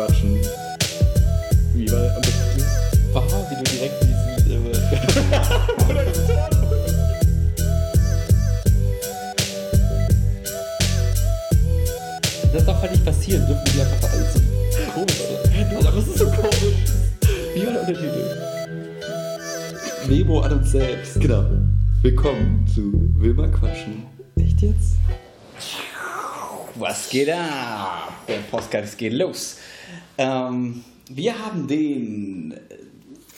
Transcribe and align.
quatschen. 0.00 0.40
Wie 1.74 1.90
war 1.92 2.20
besten? 2.20 2.64
Wow, 3.12 3.44
wie 3.50 3.56
du 3.56 3.62
direkt 3.64 4.02
diesen. 4.02 4.16
Äh, 4.50 4.56
das 12.52 12.64
darf 12.64 12.80
halt 12.80 12.92
nicht 12.92 13.04
passieren, 13.04 13.46
dürfen 13.46 13.64
die 13.74 13.80
einfach 13.82 14.10
alles 14.10 14.32
so 14.34 14.40
komisch 14.94 15.18
sein. 15.18 15.86
Aber 15.86 15.98
es 15.98 16.06
ist 16.06 16.18
so 16.18 16.30
komisch. 16.30 16.78
Wie 17.54 17.66
war 17.66 17.72
der 17.72 17.80
Untertitel? 17.82 18.24
Memo 20.08 20.40
an 20.40 20.52
uns 20.52 20.70
selbst. 20.70 21.20
Genau. 21.20 21.44
Willkommen 22.02 22.66
zu 22.66 22.90
Wilma 23.18 23.48
Quatschen. 23.48 24.04
Echt 24.36 24.62
jetzt? 24.62 24.96
Was 26.76 27.10
geht 27.10 27.28
ab? 27.30 28.14
Der 28.26 28.38
Podcast 28.50 28.96
geht 28.96 29.12
los. 29.12 29.58
Ähm, 30.20 30.84
wir 31.08 31.36
haben 31.38 31.66
den 31.66 32.54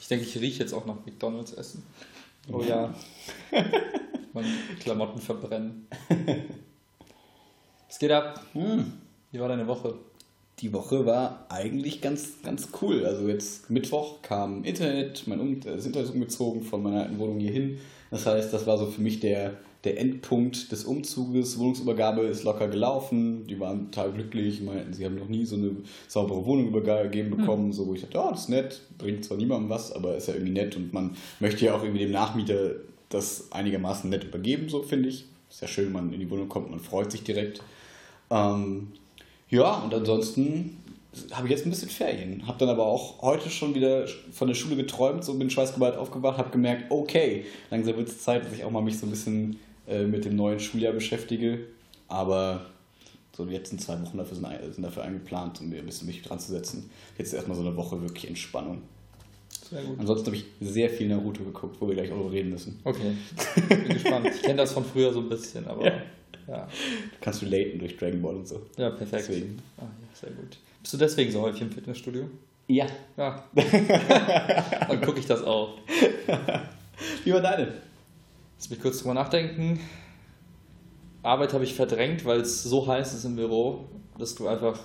Ich 0.00 0.08
denke, 0.08 0.24
ich 0.24 0.40
rieche 0.40 0.60
jetzt 0.60 0.72
auch 0.72 0.86
nach 0.86 0.96
McDonalds 1.04 1.52
essen. 1.52 1.82
Oh 2.50 2.62
ja. 2.62 2.94
Meine 4.32 4.48
Klamotten 4.80 5.20
verbrennen. 5.20 5.86
Es 7.86 7.98
geht 7.98 8.12
ab. 8.12 8.42
Hm. 8.54 8.92
Wie 9.30 9.40
war 9.40 9.48
deine 9.48 9.66
Woche? 9.66 9.94
Die 10.60 10.72
Woche 10.72 11.04
war 11.04 11.44
eigentlich 11.50 12.00
ganz, 12.00 12.40
ganz 12.42 12.68
cool. 12.80 13.04
Also 13.04 13.28
jetzt 13.28 13.68
Mittwoch 13.68 14.22
kam 14.22 14.64
Internet, 14.64 15.26
mein 15.26 15.38
um 15.38 15.60
das 15.60 15.84
Internet 15.84 16.08
ist 16.08 16.14
umgezogen 16.14 16.62
von 16.62 16.82
meiner 16.82 17.02
alten 17.02 17.18
Wohnung 17.18 17.40
hier 17.40 17.52
hin. 17.52 17.78
Das 18.10 18.24
heißt, 18.24 18.50
das 18.50 18.66
war 18.66 18.78
so 18.78 18.86
für 18.86 19.02
mich 19.02 19.20
der, 19.20 19.58
der 19.84 19.98
Endpunkt 19.98 20.70
des 20.70 20.84
Umzuges. 20.84 21.58
Wohnungsübergabe 21.58 22.22
ist 22.22 22.44
locker 22.44 22.68
gelaufen. 22.68 23.46
Die 23.46 23.58
waren 23.58 23.90
total 23.90 24.12
glücklich, 24.12 24.62
meinten, 24.62 24.92
sie 24.92 25.04
haben 25.04 25.16
noch 25.16 25.28
nie 25.28 25.44
so 25.44 25.56
eine 25.56 25.72
saubere 26.06 26.46
Wohnung 26.46 26.68
übergeben 26.68 27.30
bekommen. 27.36 27.72
So, 27.72 27.86
wo 27.86 27.94
ich 27.94 28.02
dachte, 28.02 28.18
ja, 28.18 28.30
das 28.30 28.42
ist 28.42 28.48
nett, 28.48 28.80
bringt 28.98 29.24
zwar 29.24 29.36
niemandem 29.36 29.70
was, 29.70 29.92
aber 29.92 30.16
ist 30.16 30.28
ja 30.28 30.34
irgendwie 30.34 30.52
nett 30.52 30.76
und 30.76 30.92
man 30.92 31.16
möchte 31.40 31.64
ja 31.64 31.74
auch 31.74 31.82
irgendwie 31.82 32.04
dem 32.04 32.12
Nachmieter 32.12 32.76
das 33.08 33.50
einigermaßen 33.50 34.08
nett 34.08 34.24
übergeben, 34.24 34.68
so 34.68 34.82
finde 34.82 35.08
ich. 35.08 35.26
Ist 35.50 35.60
ja 35.60 35.68
schön, 35.68 35.86
wenn 35.86 35.92
man 35.92 36.12
in 36.12 36.20
die 36.20 36.30
Wohnung 36.30 36.48
kommt, 36.48 36.70
man 36.70 36.80
freut 36.80 37.10
sich 37.10 37.24
direkt. 37.24 37.60
Ähm, 38.30 38.92
ja, 39.50 39.74
und 39.80 39.92
ansonsten 39.92 40.78
habe 41.32 41.46
ich 41.46 41.50
jetzt 41.50 41.66
ein 41.66 41.70
bisschen 41.70 41.90
Ferien. 41.90 42.46
Habe 42.46 42.58
dann 42.58 42.70
aber 42.70 42.86
auch 42.86 43.20
heute 43.20 43.50
schon 43.50 43.74
wieder 43.74 44.06
von 44.32 44.48
der 44.48 44.54
Schule 44.54 44.76
geträumt, 44.76 45.24
so 45.24 45.34
bin 45.34 45.50
schweißgeballt 45.50 45.96
aufgewacht, 45.96 46.38
habe 46.38 46.50
gemerkt, 46.50 46.90
okay, 46.90 47.44
langsam 47.70 47.96
wird 47.96 48.08
es 48.08 48.22
Zeit, 48.22 48.46
dass 48.46 48.52
ich 48.54 48.64
auch 48.64 48.70
mal 48.70 48.80
mich 48.80 48.98
so 48.98 49.06
ein 49.06 49.10
bisschen 49.10 49.58
äh, 49.92 50.06
mit 50.06 50.24
dem 50.24 50.36
neuen 50.36 50.58
Schuljahr 50.60 50.92
beschäftige. 50.92 51.60
Aber 52.08 52.66
so 53.36 53.44
die 53.46 53.52
letzten 53.54 53.78
zwei 53.78 54.00
Wochen 54.02 54.18
dafür 54.18 54.36
sind, 54.36 54.46
sind 54.74 54.82
dafür 54.82 55.04
eingeplant, 55.04 55.60
um 55.60 55.68
mir 55.70 55.78
ein 55.78 55.86
bisschen 55.86 56.06
mich 56.06 56.22
dran 56.22 56.38
zu 56.38 56.52
setzen. 56.52 56.90
Jetzt 57.18 57.32
erstmal 57.32 57.56
so 57.56 57.62
eine 57.62 57.76
Woche 57.76 58.00
wirklich 58.02 58.28
Entspannung. 58.28 58.82
Sehr 59.70 59.82
gut. 59.82 59.98
Ansonsten 59.98 60.26
habe 60.26 60.36
ich 60.36 60.44
sehr 60.60 60.90
viel 60.90 61.08
Naruto 61.08 61.42
geguckt, 61.44 61.76
wo 61.80 61.88
wir 61.88 61.94
gleich 61.94 62.12
auch 62.12 62.18
noch 62.18 62.30
reden 62.30 62.50
müssen. 62.50 62.78
Okay. 62.84 63.16
Bin 63.68 63.88
gespannt. 63.88 64.28
Ich 64.34 64.42
kenne 64.42 64.56
das 64.56 64.72
von 64.72 64.84
früher 64.84 65.12
so 65.12 65.20
ein 65.20 65.28
bisschen, 65.30 65.66
aber 65.66 65.86
Ja. 65.86 66.02
ja. 66.48 66.68
Kannst 67.20 67.40
du 67.42 67.46
relaten 67.46 67.78
durch 67.78 67.96
Dragon 67.96 68.20
Ball 68.20 68.36
und 68.36 68.46
so. 68.48 68.60
Ja, 68.76 68.90
perfekt. 68.90 69.28
Deswegen. 69.28 69.58
Ah, 69.78 69.82
ja, 69.82 69.88
sehr 70.20 70.30
gut. 70.30 70.58
Bist 70.82 70.92
du 70.92 70.98
deswegen 70.98 71.32
so 71.32 71.40
häufig 71.40 71.62
im 71.62 71.70
Fitnessstudio? 71.70 72.28
Ja. 72.68 72.86
Ja. 73.16 73.44
Dann 73.54 75.00
gucke 75.00 75.20
ich 75.20 75.26
das 75.26 75.42
auch. 75.42 75.78
Wie 77.24 77.32
war 77.32 77.40
deine? 77.40 77.72
Lass 78.62 78.70
mich 78.70 78.80
kurz 78.80 79.00
drüber 79.00 79.14
nachdenken. 79.14 79.80
Arbeit 81.24 81.52
habe 81.52 81.64
ich 81.64 81.74
verdrängt, 81.74 82.24
weil 82.24 82.42
es 82.42 82.62
so 82.62 82.86
heiß 82.86 83.12
ist 83.12 83.24
im 83.24 83.34
Büro, 83.34 83.88
dass 84.18 84.36
du 84.36 84.46
einfach 84.46 84.78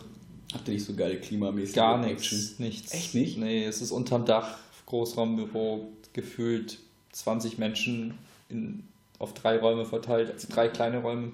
Habt 0.52 0.68
ihr 0.68 0.74
nicht 0.74 0.86
so 0.86 0.96
geile 0.96 1.20
klimamäßige 1.20 1.76
gar 1.76 2.00
nichts, 2.00 2.58
nichts. 2.58 2.92
Echt 2.92 3.14
nicht? 3.14 3.38
Nee, 3.38 3.66
es 3.66 3.84
ist 3.84 3.92
unterm 3.92 4.26
Dach, 4.26 4.58
Großraumbüro, 4.88 5.90
gefühlt 6.14 6.80
20 7.12 7.60
Menschen 7.60 8.18
in, 8.50 8.88
auf 9.20 9.36
drei 9.36 9.60
Räume 9.60 9.86
verteilt, 9.86 10.32
also 10.32 10.48
drei 10.52 10.70
kleine 10.70 11.04
Räume. 11.04 11.34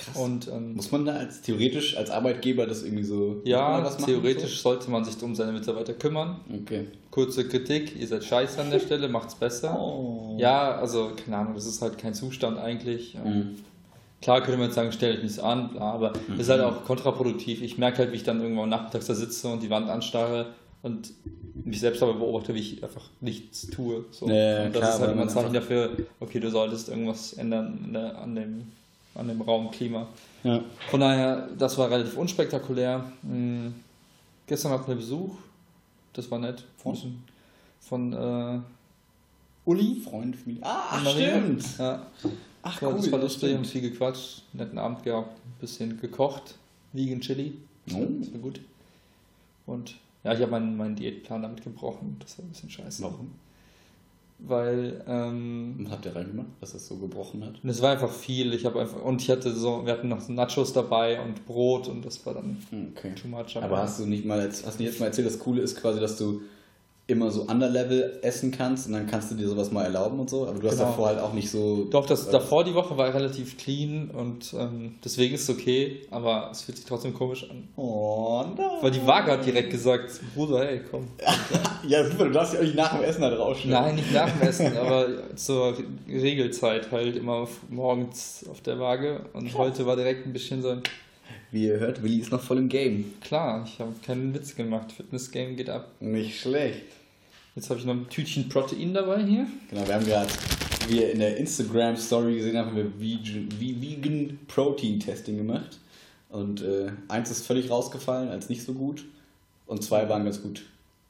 Krass. 0.00 0.16
Und 0.16 0.48
ähm, 0.48 0.74
Muss 0.74 0.90
man 0.90 1.04
da 1.04 1.14
als 1.14 1.42
theoretisch 1.42 1.96
als 1.96 2.10
Arbeitgeber 2.10 2.66
das 2.66 2.82
irgendwie 2.82 3.04
so 3.04 3.40
ja, 3.44 3.82
theoretisch 4.04 4.62
sollte 4.62 4.90
man 4.90 5.04
sich 5.04 5.22
um 5.22 5.34
seine 5.34 5.52
Mitarbeiter 5.52 5.92
kümmern. 5.92 6.40
So? 6.48 6.56
Okay. 6.56 6.86
Kurze 7.10 7.46
Kritik, 7.46 7.98
ihr 7.98 8.06
seid 8.06 8.24
scheiße 8.24 8.60
an 8.60 8.70
der 8.70 8.80
Stelle, 8.80 9.08
macht's 9.08 9.34
besser. 9.34 9.78
Oh. 9.78 10.36
Ja, 10.38 10.76
also 10.76 11.12
keine 11.22 11.36
Ahnung, 11.38 11.54
das 11.54 11.66
ist 11.66 11.82
halt 11.82 11.98
kein 11.98 12.14
Zustand 12.14 12.58
eigentlich. 12.58 13.16
Mhm. 13.22 13.56
Klar 14.22 14.42
könnte 14.42 14.58
man 14.58 14.66
jetzt 14.66 14.74
sagen, 14.74 14.92
stell 14.92 15.14
dich 15.14 15.22
nicht 15.22 15.34
so 15.34 15.42
an, 15.42 15.70
bla, 15.70 15.92
aber 15.92 16.12
das 16.28 16.40
ist 16.40 16.48
halt 16.50 16.60
auch 16.60 16.84
kontraproduktiv. 16.84 17.62
Ich 17.62 17.78
merke 17.78 17.98
halt, 17.98 18.12
wie 18.12 18.16
ich 18.16 18.22
dann 18.22 18.40
irgendwann 18.40 18.68
nachmittags 18.68 19.06
da 19.06 19.14
sitze 19.14 19.48
und 19.48 19.62
die 19.62 19.70
Wand 19.70 19.88
anstarre 19.88 20.54
und 20.82 21.12
mich 21.64 21.80
selbst 21.80 22.02
aber 22.02 22.14
beobachte, 22.14 22.54
wie 22.54 22.60
ich 22.60 22.82
einfach 22.82 23.08
nichts 23.20 23.66
tue. 23.68 24.04
So. 24.10 24.28
Ja, 24.28 24.64
und 24.64 24.74
das 24.74 24.80
klar, 24.80 24.94
ist 24.94 25.00
halt 25.00 25.12
immer 25.12 25.22
ein 25.22 25.28
Zeichen 25.28 25.52
dafür, 25.52 25.96
okay, 26.20 26.40
du 26.40 26.50
solltest 26.50 26.88
irgendwas 26.88 27.32
ändern 27.32 27.96
an, 27.96 28.34
dem, 28.34 28.72
an 29.14 29.28
dem 29.28 29.40
Raumklima. 29.40 30.06
Ja. 30.42 30.62
Von 30.90 31.00
daher, 31.00 31.48
das 31.58 31.76
war 31.78 31.90
relativ 31.90 32.16
unspektakulär. 32.16 33.04
Hm, 33.22 33.74
gestern 34.46 34.72
hatten 34.72 34.88
wir 34.88 34.94
Besuch, 34.96 35.36
das 36.12 36.30
war 36.30 36.38
nett. 36.38 36.64
Von? 36.76 36.96
Von 37.80 38.12
äh, 38.12 38.60
Uli. 39.64 40.00
Freund, 40.00 40.36
Familie. 40.36 40.62
Ah, 40.64 40.98
stimmt. 41.04 41.78
Ja. 41.78 42.06
Ach, 42.62 42.80
Ja, 42.82 42.88
cool. 42.88 42.96
das 42.96 43.10
war 43.12 43.18
lustig, 43.20 43.54
haben 43.54 43.64
viel 43.64 43.80
gequatscht, 43.82 44.42
netten 44.52 44.78
Abend 44.78 45.02
gehabt, 45.02 45.30
ein 45.36 45.60
bisschen 45.60 46.00
gekocht, 46.00 46.54
Vegan 46.92 47.20
Chili, 47.20 47.54
das 47.86 47.94
war, 47.94 48.02
Oh. 48.02 48.06
das 48.20 48.32
war 48.32 48.40
gut. 48.40 48.60
Und 49.66 49.94
ja, 50.24 50.34
ich 50.34 50.40
habe 50.40 50.50
meinen, 50.50 50.76
meinen 50.76 50.96
Diätplan 50.96 51.42
damit 51.42 51.62
gebrochen, 51.62 52.16
das 52.20 52.38
war 52.38 52.44
ein 52.44 52.48
bisschen 52.50 52.68
scheiße. 52.70 53.02
Warum? 53.02 53.30
Weil, 54.42 55.04
ähm, 55.06 55.76
Was 55.84 55.92
habt 55.92 56.06
ihr 56.06 56.16
reingemacht, 56.16 56.48
dass 56.60 56.72
das 56.72 56.86
so 56.86 56.96
gebrochen 56.96 57.44
hat? 57.44 57.62
und 57.62 57.68
es 57.68 57.82
war 57.82 57.92
einfach 57.92 58.10
viel, 58.10 58.54
ich 58.54 58.64
habe 58.64 58.80
einfach, 58.80 59.02
und 59.02 59.20
ich 59.20 59.28
hatte 59.30 59.52
so, 59.52 59.84
wir 59.84 59.92
hatten 59.92 60.08
noch 60.08 60.26
Nachos 60.28 60.72
dabei 60.72 61.20
und 61.20 61.44
Brot 61.46 61.88
und 61.88 62.04
das 62.04 62.24
war 62.24 62.34
dann 62.34 62.56
Hm, 62.70 62.92
Okay. 62.96 63.12
too 63.20 63.28
much. 63.28 63.56
Aber 63.56 63.78
hast 63.78 64.00
du 64.00 64.06
nicht 64.06 64.24
mal, 64.24 64.40
hast 64.48 64.64
du 64.64 64.68
nicht 64.82 64.92
jetzt 64.92 65.00
mal 65.00 65.06
erzählt, 65.06 65.26
das 65.26 65.38
Coole 65.38 65.60
ist 65.60 65.76
quasi, 65.80 66.00
dass 66.00 66.16
du 66.16 66.40
immer 67.10 67.30
so 67.30 67.42
Underlevel 67.42 68.18
essen 68.22 68.50
kannst 68.52 68.86
und 68.86 68.92
dann 68.94 69.06
kannst 69.06 69.30
du 69.30 69.34
dir 69.34 69.48
sowas 69.48 69.70
mal 69.70 69.84
erlauben 69.84 70.18
und 70.20 70.30
so, 70.30 70.46
aber 70.46 70.58
du 70.58 70.66
hast 70.68 70.76
Genau. 70.78 70.88
davor 70.90 71.06
halt 71.08 71.18
auch 71.18 71.32
nicht 71.32 71.50
so. 71.50 71.84
Doch, 71.90 72.06
das 72.06 72.28
davor 72.30 72.64
die 72.64 72.74
Woche 72.74 72.96
war 72.96 73.12
relativ 73.12 73.58
clean 73.58 74.10
und 74.10 74.54
ähm, 74.58 74.94
deswegen 75.04 75.34
ist 75.34 75.42
es 75.42 75.50
okay, 75.50 76.00
aber 76.10 76.48
es 76.52 76.62
fühlt 76.62 76.78
sich 76.78 76.86
trotzdem 76.86 77.12
komisch 77.14 77.48
an. 77.50 77.68
Oh 77.76 78.44
nein. 78.56 78.66
Weil 78.80 78.90
die 78.92 79.06
Waage 79.06 79.32
hat 79.32 79.44
direkt 79.44 79.70
gesagt, 79.70 80.20
Bruder, 80.34 80.64
hey, 80.64 80.80
komm. 80.90 81.08
Ja, 81.88 82.04
super, 82.08 82.24
du 82.26 82.30
darfst 82.32 82.52
ja 82.52 82.60
auch 82.60 82.64
nicht 82.64 82.76
nach 82.76 82.94
dem 82.94 83.02
Essen 83.04 83.22
da 83.22 83.30
draufstellen. 83.30 83.70
Nein, 83.74 83.94
nicht 83.94 84.12
nach 84.12 84.30
dem 84.30 84.46
Essen, 84.46 84.76
aber 84.76 85.34
zur 85.34 85.74
Regelzeit 86.08 86.90
halt 86.92 87.16
immer 87.16 87.48
morgens 87.70 88.44
auf 88.50 88.60
der 88.60 88.78
Waage. 88.78 89.22
Und 89.32 89.56
heute 89.56 89.86
war 89.86 89.96
direkt 89.96 90.26
ein 90.26 90.32
bisschen 90.34 90.60
so 90.60 90.68
ein, 90.70 90.82
Wie 91.50 91.64
ihr 91.68 91.80
hört, 91.80 92.02
Willi 92.02 92.18
ist 92.18 92.30
noch 92.32 92.40
voll 92.42 92.58
im 92.58 92.68
Game. 92.68 93.14
klar, 93.22 93.64
ich 93.66 93.80
habe 93.80 93.92
keinen 94.04 94.34
Witz 94.34 94.54
gemacht. 94.56 94.92
Fitness-Game 94.92 95.56
geht 95.56 95.70
ab. 95.70 95.88
Nicht 96.00 96.38
schlecht. 96.40 96.84
Jetzt 97.56 97.68
habe 97.70 97.80
ich 97.80 97.86
noch 97.86 97.94
ein 97.94 98.08
Tütchen 98.08 98.48
Protein 98.48 98.94
dabei 98.94 99.22
hier. 99.24 99.46
Genau, 99.68 99.86
wir 99.86 99.94
haben 99.94 100.04
gerade, 100.06 100.28
wie 100.88 100.98
ihr 101.00 101.12
in 101.12 101.18
der 101.18 101.36
Instagram-Story 101.36 102.36
gesehen 102.36 102.56
habt, 102.56 102.68
haben 102.68 102.76
wir 102.76 103.00
Vegan, 103.00 103.48
Ve- 103.58 103.80
Vegan 103.80 104.38
Protein 104.46 105.00
Testing 105.00 105.36
gemacht. 105.36 105.78
Und 106.28 106.62
äh, 106.62 106.92
eins 107.08 107.30
ist 107.30 107.44
völlig 107.46 107.70
rausgefallen, 107.70 108.28
als 108.28 108.48
nicht 108.48 108.62
so 108.62 108.72
gut. 108.72 109.04
Und 109.66 109.82
zwei 109.82 110.08
waren 110.08 110.24
ganz 110.24 110.40
gut. 110.42 110.62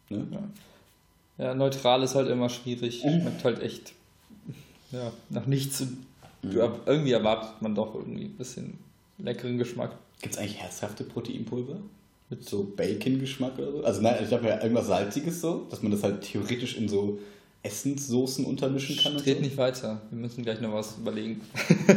Ne? 0.08 0.26
Ja. 0.30 1.44
Ja, 1.46 1.54
neutral 1.54 2.02
ist 2.02 2.14
halt 2.14 2.28
immer 2.28 2.48
schwierig. 2.48 3.00
Schmeckt 3.00 3.44
halt 3.44 3.60
echt 3.60 3.92
ja, 4.92 5.12
nach 5.28 5.46
nichts. 5.46 5.84
Erb- 6.42 6.80
irgendwie 6.86 7.12
erwartet 7.12 7.60
man 7.60 7.74
doch 7.74 7.94
irgendwie 7.94 8.24
ein 8.24 8.36
bisschen 8.36 8.78
leckeren 9.18 9.58
Geschmack. 9.58 9.92
Gibt 10.22 10.34
es 10.34 10.40
eigentlich 10.40 10.56
herzhafte 10.58 11.04
Proteinpulver? 11.04 11.76
Mit 12.30 12.48
so 12.48 12.72
Bacon-Geschmack 12.76 13.58
oder 13.58 13.72
so? 13.72 13.84
Also 13.84 14.00
nein, 14.02 14.16
ich 14.24 14.32
habe 14.32 14.46
ja 14.46 14.62
irgendwas 14.62 14.86
Salziges 14.86 15.40
so, 15.40 15.66
dass 15.68 15.82
man 15.82 15.90
das 15.90 16.04
halt 16.04 16.22
theoretisch 16.22 16.76
in 16.76 16.88
so 16.88 17.18
Essenssoßen 17.62 18.44
untermischen 18.46 18.96
kann. 18.96 19.22
Geht 19.22 19.38
so. 19.38 19.42
nicht 19.42 19.56
weiter. 19.56 20.00
Wir 20.10 20.18
müssen 20.18 20.42
gleich 20.42 20.60
noch 20.60 20.72
was 20.72 20.96
überlegen. 20.96 21.42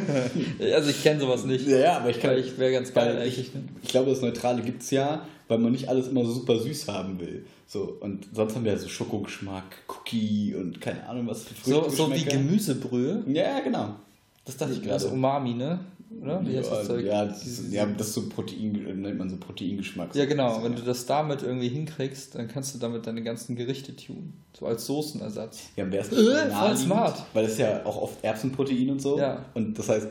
also 0.74 0.89
ich 0.89 1.01
kenne 1.01 1.21
sowas 1.21 1.45
nicht. 1.45 1.68
Ja, 1.68 1.97
aber 1.97 2.09
ich 2.09 2.19
kann. 2.19 2.38
Ich 2.38 2.57
wäre 2.57 2.74
ganz 2.74 2.94
geil 2.94 3.15
eigentlich. 3.15 3.39
Ich, 3.39 3.51
ich, 3.81 3.89
glaube, 3.89 4.09
das 4.09 4.21
Neutrale 4.21 4.62
gibt 4.62 4.81
es 4.81 4.91
ja, 4.91 5.25
weil 5.47 5.59
man 5.59 5.71
nicht 5.71 5.88
alles 5.88 6.09
immer 6.09 6.25
so 6.25 6.33
super 6.33 6.59
süß 6.59 6.89
haben 6.89 7.19
will. 7.19 7.45
So, 7.65 7.97
und 8.01 8.27
sonst 8.33 8.56
haben 8.56 8.65
wir 8.65 8.74
ja 8.74 8.77
so 8.77 8.89
Schokogeschmack, 8.89 9.77
Cookie 9.88 10.53
und 10.53 10.81
keine 10.81 11.07
Ahnung 11.07 11.27
was 11.27 11.44
für 11.44 11.53
Früchte. 11.53 11.89
So, 11.91 12.07
so 12.07 12.13
wie 12.13 12.25
Gemüsebrühe? 12.25 13.24
Ja, 13.27 13.62
genau. 13.62 13.95
Das 14.44 14.57
dachte 14.57 14.74
ich 14.74 14.81
gerade. 14.81 15.01
Das 15.01 15.06
Umami, 15.06 15.53
ne? 15.53 15.80
Oder? 16.21 16.45
Wie 16.45 16.57
heißt 16.57 16.71
das 16.71 16.88
Zeug? 16.88 17.06
Ja, 17.06 17.25
das 17.25 17.45
ist, 17.45 17.71
ja, 17.71 17.86
das 17.86 18.13
so 18.13 18.30
Protein, 18.30 18.71
nennt 19.01 19.18
man 19.18 19.30
so 19.30 19.38
Proteingeschmack. 19.38 20.15
Ja, 20.15 20.25
genau. 20.25 20.63
Wenn 20.63 20.75
du 20.75 20.81
das 20.81 21.06
damit 21.06 21.44
irgendwie 21.44 21.68
hinkriegst, 21.68 22.36
dann 22.36 22.48
kannst 22.48 22.75
du 22.75 22.80
damit 22.80 23.06
deine 23.07 23.24
ganzen 23.24 23.56
Gerichte 23.56 23.95
tun. 23.95 24.33
So 24.57 24.65
als 24.65 24.86
Soßenersatz. 24.86 25.69
Ja, 25.75 25.92
wäre 25.92 26.06
es 26.06 26.12
äh, 26.12 26.50
voll 26.50 26.77
smart. 26.77 27.24
Weil 27.33 27.44
das 27.44 27.54
ist 27.54 27.60
ja 27.60 27.86
auch 27.86 28.01
oft 28.01 28.24
Erbsenprotein 28.24 28.89
und 28.89 29.01
so. 29.01 29.18
Ja. 29.18 29.45
Und 29.54 29.77
das 29.77 29.89
heißt, 29.89 30.07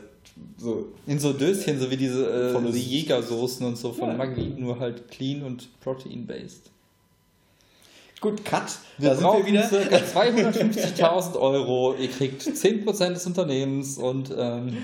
so. 0.57 0.93
In 1.07 1.19
so 1.19 1.33
Döschen, 1.33 1.79
so 1.79 1.89
wie 1.89 1.97
diese, 1.97 2.53
äh, 2.55 2.71
die 2.71 2.79
Jägersoßen 2.79 3.65
und 3.65 3.77
so 3.77 3.91
von 3.91 4.09
ja. 4.09 4.15
Maggi, 4.15 4.53
nur 4.57 4.79
halt 4.79 5.09
clean 5.09 5.43
und 5.43 5.67
protein-based. 5.81 6.69
Gut, 8.23 8.45
Cut. 8.45 8.63
Wir 8.97 9.09
da 9.09 9.15
brauchen 9.15 9.45
wir 9.45 9.51
wieder. 9.51 9.67
ca. 9.67 9.97
250.000 9.97 11.35
Euro. 11.39 11.93
Ihr 11.99 12.07
kriegt 12.07 12.41
10% 12.41 13.09
des 13.09 13.25
Unternehmens 13.25 13.97
und 13.97 14.33
ähm, 14.37 14.77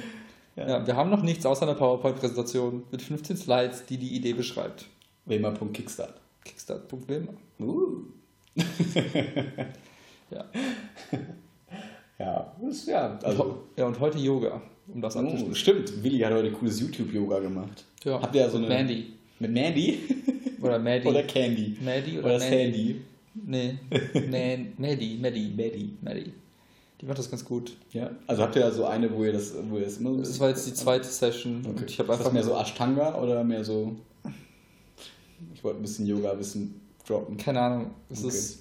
ja. 0.60 0.68
ja. 0.68 0.88
wir 0.88 0.96
haben 0.96 1.10
noch 1.10 1.22
nichts 1.22 1.46
außer 1.46 1.64
einer 1.64 1.76
PowerPoint-Präsentation 1.76 2.84
mit 2.92 3.02
15 3.02 3.38
Slides, 3.38 3.86
die 3.86 3.98
die 3.98 4.16
Idee 4.16 4.34
beschreibt. 4.34 4.88
Wemer.kickstart. 5.26 6.16
Kickstart.wemer. 6.44 7.34
Uh. 7.60 8.04
ja. 10.32 10.46
Ja, 12.20 12.54
ist, 12.68 12.88
ja, 12.88 13.18
also. 13.24 13.64
ja, 13.78 13.86
und 13.86 13.98
heute 14.00 14.18
Yoga, 14.18 14.62
um 14.94 15.02
das 15.02 15.16
oh, 15.16 15.54
Stimmt, 15.54 16.04
Willi 16.04 16.20
hat 16.20 16.34
heute 16.34 16.52
cooles 16.52 16.82
YouTube-Yoga 16.82 17.40
gemacht. 17.40 17.86
Ja. 18.04 18.22
Habt 18.22 18.36
ihr 18.36 18.50
so 18.50 18.58
eine. 18.58 18.68
Mandy. 18.68 19.14
Mit 19.40 19.54
Mandy? 19.54 20.00
Oder 20.62 20.80
Maddie. 20.80 21.08
Oder 21.08 21.24
Candy. 21.24 21.78
Maddie 21.82 22.18
oder, 22.18 22.26
oder 22.26 22.40
Sandy. 22.42 23.02
Nee, 23.34 23.78
nee, 24.14 24.66
Maddie, 24.78 25.18
Maddie, 25.22 25.54
Maddie, 25.56 25.98
Maddie. 26.02 26.34
Die 27.02 27.06
macht 27.06 27.18
das 27.18 27.30
ganz 27.30 27.46
gut. 27.46 27.78
Ja, 27.92 28.12
also 28.28 28.44
habt 28.44 28.56
ihr 28.56 28.62
ja 28.62 28.72
so 28.72 28.86
eine, 28.86 29.14
wo 29.14 29.24
ihr 29.24 29.32
das, 29.32 29.54
wo 29.70 29.78
ihr 29.78 29.86
das 29.86 29.98
immer 29.98 30.12
so. 30.12 30.20
Das 30.20 30.40
war 30.40 30.50
jetzt 30.50 30.68
die 30.68 30.74
zweite 30.74 31.08
Session. 31.08 31.66
Okay. 31.66 31.86
Ich 31.88 32.00
habe 32.00 32.12
einfach 32.12 32.26
ist 32.26 32.26
das 32.26 32.34
mehr 32.34 32.44
so 32.44 32.56
Ashtanga 32.56 33.16
oder 33.22 33.44
mehr 33.44 33.64
so. 33.64 33.96
Ich 35.54 35.64
wollte 35.64 35.80
ein 35.80 35.82
bisschen 35.82 36.06
Yoga, 36.06 36.32
ein 36.32 36.38
bisschen 36.38 36.82
droppen. 37.08 37.38
Keine 37.38 37.62
Ahnung. 37.62 37.92
Es 38.10 38.20
okay. 38.20 38.28
ist 38.28 38.60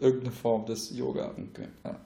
irgendeine 0.00 0.32
Form 0.32 0.64
des 0.66 0.96
Yoga. 0.96 1.30
Okay. 1.30 1.66
Ja. 1.84 1.96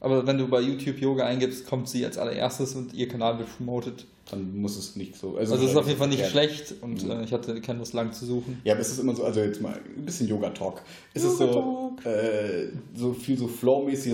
Aber 0.00 0.26
wenn 0.26 0.38
du 0.38 0.48
bei 0.48 0.60
YouTube 0.60 1.00
Yoga 1.00 1.24
eingibst, 1.24 1.66
kommt 1.66 1.88
sie 1.88 2.04
als 2.04 2.18
allererstes 2.18 2.74
und 2.74 2.94
ihr 2.94 3.08
Kanal 3.08 3.38
wird 3.38 3.56
promoted 3.56 4.06
dann 4.30 4.60
muss 4.60 4.76
es 4.76 4.96
nicht 4.96 5.16
so. 5.16 5.36
Also, 5.36 5.54
also 5.54 5.64
es 5.64 5.70
ist 5.72 5.76
auf 5.76 5.86
jeden 5.86 5.98
Fall 5.98 6.08
nicht 6.08 6.20
ja. 6.20 6.26
schlecht 6.26 6.74
und 6.80 7.04
mhm. 7.04 7.10
äh, 7.10 7.24
ich 7.24 7.32
hatte 7.32 7.60
keine 7.60 7.78
Lust 7.78 7.94
lang 7.94 8.12
zu 8.12 8.26
suchen. 8.26 8.60
Ja, 8.64 8.74
aber 8.74 8.80
es 8.80 8.90
ist 8.90 8.98
immer 8.98 9.14
so, 9.14 9.24
also 9.24 9.40
jetzt 9.40 9.60
mal 9.60 9.74
ein 9.74 10.04
bisschen 10.04 10.28
Yoga-Talk. 10.28 10.82
Ist 11.14 11.24
Yoga 11.24 11.44
es 11.44 11.52
so, 11.52 11.96
äh, 12.04 12.68
so 12.94 13.12
viel 13.12 13.38
so 13.38 13.48
Flow-mäßig, 13.48 14.12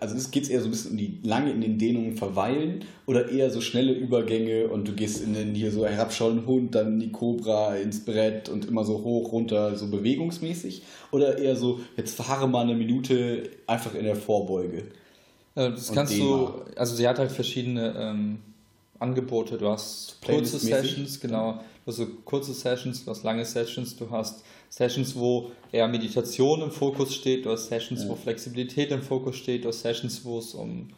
also 0.00 0.16
es 0.16 0.30
geht 0.30 0.50
eher 0.50 0.60
so 0.60 0.68
ein 0.68 0.70
bisschen 0.70 0.92
um 0.92 0.96
die 0.96 1.18
lange 1.22 1.52
in 1.52 1.60
den 1.60 1.78
Dehnungen 1.78 2.16
verweilen 2.16 2.84
oder 3.06 3.30
eher 3.30 3.50
so 3.50 3.60
schnelle 3.60 3.92
Übergänge 3.92 4.68
und 4.68 4.88
du 4.88 4.92
gehst 4.92 5.22
in 5.22 5.34
den 5.34 5.54
hier 5.54 5.70
so 5.70 5.86
herabschauenden 5.86 6.46
Hund, 6.46 6.74
dann 6.74 6.98
die 6.98 7.10
Cobra 7.10 7.76
ins 7.76 8.04
Brett 8.04 8.48
und 8.48 8.66
immer 8.66 8.84
so 8.84 9.02
hoch, 9.02 9.32
runter, 9.32 9.76
so 9.76 9.90
bewegungsmäßig 9.90 10.82
oder 11.10 11.38
eher 11.38 11.56
so, 11.56 11.80
jetzt 11.96 12.16
fahre 12.16 12.48
mal 12.48 12.62
eine 12.62 12.74
Minute 12.74 13.50
einfach 13.66 13.94
in 13.94 14.04
der 14.04 14.16
Vorbeuge. 14.16 14.84
Äh, 15.54 15.70
das 15.70 15.92
kannst 15.92 16.18
du, 16.18 16.64
also 16.76 16.94
sie 16.94 17.06
hat 17.06 17.18
halt 17.18 17.32
verschiedene 17.32 17.94
ähm, 17.96 18.38
Angebote. 18.98 19.58
Du 19.58 19.68
hast 19.68 20.18
kurze 20.24 20.58
Sessions, 20.58 21.20
genau. 21.20 21.60
Du 21.84 21.90
hast 21.90 21.96
so 21.96 22.06
kurze 22.24 22.54
Sessions, 22.54 23.04
du 23.04 23.10
hast 23.10 23.22
lange 23.24 23.44
Sessions, 23.44 23.96
du 23.96 24.10
hast 24.10 24.42
Sessions, 24.70 25.14
wo 25.14 25.50
eher 25.70 25.86
Meditation 25.86 26.62
im 26.62 26.70
Fokus 26.70 27.14
steht, 27.14 27.44
du 27.44 27.50
hast 27.50 27.68
Sessions, 27.68 28.02
ja. 28.02 28.08
wo 28.08 28.16
Flexibilität 28.16 28.90
im 28.90 29.02
Fokus 29.02 29.36
steht, 29.36 29.64
du 29.64 29.68
hast 29.68 29.82
Sessions, 29.82 30.24
wo 30.24 30.38
es 30.38 30.54
um 30.54 30.88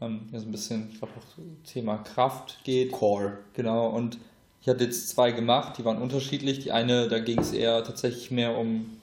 ähm, 0.00 0.22
ja, 0.32 0.40
so 0.40 0.46
ein 0.46 0.52
bisschen, 0.52 0.88
ich 0.90 0.98
glaube 0.98 1.12
auch 1.18 1.70
Thema 1.70 1.98
Kraft 1.98 2.60
geht. 2.64 2.92
Core. 2.92 3.38
Genau, 3.54 3.88
und 3.88 4.18
ich 4.62 4.68
hatte 4.68 4.84
jetzt 4.84 5.08
zwei 5.08 5.32
gemacht, 5.32 5.78
die 5.78 5.84
waren 5.84 5.98
unterschiedlich. 5.98 6.60
Die 6.60 6.72
eine, 6.72 7.08
da 7.08 7.18
ging 7.18 7.38
es 7.38 7.52
eher 7.52 7.82
tatsächlich 7.84 8.30
mehr 8.30 8.56
um 8.56 8.99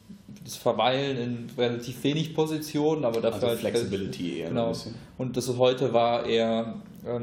das 0.47 0.55
Verweilen 0.55 1.17
in 1.17 1.49
relativ 1.57 2.03
wenig 2.03 2.33
Positionen, 2.33 3.03
aber 3.03 3.19
dafür 3.19 3.33
also 3.33 3.47
halt 3.47 3.59
Flexibility 3.59 4.39
eher. 4.39 4.49
Genau. 4.49 4.73
Und 5.17 5.35
das 5.35 5.55
heute 5.57 5.93
war 5.93 6.25
eher 6.25 6.75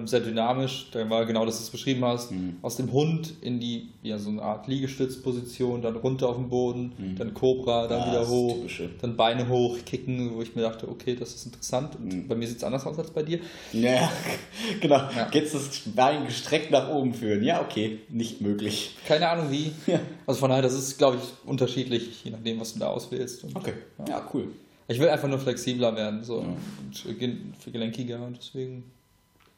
sehr 0.04 0.20
dynamisch. 0.20 0.88
Da 0.92 1.08
war 1.08 1.24
genau 1.26 1.44
das, 1.44 1.58
was 1.58 1.66
du 1.66 1.72
beschrieben 1.72 2.04
hast. 2.04 2.30
Mhm. 2.30 2.56
Aus 2.62 2.76
dem 2.76 2.92
Hund 2.92 3.34
in 3.40 3.60
die, 3.60 3.90
ja, 4.02 4.18
so 4.18 4.30
eine 4.30 4.42
Art 4.42 4.66
Liegestützposition, 4.66 5.82
dann 5.82 5.96
runter 5.96 6.28
auf 6.28 6.36
den 6.36 6.48
Boden, 6.48 6.92
mhm. 6.96 7.16
dann 7.16 7.34
Cobra, 7.34 7.86
dann 7.86 8.02
ah, 8.02 8.10
wieder 8.10 8.28
hoch, 8.28 8.56
dann 9.00 9.16
Beine 9.16 9.48
hoch, 9.48 9.78
kicken, 9.84 10.34
wo 10.34 10.42
ich 10.42 10.54
mir 10.54 10.62
dachte, 10.62 10.88
okay, 10.88 11.16
das 11.16 11.34
ist 11.34 11.46
interessant. 11.46 11.96
Und 11.96 12.12
mhm. 12.12 12.28
bei 12.28 12.34
mir 12.34 12.46
sieht 12.46 12.58
es 12.58 12.64
anders 12.64 12.86
aus 12.86 12.98
als 12.98 13.10
bei 13.10 13.22
dir. 13.22 13.40
Ja, 13.72 14.10
genau. 14.80 14.96
Ja. 14.96 15.28
Jetzt 15.32 15.54
das 15.54 15.80
Bein 15.94 16.26
gestreckt 16.26 16.70
nach 16.70 16.88
oben 16.90 17.14
führen. 17.14 17.42
Ja, 17.42 17.60
okay, 17.60 18.00
nicht 18.08 18.40
möglich. 18.40 18.96
Keine 19.06 19.28
Ahnung 19.28 19.50
wie. 19.50 19.72
Ja. 19.86 20.00
Also 20.26 20.40
von 20.40 20.48
daher, 20.48 20.62
das 20.62 20.72
ist, 20.72 20.96
glaube 20.96 21.18
ich, 21.18 21.48
unterschiedlich, 21.48 22.24
je 22.24 22.30
nachdem, 22.30 22.58
was 22.58 22.72
du 22.72 22.80
da 22.80 22.88
auswählst. 22.88 23.44
Und, 23.44 23.54
okay, 23.54 23.74
ja. 23.98 24.04
ja. 24.08 24.30
cool. 24.32 24.48
Ich 24.88 24.98
will 24.98 25.08
einfach 25.08 25.28
nur 25.28 25.38
flexibler 25.38 25.94
werden, 25.94 26.24
so 26.24 26.38
und 26.38 27.72
gelenkiger 27.72 28.24
und 28.24 28.38
deswegen 28.38 28.84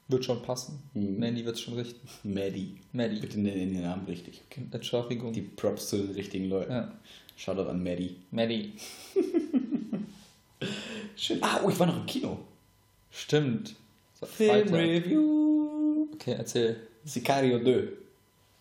wird 0.09 0.25
schon 0.25 0.43
passen. 0.43 0.83
Mhm. 0.95 1.19
Mandy 1.19 1.45
wird 1.45 1.57
es 1.57 1.63
schon 1.63 1.75
richten. 1.75 2.09
Maddie. 2.23 2.77
Maddie. 2.93 3.21
Bitte 3.21 3.41
nennen 3.41 3.73
den 3.75 3.83
Namen 3.83 4.07
richtig. 4.07 4.43
Okay. 4.51 4.63
Entschuldigung. 4.71 5.33
Die 5.33 5.43
Props 5.43 5.89
zu 5.89 5.99
den 5.99 6.13
richtigen 6.13 6.49
Leuten. 6.49 6.73
Ja. 6.73 6.93
Shoutout 7.37 7.69
an 7.69 7.83
Maddie. 7.83 8.17
Maddie. 8.31 8.73
Schön. 11.17 11.39
Ah, 11.43 11.61
oh, 11.65 11.71
ich 11.71 11.79
war 11.79 11.87
noch 11.87 11.97
im 11.97 12.07
Kino. 12.07 12.39
Stimmt. 13.11 13.75
Filmreview. 14.23 16.09
Okay, 16.15 16.35
erzähl. 16.39 16.77
Sicario 17.05 17.61
2. 17.61 17.89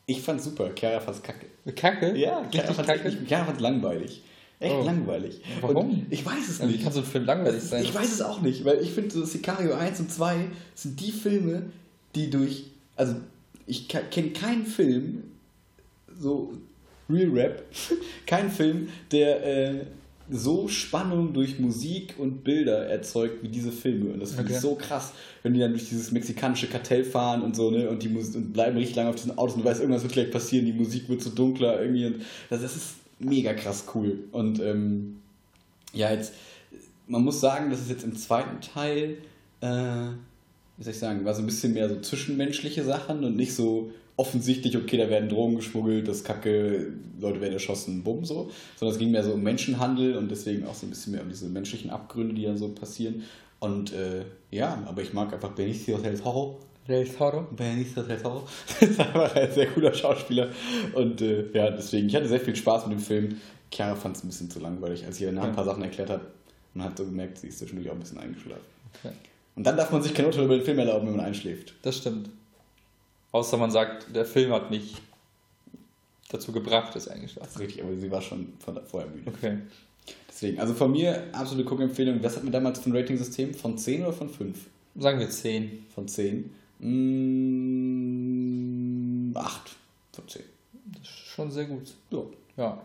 Ich 0.08 0.22
fand's 0.22 0.44
super. 0.44 0.74
Chiara 0.76 1.00
fand's 1.00 1.22
kacke. 1.22 1.48
Kacke? 1.76 2.16
Ja, 2.18 2.48
Chiara 2.52 2.74
fand's, 2.74 2.92
kacke? 2.92 3.10
Ich, 3.10 3.28
Chiara 3.28 3.46
fand's 3.46 3.62
langweilig. 3.62 4.22
Echt 4.60 4.76
oh. 4.76 4.84
langweilig. 4.84 5.42
Warum? 5.62 5.90
Und 5.90 6.08
ich 6.10 6.26
weiß 6.26 6.48
es 6.50 6.62
nicht. 6.62 6.80
Wie 6.80 6.84
kann 6.84 6.94
so 6.94 7.00
ein 7.00 7.06
Film 7.06 7.26
langweilig 7.26 7.62
sein? 7.62 7.84
Ich 7.84 7.94
weiß 7.94 8.14
es 8.14 8.22
auch 8.22 8.42
nicht, 8.42 8.64
weil 8.64 8.82
ich 8.82 8.92
finde, 8.92 9.12
so 9.12 9.26
Sicario 9.26 9.74
1 9.74 10.00
und 10.00 10.12
2 10.12 10.48
sind 10.76 11.00
die 11.00 11.12
Filme, 11.12 11.64
die 12.16 12.30
durch. 12.30 12.66
Also, 12.96 13.16
ich 13.68 13.90
kenne 13.90 14.30
keinen 14.30 14.66
Film, 14.66 15.24
so 16.18 16.54
Real 17.10 17.32
Rap, 17.32 17.64
keinen 18.26 18.50
Film, 18.50 18.88
der 19.12 19.46
äh, 19.46 19.86
so 20.30 20.68
Spannung 20.68 21.34
durch 21.34 21.60
Musik 21.60 22.16
und 22.18 22.44
Bilder 22.44 22.88
erzeugt 22.88 23.44
wie 23.44 23.50
diese 23.50 23.72
Filme. 23.72 24.12
Und 24.12 24.22
das 24.22 24.32
finde 24.32 24.46
okay. 24.46 24.54
ich 24.56 24.60
so 24.60 24.76
krass, 24.76 25.12
wenn 25.44 25.54
die 25.54 25.60
dann 25.60 25.72
durch 25.72 25.90
dieses 25.90 26.12
mexikanische 26.12 26.68
Kartell 26.68 27.04
fahren 27.04 27.42
und 27.42 27.56
so, 27.56 27.70
ne? 27.70 27.90
Und 27.90 28.02
die 28.02 28.10
Musik 28.10 28.36
und 28.36 28.54
bleiben 28.54 28.78
richtig 28.78 28.96
lange 28.96 29.10
auf 29.10 29.16
diesen 29.16 29.38
Autos 29.38 29.56
und 29.56 29.64
du 29.64 29.70
weißt, 29.70 29.82
irgendwas 29.82 30.04
wird 30.04 30.14
gleich 30.14 30.32
passieren, 30.32 30.66
die 30.66 30.74
Musik 30.74 31.08
wird 31.10 31.22
so 31.22 31.30
dunkler 31.30 31.80
irgendwie. 31.82 32.08
Und 32.08 32.22
das, 32.50 32.62
das 32.62 32.76
ist 32.76 32.96
mega 33.26 33.54
krass 33.54 33.86
cool. 33.94 34.20
Und 34.32 34.60
ähm, 34.60 35.18
ja, 35.94 36.12
jetzt, 36.12 36.34
man 37.08 37.24
muss 37.24 37.40
sagen, 37.40 37.70
dass 37.70 37.82
es 37.82 37.90
jetzt 37.90 38.04
im 38.04 38.16
zweiten 38.16 38.62
Teil, 38.62 39.18
äh, 39.62 39.68
wie 40.78 40.84
soll 40.84 40.94
ich 40.94 41.00
sagen, 41.00 41.26
war 41.26 41.34
so 41.34 41.42
ein 41.42 41.46
bisschen 41.46 41.74
mehr 41.74 41.90
so 41.90 42.00
zwischenmenschliche 42.00 42.84
Sachen 42.84 43.24
und 43.24 43.36
nicht 43.36 43.54
so 43.54 43.92
offensichtlich, 44.18 44.78
okay, 44.78 44.98
da 44.98 45.10
werden 45.10 45.28
Drogen 45.28 45.58
geschmuggelt, 45.58 46.08
das 46.08 46.24
Kacke, 46.24 46.94
Leute 47.20 47.42
werden 47.42 47.54
erschossen, 47.54 48.04
bumm, 48.04 48.24
so. 48.24 48.50
Sondern 48.78 48.94
es 48.94 49.00
ging 49.00 49.12
mehr 49.12 49.24
so 49.24 49.34
um 49.34 49.44
Menschenhandel 49.44 50.16
und 50.16 50.30
deswegen 50.32 50.66
auch 50.66 50.74
so 50.76 50.86
ein 50.86 50.90
bisschen 50.90 51.14
mehr 51.14 51.22
um 51.22 51.30
diese 51.30 51.48
menschlichen 51.48 51.90
Abgründe, 51.90 52.34
die 52.34 52.44
dann 52.44 52.58
so 52.58 52.70
passieren. 52.70 53.24
Und 53.60 53.94
äh, 53.94 54.24
ja, 54.52 54.82
aber 54.86 55.02
ich 55.02 55.14
mag 55.14 55.34
einfach 55.34 55.52
Benicio 55.52 55.98
del 55.98 56.18
Toro 56.18 56.60
Del 56.88 57.08
Toro. 57.08 57.48
Benicio 57.52 58.04
del 58.04 58.22
Toro. 58.22 58.48
ist 58.80 59.00
einfach 59.00 59.36
ein 59.36 59.52
sehr 59.52 59.68
cooler 59.68 59.94
Schauspieler. 59.94 60.50
Und 60.94 61.22
äh, 61.22 61.52
ja, 61.52 61.72
deswegen, 61.72 62.08
ich 62.08 62.16
hatte 62.16 62.28
sehr 62.28 62.40
viel 62.40 62.56
Spaß 62.56 62.88
mit 62.88 63.00
dem 63.00 63.04
Film. 63.04 63.42
Chiara 63.72 63.96
fand 63.96 64.18
es 64.18 64.24
ein 64.24 64.28
bisschen 64.28 64.50
zu 64.50 64.60
langweilig, 64.60 65.06
als 65.06 65.18
ich 65.18 65.24
ihr 65.24 65.34
ja. 65.34 65.42
ein 65.42 65.56
paar 65.56 65.66
Sachen 65.66 65.84
erklärt 65.84 66.10
habe. 66.10 66.26
Und 66.74 66.84
hat 66.84 66.98
so 66.98 67.06
gemerkt, 67.06 67.40
sie 67.40 67.48
ist 67.48 67.60
zwischendurch 67.60 67.90
auch 67.90 67.94
ein 67.94 68.00
bisschen 68.00 68.20
eingeschlafen. 68.20 68.66
Okay. 69.00 69.14
Und 69.56 69.66
dann 69.66 69.78
darf 69.78 69.92
man 69.92 70.04
sich 70.04 70.14
kein 70.14 70.26
Urteil 70.26 70.46
über 70.46 70.58
den 70.58 70.66
Film 70.66 70.78
erlauben, 70.78 71.08
wenn 71.08 71.16
man 71.16 71.26
einschläft. 71.26 71.74
Das 71.82 71.98
stimmt. 71.98 72.30
Außer 73.32 73.58
man 73.58 73.72
sagt, 73.72 74.14
der 74.16 74.26
Film 74.26 74.52
hat 74.52 74.70
mich 74.70 74.96
dazu 76.30 76.52
gebracht, 76.52 76.96
dass 76.96 77.08
eingeschlafen 77.08 77.50
ist. 77.50 77.60
Richtig, 77.60 77.84
aber 77.84 77.96
sie 77.96 78.12
war 78.12 78.22
schon 78.22 78.54
von, 78.60 78.80
vorher 78.86 79.10
müde. 79.10 79.32
Okay. 79.32 79.58
Deswegen, 80.30 80.60
also 80.60 80.74
von 80.74 80.92
mir 80.92 81.24
absolute 81.32 81.68
Guckempfehlung. 81.68 82.22
Was 82.22 82.36
hatten 82.36 82.46
wir 82.46 82.52
damals 82.52 82.80
für 82.80 82.90
ein 82.90 82.96
Rating-System? 82.96 83.54
Von 83.54 83.78
10 83.78 84.04
oder 84.04 84.14
von 84.14 84.30
5? 84.30 84.58
Sagen 84.98 85.20
wir 85.20 85.30
10. 85.30 85.86
Von 85.94 86.08
10. 86.08 86.52
Mmh, 86.86 89.36
8 89.36 89.76
von 90.14 90.28
10. 90.28 90.44
Das 90.94 91.02
ist 91.02 91.10
schon 91.10 91.52
sehr 91.52 91.66
gut. 91.66 91.94
Ja. 92.12 92.20
Ja. 92.58 92.78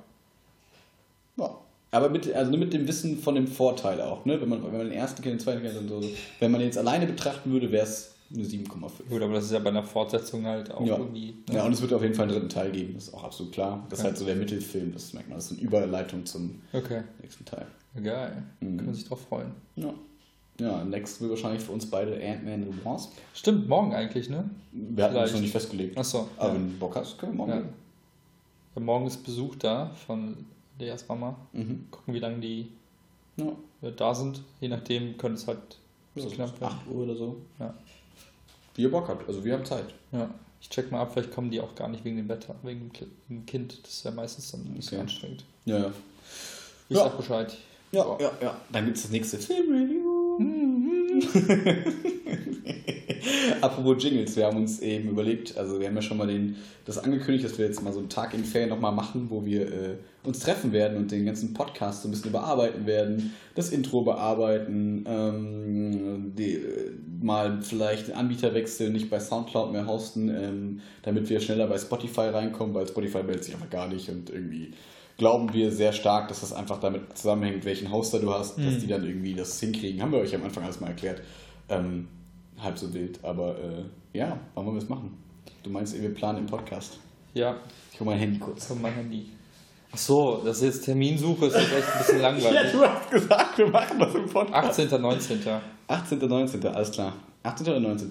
ja. 1.37 1.59
Aber 1.93 2.09
mit, 2.09 2.33
also 2.33 2.51
nur 2.51 2.61
mit 2.61 2.73
dem 2.73 2.87
Wissen 2.87 3.19
von 3.19 3.35
dem 3.35 3.49
Vorteil 3.49 4.01
auch, 4.01 4.25
ne? 4.25 4.41
Wenn 4.41 4.49
man, 4.49 4.63
wenn 4.63 4.73
man 4.73 4.89
den 4.89 4.93
ersten 4.93 5.23
kennt, 5.23 5.35
den 5.35 5.41
zweiten 5.41 5.63
kennt 5.63 5.77
und 5.77 5.89
so. 5.89 6.03
Wenn 6.39 6.51
man 6.51 6.61
den 6.61 6.69
jetzt 6.69 6.79
alleine 6.79 7.07
betrachten 7.07 7.51
würde, 7.51 7.71
wäre 7.73 7.85
es 7.85 8.15
eine 8.33 8.45
7,5. 8.45 9.09
Gut, 9.09 9.23
aber 9.23 9.35
das 9.35 9.47
ist 9.47 9.53
ja 9.53 9.59
bei 9.59 9.71
einer 9.71 9.83
Fortsetzung 9.83 10.47
halt 10.47 10.71
auch 10.71 10.87
ja. 10.87 10.97
irgendwie. 10.97 11.35
Ne? 11.49 11.57
Ja, 11.57 11.65
und 11.65 11.73
es 11.73 11.83
wird 11.83 11.93
auf 11.93 12.03
jeden 12.03 12.15
Fall 12.15 12.27
einen 12.27 12.35
dritten 12.35 12.49
Teil 12.49 12.71
geben, 12.71 12.95
das 12.95 13.09
ist 13.09 13.15
auch 13.15 13.25
absolut 13.25 13.53
klar. 13.53 13.85
Das 13.91 13.99
okay. 13.99 14.01
ist 14.01 14.05
halt 14.05 14.19
so 14.19 14.25
der 14.25 14.37
Mittelfilm, 14.37 14.93
das 14.93 15.13
merkt 15.13 15.29
man. 15.29 15.39
Das 15.39 15.51
ist 15.51 15.59
eine 15.59 15.63
Überleitung 15.63 16.25
zum 16.25 16.63
okay. 16.73 17.03
nächsten 17.21 17.45
Teil. 17.45 17.67
Geil. 18.03 18.45
Mhm. 18.61 18.77
Kann 18.77 18.87
man 18.87 18.95
sich 18.95 19.05
drauf 19.05 19.21
freuen. 19.29 19.51
Ja. 19.75 19.93
Ja, 20.61 20.85
next 20.85 21.21
wird 21.21 21.31
wahrscheinlich 21.31 21.63
für 21.63 21.73
uns 21.73 21.89
beide 21.89 22.15
Ant-Man 22.15 22.69
und 22.69 22.85
Wasp. 22.85 23.13
Stimmt, 23.35 23.69
morgen 23.69 23.95
eigentlich, 23.95 24.29
ne? 24.29 24.49
Wir 24.73 25.05
hatten 25.05 25.17
uns 25.17 25.33
noch 25.33 25.41
nicht 25.41 25.53
festgelegt. 25.53 25.97
Achso. 25.97 26.29
Aber 26.37 26.49
ja. 26.49 26.55
wenn 26.55 26.71
du 26.71 26.79
Bock 26.79 26.97
hast, 26.97 27.19
können 27.19 27.33
wir 27.33 27.37
morgen 27.39 27.51
ja. 27.51 27.57
gehen. 27.59 27.69
Ja, 28.75 28.81
morgen 28.83 29.07
ist 29.07 29.25
Besuch 29.25 29.57
da 29.57 29.91
von 30.07 30.37
Leas 30.79 31.09
Mama. 31.09 31.37
Mhm. 31.53 31.87
Gucken, 31.91 32.15
wie 32.15 32.19
lange 32.19 32.39
die 32.41 32.69
ja. 33.37 33.91
da 33.91 34.15
sind. 34.15 34.43
Je 34.61 34.69
nachdem 34.69 35.17
könnte 35.17 35.41
es 35.41 35.47
halt 35.47 35.79
so 36.15 36.29
knapp 36.29 36.61
werden. 36.61 36.75
8 36.75 36.87
Uhr 36.89 37.05
oder 37.05 37.17
so. 37.17 37.37
Ja. 37.59 37.75
Wie 38.75 38.83
ihr 38.83 38.91
Bock 38.91 39.09
habt, 39.09 39.27
also 39.29 39.45
wir 39.45 39.55
haben 39.55 39.65
Zeit. 39.65 39.95
Ja. 40.13 40.29
Ich 40.61 40.69
check 40.69 40.93
mal 40.93 41.01
ab, 41.01 41.13
vielleicht 41.13 41.33
kommen 41.33 41.51
die 41.51 41.61
auch 41.61 41.75
gar 41.75 41.89
nicht 41.89 42.05
wegen 42.05 42.17
dem 42.17 42.29
Wetter, 42.29 42.55
wegen 42.63 42.91
dem 43.29 43.47
Kind. 43.47 43.83
Das 43.83 43.93
ist 43.93 44.05
ja 44.05 44.11
meistens 44.11 44.53
dann 44.53 44.61
ein 44.61 44.75
bisschen 44.75 44.99
okay. 44.99 45.03
anstrengend. 45.03 45.45
Ja, 45.65 45.79
ja. 45.79 45.93
Ich 46.89 46.97
ja. 46.97 47.05
sag 47.05 47.17
Bescheid. 47.17 47.57
Ja, 47.93 48.05
so. 48.05 48.19
ja, 48.21 48.33
ja. 48.41 48.57
Dann 48.71 48.85
gibt 48.85 48.97
es 48.97 49.05
das 49.05 49.11
nächste 49.11 49.39
Filmreview. 49.39 50.00
Apropos 53.61 54.03
Jingles, 54.03 54.35
wir 54.37 54.47
haben 54.47 54.57
uns 54.57 54.81
eben 54.81 55.11
überlegt, 55.11 55.59
also 55.59 55.79
wir 55.79 55.89
haben 55.89 55.97
ja 55.97 56.03
schon 56.03 56.17
mal 56.17 56.27
den, 56.27 56.57
das 56.87 56.99
angekündigt, 56.99 57.45
dass 57.45 57.59
wir 57.59 57.67
jetzt 57.67 57.83
mal 57.83 57.93
so 57.93 57.99
einen 57.99 58.09
Tag 58.09 58.33
in 58.35 58.45
Ferien 58.45 58.71
nochmal 58.71 58.93
machen, 58.93 59.27
wo 59.29 59.45
wir 59.45 59.67
äh, 59.67 59.97
uns 60.25 60.41
treffen 60.41 60.73
werden 60.73 60.97
und 60.97 61.11
den 61.11 61.27
ganzen 61.27 61.53
Podcast 61.53 62.03
so 62.03 62.09
ein 62.09 62.13
bisschen 62.13 62.31
überarbeiten 62.31 62.87
werden, 62.87 63.35
das 63.55 63.71
Intro 63.71 64.03
bearbeiten, 64.03 65.05
ähm, 65.07 66.33
die, 66.37 66.55
äh, 66.55 66.93
mal 67.23 67.61
vielleicht 67.63 68.09
den 68.09 68.15
Anbieter 68.15 68.55
wechseln, 68.55 68.93
nicht 68.93 69.11
bei 69.11 69.21
Soundcloud 69.21 69.73
mehr 69.73 69.87
hosten, 69.87 70.29
ähm, 70.29 70.81
damit 71.03 71.29
wir 71.29 71.41
schneller 71.41 71.67
bei 71.67 71.79
Spotify 71.79 72.29
reinkommen, 72.29 72.75
weil 72.75 72.89
Spotify 72.89 73.23
meldet 73.23 73.45
sich 73.45 73.55
einfach 73.55 73.71
gar 73.71 73.89
nicht 73.89 74.09
und 74.09 74.31
irgendwie 74.31 74.73
glauben 75.21 75.53
wir 75.53 75.71
sehr 75.71 75.93
stark, 75.93 76.29
dass 76.29 76.41
das 76.41 76.55
einfach 76.55 76.81
damit 76.81 77.17
zusammenhängt, 77.17 77.67
welchen 77.67 77.93
Hoster 77.93 78.21
du 78.21 78.33
hast, 78.33 78.57
mhm. 78.57 78.65
dass 78.65 78.79
die 78.79 78.87
dann 78.87 79.05
irgendwie 79.05 79.35
das 79.35 79.61
hinkriegen. 79.61 80.01
Haben 80.01 80.13
wir 80.13 80.21
euch 80.21 80.35
am 80.35 80.43
Anfang 80.43 80.65
alles 80.65 80.81
mal 80.81 80.89
erklärt. 80.89 81.21
Ähm, 81.69 82.09
halb 82.59 82.79
so 82.79 82.93
wild, 82.95 83.23
aber 83.23 83.51
äh, 83.59 84.19
ja, 84.19 84.39
wann 84.55 84.65
wollen 84.65 84.77
wir 84.77 84.83
es 84.83 84.89
machen? 84.89 85.19
Du 85.63 85.69
meinst, 85.69 86.01
wir 86.01 86.15
planen 86.15 86.39
im 86.39 86.47
Podcast? 86.47 86.99
Ja. 87.35 87.57
Ich 87.93 88.01
hole 88.01 88.09
mein 88.09 88.19
Handy 88.19 88.39
kurz. 88.39 88.71
Ich 88.71 88.81
mein 88.81 88.95
Handy. 88.95 89.27
Ach 89.93 89.99
so, 89.99 90.41
das 90.43 90.57
ist 90.57 90.65
jetzt 90.65 90.85
Terminsuche, 90.87 91.47
ist 91.47 91.57
jetzt 91.57 91.73
echt 91.75 91.93
ein 91.93 91.99
bisschen 91.99 92.21
langweilig. 92.23 92.55
ja, 92.55 92.73
du 92.73 92.81
hast 92.81 93.11
gesagt, 93.11 93.59
wir 93.59 93.67
machen 93.69 93.99
das 93.99 94.15
im 94.15 94.27
Podcast. 94.27 94.81
18. 94.81 95.03
19. 95.03 95.41
18. 95.87 96.19
19. 96.19 96.67
Alles 96.67 96.91
klar. 96.93 97.13
18. 97.43 97.67
oder 97.69 97.81
19. 97.81 98.09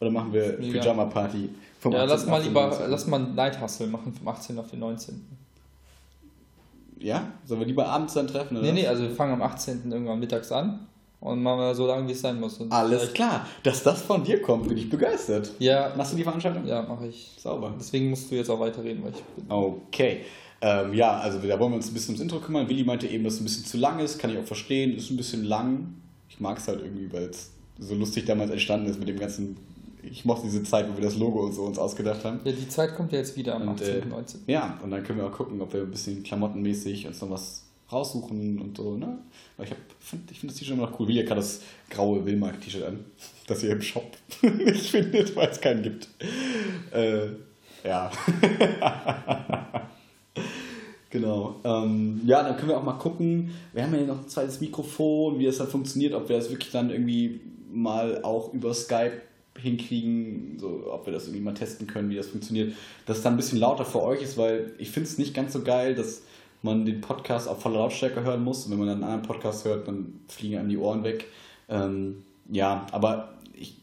Oder 0.00 0.10
machen 0.10 0.32
wir 0.32 0.56
Pyjama 0.56 1.04
Party 1.04 1.50
vom 1.78 1.92
Ja, 1.92 2.02
lass 2.02 2.26
mal 2.26 2.42
lieber, 2.42 2.66
19. 2.66 2.90
lass 2.90 3.06
mal 3.06 3.18
Night 3.20 3.60
Hustle 3.60 3.86
machen 3.86 4.12
vom 4.12 4.26
18. 4.26 4.58
auf 4.58 4.70
den 4.70 4.80
19. 4.80 5.38
Ja? 7.00 7.32
Sollen 7.44 7.60
wir 7.60 7.66
lieber 7.66 7.86
abends 7.86 8.14
dann 8.14 8.26
treffen? 8.26 8.56
Oder? 8.56 8.66
Nee, 8.66 8.72
nee, 8.72 8.86
also 8.86 9.02
wir 9.02 9.10
fangen 9.10 9.34
am 9.34 9.42
18. 9.42 9.90
irgendwann 9.90 10.18
mittags 10.18 10.52
an 10.52 10.86
und 11.20 11.42
machen 11.42 11.60
wir 11.60 11.74
so 11.74 11.86
lange, 11.86 12.06
wie 12.06 12.12
es 12.12 12.20
sein 12.20 12.38
muss. 12.38 12.58
Und 12.58 12.72
Alles 12.72 13.12
klar. 13.12 13.46
Dass 13.62 13.82
das 13.82 14.02
von 14.02 14.22
dir 14.22 14.40
kommt, 14.40 14.68
bin 14.68 14.76
ich 14.76 14.88
begeistert. 14.88 15.52
Ja. 15.58 15.92
Machst 15.96 16.12
du 16.12 16.16
die 16.16 16.24
Veranstaltung? 16.24 16.66
Ja, 16.66 16.82
mache 16.82 17.08
ich. 17.08 17.32
Sauber. 17.38 17.74
Deswegen 17.78 18.10
musst 18.10 18.30
du 18.30 18.36
jetzt 18.36 18.50
auch 18.50 18.60
weiterreden, 18.60 19.02
weil 19.02 19.12
ich 19.12 19.22
bin. 19.22 19.44
Okay. 19.48 20.20
Ähm, 20.60 20.92
ja, 20.94 21.18
also 21.18 21.38
da 21.38 21.58
wollen 21.58 21.72
wir 21.72 21.76
uns 21.76 21.88
ein 21.88 21.94
bisschen 21.94 22.14
ums 22.14 22.22
Intro 22.22 22.40
kümmern. 22.40 22.68
Willi 22.68 22.84
meinte 22.84 23.06
eben, 23.06 23.24
dass 23.24 23.34
es 23.34 23.40
ein 23.40 23.44
bisschen 23.44 23.64
zu 23.64 23.76
lang 23.78 23.98
ist, 24.00 24.18
kann 24.18 24.30
ich 24.30 24.38
auch 24.38 24.44
verstehen. 24.44 24.96
Ist 24.96 25.10
ein 25.10 25.16
bisschen 25.16 25.44
lang. 25.44 25.94
Ich 26.28 26.40
mag 26.40 26.58
es 26.58 26.68
halt 26.68 26.80
irgendwie, 26.82 27.12
weil 27.12 27.24
es 27.24 27.52
so 27.78 27.94
lustig 27.94 28.24
damals 28.24 28.50
entstanden 28.50 28.88
ist 28.88 28.98
mit 28.98 29.08
dem 29.08 29.18
ganzen 29.18 29.56
ich 30.02 30.24
mochte 30.24 30.44
diese 30.44 30.62
Zeit, 30.62 30.88
wo 30.90 30.96
wir 30.96 31.04
das 31.04 31.16
Logo 31.16 31.44
und 31.44 31.52
so 31.52 31.62
uns 31.62 31.78
ausgedacht 31.78 32.24
haben. 32.24 32.40
Ja, 32.44 32.52
die 32.52 32.68
Zeit 32.68 32.94
kommt 32.94 33.12
ja 33.12 33.18
jetzt 33.18 33.36
wieder 33.36 33.54
am 33.54 33.68
und, 33.68 33.80
18. 33.80 34.02
Äh, 34.02 34.06
19. 34.06 34.40
Ja, 34.46 34.78
und 34.82 34.90
dann 34.90 35.02
können 35.02 35.18
wir 35.18 35.26
auch 35.26 35.32
gucken, 35.32 35.60
ob 35.60 35.72
wir 35.72 35.82
ein 35.82 35.90
bisschen 35.90 36.22
klamottenmäßig 36.22 37.06
uns 37.06 37.20
noch 37.20 37.30
was 37.30 37.64
raussuchen 37.90 38.60
und 38.60 38.76
so, 38.76 38.96
ne? 38.96 39.18
Weil 39.56 39.66
ich, 39.66 39.74
find, 40.00 40.30
ich 40.30 40.40
finde 40.40 40.52
das 40.52 40.60
T-Shirt 40.60 40.76
immer 40.76 40.88
noch 40.88 41.00
cool. 41.00 41.08
Wie 41.08 41.14
gerade 41.16 41.36
das 41.36 41.62
graue 41.90 42.24
Willmark-T-Shirt 42.24 42.84
an, 42.84 43.04
das 43.46 43.62
ihr 43.62 43.70
im 43.70 43.82
Shop 43.82 44.10
nicht 44.42 44.90
findet, 44.90 45.34
weil 45.34 45.48
es 45.48 45.60
keinen 45.60 45.82
gibt. 45.82 46.08
Äh, 46.92 47.28
ja. 47.84 48.10
genau. 51.10 51.56
Ähm, 51.64 52.20
ja, 52.26 52.42
dann 52.42 52.56
können 52.56 52.68
wir 52.68 52.78
auch 52.78 52.84
mal 52.84 52.98
gucken. 52.98 53.54
Wir 53.72 53.84
haben 53.84 53.94
ja 53.94 54.02
noch 54.02 54.22
ein 54.22 54.28
zweites 54.28 54.60
Mikrofon, 54.60 55.38
wie 55.38 55.46
das 55.46 55.58
dann 55.58 55.68
funktioniert, 55.68 56.14
ob 56.14 56.28
wir 56.28 56.36
das 56.36 56.50
wirklich 56.50 56.70
dann 56.70 56.90
irgendwie 56.90 57.40
mal 57.70 58.22
auch 58.22 58.52
über 58.52 58.74
Skype 58.74 59.22
hinkriegen, 59.58 60.58
so, 60.58 60.90
ob 60.90 61.06
wir 61.06 61.12
das 61.12 61.24
irgendwie 61.24 61.42
mal 61.42 61.54
testen 61.54 61.86
können, 61.86 62.10
wie 62.10 62.16
das 62.16 62.28
funktioniert, 62.28 62.74
dass 63.06 63.18
es 63.18 63.22
dann 63.22 63.34
ein 63.34 63.36
bisschen 63.36 63.58
lauter 63.58 63.84
für 63.84 64.02
euch 64.02 64.22
ist, 64.22 64.38
weil 64.38 64.72
ich 64.78 64.90
finde 64.90 65.08
es 65.08 65.18
nicht 65.18 65.34
ganz 65.34 65.52
so 65.52 65.62
geil, 65.62 65.94
dass 65.94 66.22
man 66.62 66.84
den 66.84 67.00
Podcast 67.00 67.48
auf 67.48 67.62
voller 67.62 67.78
Lautstärke 67.78 68.22
hören 68.22 68.42
muss. 68.42 68.64
Und 68.64 68.72
wenn 68.72 68.78
man 68.78 68.88
dann 68.88 68.96
einen 68.96 69.12
anderen 69.12 69.26
Podcast 69.26 69.64
hört, 69.64 69.86
dann 69.86 70.20
fliegen 70.28 70.58
einem 70.58 70.68
die 70.68 70.78
Ohren 70.78 71.04
weg. 71.04 71.26
Ähm, 71.68 72.24
ja, 72.50 72.86
aber 72.92 73.34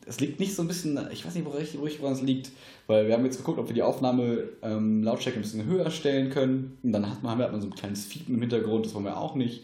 es 0.06 0.20
liegt 0.20 0.40
nicht 0.40 0.56
so 0.56 0.62
ein 0.62 0.68
bisschen, 0.68 1.00
ich 1.12 1.26
weiß 1.26 1.36
nicht, 1.36 1.46
wo 1.46 1.86
ich, 1.86 2.02
woran 2.02 2.14
es 2.14 2.22
liegt, 2.22 2.52
weil 2.88 3.08
wir 3.08 3.14
haben 3.14 3.26
jetzt 3.26 3.38
geguckt, 3.38 3.60
ob 3.60 3.68
wir 3.68 3.74
die 3.74 3.84
Aufnahme 3.84 4.50
ähm, 4.62 5.04
Lautstärke 5.04 5.40
ein 5.40 5.42
bisschen 5.42 5.66
höher 5.66 5.90
stellen 5.92 6.30
können. 6.30 6.78
Und 6.84 6.94
dann 6.94 7.10
hat 7.10 7.24
man, 7.24 7.38
hat 7.38 7.52
man 7.52 7.62
so 7.62 7.68
ein 7.68 7.76
kleines 7.76 8.06
Fiepen 8.06 8.36
im 8.36 8.42
Hintergrund, 8.42 8.86
das 8.86 8.94
wollen 8.94 9.06
wir 9.06 9.18
auch 9.18 9.36
nicht. 9.36 9.64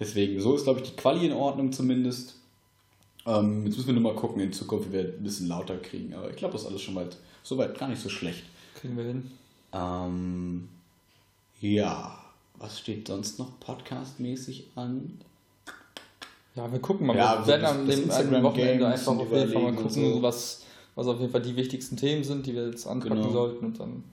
Deswegen, 0.00 0.40
so 0.40 0.54
ist, 0.54 0.64
glaube 0.64 0.80
ich, 0.80 0.90
die 0.90 0.96
Quali 0.96 1.26
in 1.26 1.32
Ordnung 1.32 1.72
zumindest. 1.72 2.40
Ähm, 3.26 3.66
jetzt 3.66 3.76
müssen 3.76 3.88
wir 3.88 3.94
nur 3.94 4.12
mal 4.12 4.18
gucken 4.18 4.40
in 4.40 4.52
Zukunft, 4.52 4.88
wie 4.88 4.94
wir 4.94 5.04
ein 5.04 5.22
bisschen 5.22 5.48
lauter 5.48 5.76
kriegen. 5.78 6.14
Aber 6.14 6.30
ich 6.30 6.36
glaube, 6.36 6.52
das 6.52 6.62
ist 6.62 6.68
alles 6.68 6.82
schon 6.82 6.94
weit, 6.94 7.16
soweit 7.42 7.78
gar 7.78 7.88
nicht 7.88 8.02
so 8.02 8.08
schlecht. 8.08 8.44
Kriegen 8.74 8.96
wir 8.96 9.04
hin. 9.04 9.30
Ähm, 9.72 10.68
ja, 11.60 12.18
was 12.58 12.78
steht 12.78 13.08
sonst 13.08 13.38
noch 13.38 13.58
podcastmäßig 13.60 14.68
an? 14.74 15.18
Ja, 16.54 16.70
wir 16.70 16.80
gucken 16.80 17.06
mal. 17.06 17.16
Ja, 17.16 17.40
wir 17.40 17.46
werden 17.46 17.64
am 17.64 17.86
dem 17.86 18.42
Wochenende 18.42 18.86
einfach 18.86 19.16
auf 19.16 19.32
jeden 19.32 19.52
Fall 19.52 19.62
mal 19.62 19.74
gucken, 19.74 20.14
so. 20.14 20.22
was, 20.22 20.64
was 20.94 21.06
auf 21.06 21.18
jeden 21.20 21.32
Fall 21.32 21.42
die 21.42 21.56
wichtigsten 21.56 21.96
Themen 21.96 22.24
sind, 22.24 22.46
die 22.46 22.54
wir 22.54 22.66
jetzt 22.66 22.86
anpacken 22.86 23.16
genau. 23.16 23.30
sollten 23.30 23.66
und 23.66 23.80
dann 23.80 24.04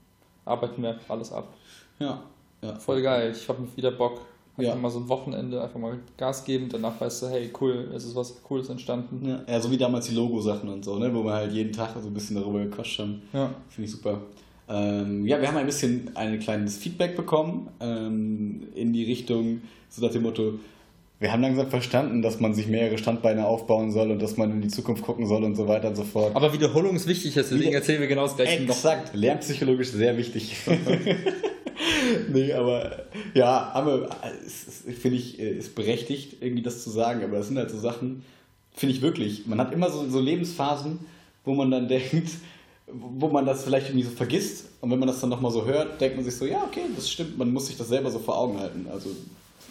arbeiten 0.44 0.82
wir 0.82 0.98
alles 1.08 1.32
ab. 1.32 1.52
Ja. 1.98 2.22
ja. 2.62 2.74
Voll 2.76 3.02
geil. 3.02 3.32
Ich 3.36 3.48
habe 3.48 3.66
wieder 3.76 3.90
Bock. 3.90 4.22
Einfach 4.60 4.76
ja. 4.76 4.80
mal 4.82 4.90
so 4.90 5.00
ein 5.00 5.08
Wochenende 5.08 5.62
einfach 5.62 5.78
mal 5.78 5.98
Gas 6.16 6.44
geben, 6.44 6.68
danach 6.70 7.00
weißt 7.00 7.22
du, 7.22 7.28
hey, 7.28 7.50
cool, 7.60 7.90
es 7.94 8.04
ist 8.04 8.14
was 8.14 8.42
Cooles 8.42 8.68
entstanden. 8.68 9.26
Ja, 9.28 9.40
ja 9.46 9.60
so 9.60 9.70
wie 9.70 9.76
damals 9.76 10.06
die 10.06 10.14
Logo-Sachen 10.14 10.68
und 10.68 10.84
so, 10.84 10.98
ne, 10.98 11.14
wo 11.14 11.24
wir 11.24 11.32
halt 11.32 11.52
jeden 11.52 11.72
Tag 11.72 11.90
so 12.00 12.08
ein 12.08 12.14
bisschen 12.14 12.36
darüber 12.36 12.60
gequatscht 12.60 12.98
haben. 12.98 13.22
Ja. 13.32 13.54
Finde 13.68 13.86
ich 13.86 13.92
super. 13.92 14.20
Ähm, 14.68 15.26
ja, 15.26 15.40
wir 15.40 15.48
haben 15.48 15.56
ein 15.56 15.66
bisschen 15.66 16.10
ein 16.14 16.38
kleines 16.38 16.76
Feedback 16.76 17.16
bekommen 17.16 17.68
ähm, 17.80 18.68
in 18.74 18.92
die 18.92 19.04
Richtung, 19.04 19.62
so 19.88 20.04
nach 20.04 20.12
dem 20.12 20.22
Motto, 20.22 20.54
wir 21.20 21.32
haben 21.32 21.42
langsam 21.42 21.68
verstanden, 21.68 22.22
dass 22.22 22.40
man 22.40 22.54
sich 22.54 22.66
mehrere 22.66 22.96
Standbeine 22.96 23.46
aufbauen 23.46 23.92
soll 23.92 24.10
und 24.10 24.22
dass 24.22 24.38
man 24.38 24.50
in 24.52 24.62
die 24.62 24.68
Zukunft 24.68 25.04
gucken 25.04 25.26
soll 25.26 25.44
und 25.44 25.54
so 25.54 25.68
weiter 25.68 25.88
und 25.88 25.96
so 25.96 26.02
fort. 26.02 26.34
Aber 26.34 26.54
Wiederholung 26.54 26.96
ist 26.96 27.06
wichtig, 27.06 27.34
deswegen 27.34 27.74
erzählen 27.74 28.00
wir 28.00 28.08
genau 28.08 28.22
das 28.22 28.36
gleiche 28.36 28.62
noch. 28.62 28.74
Exakt, 28.74 29.14
lernpsychologisch 29.14 29.90
sehr 29.90 30.16
wichtig. 30.16 30.56
nee, 32.32 32.54
aber 32.54 33.04
ja, 33.34 33.70
aber 33.74 34.08
finde 34.98 35.18
ich, 35.18 35.38
äh, 35.38 35.58
ist 35.58 35.74
berechtigt, 35.74 36.36
irgendwie 36.40 36.62
das 36.62 36.82
zu 36.82 36.88
sagen, 36.88 37.22
aber 37.22 37.36
das 37.36 37.48
sind 37.48 37.58
halt 37.58 37.70
so 37.70 37.78
Sachen, 37.78 38.24
finde 38.72 38.94
ich 38.94 39.02
wirklich. 39.02 39.46
Man 39.46 39.60
hat 39.60 39.74
immer 39.74 39.90
so, 39.90 40.08
so 40.08 40.20
Lebensphasen, 40.20 41.00
wo 41.44 41.52
man 41.52 41.70
dann 41.70 41.86
denkt, 41.88 42.30
wo 42.86 43.28
man 43.28 43.44
das 43.44 43.64
vielleicht 43.64 43.88
irgendwie 43.88 44.06
so 44.06 44.10
vergisst 44.12 44.70
und 44.80 44.90
wenn 44.90 44.98
man 44.98 45.06
das 45.06 45.20
dann 45.20 45.28
nochmal 45.28 45.52
so 45.52 45.66
hört, 45.66 46.00
denkt 46.00 46.16
man 46.16 46.24
sich 46.24 46.34
so, 46.34 46.46
ja, 46.46 46.64
okay, 46.64 46.84
das 46.96 47.10
stimmt, 47.10 47.36
man 47.36 47.52
muss 47.52 47.66
sich 47.66 47.76
das 47.76 47.88
selber 47.88 48.10
so 48.10 48.18
vor 48.20 48.38
Augen 48.38 48.58
halten. 48.58 48.86
Also 48.90 49.10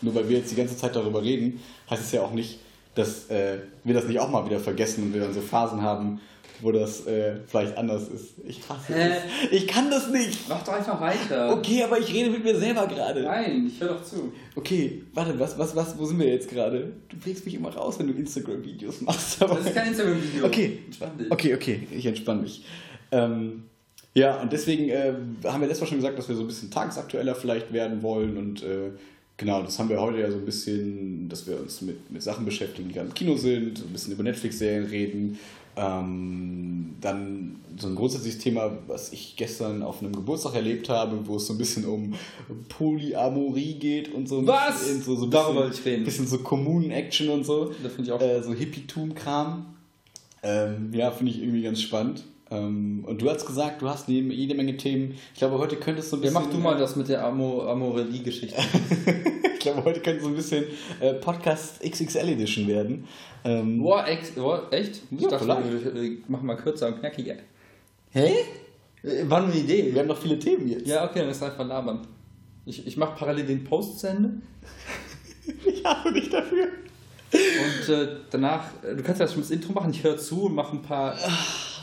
nur 0.01 0.15
weil 0.15 0.29
wir 0.29 0.37
jetzt 0.37 0.51
die 0.51 0.55
ganze 0.55 0.77
Zeit 0.77 0.95
darüber 0.95 1.23
reden, 1.23 1.59
heißt 1.89 2.03
es 2.03 2.11
ja 2.11 2.21
auch 2.21 2.33
nicht, 2.33 2.59
dass 2.95 3.29
äh, 3.29 3.59
wir 3.83 3.93
das 3.93 4.05
nicht 4.05 4.19
auch 4.19 4.29
mal 4.29 4.45
wieder 4.45 4.59
vergessen 4.59 5.03
und 5.03 5.13
wir 5.13 5.21
dann 5.21 5.33
so 5.33 5.41
Phasen 5.41 5.81
haben, 5.81 6.19
wo 6.61 6.71
das 6.71 7.05
äh, 7.07 7.35
vielleicht 7.47 7.77
anders 7.77 8.09
ist. 8.09 8.33
Ich 8.45 8.59
hasse 8.67 8.93
Hä? 8.93 9.11
es. 9.11 9.51
Ich 9.51 9.67
kann 9.67 9.89
das 9.89 10.09
nicht. 10.09 10.49
Mach 10.49 10.63
doch 10.63 10.73
einfach 10.73 10.99
weiter. 10.99 11.53
Okay, 11.53 11.83
aber 11.83 11.99
ich 11.99 12.13
rede 12.13 12.29
mit 12.29 12.43
mir 12.43 12.55
selber 12.57 12.85
gerade. 12.87 13.23
Nein, 13.23 13.71
ich 13.73 13.79
höre 13.79 13.93
doch 13.93 14.03
zu. 14.03 14.33
Okay, 14.55 15.03
warte, 15.13 15.39
was, 15.39 15.57
was, 15.57 15.75
was, 15.75 15.97
wo 15.97 16.05
sind 16.05 16.19
wir 16.19 16.27
jetzt 16.27 16.49
gerade? 16.49 16.91
Du 17.07 17.17
bringst 17.17 17.45
mich 17.45 17.55
immer 17.55 17.73
raus, 17.73 17.97
wenn 17.99 18.07
du 18.07 18.13
Instagram-Videos 18.13 19.01
machst. 19.01 19.41
Das 19.41 19.59
ist 19.59 19.73
kein 19.73 19.89
Instagram-Video. 19.89 20.45
Okay. 20.45 20.79
Entspann 20.85 21.17
dich. 21.17 21.31
Okay, 21.31 21.55
okay, 21.55 21.87
ich 21.91 22.05
entspanne 22.05 22.41
mich. 22.41 22.65
Ähm, 23.11 23.63
ja, 24.13 24.41
und 24.41 24.51
deswegen 24.51 24.89
äh, 24.89 25.13
haben 25.45 25.61
wir 25.61 25.67
letztes 25.67 25.81
Mal 25.81 25.87
schon 25.87 25.97
gesagt, 25.99 26.17
dass 26.17 26.27
wir 26.27 26.35
so 26.35 26.41
ein 26.41 26.47
bisschen 26.47 26.71
tagesaktueller 26.71 27.35
vielleicht 27.35 27.71
werden 27.71 28.01
wollen 28.01 28.37
und 28.37 28.63
äh, 28.63 28.91
genau, 29.39 29.63
das 29.63 29.79
haben 29.79 29.89
wir 29.89 29.99
heute 29.99 30.19
ja 30.19 30.29
so 30.29 30.37
ein 30.37 30.45
bisschen, 30.45 31.27
dass 31.29 31.47
wir 31.47 31.59
uns 31.59 31.81
mit, 31.81 32.11
mit 32.11 32.21
Sachen 32.21 32.45
beschäftigen, 32.45 32.89
die 32.89 32.93
gerade 32.93 33.07
im 33.07 33.13
Kino 33.15 33.35
sind, 33.35 33.79
ein 33.83 33.91
bisschen 33.91 34.13
über 34.13 34.21
Netflix-Serien 34.23 34.85
reden, 34.85 35.39
Ähm, 35.77 36.95
dann 36.99 37.55
so 37.77 37.87
ein 37.87 37.95
grundsätzliches 37.95 38.39
Thema, 38.41 38.71
was 38.87 39.13
ich 39.13 39.35
gestern 39.37 39.81
auf 39.81 40.01
einem 40.01 40.11
Geburtstag 40.13 40.55
erlebt 40.55 40.89
habe, 40.89 41.25
wo 41.25 41.37
es 41.37 41.47
so 41.47 41.53
ein 41.53 41.57
bisschen 41.57 41.85
um 41.85 42.15
Polyamorie 42.67 43.75
geht 43.75 44.13
und 44.13 44.27
so. 44.27 44.45
Was? 44.45 45.05
So, 45.05 45.15
so 45.15 45.25
ein 45.25 45.31
Darüber 45.31 45.61
wollte 45.61 45.79
ich 45.79 45.85
reden. 45.85 46.03
bisschen 46.03 46.27
so 46.27 46.39
Kommunen-Action 46.39 47.29
und 47.29 47.45
so. 47.45 47.71
Das 47.81 47.93
finde 47.93 48.09
ich 48.09 48.11
auch. 48.11 48.19
Äh, 48.21 48.43
so 48.43 48.53
Hippietum-Kram. 48.53 49.67
Ähm, 50.43 50.93
ja, 50.93 51.11
finde 51.11 51.31
ich 51.31 51.41
irgendwie 51.41 51.61
ganz 51.61 51.79
spannend. 51.81 52.23
Ähm, 52.51 53.03
und 53.05 53.21
du 53.21 53.29
hast 53.29 53.45
gesagt, 53.45 53.81
du 53.81 53.89
hast 53.89 54.09
neben 54.09 54.31
jede 54.31 54.55
Menge 54.55 54.75
Themen. 54.77 55.15
Ich 55.33 55.39
glaube, 55.39 55.59
heute 55.59 55.75
könntest 55.75 56.11
du 56.11 56.17
ein 56.17 56.21
bisschen. 56.21 56.35
Ja, 56.35 56.41
mach 56.41 56.49
du 56.49 56.57
mal 56.57 56.77
das 56.77 56.95
mit 56.95 57.07
der 57.07 57.23
Amo 57.23 57.67
Amorelie-Geschichte. 57.67 58.57
ich 59.53 59.59
glaube, 59.59 59.83
heute 59.83 59.99
könnte 59.99 60.23
so 60.23 60.29
ein 60.29 60.35
bisschen 60.35 60.65
äh, 60.99 61.13
Podcast 61.13 61.81
XXL 61.81 62.29
Edition 62.29 62.67
werden. 62.67 63.07
Ähm, 63.43 63.81
boah, 63.81 64.07
ex, 64.07 64.31
boah, 64.31 64.67
echt? 64.71 65.01
Ich 65.11 65.21
ja, 65.21 65.29
dachte, 65.29 65.47
wir, 65.47 65.93
wir 65.93 66.17
machen 66.27 66.47
mal 66.47 66.55
kürzer 66.55 66.87
und 66.87 66.99
knackiger. 66.99 67.35
Hä? 68.11 68.33
Äh, 69.03 69.29
war 69.29 69.41
nur 69.41 69.51
eine 69.51 69.59
Idee. 69.59 69.93
Wir 69.93 70.01
haben 70.01 70.07
noch 70.07 70.17
viele 70.17 70.39
Themen 70.39 70.67
jetzt. 70.67 70.87
Ja, 70.87 71.05
okay, 71.05 71.19
dann 71.19 71.29
ist 71.29 71.43
einfach 71.43 71.65
labern. 71.65 72.07
Ich, 72.65 72.85
ich 72.85 72.97
mache 72.97 73.15
parallel 73.17 73.45
den 73.45 73.63
Post 73.63 73.99
zu 73.99 74.07
Ende. 74.07 74.41
ich 75.65 75.85
hasse 75.85 76.13
dich 76.13 76.29
dafür. 76.29 76.67
Und 77.31 77.93
äh, 77.93 78.07
danach, 78.31 78.63
äh, 78.83 78.95
du 78.95 79.03
kannst 79.03 79.21
ja 79.21 79.27
schon 79.27 79.41
das 79.41 79.51
Intro 79.51 79.71
machen, 79.73 79.91
ich 79.91 80.03
höre 80.03 80.17
zu 80.17 80.45
und 80.45 80.55
mache 80.55 80.75
ein 80.75 80.81
paar. 80.81 81.15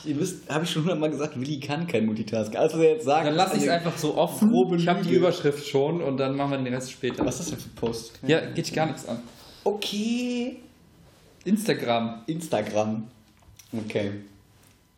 Ihr 0.06 0.20
wisst, 0.20 0.48
habe 0.48 0.64
ich 0.64 0.70
schon 0.70 0.82
hundertmal 0.82 1.10
gesagt, 1.10 1.38
Willi 1.38 1.58
kann 1.60 1.86
kein 1.86 2.06
Multitask. 2.06 2.54
Also 2.56 2.80
jetzt 2.82 3.04
sagen. 3.04 3.26
Dann 3.26 3.34
lasse 3.34 3.56
ich 3.56 3.64
es 3.64 3.68
einfach 3.68 3.96
so 3.96 4.16
offen. 4.16 4.52
Ich 4.78 4.88
habe 4.88 5.02
die 5.02 5.14
Überschrift 5.14 5.66
schon 5.66 6.00
und 6.00 6.16
dann 6.16 6.36
machen 6.36 6.52
wir 6.52 6.58
den 6.58 6.72
Rest 6.72 6.92
später. 6.92 7.25
Was 7.25 7.40
ist 7.40 7.52
das 7.52 7.58
denn 7.58 7.58
für 7.58 7.80
Post? 7.80 8.12
Ja, 8.26 8.40
geht 8.40 8.66
dich 8.66 8.75
gar 8.75 8.86
nichts 8.86 9.06
an. 9.06 9.18
Okay. 9.64 10.56
Instagram. 11.44 12.22
Instagram. 12.26 13.08
Okay. 13.72 14.12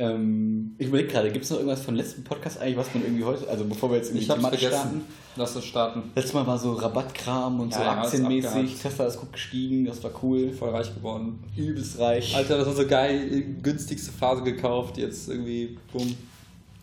Ähm, 0.00 0.76
ich 0.78 0.86
überlege 0.86 1.08
gerade, 1.08 1.32
gibt 1.32 1.44
es 1.44 1.50
noch 1.50 1.58
irgendwas 1.58 1.82
von 1.82 1.96
letzten 1.96 2.22
Podcast 2.22 2.60
eigentlich, 2.60 2.76
was 2.76 2.94
man 2.94 3.02
irgendwie 3.02 3.24
heute, 3.24 3.48
also 3.48 3.64
bevor 3.64 3.90
wir 3.90 3.96
jetzt 3.96 4.10
in 4.10 4.18
die 4.20 4.26
Thematik 4.26 4.60
starten? 4.60 5.02
Lass 5.34 5.56
uns 5.56 5.64
starten. 5.64 6.10
Letztes 6.14 6.34
Mal 6.34 6.46
war 6.46 6.56
so 6.56 6.72
Rabattkram 6.72 7.60
und 7.60 7.72
ja, 7.72 7.78
so 7.78 7.82
ja, 7.82 8.02
aktienmäßig. 8.02 8.80
Tesla 8.80 9.06
ist 9.06 9.18
gut 9.18 9.32
gestiegen, 9.32 9.86
das 9.86 10.02
war 10.04 10.12
cool. 10.22 10.52
Voll 10.52 10.70
reich 10.70 10.94
geworden. 10.94 11.42
Übelst 11.56 11.98
reich. 11.98 12.34
Alter, 12.36 12.58
das 12.58 12.66
war 12.68 12.74
so 12.74 12.86
geil, 12.86 13.56
günstigste 13.60 14.12
Phase 14.12 14.42
gekauft, 14.44 14.98
jetzt 14.98 15.28
irgendwie, 15.28 15.76
bumm. 15.92 16.14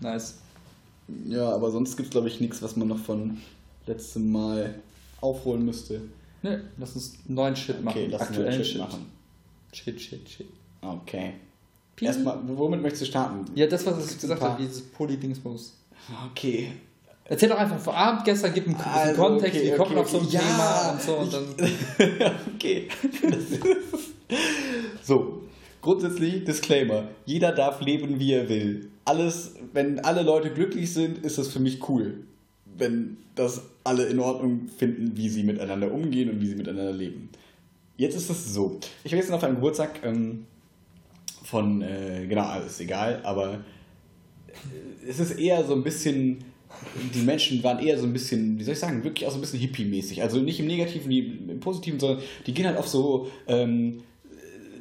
Nice. 0.01 0.35
Ja, 1.25 1.53
aber 1.53 1.71
sonst 1.71 1.95
gibt 1.95 2.07
es 2.07 2.11
glaube 2.11 2.27
ich 2.27 2.41
nichts, 2.41 2.61
was 2.61 2.75
man 2.75 2.89
noch 2.89 2.99
von 2.99 3.37
letztem 3.85 4.29
Mal 4.31 4.75
aufholen 5.21 5.63
müsste. 5.63 6.01
Ne, 6.43 6.63
lass 6.77 6.95
uns 6.95 7.13
neuen 7.27 7.55
Shit 7.55 7.81
machen. 7.81 7.97
Okay, 7.97 8.07
lass 8.11 8.27
uns 8.27 8.37
neuen 8.39 8.51
Shit, 8.51 8.67
Shit 8.67 8.79
machen. 8.79 9.05
Shit, 9.71 10.01
shit, 10.01 10.29
shit. 10.29 10.47
Okay. 10.81 11.33
Erstmal, 12.01 12.39
womit 12.45 12.81
möchtest 12.81 13.03
du 13.03 13.05
starten? 13.07 13.45
Ja, 13.55 13.67
das, 13.67 13.85
was 13.85 14.11
ich 14.11 14.19
gesagt 14.19 14.41
habe, 14.41 14.61
dieses 14.61 14.81
Polydingsbus. 14.81 15.73
Okay. 16.31 16.71
Erzähl 17.27 17.49
doch 17.49 17.57
einfach 17.57 17.79
vor 17.79 17.95
Abend 17.95 18.23
gestern, 18.23 18.53
gib 18.53 18.67
einen 18.67 18.75
also, 18.75 19.21
Kontext, 19.21 19.55
okay, 19.55 19.65
wir 19.65 19.77
kommen 19.77 19.91
okay, 19.91 19.99
auf 19.99 20.09
so 20.09 20.19
ein 20.19 20.27
ja, 20.29 20.39
Thema 20.41 20.91
und 20.91 21.01
so 21.01 21.15
und 21.15 21.33
dann. 21.33 21.45
okay. 22.55 22.87
so, 25.03 25.41
grundsätzlich 25.81 26.43
Disclaimer: 26.43 27.07
Jeder 27.25 27.51
darf 27.51 27.81
leben, 27.81 28.19
wie 28.19 28.33
er 28.33 28.47
will. 28.47 28.89
Alles, 29.05 29.55
wenn 29.73 29.99
alle 29.99 30.21
Leute 30.21 30.51
glücklich 30.51 30.93
sind, 30.93 31.17
ist 31.19 31.39
das 31.39 31.47
für 31.47 31.59
mich 31.59 31.89
cool. 31.89 32.25
Wenn 32.77 33.17
das 33.33 33.63
alle 33.83 34.05
in 34.05 34.19
Ordnung 34.19 34.67
finden, 34.77 35.17
wie 35.17 35.29
sie 35.29 35.43
miteinander 35.43 35.91
umgehen 35.91 36.29
und 36.29 36.41
wie 36.41 36.47
sie 36.47 36.55
miteinander 36.55 36.93
leben. 36.93 37.29
Jetzt 37.97 38.15
ist 38.15 38.29
es 38.29 38.53
so. 38.53 38.79
Ich 39.03 39.11
war 39.11 39.17
gestern 39.17 39.35
auf 39.35 39.43
einem 39.43 39.55
Geburtstag 39.55 40.01
ähm, 40.03 40.45
von, 41.45 41.81
äh, 41.81 42.25
genau, 42.27 42.43
alles 42.43 42.73
ist 42.73 42.81
egal, 42.81 43.21
aber 43.23 43.53
äh, 44.47 45.07
es 45.07 45.19
ist 45.19 45.37
eher 45.37 45.63
so 45.63 45.73
ein 45.73 45.83
bisschen, 45.83 46.43
die 47.13 47.21
Menschen 47.21 47.63
waren 47.63 47.79
eher 47.79 47.97
so 47.97 48.05
ein 48.05 48.13
bisschen, 48.13 48.57
wie 48.59 48.63
soll 48.63 48.73
ich 48.73 48.79
sagen, 48.79 49.03
wirklich 49.03 49.27
auch 49.27 49.31
so 49.31 49.37
ein 49.37 49.41
bisschen 49.41 49.59
hippie-mäßig. 49.59 50.21
Also 50.21 50.39
nicht 50.39 50.59
im 50.59 50.67
Negativen, 50.67 51.09
wie 51.09 51.19
im 51.19 51.59
Positiven, 51.59 51.99
sondern 51.99 52.23
die 52.45 52.53
gehen 52.53 52.65
halt 52.65 52.77
auf 52.77 52.87
so 52.87 53.29
ähm, 53.47 54.01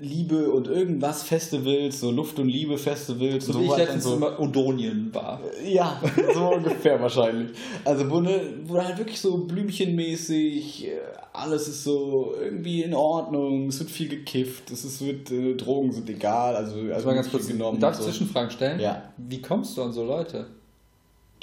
Liebe 0.04 0.50
und 0.50 0.68
irgendwas 0.68 1.22
Festivals, 1.22 2.00
so 2.00 2.10
Luft- 2.10 2.38
und 2.38 2.48
Liebe-Festivals. 2.48 3.46
So, 3.46 3.54
so 3.54 3.60
wie 3.60 3.64
ich 3.66 3.76
letztens 3.76 4.04
so. 4.04 4.14
immer 4.14 4.38
Odonien 4.38 5.10
war. 5.12 5.40
Ja, 5.64 6.00
so 6.34 6.48
ungefähr 6.54 7.00
wahrscheinlich. 7.00 7.56
Also 7.84 8.08
wo, 8.10 8.20
ne, 8.20 8.40
wo 8.66 8.82
halt 8.82 8.98
wirklich 8.98 9.20
so 9.20 9.38
blümchenmäßig, 9.38 10.86
äh, 10.86 10.90
alles 11.32 11.68
ist 11.68 11.84
so 11.84 12.34
irgendwie 12.40 12.82
in 12.82 12.94
Ordnung, 12.94 13.68
es 13.68 13.80
wird 13.80 13.90
viel 13.90 14.08
gekifft, 14.08 14.70
es 14.70 14.84
ist, 14.84 15.04
wird, 15.04 15.30
äh, 15.30 15.54
Drogen 15.54 15.92
sind 15.92 16.08
egal, 16.08 16.54
also, 16.54 16.76
also 16.92 17.06
mal 17.06 17.14
ganz 17.14 17.30
kurz 17.30 17.48
genommen. 17.48 17.80
Darf 17.80 17.94
ich 17.94 18.04
so. 18.04 18.10
Zwischenfragen 18.10 18.50
stellen? 18.50 18.80
Ja. 18.80 19.02
Wie 19.16 19.40
kommst 19.42 19.76
du 19.76 19.82
an 19.82 19.92
so 19.92 20.04
Leute? 20.04 20.46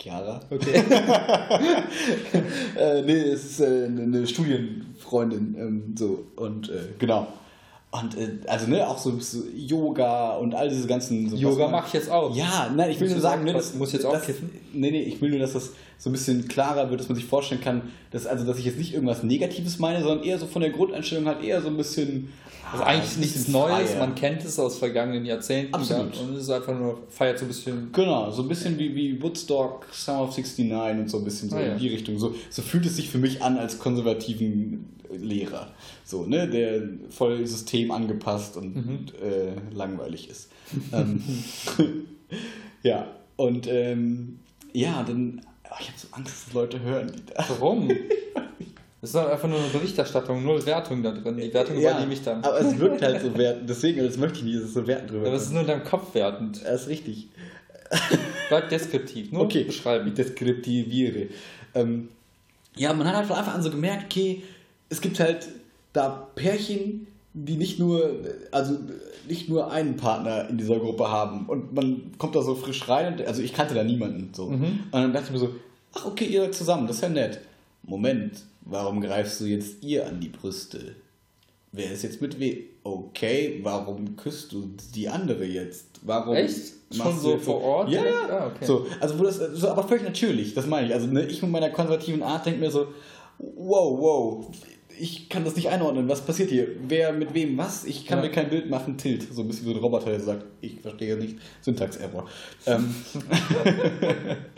Chiara. 0.01 0.39
Okay. 0.49 0.73
äh, 2.75 3.01
nee, 3.03 3.19
es 3.19 3.45
ist 3.45 3.59
äh, 3.59 3.85
eine 3.85 4.25
Studienfreundin. 4.25 5.55
Ähm, 5.59 5.95
so, 5.97 6.25
und 6.37 6.69
äh, 6.69 6.93
genau. 6.97 7.27
Und 7.91 8.17
äh, 8.17 8.29
also 8.47 8.67
ne, 8.67 8.87
auch 8.87 8.97
so, 8.97 9.19
so, 9.19 9.43
Yoga 9.53 10.37
und 10.37 10.55
all 10.55 10.69
diese 10.69 10.87
ganzen. 10.87 11.29
So, 11.29 11.35
Yoga 11.35 11.67
mache 11.67 11.87
ich 11.87 11.93
jetzt 11.93 12.09
auch. 12.09 12.33
Ja, 12.33 12.71
nein, 12.73 12.89
ich 12.89 12.99
will 13.01 13.09
nur 13.09 13.19
sagen, 13.19 13.43
ne, 13.43 13.51
das 13.51 13.75
muss 13.75 13.91
jetzt 13.91 14.05
auch 14.05 14.21
kiffen. 14.21 14.49
Nee, 14.71 14.91
nee, 14.91 15.01
ich 15.01 15.19
will 15.19 15.29
nur, 15.29 15.39
dass 15.39 15.51
das 15.51 15.71
so 15.97 16.09
ein 16.09 16.13
bisschen 16.13 16.47
klarer 16.47 16.89
wird, 16.89 17.01
dass 17.01 17.09
man 17.09 17.17
sich 17.17 17.25
vorstellen 17.25 17.59
kann, 17.59 17.81
dass 18.11 18.25
also 18.25 18.45
dass 18.45 18.57
ich 18.57 18.65
jetzt 18.65 18.77
nicht 18.77 18.93
irgendwas 18.93 19.23
Negatives 19.23 19.77
meine, 19.77 20.01
sondern 20.01 20.25
eher 20.25 20.39
so 20.39 20.47
von 20.47 20.61
der 20.61 20.71
Grundeinstellung 20.71 21.25
halt 21.25 21.43
eher 21.43 21.61
so 21.61 21.67
ein 21.67 21.75
bisschen. 21.75 22.31
Also 22.71 22.83
eigentlich 22.83 23.17
nichts 23.17 23.47
Neues, 23.47 23.97
man 23.97 24.15
kennt 24.15 24.43
es 24.45 24.57
aus 24.57 24.77
vergangenen 24.77 25.25
Jahrzehnten. 25.25 25.73
Absolut. 25.73 26.17
und 26.19 26.35
es 26.35 26.43
ist 26.43 26.49
einfach 26.49 26.77
nur, 26.77 26.99
feiert 27.09 27.39
so 27.39 27.45
ein 27.45 27.47
bisschen. 27.49 27.91
Genau, 27.91 28.31
so 28.31 28.43
ein 28.43 28.47
bisschen 28.47 28.79
wie, 28.79 28.95
wie 28.95 29.21
Woodstock, 29.21 29.87
Summer 29.91 30.21
of 30.21 30.37
69 30.37 30.99
und 30.99 31.09
so 31.09 31.17
ein 31.17 31.23
bisschen 31.23 31.49
so 31.49 31.57
ah, 31.57 31.61
in 31.61 31.77
die 31.77 31.89
Richtung. 31.89 32.17
So, 32.17 32.33
so 32.49 32.61
fühlt 32.61 32.85
es 32.85 32.95
sich 32.95 33.09
für 33.09 33.17
mich 33.17 33.41
an 33.41 33.57
als 33.57 33.79
konservativen 33.79 34.85
Lehrer. 35.11 35.71
So, 36.05 36.25
ne, 36.25 36.47
der 36.47 36.81
voll 37.09 37.45
System 37.45 37.91
angepasst 37.91 38.57
und 38.57 38.75
mhm. 38.75 39.05
äh, 39.21 39.75
langweilig 39.75 40.29
ist. 40.29 40.49
ähm, 40.93 41.21
ja, 42.83 43.07
und 43.35 43.67
ähm, 43.67 44.39
ja, 44.73 45.03
dann, 45.03 45.41
oh, 45.65 45.75
ich 45.79 45.87
habe 45.87 45.97
so 45.97 46.07
Angst, 46.11 46.47
dass 46.47 46.53
Leute 46.53 46.79
hören. 46.79 47.11
Die 47.15 47.33
da. 47.33 47.45
Warum? 47.49 47.89
Das 49.01 49.09
ist 49.09 49.15
einfach 49.15 49.47
nur 49.47 49.57
eine 49.57 49.67
Berichterstattung, 49.69 50.43
null 50.43 50.63
Wertung 50.63 51.01
da 51.01 51.11
drin. 51.11 51.35
Die 51.35 51.51
Wertung 51.51 51.79
ja, 51.79 51.91
übernehme 51.91 52.13
ich 52.13 52.21
dann. 52.21 52.43
Aber 52.43 52.61
es 52.61 52.77
wirkt 52.77 53.01
halt 53.01 53.21
so 53.21 53.35
wertend, 53.37 53.67
deswegen, 53.67 54.03
das 54.03 54.17
möchte 54.17 54.39
ich 54.39 54.43
nicht, 54.45 54.57
dass 54.57 54.65
es 54.65 54.73
so 54.75 54.85
wertend 54.85 55.09
drüber 55.09 55.27
Aber 55.27 55.35
es 55.35 55.43
ist 55.43 55.51
nur 55.51 55.61
in 55.61 55.67
deinem 55.67 55.83
Kopf 55.83 56.13
wertend. 56.13 56.63
Das 56.63 56.83
ist 56.83 56.87
richtig. 56.87 57.29
Bleib 58.49 58.69
deskriptiv, 58.69 59.31
nur 59.31 59.43
okay, 59.43 59.63
beschreiben. 59.63 60.07
Ich 60.07 60.13
deskriptiviere. 60.13 61.29
Ähm, 61.73 62.09
ja, 62.75 62.93
man 62.93 63.07
hat 63.07 63.15
halt 63.15 63.27
von 63.27 63.37
Anfang 63.37 63.55
an 63.55 63.63
so 63.63 63.71
gemerkt, 63.71 64.05
okay, 64.05 64.43
es 64.89 65.01
gibt 65.01 65.19
halt 65.19 65.47
da 65.93 66.27
Pärchen, 66.35 67.07
die 67.33 67.55
nicht 67.55 67.79
nur, 67.79 68.19
also 68.51 68.77
nicht 69.27 69.49
nur 69.49 69.71
einen 69.71 69.97
Partner 69.97 70.47
in 70.49 70.57
dieser 70.57 70.79
Gruppe 70.79 71.09
haben 71.09 71.47
und 71.47 71.73
man 71.73 72.11
kommt 72.17 72.35
da 72.35 72.41
so 72.41 72.55
frisch 72.55 72.87
rein, 72.87 73.13
und, 73.13 73.27
also 73.27 73.41
ich 73.41 73.53
kannte 73.53 73.73
da 73.73 73.83
niemanden 73.83 74.33
so. 74.33 74.49
Mhm. 74.49 74.63
Und 74.63 74.93
dann 74.93 75.13
dachte 75.13 75.27
ich 75.27 75.31
mir 75.31 75.39
so, 75.39 75.55
ach 75.93 76.05
okay, 76.05 76.25
ihr 76.25 76.41
seid 76.41 76.55
zusammen, 76.55 76.87
das 76.87 76.97
ist 76.97 77.03
ja 77.03 77.09
nett. 77.09 77.41
Moment, 77.83 78.43
warum 78.61 79.01
greifst 79.01 79.41
du 79.41 79.45
jetzt 79.45 79.83
ihr 79.83 80.07
an 80.07 80.19
die 80.19 80.29
Brüste? 80.29 80.95
Wer 81.71 81.91
ist 81.91 82.03
jetzt 82.03 82.21
mit 82.21 82.39
wem? 82.39 82.57
Okay, 82.83 83.59
warum 83.63 84.17
küsst 84.17 84.51
du 84.51 84.71
die 84.93 85.07
andere 85.07 85.45
jetzt? 85.45 85.99
Warum 86.01 86.35
Echt? 86.35 86.73
Schon 86.91 87.17
so 87.17 87.37
vor 87.37 87.61
Ort? 87.61 87.89
Ja, 87.89 88.03
ja. 88.03 88.27
Ah, 88.29 88.47
okay. 88.47 88.65
so, 88.65 88.85
also 88.99 89.17
wo 89.17 89.23
das, 89.23 89.37
so, 89.37 89.69
aber 89.69 89.87
völlig 89.87 90.03
natürlich, 90.03 90.53
das 90.53 90.65
meine 90.67 90.87
ich. 90.87 90.93
Also 90.93 91.07
ne, 91.07 91.25
ich 91.25 91.41
mit 91.41 91.51
meiner 91.51 91.69
konservativen 91.69 92.23
Art 92.23 92.45
denke 92.45 92.59
mir 92.59 92.71
so, 92.71 92.87
wow, 93.37 93.97
wow, 93.97 94.51
ich 94.99 95.29
kann 95.29 95.45
das 95.45 95.55
nicht 95.55 95.69
einordnen. 95.69 96.09
Was 96.09 96.21
passiert 96.21 96.49
hier? 96.49 96.67
Wer 96.87 97.13
mit 97.13 97.33
wem 97.33 97.57
was? 97.57 97.85
Ich 97.85 98.05
kann 98.05 98.19
ja. 98.19 98.25
mir 98.25 98.31
kein 98.31 98.49
Bild 98.49 98.69
machen. 98.69 98.97
Tilt. 98.97 99.33
So 99.33 99.41
ein 99.41 99.47
bisschen 99.47 99.65
so 99.65 99.71
ein 99.71 99.77
Roboter, 99.77 100.07
der 100.07 100.19
sagt, 100.19 100.43
ich 100.59 100.81
verstehe 100.81 101.15
nicht. 101.15 101.37
Syntax-Error. 101.61 102.27
ähm. 102.65 102.93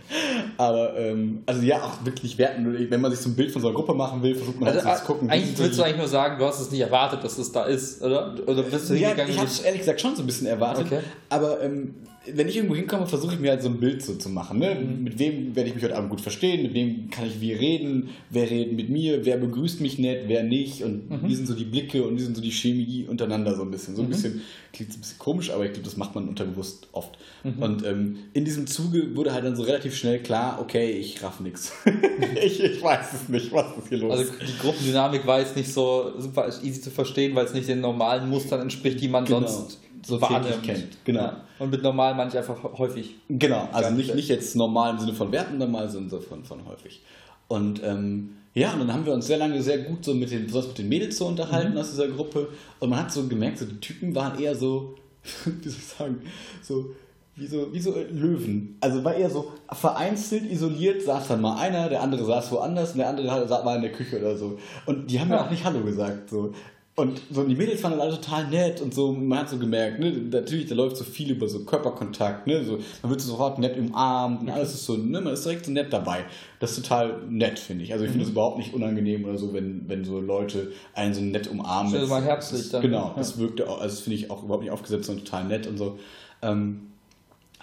Aber, 0.58 0.98
ähm, 0.98 1.44
also 1.46 1.62
ja, 1.62 1.82
auch 1.84 2.06
wirklich 2.06 2.38
werten. 2.38 2.90
Wenn 2.90 3.02
man 3.02 3.12
sich 3.12 3.20
so 3.20 3.30
ein 3.30 3.36
Bild 3.36 3.52
von 3.52 3.62
so 3.62 3.68
einer 3.68 3.76
Gruppe 3.76 3.94
machen 3.94 4.22
will, 4.22 4.36
versucht 4.36 4.60
man 4.60 4.70
also, 4.70 4.84
halt 4.86 5.00
zu 5.00 5.06
gucken. 5.06 5.30
Eigentlich 5.30 5.58
willst 5.58 5.80
du 5.80 5.84
eigentlich 5.84 5.98
nur 5.98 6.08
sagen, 6.08 6.38
du 6.38 6.46
hast 6.46 6.60
es 6.60 6.72
nicht 6.72 6.82
erwartet, 6.82 7.24
dass 7.24 7.38
es 7.38 7.52
da 7.52 7.66
ist, 7.66 8.02
oder? 8.02 8.36
Oder 8.46 8.64
bist 8.64 8.90
du 8.90 8.94
ja, 8.94 9.10
hingegangen? 9.10 9.32
Ich 9.34 9.38
habe 9.38 9.48
es 9.48 9.60
ehrlich 9.62 9.80
gesagt 9.80 10.02
schon 10.02 10.16
so 10.16 10.24
ein 10.24 10.26
bisschen 10.26 10.48
erwartet. 10.48 10.88
Okay. 10.88 11.00
Aber 11.30 11.62
ähm, 11.62 11.96
wenn 12.26 12.48
ich 12.48 12.56
irgendwo 12.56 12.76
hinkomme, 12.76 13.06
versuche 13.06 13.34
ich 13.34 13.40
mir 13.40 13.52
halt 13.52 13.62
so 13.62 13.70
ein 13.70 13.80
Bild 13.80 14.02
so 14.02 14.16
zu 14.16 14.30
machen. 14.30 14.60
Ne? 14.60 14.76
Mhm. 14.76 15.04
Mit 15.04 15.20
wem 15.20 15.56
werde 15.56 15.70
ich 15.70 15.76
mich 15.76 15.84
heute 15.84 15.98
Abend 15.98 16.10
gut 16.10 16.22
verstehen, 16.22 16.64
mit 16.64 16.74
wem 16.74 17.10
kann 17.10 17.26
ich 17.26 17.42
wie 17.42 17.52
reden, 17.52 18.10
wer 18.30 18.50
redet 18.50 18.74
mit 18.74 18.90
mir, 18.90 19.26
wer 19.26 19.38
begrüßt 19.38 19.82
mich 19.82 20.00
nett, 20.00 20.24
wer 20.28 20.44
nicht 20.44 20.84
und 20.84 21.10
mhm. 21.10 21.28
wie 21.28 21.36
sind 21.36 21.48
so 21.48 21.54
die 21.54 21.66
Blicke 21.66 22.04
und 22.04 22.18
wie 22.18 22.22
sind 22.22 22.36
so 22.36 22.42
die 22.42 22.52
Chemie 22.52 23.06
untereinander 23.10 23.56
so 23.56 23.64
ein 23.64 23.72
bisschen. 23.72 23.96
So 23.96 24.04
ein 24.04 24.08
mhm. 24.08 24.12
bisschen, 24.12 24.42
klingt 24.72 24.94
ein 24.94 25.02
bisschen 25.02 25.20
komisch, 25.20 25.52
aber 25.52 25.66
ich 25.66 25.74
glaube, 25.74 25.86
das 25.86 25.98
macht 25.98 26.16
man 26.16 26.30
unterbewusst 26.30 26.88
oft. 26.94 27.18
Mhm. 27.44 27.62
Und 27.62 27.86
ähm, 27.86 28.18
in 28.32 28.46
diesem 28.46 28.68
Zuge 28.68 29.16
wurde 29.16 29.34
halt 29.34 29.44
dann 29.44 29.58
so 29.58 29.64
relativ 29.64 29.93
schnell 29.98 30.22
klar, 30.22 30.60
okay, 30.62 30.92
ich 30.92 31.22
raff 31.24 31.40
nix. 31.40 31.72
ich, 32.44 32.64
ich 32.64 32.82
weiß 32.82 33.14
es 33.14 33.30
nicht, 33.30 33.52
was 33.52 33.78
ist 33.78 33.90
hier 33.90 34.00
los. 34.00 34.12
Also 34.12 34.34
die 34.34 34.58
Gruppendynamik 34.60 35.26
war 35.26 35.40
jetzt 35.40 35.56
nicht 35.56 35.72
so 35.72 36.14
super 36.18 36.48
easy 36.64 36.82
zu 36.82 36.92
verstehen, 36.92 37.36
weil 37.36 37.46
es 37.46 37.54
nicht 37.54 37.68
den 37.68 37.82
normalen 37.82 38.30
Mustern 38.30 38.62
entspricht, 38.62 39.02
die 39.02 39.08
man 39.08 39.26
genau. 39.26 39.48
sonst 39.48 39.80
so 40.06 40.18
täglich 40.18 40.62
kennt. 40.62 41.06
Genau. 41.06 41.22
Ja. 41.22 41.44
Und 41.60 41.72
mit 41.72 41.82
normal 41.82 42.16
manche 42.16 42.38
einfach 42.38 42.62
häufig. 42.78 43.16
Genau, 43.30 43.70
also 43.72 43.92
nicht, 43.92 44.14
nicht 44.16 44.28
jetzt 44.28 44.56
normal 44.56 44.94
im 44.94 45.00
Sinne 45.00 45.14
von 45.14 45.32
Werten, 45.32 45.58
normal, 45.58 45.90
sondern 45.90 46.22
von, 46.22 46.44
von 46.44 46.66
häufig. 46.68 47.02
Und 47.48 47.82
ähm, 47.84 48.36
ja, 48.54 48.74
und 48.74 48.80
dann 48.80 48.94
haben 48.94 49.06
wir 49.06 49.14
uns 49.14 49.28
sehr 49.28 49.38
lange 49.38 49.62
sehr 49.62 49.80
gut 49.80 50.06
so 50.06 50.14
mit 50.14 50.32
den, 50.32 50.46
besonders 50.46 50.70
mit 50.70 50.78
den 50.78 50.90
Mädels 50.90 51.18
so 51.18 51.26
unterhalten 51.26 51.72
mhm. 51.72 51.78
aus 51.78 51.92
dieser 51.92 52.08
Gruppe. 52.08 52.50
Und 52.80 52.90
man 52.90 53.00
hat 53.00 53.12
so 53.12 53.28
gemerkt, 53.28 53.58
so 53.58 53.66
die 53.66 53.80
Typen 53.80 54.14
waren 54.14 54.40
eher 54.40 54.56
so, 54.56 54.96
wie 55.46 55.70
soll 55.70 55.80
ich 55.80 55.86
sagen, 55.86 56.22
so 56.62 56.92
wie 57.36 57.48
so, 57.48 57.74
wie 57.74 57.80
so 57.80 57.96
Löwen. 58.12 58.78
Also 58.80 59.04
war 59.04 59.16
eher 59.16 59.30
so 59.30 59.52
vereinzelt, 59.72 60.50
isoliert, 60.50 61.02
saß 61.02 61.30
dann 61.30 61.42
mal 61.42 61.58
einer, 61.58 61.90
der 61.90 62.02
andere 62.02 62.26
saß 62.26 62.52
woanders 62.52 62.92
und 62.92 63.00
der 63.00 63.10
andere 63.10 63.50
war 63.50 63.76
in 63.76 63.82
der 63.82 63.92
Küche 63.92 64.20
oder 64.20 64.38
so. 64.38 64.60
Und 64.86 65.10
die 65.10 65.20
haben 65.20 65.30
ja 65.30 65.44
auch 65.44 65.50
nicht 65.50 65.66
Hallo 65.66 65.84
gesagt. 65.84 66.30
So. 66.30 66.54
Und 66.96 67.22
so 67.32 67.44
die 67.44 67.56
Mädels 67.56 67.82
waren 67.82 68.00
alle 68.00 68.12
total 68.12 68.48
nett 68.50 68.80
und 68.80 68.94
so, 68.94 69.14
man 69.14 69.40
hat 69.40 69.50
so 69.50 69.58
gemerkt, 69.58 70.00
ne, 70.00 70.12
natürlich, 70.12 70.68
da 70.68 70.76
läuft 70.76 70.96
so 70.96 71.04
viel 71.04 71.32
über 71.32 71.50
so 71.50 71.66
Körperkontakt, 71.66 72.46
ne, 72.46 72.64
so, 72.64 72.78
man 73.02 73.10
wird 73.10 73.20
so 73.20 73.32
sofort 73.32 73.58
nett 73.58 73.76
umarmt 73.80 74.42
und 74.42 74.50
alles 74.52 74.76
ist 74.76 74.86
so, 74.86 74.96
ne, 74.96 75.20
man 75.20 75.34
ist 75.34 75.44
direkt 75.44 75.66
so 75.66 75.72
nett 75.72 75.92
dabei. 75.92 76.24
Das 76.60 76.78
ist 76.78 76.84
total 76.84 77.24
nett, 77.28 77.58
finde 77.58 77.84
ich. 77.84 77.94
Also 77.94 78.06
ich 78.06 78.12
finde 78.12 78.26
es 78.26 78.30
mhm. 78.30 78.34
überhaupt 78.34 78.60
nicht 78.60 78.76
unangenehm 78.76 79.26
oder 79.26 79.40
so, 79.40 79.54
wenn, 79.54 79.90
wenn 79.90 80.06
so 80.06 80.20
Leute 80.20 80.72
einen 80.94 81.16
so 81.16 81.22
nett 81.22 81.48
umarmen. 81.48 81.96
Also 81.96 82.06
mal 82.06 82.22
herzlich 82.22 82.70
dann. 82.70 82.84
Genau, 82.84 83.08
ja. 83.08 83.14
das 83.18 83.40
wirkte 83.40 83.68
auch, 83.68 83.82
also 83.82 83.96
das 83.96 84.02
finde 84.02 84.20
ich 84.20 84.30
auch 84.30 84.44
überhaupt 84.44 84.62
nicht 84.62 84.72
aufgesetzt, 84.72 85.06
sondern 85.06 85.26
total 85.26 85.46
nett 85.46 85.66
und 85.66 85.80
so. 85.80 85.98
Ähm, 86.44 86.93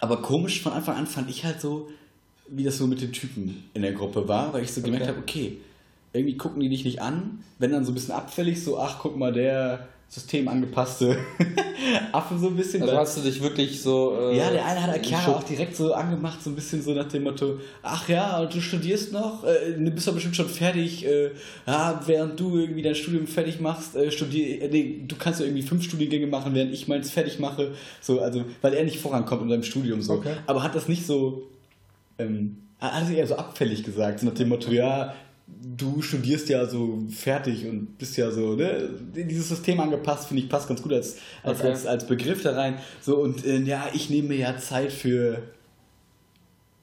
aber 0.01 0.23
komisch 0.23 0.63
von 0.63 0.73
Anfang 0.73 0.97
an 0.97 1.07
fand 1.07 1.31
ich 1.31 1.45
halt 1.45 1.61
so, 1.61 1.91
wie 2.49 2.65
das 2.65 2.79
so 2.79 2.87
mit 2.87 3.01
den 3.01 3.13
Typen 3.13 3.65
in 3.75 3.83
der 3.83 3.93
Gruppe 3.93 4.27
war, 4.27 4.53
weil 4.53 4.65
ich 4.65 4.73
so 4.73 4.81
gemerkt 4.81 5.05
okay. 5.05 5.11
habe, 5.11 5.21
okay, 5.21 5.59
irgendwie 6.13 6.37
gucken 6.37 6.61
die 6.61 6.69
dich 6.69 6.85
nicht 6.85 7.01
an, 7.01 7.45
wenn 7.59 7.71
dann 7.71 7.85
so 7.85 7.93
ein 7.93 7.95
bisschen 7.95 8.15
abfällig, 8.15 8.63
so, 8.63 8.79
ach, 8.79 8.99
guck 9.01 9.17
mal, 9.17 9.33
der 9.33 9.89
systemangepasste 10.11 11.17
Affe 12.13 12.37
so 12.37 12.49
ein 12.49 12.57
bisschen. 12.57 12.83
Also 12.83 12.97
hast 12.97 13.17
du 13.17 13.21
dich 13.21 13.41
wirklich 13.41 13.81
so. 13.81 14.19
Äh, 14.21 14.39
ja, 14.39 14.51
der 14.51 14.67
eine 14.67 14.83
hat 14.83 15.07
Chiara 15.07 15.37
auch 15.37 15.45
direkt 15.45 15.77
so 15.77 15.95
angemacht, 15.95 16.43
so 16.43 16.51
ein 16.51 16.57
bisschen 16.57 16.83
so 16.83 16.93
nach 16.93 17.09
dem 17.09 17.23
Motto: 17.23 17.61
Ach 17.81 18.09
ja, 18.09 18.45
du 18.45 18.61
studierst 18.61 19.13
noch, 19.13 19.45
äh, 19.45 19.73
du 19.73 19.91
bist 19.93 20.09
doch 20.09 20.13
bestimmt 20.13 20.35
schon 20.35 20.49
fertig. 20.49 21.07
Äh, 21.07 21.31
ja, 21.65 22.03
während 22.07 22.41
du 22.41 22.59
irgendwie 22.59 22.83
dein 22.83 22.97
Studium 22.97 23.29
fertig 23.29 23.61
machst, 23.61 23.95
äh, 23.95 24.11
studier, 24.11 24.63
äh, 24.63 24.69
nee, 24.69 25.05
du 25.07 25.15
kannst 25.15 25.39
ja 25.39 25.47
irgendwie 25.47 25.63
fünf 25.63 25.85
Studiengänge 25.85 26.27
machen, 26.27 26.55
während 26.55 26.73
ich 26.73 26.89
meins 26.89 27.09
fertig 27.13 27.39
mache. 27.39 27.73
So, 28.01 28.21
also, 28.21 28.45
weil 28.63 28.75
er 28.75 28.83
nicht 28.83 28.99
vorankommt 28.99 29.43
in 29.43 29.49
seinem 29.49 29.63
Studium 29.63 30.03
so. 30.03 30.15
Okay. 30.15 30.35
Aber 30.47 30.65
hat 30.65 30.75
das 30.75 30.89
nicht 30.89 31.07
so. 31.07 31.45
Ähm, 32.19 32.57
hat 32.81 33.09
er 33.09 33.17
eher 33.17 33.27
so 33.27 33.37
abfällig 33.37 33.85
gesagt, 33.85 34.21
so 34.21 34.27
nach 34.27 34.35
dem 34.35 34.49
Motto, 34.49 34.73
ja, 34.73 35.15
du 35.77 36.03
studierst 36.03 36.49
ja 36.49 36.67
so 36.67 36.99
fertig 37.11 37.67
und 37.67 37.99
bist 37.99 38.17
ja 38.17 38.31
so, 38.31 38.55
ne, 38.55 38.91
dieses 39.15 39.49
System 39.49 39.81
angepasst, 39.81 40.29
finde 40.29 40.43
ich, 40.43 40.49
passt 40.49 40.69
ganz 40.69 40.83
gut 40.83 40.93
als, 40.93 41.17
als, 41.43 41.61
okay. 41.61 41.69
als, 41.69 41.87
als 41.87 42.07
Begriff 42.07 42.43
da 42.43 42.53
rein. 42.53 42.79
So, 43.01 43.19
und 43.19 43.45
äh, 43.45 43.61
ja, 43.61 43.89
ich 43.93 44.11
nehme 44.11 44.29
mir 44.29 44.39
ja 44.39 44.59
Zeit 44.59 44.93
für 44.93 45.43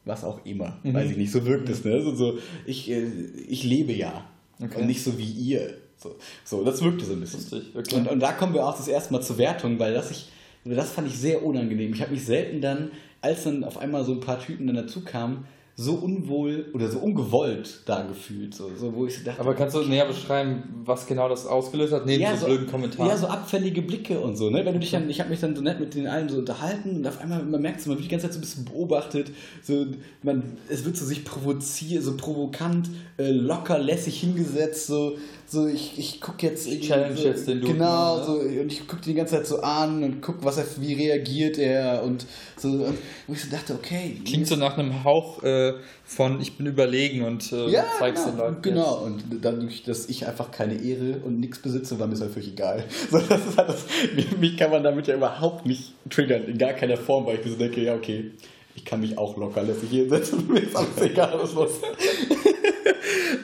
was 0.05 0.23
auch 0.23 0.45
immer. 0.45 0.77
Mhm. 0.83 0.93
Weiß 0.93 1.11
ich 1.11 1.17
nicht, 1.17 1.31
so 1.31 1.45
wirkt 1.45 1.69
es, 1.69 1.83
ne? 1.83 2.01
So, 2.01 2.15
so, 2.15 2.37
ich, 2.65 2.89
äh, 2.89 3.07
ich 3.47 3.63
lebe 3.63 3.93
ja. 3.93 4.25
Okay. 4.59 4.81
Und 4.81 4.87
nicht 4.87 5.03
so 5.03 5.17
wie 5.17 5.29
ihr. 5.29 5.75
So, 5.97 6.15
so 6.43 6.63
das 6.63 6.81
wirkte 6.81 7.05
so 7.05 7.13
ein 7.13 7.19
bisschen. 7.19 7.41
Lustig, 7.41 7.75
okay. 7.75 7.95
und, 7.95 8.07
und 8.07 8.19
da 8.19 8.31
kommen 8.31 8.53
wir 8.53 8.65
auch 8.65 8.77
das 8.77 8.87
erste 8.87 9.13
Mal 9.13 9.21
zur 9.21 9.37
Wertung, 9.37 9.79
weil 9.79 9.93
das 9.93 10.11
ich, 10.11 10.29
das 10.63 10.91
fand 10.91 11.07
ich 11.07 11.17
sehr 11.17 11.43
unangenehm. 11.43 11.93
Ich 11.93 12.01
habe 12.01 12.11
mich 12.11 12.25
selten 12.25 12.61
dann, 12.61 12.91
als 13.21 13.43
dann 13.43 13.63
auf 13.63 13.77
einmal 13.77 14.05
so 14.05 14.13
ein 14.13 14.19
paar 14.19 14.39
Typen 14.39 14.67
dann 14.67 14.75
dazu 14.75 15.03
kamen, 15.03 15.45
so 15.79 15.93
unwohl 15.93 16.65
oder 16.73 16.89
so 16.89 16.97
ungewollt 16.97 17.81
da 17.85 18.01
gefühlt. 18.01 18.55
So, 18.55 18.71
so, 18.75 18.95
wo 18.95 19.05
ich 19.05 19.23
dachte, 19.23 19.39
Aber 19.39 19.53
kannst 19.53 19.75
du 19.75 19.83
näher 19.83 20.07
beschreiben, 20.07 20.63
was 20.83 21.05
genau 21.05 21.29
das 21.29 21.45
ausgelöst 21.45 21.93
hat, 21.93 22.07
neben 22.07 22.23
ja, 22.23 22.35
so 22.35 22.47
blöden 22.47 22.65
Kommentaren? 22.65 23.07
Ja, 23.07 23.15
so 23.15 23.27
abfällige 23.27 23.83
Blicke 23.83 24.19
und 24.19 24.37
so, 24.37 24.49
ne? 24.49 24.65
Wenn 24.65 24.73
du 24.73 24.79
dich 24.79 24.89
dann, 24.89 25.07
ich 25.07 25.19
habe 25.19 25.29
mich 25.29 25.39
dann 25.39 25.55
so 25.55 25.61
nett 25.61 25.79
mit 25.79 25.93
den 25.93 26.07
allen 26.07 26.29
so 26.29 26.39
unterhalten 26.39 26.95
und 26.95 27.07
auf 27.07 27.21
einmal, 27.21 27.43
man 27.43 27.61
merkt 27.61 27.81
es, 27.81 27.85
man 27.85 27.97
wird 27.97 28.05
die 28.05 28.09
ganze 28.09 28.25
Zeit 28.25 28.33
so 28.33 28.39
ein 28.39 28.41
bisschen 28.41 28.65
beobachtet, 28.65 29.29
so, 29.61 29.85
man, 30.23 30.57
es 30.67 30.83
wird 30.83 30.97
so 30.97 31.05
sich 31.05 31.23
provoziert, 31.23 32.01
so 32.01 32.17
provokant, 32.17 32.89
äh, 33.17 33.29
locker, 33.29 33.77
lässig 33.77 34.19
hingesetzt, 34.19 34.87
so, 34.87 35.15
so 35.45 35.67
ich, 35.67 35.99
ich 35.99 36.19
gucke 36.19 36.47
jetzt 36.47 36.67
irgendwie. 36.67 36.87
Challenge 36.87 37.17
so, 37.17 37.27
jetzt 37.27 37.47
den 37.47 37.61
du. 37.61 37.67
Genau, 37.67 38.17
ne? 38.17 38.23
so, 38.23 38.31
und 38.33 38.71
ich 38.71 38.87
gucke 38.87 39.03
die 39.03 39.13
ganze 39.13 39.35
Zeit 39.35 39.45
so 39.45 39.59
an 39.59 40.03
und 40.03 40.21
gucke, 40.21 40.43
was 40.43 40.57
er, 40.57 40.65
wie 40.79 40.95
reagiert 40.95 41.59
er 41.59 42.01
und 42.01 42.25
so, 42.55 42.67
und 42.69 42.97
wo 43.27 43.33
ich 43.33 43.43
so 43.43 43.51
dachte, 43.51 43.75
okay. 43.75 44.19
Klingt 44.25 44.47
so 44.47 44.55
nach 44.55 44.75
einem 44.75 45.03
Hauch 45.03 45.43
äh, 45.43 45.66
von 46.05 46.41
ich 46.41 46.57
bin 46.57 46.65
überlegen 46.65 47.23
und 47.23 47.51
äh, 47.51 47.69
ja, 47.69 47.85
zeig's 47.97 48.23
genau, 48.23 48.35
den 48.35 48.39
Leuten. 48.39 48.61
Genau, 48.61 49.05
jetzt. 49.07 49.31
und 49.31 49.43
dadurch, 49.43 49.83
dass 49.83 50.09
ich 50.09 50.27
einfach 50.27 50.51
keine 50.51 50.81
Ehre 50.81 51.19
und 51.23 51.39
nichts 51.39 51.59
besitze, 51.59 51.99
war 51.99 52.07
mir 52.07 52.13
das 52.13 52.21
halt 52.21 52.31
völlig 52.31 52.49
egal. 52.49 52.83
So, 53.11 53.19
das 53.19 53.45
ist 53.45 53.57
halt 53.57 53.69
das, 53.69 53.85
mich 54.39 54.57
kann 54.57 54.71
man 54.71 54.83
damit 54.83 55.07
ja 55.07 55.15
überhaupt 55.15 55.65
nicht 55.65 55.93
triggern, 56.09 56.45
in 56.45 56.57
gar 56.57 56.73
keiner 56.73 56.97
Form, 56.97 57.25
weil 57.25 57.37
ich 57.37 57.45
mir 57.45 57.51
so 57.51 57.57
denke, 57.57 57.81
ja, 57.81 57.95
okay, 57.95 58.31
ich 58.75 58.85
kann 58.85 58.99
mich 58.99 59.17
auch 59.17 59.37
locker 59.37 59.63
lässig 59.63 59.89
hier 59.89 60.01
hinsetzen, 60.01 60.47
mir 60.51 60.59
ist 60.59 60.75
alles 60.75 61.01
egal, 61.01 61.33
was 61.39 61.53
los 61.53 61.71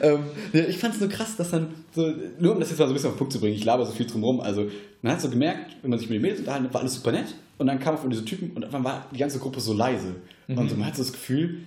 ähm, 0.02 0.20
ich 0.52 0.78
fand 0.78 0.94
es 0.94 1.00
nur 1.00 1.08
krass, 1.08 1.36
dass 1.36 1.50
dann 1.50 1.68
so, 1.94 2.12
nur 2.38 2.52
um 2.52 2.60
das 2.60 2.70
jetzt 2.70 2.78
mal 2.78 2.86
so 2.86 2.92
ein 2.92 2.94
bisschen 2.94 3.08
auf 3.08 3.14
den 3.14 3.18
Punkt 3.18 3.32
zu 3.32 3.40
bringen, 3.40 3.54
ich 3.54 3.64
laber 3.64 3.84
so 3.86 3.92
viel 3.92 4.06
drum 4.06 4.22
rum, 4.24 4.40
also 4.40 4.70
man 5.02 5.12
hat 5.12 5.20
so 5.20 5.30
gemerkt, 5.30 5.76
wenn 5.82 5.90
man 5.90 5.98
sich 5.98 6.08
mit 6.08 6.16
den 6.16 6.22
Mädels 6.22 6.40
unterhalten 6.40 6.66
hat, 6.66 6.74
war 6.74 6.80
alles 6.80 6.94
super 6.94 7.12
nett 7.12 7.34
und 7.58 7.66
dann 7.66 7.78
kam 7.80 7.94
auf 7.94 8.06
diese 8.08 8.24
Typen 8.24 8.50
und 8.54 8.72
dann 8.72 8.84
war 8.84 9.06
die 9.12 9.18
ganze 9.18 9.38
Gruppe 9.38 9.60
so 9.60 9.72
leise 9.72 10.16
mhm. 10.48 10.58
und 10.58 10.70
so, 10.70 10.76
man 10.76 10.86
hat 10.86 10.96
so 10.96 11.02
das 11.02 11.12
Gefühl, 11.12 11.60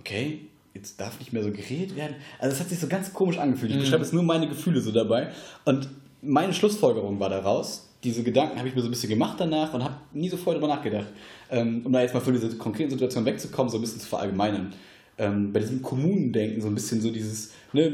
okay, 0.00 0.40
jetzt 0.74 1.00
darf 1.00 1.18
nicht 1.18 1.32
mehr 1.32 1.42
so 1.42 1.50
geredet 1.50 1.96
werden. 1.96 2.16
Also 2.38 2.54
es 2.54 2.60
hat 2.60 2.68
sich 2.68 2.78
so 2.78 2.88
ganz 2.88 3.12
komisch 3.12 3.38
angefühlt. 3.38 3.70
Ich 3.70 3.76
mhm. 3.76 3.82
beschreibe 3.82 4.02
jetzt 4.02 4.12
nur 4.12 4.22
meine 4.22 4.48
Gefühle 4.48 4.80
so 4.80 4.92
dabei 4.92 5.30
und 5.64 5.88
meine 6.22 6.52
Schlussfolgerung 6.52 7.18
war 7.20 7.30
daraus, 7.30 7.88
diese 8.02 8.22
Gedanken 8.22 8.58
habe 8.58 8.68
ich 8.68 8.74
mir 8.74 8.80
so 8.80 8.88
ein 8.88 8.90
bisschen 8.90 9.10
gemacht 9.10 9.36
danach 9.38 9.72
und 9.74 9.84
habe 9.84 9.94
nie 10.12 10.28
so 10.28 10.36
vorher 10.36 10.60
darüber 10.60 10.74
nachgedacht, 10.74 11.08
ähm, 11.50 11.82
um 11.84 11.92
da 11.92 12.02
jetzt 12.02 12.14
mal 12.14 12.20
von 12.20 12.32
dieser 12.32 12.48
konkreten 12.56 12.90
Situation 12.90 13.24
wegzukommen, 13.24 13.70
so 13.70 13.78
ein 13.78 13.82
bisschen 13.82 14.00
zu 14.00 14.06
verallgemeinern 14.06 14.72
ähm, 15.20 15.52
bei 15.52 15.60
diesem 15.60 15.82
Kommunendenken 15.82 16.62
so 16.62 16.68
ein 16.68 16.74
bisschen 16.74 17.02
so 17.02 17.10
dieses 17.10 17.52
ne, 17.74 17.92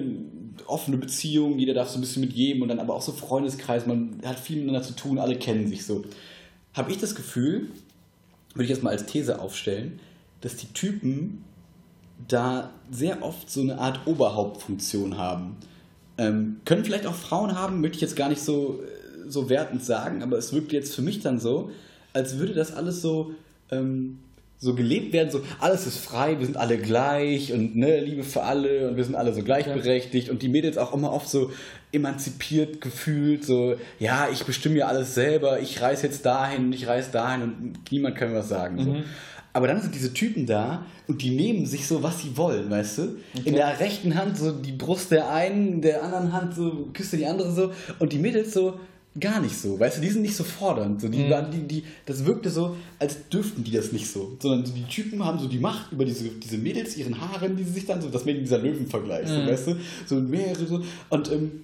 offene 0.67 0.97
Beziehung, 0.97 1.59
jeder 1.59 1.75
darf 1.75 1.89
so 1.89 1.99
ein 1.99 2.01
bisschen 2.01 2.23
mit 2.23 2.33
jedem 2.33 2.63
und 2.63 2.69
dann 2.69 2.79
aber 2.79 2.95
auch 2.95 3.03
so 3.03 3.11
Freundeskreis, 3.11 3.85
man 3.85 4.21
hat 4.25 4.39
viel 4.39 4.59
miteinander 4.59 4.87
zu 4.87 4.95
tun, 4.95 5.19
alle 5.19 5.37
kennen 5.37 5.67
sich 5.67 5.85
so. 5.85 6.05
Habe 6.73 6.93
ich 6.93 6.99
das 6.99 7.17
Gefühl, 7.17 7.71
würde 8.55 8.65
ich 8.65 8.71
jetzt 8.71 8.85
mal 8.85 8.91
als 8.91 9.07
These 9.07 9.41
aufstellen, 9.41 9.99
dass 10.41 10.57
die 10.57 10.69
Typen 10.69 11.43
da 12.29 12.71
sehr 12.91 13.23
oft 13.23 13.51
so 13.51 13.61
eine 13.61 13.79
Art 13.79 14.01
Oberhauptfunktion 14.07 15.19
haben. 15.19 15.57
Ähm, 16.19 16.61
können 16.65 16.85
vielleicht 16.85 17.07
auch 17.07 17.15
Frauen 17.15 17.59
haben, 17.59 17.81
möchte 17.81 17.97
ich 17.97 18.03
jetzt 18.03 18.17
gar 18.17 18.29
nicht 18.29 18.43
so, 18.43 18.81
so 19.29 19.49
wertend 19.49 19.85
sagen, 19.85 20.23
aber 20.23 20.39
es 20.39 20.53
wirkt 20.53 20.73
jetzt 20.73 20.95
für 20.95 21.03
mich 21.03 21.21
dann 21.21 21.39
so, 21.39 21.71
als 22.13 22.39
würde 22.39 22.55
das 22.55 22.75
alles 22.75 23.03
so 23.03 23.33
ähm, 23.71 24.19
so 24.59 24.75
gelebt 24.75 25.13
werden, 25.13 25.31
so 25.31 25.43
alles 25.61 25.87
ist 25.87 25.99
frei, 25.99 26.39
wir 26.39 26.47
sind 26.47 26.57
alle 26.57 26.79
gleich 26.79 27.53
und 27.53 27.77
ne, 27.77 28.01
Liebe 28.01 28.25
für 28.25 28.43
alle 28.43 28.89
und 28.89 28.97
wir 28.97 29.05
sind 29.05 29.15
alle 29.15 29.35
so 29.35 29.43
gleichberechtigt 29.43 30.31
und 30.31 30.41
die 30.41 30.49
Mädels 30.49 30.79
auch 30.79 30.95
immer 30.95 31.13
oft 31.13 31.29
so 31.29 31.51
emanzipiert 31.93 32.81
gefühlt, 32.81 33.45
so 33.45 33.77
ja, 33.99 34.29
ich 34.33 34.45
bestimme 34.45 34.79
ja 34.79 34.87
alles 34.87 35.15
selber, 35.15 35.61
ich 35.61 35.83
reise 35.83 36.07
jetzt 36.07 36.25
dahin 36.25 36.67
und 36.67 36.73
ich 36.73 36.87
reise 36.87 37.11
dahin 37.13 37.43
und 37.43 37.93
niemand 37.93 38.17
kann 38.17 38.31
mir 38.31 38.39
was 38.39 38.49
sagen. 38.49 38.77
Mhm. 38.77 39.05
So. 39.57 39.59
Aber 39.59 39.69
dann 39.69 39.81
sind 39.81 39.95
diese 39.95 40.13
Typen 40.13 40.47
da 40.47 40.85
und 41.09 41.23
die 41.23 41.31
nehmen 41.31 41.65
sich 41.65 41.87
so, 41.87 42.03
was 42.03 42.21
sie 42.21 42.37
wollen, 42.37 42.71
weißt 42.71 42.99
du? 42.99 43.03
Okay. 43.03 43.49
In 43.49 43.55
der 43.55 43.81
rechten 43.81 44.15
Hand 44.15 44.37
so 44.37 44.53
die 44.53 44.73
Brust 44.73 45.11
der 45.11 45.31
einen, 45.31 45.75
in 45.75 45.83
der 45.83 46.05
anderen 46.05 46.33
Hand 46.33 46.55
so 46.55 46.89
küsste 46.93 47.17
die 47.17 47.27
andere 47.27 47.53
so 47.53 47.73
und 47.99 48.13
die 48.13 48.19
Mädels 48.19 48.53
so, 48.53 48.79
gar 49.19 49.41
nicht 49.41 49.57
so. 49.57 49.79
Weißt 49.81 49.97
du, 49.97 50.03
die 50.03 50.11
sind 50.11 50.23
nicht 50.23 50.37
so 50.37 50.45
fordernd. 50.45 51.01
So, 51.01 51.09
die, 51.09 51.25
mhm. 51.25 51.31
waren, 51.31 51.51
die, 51.51 51.63
die, 51.63 51.85
das 52.05 52.25
wirkte 52.25 52.51
so, 52.51 52.77
als 52.99 53.29
dürften 53.29 53.65
die 53.65 53.71
das 53.71 53.93
nicht 53.93 54.11
so. 54.11 54.37
Sondern 54.41 54.65
die 54.75 54.85
Typen 54.85 55.25
haben 55.25 55.39
so 55.39 55.49
die 55.49 55.59
Macht 55.59 55.93
über 55.93 56.05
diese, 56.05 56.29
diese 56.29 56.59
Mädels, 56.59 56.97
ihren 56.97 57.19
Haaren, 57.21 57.57
die 57.57 57.65
sie 57.65 57.73
sich 57.73 57.87
dann 57.87 58.03
so, 58.03 58.09
das 58.09 58.25
mit 58.25 58.41
dieser 58.41 58.59
Löwenvergleich, 58.59 59.29
mhm. 59.29 59.35
so, 59.35 59.47
weißt 59.47 59.67
du? 59.69 59.77
So 60.07 60.17
mehrere 60.17 60.67
so. 60.67 60.83
Und 61.09 61.33
ähm, 61.33 61.63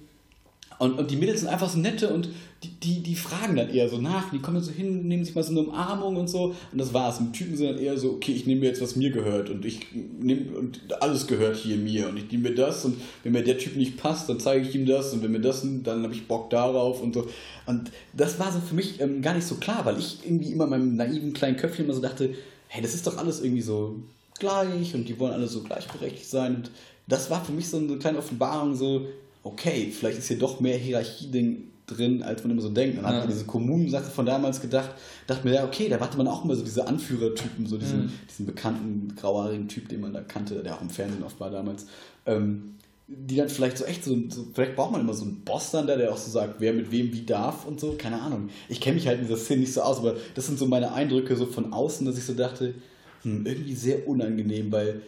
und, 0.79 0.99
und 0.99 1.11
die 1.11 1.15
Mädels 1.15 1.41
sind 1.41 1.49
einfach 1.49 1.69
so 1.69 1.79
nette 1.79 2.09
und 2.09 2.29
die, 2.63 2.69
die, 2.69 2.99
die 3.01 3.15
fragen 3.15 3.55
dann 3.55 3.69
eher 3.69 3.89
so 3.89 3.97
nach. 3.97 4.31
Die 4.31 4.39
kommen 4.39 4.61
so 4.61 4.71
hin, 4.71 5.07
nehmen 5.07 5.25
sich 5.25 5.35
mal 5.35 5.43
so 5.43 5.51
eine 5.51 5.61
Umarmung 5.61 6.15
und 6.15 6.29
so. 6.29 6.55
Und 6.71 6.77
das 6.77 6.93
war's. 6.93 7.19
Und 7.19 7.33
die 7.33 7.39
Typen 7.39 7.57
sind 7.57 7.71
dann 7.71 7.77
eher 7.77 7.97
so, 7.97 8.11
okay, 8.11 8.31
ich 8.31 8.45
nehme 8.45 8.61
mir 8.61 8.67
jetzt, 8.67 8.81
was 8.81 8.95
mir 8.95 9.11
gehört. 9.11 9.49
Und 9.49 9.65
ich 9.65 9.87
nehme, 9.93 10.57
und 10.57 10.79
alles 11.01 11.27
gehört 11.27 11.57
hier 11.57 11.77
mir. 11.77 12.07
Und 12.07 12.17
ich 12.17 12.31
nehme 12.31 12.49
mir 12.49 12.55
das. 12.55 12.85
Und 12.85 12.97
wenn 13.23 13.33
mir 13.33 13.43
der 13.43 13.57
Typ 13.57 13.75
nicht 13.75 13.97
passt, 13.97 14.29
dann 14.29 14.39
zeige 14.39 14.67
ich 14.67 14.75
ihm 14.75 14.85
das. 14.85 15.13
Und 15.13 15.23
wenn 15.23 15.31
mir 15.31 15.41
das, 15.41 15.65
dann 15.83 16.03
habe 16.03 16.13
ich 16.13 16.27
Bock 16.27 16.49
darauf 16.49 17.01
und 17.01 17.13
so. 17.13 17.27
Und 17.65 17.91
das 18.13 18.39
war 18.39 18.51
so 18.51 18.59
für 18.59 18.75
mich 18.75 18.99
ähm, 19.01 19.21
gar 19.21 19.33
nicht 19.33 19.47
so 19.47 19.55
klar, 19.55 19.85
weil 19.85 19.97
ich 19.99 20.19
irgendwie 20.23 20.51
immer 20.51 20.65
in 20.65 20.69
meinem 20.69 20.95
naiven 20.95 21.33
kleinen 21.33 21.57
Köpfchen 21.57 21.85
immer 21.85 21.93
so 21.93 22.01
dachte, 22.01 22.33
hey, 22.67 22.81
das 22.81 22.93
ist 22.93 23.05
doch 23.05 23.17
alles 23.17 23.41
irgendwie 23.41 23.61
so 23.61 23.95
gleich 24.39 24.95
und 24.95 25.07
die 25.07 25.19
wollen 25.19 25.33
alle 25.33 25.47
so 25.47 25.61
gleichberechtigt 25.63 26.29
sein. 26.29 26.55
Und 26.55 26.71
das 27.07 27.29
war 27.29 27.43
für 27.43 27.51
mich 27.51 27.69
so 27.69 27.77
eine 27.77 27.97
kleine 27.97 28.17
Offenbarung, 28.17 28.75
so, 28.75 29.07
okay, 29.43 29.91
vielleicht 29.91 30.17
ist 30.17 30.27
hier 30.27 30.39
doch 30.39 30.59
mehr 30.59 30.77
Hierarchie 30.77 31.29
drin, 31.85 32.23
als 32.23 32.43
man 32.43 32.51
immer 32.51 32.61
so 32.61 32.69
denkt. 32.69 32.97
Dann 32.97 33.03
ja. 33.03 33.11
hat 33.11 33.19
man 33.19 33.29
diese 33.29 33.45
Kommunensache 33.45 34.09
von 34.09 34.25
damals 34.25 34.61
gedacht, 34.61 34.91
dachte 35.27 35.47
mir, 35.47 35.55
ja, 35.55 35.65
okay, 35.65 35.89
da 35.89 35.99
hatte 35.99 36.17
man 36.17 36.27
auch 36.27 36.43
immer 36.43 36.55
so 36.55 36.63
diese 36.63 36.87
Anführertypen, 36.87 37.65
so 37.65 37.77
diesen, 37.77 38.05
mhm. 38.05 38.11
diesen 38.29 38.45
bekannten 38.45 39.15
grauhaarigen 39.15 39.67
Typ, 39.67 39.89
den 39.89 40.01
man 40.01 40.13
da 40.13 40.21
kannte, 40.21 40.63
der 40.63 40.75
auch 40.75 40.81
im 40.81 40.89
Fernsehen 40.89 41.23
oft 41.23 41.39
war 41.39 41.51
damals. 41.51 41.85
Ähm, 42.25 42.75
die 43.07 43.35
dann 43.35 43.49
vielleicht 43.49 43.77
so 43.77 43.83
echt 43.83 44.03
so, 44.05 44.17
so, 44.29 44.47
vielleicht 44.53 44.75
braucht 44.77 44.93
man 44.93 45.01
immer 45.01 45.13
so 45.13 45.25
einen 45.25 45.41
Boss 45.43 45.71
dann 45.71 45.87
da, 45.87 45.97
der 45.97 46.11
auch 46.11 46.17
so 46.17 46.31
sagt, 46.31 46.55
wer 46.59 46.73
mit 46.73 46.89
wem 46.89 47.11
wie 47.11 47.25
darf 47.25 47.65
und 47.65 47.79
so, 47.79 47.95
keine 47.97 48.21
Ahnung. 48.21 48.49
Ich 48.69 48.79
kenne 48.79 48.95
mich 48.95 49.07
halt 49.07 49.19
in 49.19 49.27
dieser 49.27 49.37
Szene 49.37 49.61
nicht 49.61 49.73
so 49.73 49.81
aus, 49.81 49.97
aber 49.97 50.15
das 50.35 50.47
sind 50.47 50.57
so 50.57 50.65
meine 50.67 50.93
Eindrücke 50.93 51.35
so 51.35 51.45
von 51.45 51.73
außen, 51.73 52.05
dass 52.05 52.17
ich 52.17 52.23
so 52.23 52.33
dachte, 52.33 52.75
hm, 53.23 53.45
irgendwie 53.45 53.75
sehr 53.75 54.07
unangenehm, 54.07 54.71
weil 54.71 55.01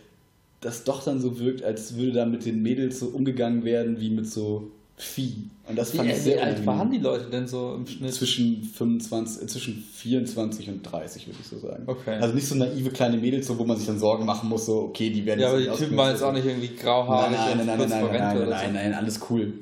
das 0.65 0.84
doch 0.84 1.04
dann 1.04 1.21
so 1.21 1.39
wirkt, 1.39 1.63
als 1.63 1.95
würde 1.95 2.12
da 2.12 2.25
mit 2.25 2.45
den 2.45 2.62
Mädels 2.62 2.99
so 2.99 3.08
umgegangen 3.08 3.63
werden 3.63 3.99
wie 3.99 4.10
mit 4.10 4.30
so 4.30 4.71
Vieh. 4.97 5.49
Und 5.67 5.78
das 5.78 5.91
fand 5.91 6.08
wie, 6.08 6.13
ich 6.13 6.19
sehr 6.19 6.38
Wie 6.38 6.41
alt 6.41 6.65
waren 6.65 6.89
die 6.89 6.99
Leute 6.99 7.25
denn 7.30 7.47
so 7.47 7.75
im 7.75 7.86
Schnitt? 7.86 8.13
Zwischen 8.13 8.63
25, 8.63 9.43
äh, 9.43 9.47
zwischen 9.47 9.84
24 9.93 10.69
und 10.69 10.84
30, 10.84 11.28
würde 11.28 11.38
ich 11.41 11.47
so 11.47 11.60
sagen. 11.60 11.84
Okay. 11.86 12.17
Also 12.21 12.34
nicht 12.34 12.47
so 12.47 12.56
naive 12.56 12.91
kleine 12.91 13.17
Mädels, 13.17 13.47
so, 13.47 13.60
wo 13.60 13.65
man 13.65 13.75
sich 13.75 13.88
dann 13.88 13.99
Sorgen 13.99 14.25
machen 14.25 14.47
muss, 14.47 14.65
so, 14.65 14.84
okay, 14.84 15.10
die 15.10 15.25
werden 15.25 15.41
Ja, 15.41 15.49
aber 15.49 15.60
die 15.60 15.67
Typen 15.67 15.97
waren 15.97 16.12
jetzt 16.12 16.21
auch 16.21 16.32
nicht 16.32 16.45
irgendwie 16.45 16.73
grauhaarig. 16.75 17.38
Nein, 17.38 17.58
nein, 17.58 17.67
nein, 17.67 17.78
nein, 17.78 17.89
nein, 17.89 17.89
nein, 17.89 18.12
nein, 18.12 18.38
nein, 18.38 18.49
nein, 18.49 18.73
nein, 18.73 18.93
alles 18.93 19.19
cool. 19.30 19.54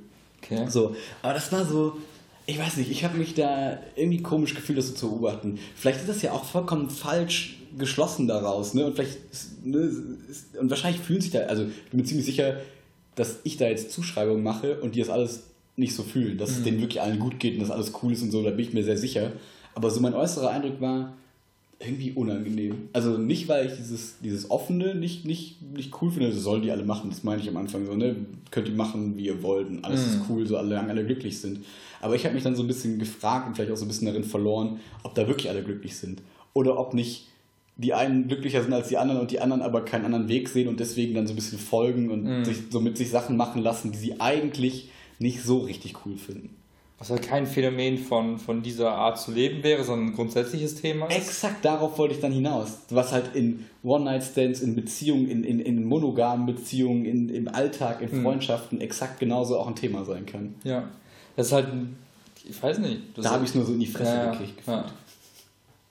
Okay. 0.44 0.66
So, 0.68 0.96
aber 1.24 1.34
das 1.34 1.52
war 1.52 1.66
so, 1.66 1.94
ich 2.46 2.60
weiß 2.60 2.78
nicht, 2.78 2.92
ich 2.92 3.04
habe 3.04 3.18
mich 3.18 3.34
da 3.34 3.78
irgendwie 3.96 4.22
komisch 4.22 4.54
gefühlt, 4.54 4.78
das 4.78 4.88
so 4.88 4.94
zu 4.94 5.10
beobachten. 5.10 5.60
Vielleicht 5.76 6.02
ist 6.02 6.10
das 6.10 6.22
ja 6.22 6.32
auch 6.34 6.44
vollkommen 6.44 6.90
falsch 6.90 7.58
geschlossen 7.78 8.28
daraus, 8.28 8.74
ne? 8.74 8.86
Und 8.86 8.96
vielleicht, 8.96 9.18
ne, 9.64 9.90
ist, 10.30 10.58
und 10.58 10.70
wahrscheinlich 10.70 11.02
fühlen 11.02 11.22
sich 11.22 11.32
da, 11.32 11.40
also 11.42 11.64
ich 11.64 11.90
bin 11.90 12.02
mir 12.02 12.06
ziemlich 12.06 12.26
sicher, 12.26 12.58
dass 13.16 13.38
ich 13.44 13.58
da 13.58 13.68
jetzt 13.68 13.92
Zuschreibungen 13.92 14.44
mache 14.44 14.80
und 14.82 14.96
die 14.96 15.00
das 15.00 15.10
alles 15.10 15.44
nicht 15.76 15.96
so 15.96 16.04
fühlen, 16.04 16.38
dass 16.38 16.52
mhm. 16.52 16.58
es 16.58 16.64
denen 16.64 16.82
wirklich 16.82 17.02
allen 17.02 17.20
gut 17.20 17.40
geht 17.40 17.56
und 17.56 17.62
dass 17.62 17.72
alles 17.72 17.94
cool 18.02 18.14
ist 18.14 18.22
und 18.22 18.32
so, 18.32 18.44
da 18.44 18.52
bin 18.52 18.68
ich 18.68 18.74
mir 18.74 18.84
sehr 18.84 18.98
sicher. 18.98 19.32
Aber 19.74 19.90
so 19.90 20.02
mein 20.02 20.14
äußerer 20.14 20.50
Eindruck 20.50 20.82
war 20.82 21.14
irgendwie 21.86 22.12
unangenehm. 22.12 22.90
Also 22.94 23.18
nicht, 23.18 23.48
weil 23.48 23.68
ich 23.68 23.74
dieses, 23.74 24.20
dieses 24.20 24.50
Offene 24.50 24.96
nicht, 24.96 25.26
nicht, 25.26 25.62
nicht 25.62 26.02
cool 26.02 26.12
finde, 26.12 26.30
das 26.30 26.40
sollen 26.40 26.62
die 26.62 26.72
alle 26.72 26.84
machen, 26.84 27.10
das 27.10 27.24
meine 27.24 27.42
ich 27.42 27.50
am 27.50 27.58
Anfang 27.58 27.86
so, 27.86 27.96
ne? 27.96 28.16
Könnt 28.52 28.68
ihr 28.68 28.76
machen, 28.76 29.18
wie 29.18 29.26
ihr 29.26 29.44
wollt 29.44 29.70
und 29.70 29.84
alles 29.84 30.02
mhm. 30.02 30.14
ist 30.14 30.20
cool, 30.30 30.48
so 30.48 30.58
alle, 30.58 30.80
alle 30.80 31.06
glücklich 31.06 31.40
sind. 31.40 31.60
Aber 32.02 32.16
ich 32.16 32.26
habe 32.26 32.36
mich 32.36 32.44
dann 32.44 32.56
so 32.56 32.64
ein 32.64 32.68
bisschen 32.68 33.00
gefragt 33.00 33.48
und 33.48 33.56
vielleicht 33.56 33.72
auch 33.72 33.78
so 33.78 33.86
ein 33.86 33.88
bisschen 33.88 34.08
darin 34.08 34.24
verloren, 34.24 34.80
ob 35.04 35.16
da 35.16 35.28
wirklich 35.28 35.50
alle 35.50 35.64
glücklich 35.64 35.96
sind. 35.96 36.22
Oder 36.54 36.78
ob 36.78 36.94
nicht 36.94 37.28
die 37.78 37.94
einen 37.94 38.28
glücklicher 38.28 38.62
sind 38.62 38.74
als 38.74 38.90
die 38.90 38.98
anderen 38.98 39.22
und 39.22 39.32
die 39.32 39.40
anderen 39.40 39.62
aber 39.62 39.84
keinen 39.84 40.06
anderen 40.06 40.28
Weg 40.28 40.48
sehen 40.50 40.68
und 40.68 40.80
deswegen 40.80 41.16
dann 41.16 41.26
so 41.26 41.34
ein 41.34 41.36
bisschen 41.36 41.58
folgen 41.58 42.12
und 42.12 42.24
mhm. 42.24 42.46
sich 42.46 42.58
so 42.70 42.80
mit 42.80 42.98
sich 42.98 43.10
Sachen 43.10 43.36
machen 43.36 43.64
lassen, 43.64 43.92
die 43.92 43.98
sie 43.98 44.22
eigentlich 44.22 44.90
nicht 45.18 45.42
so 45.42 45.60
richtig 45.60 45.96
cool 46.06 46.18
finden. 46.18 46.50
Was 47.04 47.10
halt 47.10 47.24
kein 47.24 47.46
Phänomen 47.46 47.98
von, 47.98 48.38
von 48.38 48.64
dieser 48.64 48.94
Art 48.94 49.20
zu 49.20 49.34
leben 49.34 49.62
wäre, 49.62 49.84
sondern 49.84 50.08
ein 50.08 50.16
grundsätzliches 50.16 50.76
Thema 50.76 51.08
ist. 51.08 51.18
Exakt 51.18 51.66
darauf 51.66 51.98
wollte 51.98 52.16
ich 52.16 52.22
dann 52.22 52.32
hinaus. 52.32 52.78
Was 52.92 53.12
halt 53.12 53.36
in 53.36 53.66
One-Night-Stands, 53.84 54.62
in 54.62 54.74
Beziehungen, 54.74 55.30
in, 55.30 55.44
in, 55.44 55.60
in 55.60 55.84
monogamen 55.84 56.46
Beziehungen, 56.46 57.04
in, 57.04 57.28
im 57.28 57.50
Alltag, 57.50 58.02
in 58.02 58.20
mhm. 58.20 58.24
Freundschaften 58.24 58.80
exakt 58.80 59.20
genauso 59.20 59.60
auch 59.60 59.68
ein 59.68 59.76
Thema 59.76 60.06
sein 60.06 60.26
kann. 60.26 60.56
Ja. 60.64 60.88
Das 61.36 61.48
ist 61.48 61.52
halt, 61.52 61.68
ich 62.46 62.64
weiß 62.64 62.78
nicht. 62.78 63.02
da 63.18 63.32
habe 63.32 63.44
ich 63.44 63.50
es 63.50 63.56
nur 63.56 63.66
so 63.66 63.74
in 63.74 63.82
die 63.82 63.88
Fresse 63.88 64.16
ja, 64.16 64.32
gekriegt 64.32 64.60
gefühlt. 64.60 64.78
Ja. 64.78 64.86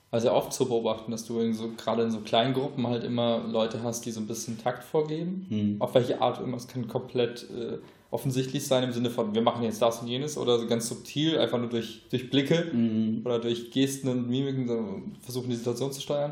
Also 0.09 0.31
oft 0.31 0.51
zu 0.51 0.65
beobachten, 0.67 1.11
dass 1.11 1.25
du 1.25 1.39
in 1.41 1.53
so, 1.53 1.73
gerade 1.77 2.01
in 2.01 2.09
so 2.09 2.21
kleinen 2.21 2.55
Gruppen 2.55 2.87
halt 2.87 3.03
immer 3.03 3.43
Leute 3.47 3.83
hast, 3.83 4.03
die 4.07 4.11
so 4.11 4.19
ein 4.19 4.25
bisschen 4.25 4.57
Takt 4.57 4.83
vorgeben. 4.83 5.45
Mhm. 5.49 5.75
Auf 5.79 5.93
welche 5.93 6.21
Art 6.21 6.41
immer. 6.41 6.57
Es 6.57 6.67
kann 6.67 6.87
komplett 6.87 7.47
äh, 7.51 7.77
offensichtlich 8.13 8.67
sein 8.67 8.83
im 8.83 8.93
Sinne 8.93 9.09
von, 9.09 9.33
wir 9.33 9.41
machen 9.41 9.63
jetzt 9.63 9.81
das 9.81 9.99
und 9.99 10.07
jenes 10.07 10.37
oder 10.37 10.63
ganz 10.67 10.87
subtil, 10.87 11.39
einfach 11.39 11.57
nur 11.57 11.69
durch, 11.69 12.03
durch 12.11 12.29
Blicke 12.29 12.69
mhm. 12.71 13.21
oder 13.25 13.39
durch 13.39 13.71
Gesten 13.71 14.07
und 14.07 14.29
Mimiken 14.29 15.15
versuchen, 15.21 15.49
die 15.49 15.55
Situation 15.55 15.91
zu 15.91 15.99
steuern. 15.99 16.31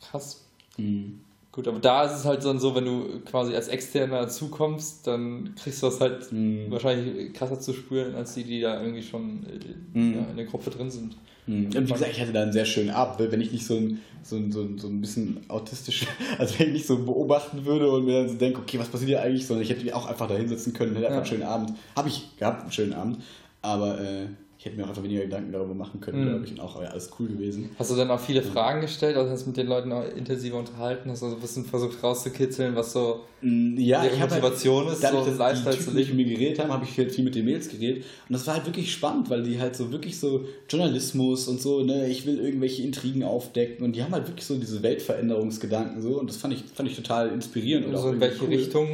Krass. 0.00 0.44
Mhm. 0.76 1.20
Gut, 1.52 1.68
aber 1.68 1.80
da 1.80 2.04
ist 2.04 2.18
es 2.18 2.24
halt 2.24 2.42
dann 2.46 2.58
so, 2.58 2.74
wenn 2.74 2.86
du 2.86 3.20
quasi 3.26 3.54
als 3.54 3.68
Externer 3.68 4.26
zukommst, 4.28 5.06
dann 5.06 5.54
kriegst 5.62 5.82
du 5.82 5.86
das 5.86 6.00
halt 6.00 6.32
mhm. 6.32 6.70
wahrscheinlich 6.70 7.34
krasser 7.34 7.60
zu 7.60 7.74
spüren, 7.74 8.14
als 8.14 8.32
die, 8.32 8.44
die 8.44 8.62
da 8.62 8.80
irgendwie 8.80 9.02
schon 9.02 9.44
äh, 9.44 9.98
mhm. 9.98 10.14
ja, 10.14 10.30
in 10.30 10.36
der 10.36 10.46
Gruppe 10.46 10.70
drin 10.70 10.90
sind. 10.90 11.14
Mhm. 11.46 11.66
Und 11.66 11.88
wie 11.88 11.92
gesagt, 11.92 12.10
ich 12.10 12.20
hatte 12.22 12.32
da 12.32 12.42
einen 12.42 12.54
sehr 12.54 12.64
schönen 12.64 12.88
Abend, 12.88 13.30
wenn 13.30 13.40
ich 13.42 13.52
nicht 13.52 13.66
so 13.66 13.76
ein, 13.76 14.00
so 14.22 14.36
ein, 14.36 14.50
so 14.50 14.62
ein, 14.62 14.78
so 14.78 14.88
ein 14.88 15.02
bisschen 15.02 15.40
autistisch, 15.48 16.06
also 16.38 16.58
wenn 16.58 16.68
ich 16.68 16.72
nicht 16.72 16.86
so 16.86 17.04
beobachten 17.04 17.66
würde 17.66 17.90
und 17.90 18.06
mir 18.06 18.20
dann 18.20 18.30
so 18.30 18.36
denke, 18.36 18.60
okay, 18.60 18.78
was 18.78 18.88
passiert 18.88 19.10
hier 19.10 19.22
eigentlich, 19.22 19.46
sondern 19.46 19.62
ich 19.62 19.68
hätte 19.68 19.84
mich 19.84 19.92
auch 19.92 20.06
einfach 20.06 20.28
da 20.28 20.36
hinsetzen 20.36 20.72
können, 20.72 20.94
hätte 20.94 21.08
einfach 21.08 21.16
ja. 21.16 21.20
einen 21.20 21.26
schönen 21.26 21.42
Abend. 21.42 21.74
Habe 21.94 22.08
ich 22.08 22.34
gehabt, 22.38 22.62
einen 22.62 22.72
schönen 22.72 22.94
Abend, 22.94 23.18
aber 23.60 24.00
äh, 24.00 24.26
ich 24.62 24.66
hätte 24.66 24.76
mir 24.76 24.84
auch 24.84 24.90
einfach 24.90 25.02
weniger 25.02 25.22
Gedanken 25.22 25.50
darüber 25.50 25.74
machen 25.74 26.00
können, 26.00 26.22
mhm. 26.22 26.28
glaube 26.28 26.44
ich, 26.44 26.52
und 26.52 26.60
auch 26.60 26.80
ja, 26.80 26.90
alles 26.90 27.10
cool 27.18 27.26
gewesen. 27.26 27.70
Hast 27.80 27.90
du 27.90 27.96
dann 27.96 28.08
auch 28.12 28.20
viele 28.20 28.42
Fragen 28.42 28.80
gestellt, 28.80 29.16
also 29.16 29.28
hast 29.28 29.42
du 29.42 29.48
mit 29.48 29.56
den 29.56 29.66
Leuten 29.66 29.90
auch 29.90 30.04
intensiver 30.14 30.56
unterhalten, 30.56 31.10
hast 31.10 31.20
du 31.20 31.30
so 31.30 31.34
ein 31.34 31.40
bisschen 31.40 31.64
versucht 31.64 32.00
rauszukitzeln, 32.00 32.76
was 32.76 32.92
so 32.92 33.22
mm, 33.40 33.76
ja, 33.76 34.04
ihre 34.04 34.18
Motivation 34.18 34.84
halt, 34.84 34.94
ist, 34.94 35.02
dadurch, 35.02 35.24
so 35.24 35.36
Lifestyle 35.36 35.78
zu 35.80 35.90
leben? 35.90 36.16
mit 36.16 36.28
mir 36.28 36.36
geredet 36.36 36.60
haben, 36.60 36.70
habe 36.72 36.84
ich 36.84 36.96
halt 36.96 37.10
viel 37.10 37.24
mit 37.24 37.34
den 37.34 37.44
Mails 37.44 37.68
geredet 37.70 38.04
und 38.28 38.32
das 38.34 38.46
war 38.46 38.54
halt 38.54 38.64
wirklich 38.64 38.92
spannend, 38.92 39.28
weil 39.30 39.42
die 39.42 39.58
halt 39.58 39.74
so 39.74 39.90
wirklich 39.90 40.20
so 40.20 40.44
Journalismus 40.68 41.48
und 41.48 41.60
so, 41.60 41.82
ne, 41.82 42.08
ich 42.08 42.24
will 42.24 42.38
irgendwelche 42.38 42.82
Intrigen 42.82 43.24
aufdecken 43.24 43.84
und 43.84 43.96
die 43.96 44.04
haben 44.04 44.12
halt 44.12 44.28
wirklich 44.28 44.46
so 44.46 44.56
diese 44.56 44.80
Weltveränderungsgedanken 44.84 46.00
so 46.00 46.20
und 46.20 46.30
das 46.30 46.36
fand 46.36 46.54
ich, 46.54 46.62
fand 46.72 46.88
ich 46.88 46.94
total 46.94 47.30
inspirierend. 47.30 47.92
Also 47.92 48.10
in 48.10 48.20
welche 48.20 48.44
cool. 48.44 48.50
Richtung 48.50 48.88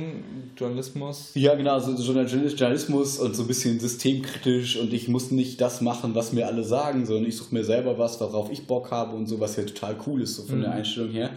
Journalismus? 0.56 1.32
Ja, 1.34 1.54
genau, 1.54 1.78
so 1.78 1.92
Journalismus 1.92 3.18
und 3.18 3.36
so 3.36 3.42
ein 3.42 3.48
bisschen 3.48 3.78
systemkritisch 3.78 4.78
und 4.78 4.94
ich 4.94 5.08
muss 5.08 5.30
nicht 5.30 5.57
das 5.58 5.80
machen, 5.80 6.14
was 6.14 6.32
mir 6.32 6.46
alle 6.46 6.64
sagen, 6.64 7.04
sondern 7.04 7.26
ich 7.26 7.36
suche 7.36 7.54
mir 7.54 7.64
selber 7.64 7.98
was, 7.98 8.20
worauf 8.20 8.50
ich 8.50 8.66
Bock 8.66 8.90
habe 8.90 9.14
und 9.14 9.26
so, 9.26 9.38
was 9.40 9.56
ja 9.56 9.64
total 9.64 9.96
cool 10.06 10.22
ist, 10.22 10.36
so 10.36 10.44
von 10.44 10.58
mhm. 10.58 10.62
der 10.62 10.72
Einstellung 10.72 11.10
her. 11.10 11.30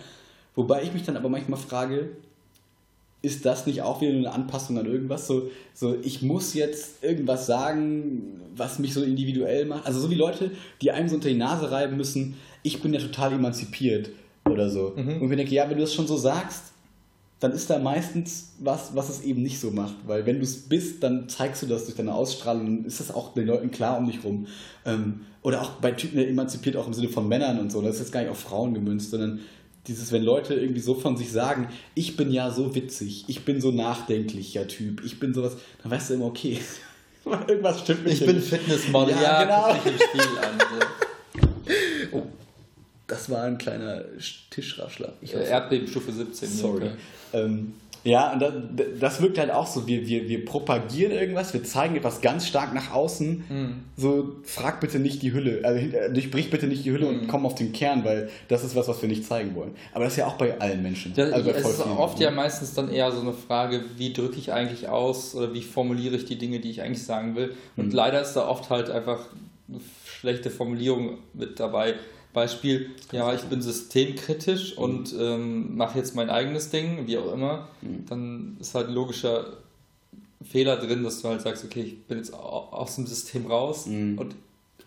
Wobei 0.55 0.84
ich 0.84 0.93
mich 0.93 1.03
dann 1.03 1.17
aber 1.17 1.27
manchmal 1.27 1.60
frage, 1.60 2.10
ist 3.21 3.45
das 3.45 3.67
nicht 3.67 3.81
auch 3.81 4.01
wieder 4.01 4.13
eine 4.13 4.31
Anpassung 4.31 4.77
an 4.77 4.86
irgendwas? 4.86 5.27
So, 5.27 5.49
so, 5.73 5.95
ich 6.01 6.21
muss 6.21 6.53
jetzt 6.53 7.03
irgendwas 7.03 7.45
sagen, 7.45 8.41
was 8.55 8.79
mich 8.79 8.93
so 8.93 9.03
individuell 9.03 9.65
macht. 9.65 9.86
Also 9.86 9.99
so 9.99 10.10
wie 10.10 10.15
Leute, 10.15 10.51
die 10.81 10.91
einem 10.91 11.07
so 11.07 11.15
unter 11.15 11.29
die 11.29 11.36
Nase 11.36 11.71
reiben 11.71 11.97
müssen, 11.97 12.36
ich 12.63 12.81
bin 12.81 12.93
ja 12.93 12.99
total 12.99 13.34
emanzipiert 13.34 14.10
oder 14.45 14.69
so. 14.69 14.93
Mhm. 14.95 15.21
Und 15.21 15.31
ich 15.31 15.38
denke, 15.38 15.53
ja, 15.53 15.69
wenn 15.69 15.77
du 15.77 15.84
das 15.84 15.93
schon 15.93 16.07
so 16.07 16.17
sagst, 16.17 16.70
dann 17.41 17.51
ist 17.54 17.71
da 17.71 17.80
meistens 17.80 18.54
was, 18.60 18.95
was 18.95 19.10
es 19.10 19.23
eben 19.23 19.41
nicht 19.41 19.60
so 19.60 19.71
macht. 19.71 19.95
Weil 20.06 20.27
wenn 20.27 20.38
du 20.38 20.43
es 20.43 20.69
bist, 20.69 21.01
dann 21.01 21.27
zeigst 21.27 21.63
du 21.63 21.65
das 21.65 21.86
durch 21.86 21.97
deine 21.97 22.13
Ausstrahlung, 22.13 22.65
dann 22.65 22.86
ist 22.86 22.99
das 22.99 23.13
auch 23.13 23.34
den 23.34 23.47
Leuten 23.47 23.71
klar 23.71 23.97
um 23.97 24.06
dich 24.06 24.23
rum. 24.23 24.45
Ähm, 24.86 25.21
oder 25.41 25.63
auch 25.63 25.71
bei 25.71 25.91
Typen 25.91 26.19
emanzipiert, 26.19 26.77
auch 26.77 26.86
im 26.86 26.93
Sinne 26.93 27.10
von 27.10 27.27
Männern 27.27 27.60
und 27.60 27.71
so, 27.71 27.82
das 27.82 27.95
ist 27.95 28.01
jetzt 28.01 28.12
gar 28.12 28.21
nicht 28.21 28.30
auf 28.30 28.38
Frauen 28.38 28.75
gemünzt, 28.75 29.10
sondern 29.10 29.39
dieses, 29.88 30.12
wenn 30.12 30.21
Leute 30.21 30.54
irgendwie 30.54 30.82
so 30.82 30.93
von 30.93 31.17
sich 31.17 31.32
sagen, 31.32 31.67
ich 31.95 32.15
bin 32.15 32.32
ja 32.32 32.51
so 32.51 32.75
witzig, 32.75 33.25
ich 33.27 33.43
bin 33.43 33.60
so 33.60 33.71
nachdenklicher 33.71 34.67
Typ, 34.67 35.04
ich 35.04 35.19
bin 35.19 35.34
sowas, 35.34 35.58
dann 35.82 35.91
weißt 35.91 36.12
du 36.12 36.13
immer, 36.13 36.25
okay, 36.25 36.60
irgendwas 37.47 37.80
stimmt 37.80 38.06
nicht. 38.06 38.21
Ich 38.21 38.27
bin 38.27 38.39
Fitnessmodel, 38.39 39.15
ja, 39.15 39.43
ja 39.43 39.43
genau. 39.43 39.84
im 39.84 39.95
Spiel 39.95 40.21
an. 40.43 40.60
oh, 42.12 42.21
das 43.12 43.30
war 43.30 43.43
ein 43.43 43.58
kleiner 43.58 44.04
Tischraschler. 44.52 45.12
Ich 45.21 45.36
äh, 45.36 45.43
Erdbebenstufe 45.43 46.13
17. 46.13 46.47
Sorry. 46.47 46.84
Okay. 46.86 46.91
Ähm, 47.34 47.74
ja, 48.04 48.32
und 48.32 48.39
das, 48.41 48.54
das, 49.00 49.21
wirkt 49.21 49.38
halt 49.38 49.52
auch 49.52 49.67
so. 49.67 49.86
Wir, 49.86 50.08
wir, 50.08 50.30
wir 50.30 50.45
propagieren 50.45 51.12
irgendwas, 51.12 51.54
wir 51.54 51.63
zeigen 51.63 51.97
etwas 51.97 52.21
ganz 52.21 52.47
stark 52.47 52.74
nach 52.74 52.93
außen. 52.93 53.43
Mhm. 53.47 53.84
So, 53.97 54.38
frag 54.43 54.80
bitte 54.80 54.97
nicht 54.97 55.21
die 55.21 55.34
Hülle, 55.34 55.60
also 55.63 55.80
äh, 55.80 56.12
durchbrich 56.12 56.50
bitte 56.50 56.67
nicht 56.67 56.86
die 56.86 56.91
Hülle 56.91 57.06
mhm. 57.12 57.19
und 57.19 57.28
komm 57.28 57.45
auf 57.45 57.54
den 57.54 57.74
Kern, 57.74 58.06
weil 58.06 58.30
das 58.47 58.63
ist 58.63 58.76
was, 58.76 58.88
was 58.88 59.02
wir 59.02 59.10
nicht 59.10 59.26
zeigen 59.26 59.54
wollen. 59.56 59.76
Aber 59.93 60.06
das 60.06 60.13
ist 60.13 60.17
ja 60.17 60.28
auch 60.28 60.36
bei 60.36 60.58
allen 60.60 60.82
Menschen. 60.82 61.13
Ja, 61.15 61.26
also 61.26 61.52
es 61.52 61.69
ist 61.69 61.86
oft 61.86 62.19
ja 62.19 62.32
meistens 62.32 62.74
dann 62.74 62.89
eher 62.89 63.12
so 63.12 63.19
eine 63.19 63.34
Frage, 63.34 63.84
wie 63.97 64.13
drücke 64.13 64.38
ich 64.38 64.54
eigentlich 64.54 64.88
aus 64.88 65.36
oder 65.36 65.54
wie 65.54 65.62
formuliere 65.62 66.15
ich 66.15 66.24
die 66.24 66.38
Dinge, 66.38 66.62
die 66.62 66.71
ich 66.71 66.82
eigentlich 66.82 67.04
sagen 67.04 67.36
will. 67.36 67.56
Und 67.76 67.88
mhm. 67.88 67.91
leider 67.91 68.21
ist 68.21 68.34
da 68.34 68.47
oft 68.47 68.69
halt 68.69 68.89
einfach 68.89 69.19
eine 69.69 69.82
schlechte 70.06 70.50
Formulierung 70.50 71.17
mit 71.34 71.60
dabei 71.60 71.95
Beispiel, 72.33 72.91
ja, 73.11 73.33
ich 73.33 73.43
bin 73.43 73.61
systemkritisch 73.61 74.77
mhm. 74.77 74.83
und 74.83 75.15
ähm, 75.19 75.75
mache 75.75 75.97
jetzt 75.97 76.15
mein 76.15 76.29
eigenes 76.29 76.69
Ding, 76.69 77.07
wie 77.07 77.17
auch 77.17 77.33
immer, 77.33 77.67
mhm. 77.81 78.05
dann 78.07 78.57
ist 78.59 78.75
halt 78.75 78.87
ein 78.87 78.93
logischer 78.93 79.57
Fehler 80.43 80.77
drin, 80.77 81.03
dass 81.03 81.21
du 81.21 81.27
halt 81.27 81.41
sagst, 81.41 81.63
okay, 81.63 81.81
ich 81.81 82.03
bin 82.03 82.17
jetzt 82.17 82.33
aus 82.33 82.95
dem 82.95 83.05
System 83.05 83.45
raus 83.45 83.85
mhm. 83.85 84.17
und 84.17 84.35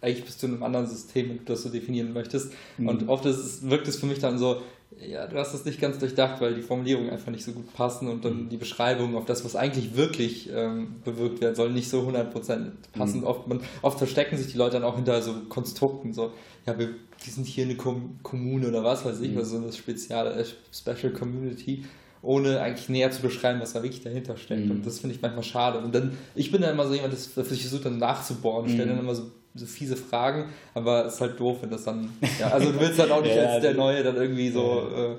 eigentlich 0.00 0.24
bist 0.24 0.42
du 0.42 0.46
in 0.46 0.54
einem 0.54 0.62
anderen 0.62 0.86
System, 0.86 1.40
das 1.46 1.62
du 1.62 1.70
definieren 1.70 2.12
möchtest. 2.12 2.52
Mhm. 2.76 2.88
Und 2.88 3.08
oft 3.08 3.24
ist, 3.24 3.68
wirkt 3.68 3.88
es 3.88 3.96
für 3.96 4.06
mich 4.06 4.18
dann 4.18 4.38
so, 4.38 4.60
ja, 5.00 5.26
du 5.26 5.36
hast 5.36 5.52
das 5.52 5.64
nicht 5.64 5.80
ganz 5.80 5.98
durchdacht, 5.98 6.40
weil 6.40 6.54
die 6.54 6.62
Formulierungen 6.62 7.10
einfach 7.10 7.30
nicht 7.30 7.44
so 7.44 7.52
gut 7.52 7.72
passen 7.74 8.08
und 8.08 8.24
dann 8.24 8.44
mhm. 8.44 8.48
die 8.48 8.56
Beschreibung 8.56 9.16
auf 9.16 9.24
das, 9.24 9.44
was 9.44 9.56
eigentlich 9.56 9.96
wirklich 9.96 10.50
ähm, 10.52 10.96
bewirkt 11.04 11.40
werden 11.40 11.54
soll, 11.54 11.72
nicht 11.72 11.88
so 11.88 12.00
100% 12.02 12.70
passen. 12.92 13.20
Mhm. 13.20 13.26
Oft, 13.26 13.48
man, 13.48 13.60
oft 13.82 13.98
verstecken 13.98 14.36
sich 14.36 14.52
die 14.52 14.58
Leute 14.58 14.74
dann 14.74 14.84
auch 14.84 14.96
hinter 14.96 15.20
so 15.22 15.34
Konstrukten, 15.48 16.12
so, 16.12 16.32
ja, 16.66 16.78
wir, 16.78 16.90
wir 17.24 17.32
sind 17.32 17.46
hier 17.46 17.64
eine 17.64 17.76
Kom 17.76 18.18
Kommune 18.22 18.68
oder 18.68 18.84
was 18.84 19.04
weiß 19.04 19.20
ich, 19.20 19.32
mhm. 19.32 19.38
also 19.38 19.58
so 19.58 19.62
eine 19.62 19.72
spezielle, 19.72 20.34
äh, 20.34 20.44
Special 20.72 21.12
Community, 21.12 21.84
ohne 22.22 22.60
eigentlich 22.60 22.88
näher 22.88 23.10
zu 23.10 23.22
beschreiben, 23.22 23.60
was 23.60 23.72
da 23.72 23.82
wirklich 23.82 24.02
dahinter 24.02 24.36
steckt. 24.36 24.66
Mhm. 24.66 24.70
Und 24.70 24.86
das 24.86 25.00
finde 25.00 25.14
ich 25.16 25.22
manchmal 25.22 25.44
schade. 25.44 25.78
Und 25.78 25.94
dann, 25.94 26.16
ich 26.34 26.50
bin 26.50 26.60
dann 26.60 26.72
immer 26.72 26.86
so 26.86 26.94
jemand, 26.94 27.12
der 27.12 27.44
versucht 27.44 27.84
dann 27.84 27.98
nachzubohren, 27.98 28.68
stelle 28.68 28.86
dann 28.86 28.96
mhm. 28.96 29.02
immer 29.02 29.14
so 29.14 29.30
so 29.56 29.66
fiese 29.66 29.96
Fragen, 29.96 30.46
aber 30.74 31.06
es 31.06 31.14
ist 31.14 31.20
halt 31.20 31.38
doof, 31.38 31.58
wenn 31.62 31.70
das 31.70 31.84
dann. 31.84 32.10
Ja, 32.40 32.48
also 32.48 32.72
du 32.72 32.80
willst 32.80 32.98
halt 32.98 33.10
auch 33.10 33.22
nicht 33.22 33.36
ja, 33.36 33.44
als 33.44 33.62
der 33.62 33.74
Neue 33.74 34.02
dann 34.02 34.16
irgendwie 34.16 34.50
so. 34.50 34.88
Äh, 34.94 35.16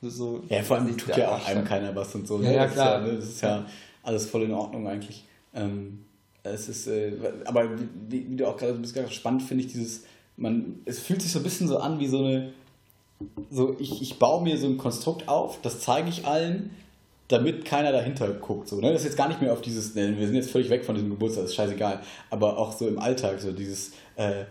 so 0.00 0.42
ja, 0.48 0.62
vor 0.62 0.76
allem 0.76 0.96
tut 0.96 1.16
ja 1.16 1.28
auch 1.30 1.46
einem 1.46 1.64
keiner 1.64 1.94
was 1.94 2.14
und 2.14 2.26
so. 2.26 2.40
Ja, 2.40 2.50
ne? 2.50 2.56
ja 2.56 2.66
klar. 2.66 3.04
Ist 3.04 3.06
ja, 3.06 3.12
ne? 3.12 3.18
das 3.18 3.28
ist 3.28 3.40
ja, 3.40 3.66
alles 4.02 4.26
voll 4.26 4.42
in 4.42 4.52
Ordnung 4.52 4.86
eigentlich. 4.86 5.24
Ähm, 5.54 6.04
es 6.42 6.68
ist, 6.68 6.86
äh, 6.86 7.12
aber 7.44 7.68
wie, 8.08 8.30
wie, 8.30 8.36
du 8.36 8.46
auch 8.46 8.56
gerade 8.56 8.74
so 8.74 8.80
bist, 8.80 9.14
spannend 9.14 9.42
finde 9.42 9.64
ich 9.64 9.72
dieses, 9.72 10.04
man, 10.38 10.80
es 10.84 11.00
fühlt 11.00 11.20
sich 11.20 11.32
so 11.32 11.40
ein 11.40 11.42
bisschen 11.42 11.68
so 11.68 11.78
an 11.78 11.98
wie 12.00 12.06
so 12.06 12.18
eine, 12.18 12.52
so 13.50 13.76
ich, 13.78 14.00
ich 14.00 14.18
baue 14.18 14.42
mir 14.42 14.56
so 14.56 14.66
ein 14.66 14.78
Konstrukt 14.78 15.28
auf, 15.28 15.60
das 15.62 15.80
zeige 15.80 16.08
ich 16.08 16.26
allen, 16.26 16.70
damit 17.26 17.64
keiner 17.64 17.92
dahinter 17.92 18.28
guckt. 18.28 18.68
So, 18.68 18.76
ne? 18.76 18.92
Das 18.92 19.02
ist 19.02 19.08
jetzt 19.08 19.16
gar 19.16 19.28
nicht 19.28 19.42
mehr 19.42 19.52
auf 19.52 19.60
dieses, 19.60 19.94
ne, 19.94 20.16
wir 20.16 20.26
sind 20.26 20.36
jetzt 20.36 20.50
völlig 20.50 20.70
weg 20.70 20.84
von 20.84 20.94
diesem 20.94 21.10
Geburtstag, 21.10 21.44
ist 21.44 21.54
scheißegal, 21.54 22.00
aber 22.30 22.56
auch 22.56 22.72
so 22.72 22.88
im 22.88 22.98
Alltag, 22.98 23.40
so 23.40 23.52
dieses, 23.52 23.92
äh, 24.16 24.42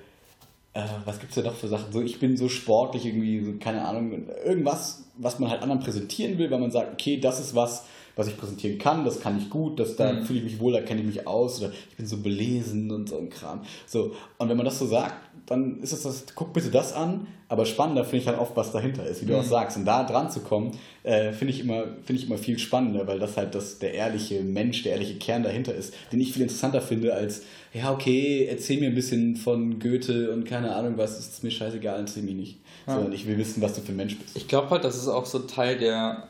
äh, 0.73 0.83
was 1.05 1.19
gibt 1.19 1.35
es 1.35 1.41
da 1.41 1.49
noch 1.49 1.55
für 1.55 1.67
Sachen? 1.67 1.91
So, 1.91 2.01
ich 2.01 2.19
bin 2.19 2.37
so 2.37 2.49
sportlich 2.49 3.05
irgendwie, 3.05 3.43
so, 3.43 3.53
keine 3.59 3.83
Ahnung, 3.83 4.27
irgendwas, 4.45 5.03
was 5.17 5.39
man 5.39 5.49
halt 5.49 5.63
anderen 5.63 5.81
präsentieren 5.81 6.37
will, 6.37 6.51
weil 6.51 6.59
man 6.59 6.69
sagt, 6.69 6.93
okay, 6.93 7.19
das 7.19 7.39
ist 7.39 7.55
was, 7.55 7.85
was 8.17 8.27
ich 8.27 8.35
präsentieren 8.35 8.79
kann, 8.79 9.05
das 9.05 9.21
kann 9.21 9.37
ich 9.37 9.49
gut, 9.49 9.79
das, 9.79 9.95
da 9.95 10.11
mhm. 10.11 10.23
fühle 10.23 10.39
ich 10.39 10.45
mich 10.45 10.59
wohl, 10.59 10.73
da 10.73 10.81
kenne 10.81 11.01
ich 11.01 11.07
mich 11.07 11.27
aus 11.27 11.59
oder 11.59 11.71
ich 11.89 11.95
bin 11.95 12.07
so 12.07 12.17
belesen 12.17 12.91
und 12.91 13.07
so 13.07 13.17
ein 13.17 13.29
Kram. 13.29 13.61
So, 13.85 14.15
und 14.39 14.49
wenn 14.49 14.57
man 14.57 14.65
das 14.65 14.79
so 14.79 14.87
sagt, 14.87 15.13
dann 15.45 15.79
ist 15.81 15.93
es 15.93 16.03
das, 16.03 16.25
guck 16.35 16.51
bitte 16.51 16.69
das 16.69 16.93
an, 16.93 17.27
aber 17.47 17.65
spannender 17.65 18.03
finde 18.03 18.17
ich 18.17 18.25
dann 18.25 18.35
oft, 18.35 18.55
was 18.55 18.71
dahinter 18.73 19.05
ist, 19.05 19.21
wie 19.21 19.27
du 19.27 19.33
mhm. 19.33 19.39
auch 19.39 19.45
sagst. 19.45 19.77
Und 19.77 19.85
da 19.85 20.03
dran 20.03 20.29
zu 20.29 20.41
kommen, 20.41 20.71
äh, 21.03 21.31
finde 21.31 21.53
ich, 21.53 21.61
immer, 21.61 21.83
find 22.03 22.19
ich 22.19 22.25
immer 22.25 22.37
viel 22.37 22.59
spannender, 22.59 23.07
weil 23.07 23.19
das 23.19 23.37
halt 23.37 23.55
das, 23.55 23.79
der 23.79 23.93
ehrliche 23.93 24.41
Mensch, 24.41 24.83
der 24.83 24.93
ehrliche 24.93 25.15
Kern 25.15 25.43
dahinter 25.43 25.73
ist, 25.73 25.93
den 26.11 26.19
ich 26.19 26.33
viel 26.33 26.41
interessanter 26.41 26.81
finde 26.81 27.13
als, 27.13 27.43
ja, 27.73 27.93
okay, 27.93 28.47
erzähl 28.49 28.79
mir 28.79 28.87
ein 28.87 28.95
bisschen 28.95 29.35
von 29.35 29.79
Goethe 29.79 30.31
und 30.31 30.43
keine 30.45 30.75
Ahnung 30.75 30.93
was, 30.97 31.19
ist 31.19 31.43
mir 31.43 31.51
scheißegal, 31.51 31.99
erzähl 31.99 32.23
mir 32.23 32.33
nicht. 32.33 32.57
Ja. 32.87 32.95
Sondern 32.95 33.13
ich 33.13 33.27
will 33.27 33.37
wissen, 33.37 33.61
was 33.61 33.73
du 33.73 33.81
für 33.81 33.93
ein 33.93 33.97
Mensch 33.97 34.17
bist. 34.17 34.35
Ich 34.35 34.47
glaube 34.47 34.69
halt, 34.71 34.83
das 34.83 34.97
ist 34.97 35.07
auch 35.07 35.25
so 35.25 35.39
Teil 35.39 35.77
der 35.77 36.27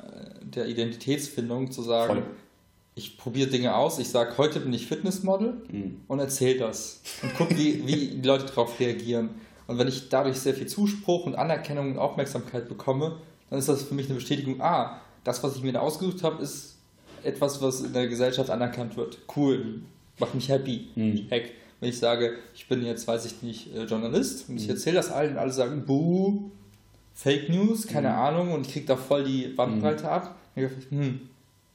der 0.51 0.67
Identitätsfindung 0.67 1.71
zu 1.71 1.81
sagen, 1.81 2.15
Voll. 2.15 2.23
ich 2.95 3.17
probiere 3.17 3.49
Dinge 3.49 3.75
aus, 3.75 3.99
ich 3.99 4.09
sage, 4.09 4.37
heute 4.37 4.59
bin 4.59 4.73
ich 4.73 4.87
Fitnessmodel 4.87 5.61
mhm. 5.71 6.01
und 6.07 6.19
erzähle 6.19 6.59
das 6.59 7.01
und 7.21 7.33
gucke, 7.35 7.57
wie, 7.57 7.85
wie 7.87 8.07
die 8.19 8.27
Leute 8.27 8.45
darauf 8.45 8.79
reagieren. 8.79 9.29
Und 9.67 9.77
wenn 9.77 9.87
ich 9.87 10.09
dadurch 10.09 10.37
sehr 10.37 10.53
viel 10.53 10.67
Zuspruch 10.67 11.25
und 11.25 11.35
Anerkennung 11.35 11.91
und 11.91 11.97
Aufmerksamkeit 11.97 12.69
bekomme, 12.69 13.17
dann 13.49 13.59
ist 13.59 13.67
das 13.67 13.83
für 13.83 13.95
mich 13.95 14.05
eine 14.05 14.15
Bestätigung, 14.15 14.61
ah, 14.61 15.01
das, 15.23 15.43
was 15.43 15.55
ich 15.55 15.63
mir 15.63 15.73
da 15.73 15.81
ausgesucht 15.81 16.23
habe, 16.23 16.41
ist 16.41 16.77
etwas, 17.23 17.61
was 17.61 17.81
in 17.81 17.93
der 17.93 18.07
Gesellschaft 18.07 18.49
anerkannt 18.49 18.95
wird. 18.95 19.19
Cool, 19.35 19.81
macht 20.19 20.35
mich 20.35 20.49
happy. 20.49 20.87
Mhm. 20.95 21.25
Heck. 21.29 21.53
Wenn 21.79 21.89
ich 21.89 21.99
sage, 21.99 22.37
ich 22.55 22.67
bin 22.67 22.83
jetzt, 22.83 23.07
weiß 23.07 23.25
ich 23.25 23.43
nicht, 23.43 23.75
äh, 23.75 23.83
Journalist 23.83 24.49
und 24.49 24.57
ich 24.57 24.63
mhm. 24.63 24.71
erzähle 24.71 24.95
das 24.95 25.11
allen 25.11 25.33
und 25.33 25.37
alle 25.37 25.51
sagen, 25.51 25.85
buh, 25.85 26.49
Fake 27.17 27.49
News, 27.49 27.87
keine 27.87 28.09
mhm. 28.09 28.15
Ahnung, 28.15 28.51
und 28.53 28.67
ich 28.67 28.73
kriege 28.73 28.85
da 28.85 28.95
voll 28.95 29.23
die 29.23 29.47
Bandbreite 29.47 30.03
mhm. 30.03 30.09
ab. 30.09 30.35
Ich 30.55 30.63
dachte, 30.63 30.75
hm, 30.91 31.21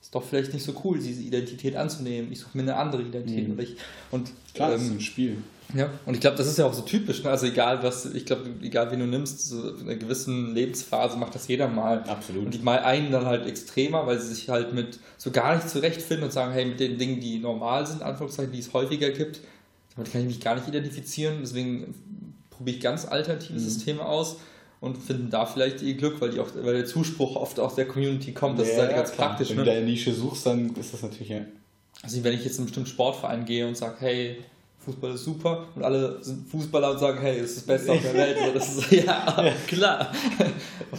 ist 0.01 0.15
doch 0.15 0.23
vielleicht 0.23 0.55
nicht 0.55 0.65
so 0.65 0.73
cool, 0.85 1.01
diese 1.01 1.21
Identität 1.21 1.75
anzunehmen. 1.75 2.31
Ich 2.31 2.39
suche 2.39 2.57
mir 2.57 2.63
eine 2.63 2.77
andere 2.77 3.03
Identität. 3.03 3.49
Mhm. 3.49 3.67
Und, 4.13 4.31
Klar, 4.55 4.71
ähm, 4.71 4.75
das 4.75 4.83
ist 4.83 4.91
ähm, 4.91 4.97
ein 4.97 5.01
Spiel. 5.01 5.37
Ja, 5.75 5.91
und 6.07 6.15
ich 6.15 6.21
glaube, 6.21 6.37
das 6.37 6.47
ist 6.47 6.59
ja 6.59 6.67
auch 6.67 6.73
so 6.73 6.83
typisch. 6.83 7.25
Ne? 7.25 7.31
Also 7.31 7.47
egal 7.47 7.83
was, 7.83 8.05
ich 8.07 8.25
glaube, 8.25 8.51
egal 8.63 8.93
wen 8.93 9.01
du 9.01 9.07
nimmst, 9.07 9.49
so 9.49 9.71
in 9.71 9.89
einer 9.89 9.97
gewissen 9.97 10.55
Lebensphase 10.55 11.17
macht 11.17 11.35
das 11.35 11.49
jeder 11.49 11.67
mal. 11.67 12.05
Absolut. 12.05 12.45
Und 12.45 12.55
die 12.55 12.59
mal 12.59 12.79
einen 12.79 13.11
dann 13.11 13.27
halt 13.27 13.45
extremer, 13.47 14.07
weil 14.07 14.21
sie 14.21 14.29
sich 14.33 14.49
halt 14.49 14.75
mit 14.75 15.01
so 15.19 15.33
gar 15.33 15.57
nicht 15.57 15.69
zurechtfinden 15.69 16.25
und 16.25 16.33
sagen, 16.33 16.53
hey, 16.53 16.67
mit 16.67 16.79
den 16.79 16.99
Dingen, 16.99 17.19
die 17.19 17.41
normal 17.41 17.87
sind, 17.87 18.03
Anführungszeichen, 18.03 18.53
die 18.53 18.61
es 18.61 18.73
häufiger 18.73 19.11
gibt, 19.11 19.41
damit 19.97 20.13
kann 20.13 20.21
ich 20.21 20.29
mich 20.29 20.41
gar 20.41 20.55
nicht 20.55 20.69
identifizieren. 20.69 21.39
Deswegen 21.41 21.95
probiere 22.51 22.77
ich 22.77 22.83
ganz 22.83 23.07
alternative 23.07 23.55
mhm. 23.55 23.59
Systeme 23.59 24.05
aus 24.05 24.37
und 24.83 24.99
finden 24.99 25.31
da 25.31 25.47
vielleicht 25.47 25.81
ihr 25.81 25.95
Glück, 25.95 26.21
weil, 26.21 26.31
die 26.31 26.41
auch, 26.41 26.49
weil 26.61 26.75
der 26.75 26.87
Zuspruch 26.87 27.37
oft 27.37 27.61
aus 27.61 27.77
der 27.77 27.87
Community 27.87 28.33
kommt. 28.33 28.59
Das 28.59 28.67
ja, 28.67 28.75
ist 28.75 28.81
halt 28.81 28.97
ganz 28.97 29.13
klar. 29.13 29.29
praktisch. 29.29 29.51
Wenn 29.51 29.59
ne? 29.59 29.65
du 29.65 29.71
deine 29.71 29.87
Nische 29.87 30.13
suchst, 30.13 30.45
dann 30.45 30.75
ist 30.75 30.93
das 30.93 31.03
natürlich 31.03 31.29
ja. 31.29 31.43
Also 32.03 32.23
wenn 32.25 32.35
ich 32.35 32.45
jetzt 32.45 32.55
in 32.55 32.63
einen 32.63 32.67
bestimmten 32.67 32.91
Sportverein 32.91 33.45
gehe 33.45 33.67
und 33.67 33.77
sage, 33.77 33.95
hey, 34.01 34.39
Fußball 34.85 35.13
ist 35.13 35.23
super 35.23 35.69
und 35.77 35.85
alle 35.85 36.19
sind 36.21 36.49
Fußballer 36.49 36.91
und 36.91 36.99
sagen, 36.99 37.21
hey, 37.21 37.41
das 37.41 37.51
ist 37.51 37.59
das 37.59 37.65
Beste 37.65 37.93
auf 37.93 38.03
der 38.03 38.15
Welt. 38.15 38.37
So, 38.45 38.53
das 38.53 38.77
ist 38.77 38.91
ja, 39.05 39.45
ja. 39.45 39.53
klar. 39.69 40.13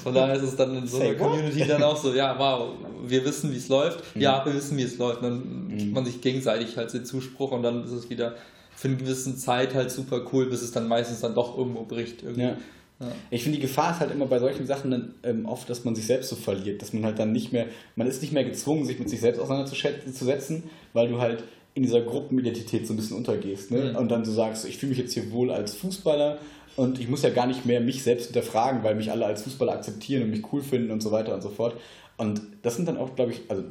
Von 0.02 0.14
daher 0.14 0.36
ist 0.36 0.44
es 0.44 0.56
dann 0.56 0.78
in 0.78 0.88
so 0.88 1.02
einer 1.02 1.16
Community 1.16 1.68
dann 1.68 1.84
auch 1.84 1.98
so, 1.98 2.14
ja, 2.14 2.40
wow, 2.40 2.70
wir 3.06 3.26
wissen, 3.26 3.52
wie 3.52 3.58
es 3.58 3.68
läuft. 3.68 4.16
Mhm. 4.16 4.22
Ja, 4.22 4.46
wir 4.46 4.54
wissen, 4.54 4.78
wie 4.78 4.84
es 4.84 4.98
läuft. 4.98 5.24
Und 5.24 5.24
dann 5.24 5.68
mhm. 5.68 5.78
gibt 5.78 5.94
man 5.94 6.06
sich 6.06 6.22
gegenseitig 6.22 6.78
halt 6.78 6.94
den 6.94 7.04
Zuspruch 7.04 7.52
und 7.52 7.64
dann 7.64 7.84
ist 7.84 7.92
es 7.92 8.10
wieder 8.10 8.36
für 8.78 8.88
eine 8.88 8.96
gewisse 8.96 9.36
Zeit 9.36 9.76
halt 9.76 9.92
super 9.92 10.22
cool, 10.32 10.46
bis 10.46 10.62
es 10.62 10.72
dann 10.72 10.88
meistens 10.88 11.20
dann 11.20 11.36
doch 11.36 11.58
irgendwo 11.58 11.84
bricht. 11.84 12.24
Irgendwie. 12.24 12.44
Ja. 12.44 12.58
Ja. 13.04 13.16
Ich 13.30 13.44
finde, 13.44 13.58
die 13.58 13.62
Gefahr 13.62 13.92
ist 13.92 14.00
halt 14.00 14.12
immer 14.12 14.26
bei 14.26 14.40
solchen 14.40 14.66
Sachen 14.66 14.92
dann 14.92 15.16
ähm, 15.24 15.46
oft, 15.46 15.70
dass 15.70 15.84
man 15.84 15.96
sich 15.96 16.06
selbst 16.06 16.30
so 16.30 16.36
verliert, 16.36 16.82
dass 16.82 16.94
man 16.94 17.06
halt 17.06 17.20
dann 17.20 17.32
nicht 17.32 17.52
mehr, 17.52 17.68
man 17.96 18.08
ist 18.08 18.22
nicht 18.22 18.34
mehr 18.34 18.44
gezwungen, 18.44 18.86
sich 18.86 19.00
mit 19.00 19.10
sich 19.10 19.20
selbst 19.20 19.40
auseinanderzusetzen, 19.40 20.64
weil 20.94 21.10
du 21.10 21.20
halt 21.20 21.44
in 21.76 21.84
dieser 21.84 22.02
Gruppenidentität 22.02 22.88
so 22.88 22.94
ein 22.94 22.98
bisschen 22.98 23.18
untergehst. 23.18 23.72
Ne? 23.72 23.92
Mhm. 23.92 23.96
Und 23.96 24.12
dann 24.12 24.26
so 24.26 24.32
sagst, 24.32 24.66
ich 24.66 24.78
fühle 24.78 24.92
mich 24.92 25.00
jetzt 25.00 25.14
hier 25.14 25.32
wohl 25.32 25.52
als 25.52 25.76
Fußballer 25.76 26.38
und 26.76 27.00
ich 27.00 27.08
muss 27.08 27.22
ja 27.22 27.30
gar 27.30 27.48
nicht 27.48 27.66
mehr 27.66 27.82
mich 27.82 28.04
selbst 28.04 28.26
hinterfragen, 28.26 28.84
weil 28.84 28.96
mich 28.96 29.12
alle 29.12 29.26
als 29.26 29.44
Fußballer 29.44 29.74
akzeptieren 29.74 30.24
und 30.24 30.30
mich 30.30 30.52
cool 30.52 30.62
finden 30.62 30.92
und 30.92 31.02
so 31.02 31.12
weiter 31.12 31.34
und 31.34 31.42
so 31.42 31.50
fort. 31.50 31.76
Und 32.18 32.42
das 32.62 32.76
sind 32.76 32.88
dann 32.88 32.98
auch, 32.98 33.16
glaube 33.16 33.32
ich, 33.32 33.42
also 33.50 33.64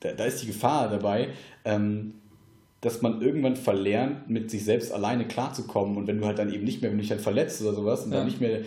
da, 0.00 0.12
da, 0.12 0.24
ist 0.24 0.42
die 0.42 0.46
Gefahr 0.46 0.88
dabei, 0.88 1.28
ähm, 1.64 2.14
dass 2.80 3.02
man 3.02 3.22
irgendwann 3.22 3.56
verlernt, 3.56 4.28
mit 4.28 4.50
sich 4.50 4.64
selbst 4.64 4.92
alleine 4.92 5.26
klarzukommen. 5.26 5.96
Und 5.96 6.06
wenn 6.06 6.18
du 6.18 6.26
halt 6.26 6.38
dann 6.38 6.52
eben 6.52 6.64
nicht 6.64 6.82
mehr, 6.82 6.90
wenn 6.90 6.98
du 6.98 7.02
dich 7.02 7.10
dann 7.10 7.18
verletzt 7.18 7.62
oder 7.62 7.74
sowas 7.74 8.04
und 8.04 8.12
ja. 8.12 8.18
dann 8.18 8.26
nicht 8.26 8.40
mehr 8.40 8.60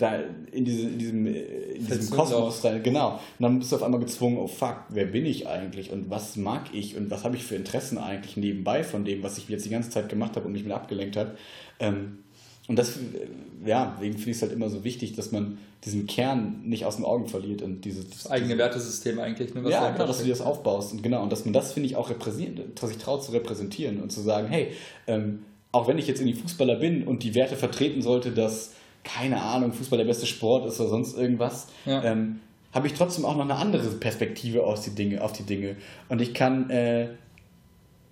da 0.00 0.18
in, 0.50 0.64
diese, 0.64 0.88
in 0.88 0.98
diesem, 0.98 1.26
in 1.26 1.86
diesem 1.86 2.16
Kosmos 2.16 2.64
rein, 2.64 2.82
genau. 2.82 3.14
Und 3.14 3.20
dann 3.42 3.58
bist 3.58 3.70
du 3.70 3.76
auf 3.76 3.82
einmal 3.82 4.00
gezwungen, 4.00 4.38
oh 4.38 4.46
fuck, 4.46 4.84
wer 4.88 5.04
bin 5.04 5.26
ich 5.26 5.46
eigentlich 5.46 5.92
und 5.92 6.08
was 6.08 6.36
mag 6.36 6.72
ich 6.72 6.96
und 6.96 7.10
was 7.10 7.24
habe 7.24 7.36
ich 7.36 7.44
für 7.44 7.54
Interessen 7.54 7.98
eigentlich 7.98 8.36
nebenbei 8.36 8.82
von 8.82 9.04
dem, 9.04 9.22
was 9.22 9.36
ich 9.36 9.48
jetzt 9.48 9.66
die 9.66 9.70
ganze 9.70 9.90
Zeit 9.90 10.08
gemacht 10.08 10.36
habe 10.36 10.46
und 10.46 10.52
mich 10.52 10.64
mit 10.64 10.72
abgelenkt 10.72 11.16
habe. 11.16 11.36
Ähm, 11.78 12.18
und 12.70 12.78
das, 12.78 13.00
ja, 13.66 13.94
deswegen 13.96 14.14
finde 14.14 14.30
ich 14.30 14.36
es 14.36 14.42
halt 14.42 14.52
immer 14.52 14.68
so 14.68 14.84
wichtig, 14.84 15.16
dass 15.16 15.32
man 15.32 15.58
diesen 15.84 16.06
Kern 16.06 16.60
nicht 16.62 16.84
aus 16.84 16.94
den 16.94 17.04
Augen 17.04 17.26
verliert 17.26 17.62
und 17.62 17.84
dieses 17.84 18.08
das 18.08 18.30
eigene 18.30 18.56
Wertesystem 18.58 19.18
eigentlich. 19.18 19.52
Ne, 19.56 19.68
ja, 19.68 19.90
genau, 19.90 20.06
dass 20.06 20.18
du 20.18 20.24
dir 20.24 20.30
das 20.30 20.40
aufbaust 20.40 20.92
und 20.92 21.02
genau 21.02 21.20
und 21.24 21.32
dass 21.32 21.44
man 21.44 21.52
das 21.52 21.72
finde 21.72 21.88
ich 21.88 21.96
auch 21.96 22.08
sich 22.86 22.98
traut 22.98 23.24
zu 23.24 23.32
repräsentieren 23.32 24.00
und 24.00 24.12
zu 24.12 24.20
sagen, 24.20 24.46
hey, 24.46 24.68
ähm, 25.08 25.40
auch 25.72 25.88
wenn 25.88 25.98
ich 25.98 26.06
jetzt 26.06 26.20
in 26.20 26.28
die 26.28 26.34
Fußballer 26.34 26.76
bin 26.76 27.08
und 27.08 27.24
die 27.24 27.34
Werte 27.34 27.56
vertreten 27.56 28.02
sollte, 28.02 28.30
dass 28.30 28.70
keine 29.02 29.42
Ahnung 29.42 29.72
Fußball 29.72 29.98
der 29.98 30.06
beste 30.06 30.26
Sport 30.26 30.64
ist 30.66 30.78
oder 30.78 30.90
sonst 30.90 31.18
irgendwas, 31.18 31.66
ja. 31.86 32.04
ähm, 32.04 32.38
habe 32.72 32.86
ich 32.86 32.94
trotzdem 32.94 33.24
auch 33.24 33.34
noch 33.34 33.42
eine 33.42 33.56
andere 33.56 33.82
Perspektive 33.82 34.62
auf 34.62 34.80
die 34.84 34.94
Dinge, 34.94 35.24
auf 35.24 35.32
die 35.32 35.42
Dinge 35.42 35.74
und 36.08 36.22
ich 36.22 36.34
kann 36.34 36.70
äh, 36.70 37.08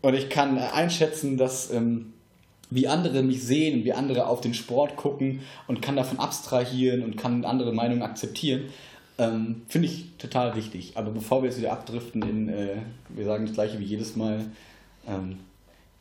und 0.00 0.14
ich 0.14 0.28
kann 0.28 0.58
einschätzen, 0.58 1.36
dass 1.36 1.70
ähm, 1.70 2.14
wie 2.70 2.88
andere 2.88 3.22
mich 3.22 3.42
sehen, 3.42 3.84
wie 3.84 3.92
andere 3.92 4.26
auf 4.26 4.40
den 4.40 4.54
Sport 4.54 4.96
gucken 4.96 5.40
und 5.66 5.80
kann 5.82 5.96
davon 5.96 6.18
abstrahieren 6.18 7.02
und 7.02 7.16
kann 7.16 7.44
andere 7.44 7.72
Meinungen 7.72 8.02
akzeptieren. 8.02 8.66
Ähm, 9.18 9.62
Finde 9.68 9.88
ich 9.88 10.06
total 10.18 10.54
wichtig. 10.54 10.92
Aber 10.94 11.10
bevor 11.10 11.42
wir 11.42 11.48
jetzt 11.48 11.58
wieder 11.58 11.72
abdriften 11.72 12.22
in, 12.22 12.48
äh, 12.48 12.76
wir 13.08 13.24
sagen 13.24 13.46
das 13.46 13.54
gleiche 13.54 13.80
wie 13.80 13.84
jedes 13.84 14.16
Mal. 14.16 14.44
Ähm, 15.06 15.38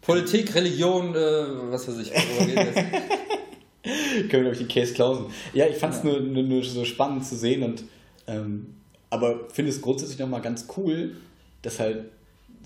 Politik, 0.02 0.54
Religion, 0.56 1.16
äh, 1.16 1.46
was 1.72 1.88
weiß 1.88 1.98
ich. 2.00 2.12
Können 3.84 4.32
wir, 4.32 4.40
glaube 4.40 4.54
ich, 4.54 4.60
die 4.60 4.68
Case 4.68 4.94
klausen. 4.94 5.28
Ja, 5.54 5.66
ich 5.68 5.78
fand 5.78 5.94
es 5.96 6.04
ja. 6.04 6.12
nur, 6.12 6.20
nur, 6.20 6.44
nur, 6.44 6.64
so 6.64 6.86
spannend 6.86 7.26
zu 7.26 7.36
sehen 7.36 7.64
und 7.64 7.84
ähm, 8.28 8.76
aber 9.10 9.50
finde 9.50 9.72
es 9.72 9.82
grundsätzlich 9.82 10.20
nochmal 10.20 10.42
ganz 10.42 10.68
cool, 10.76 11.16
dass 11.62 11.80
halt 11.80 12.06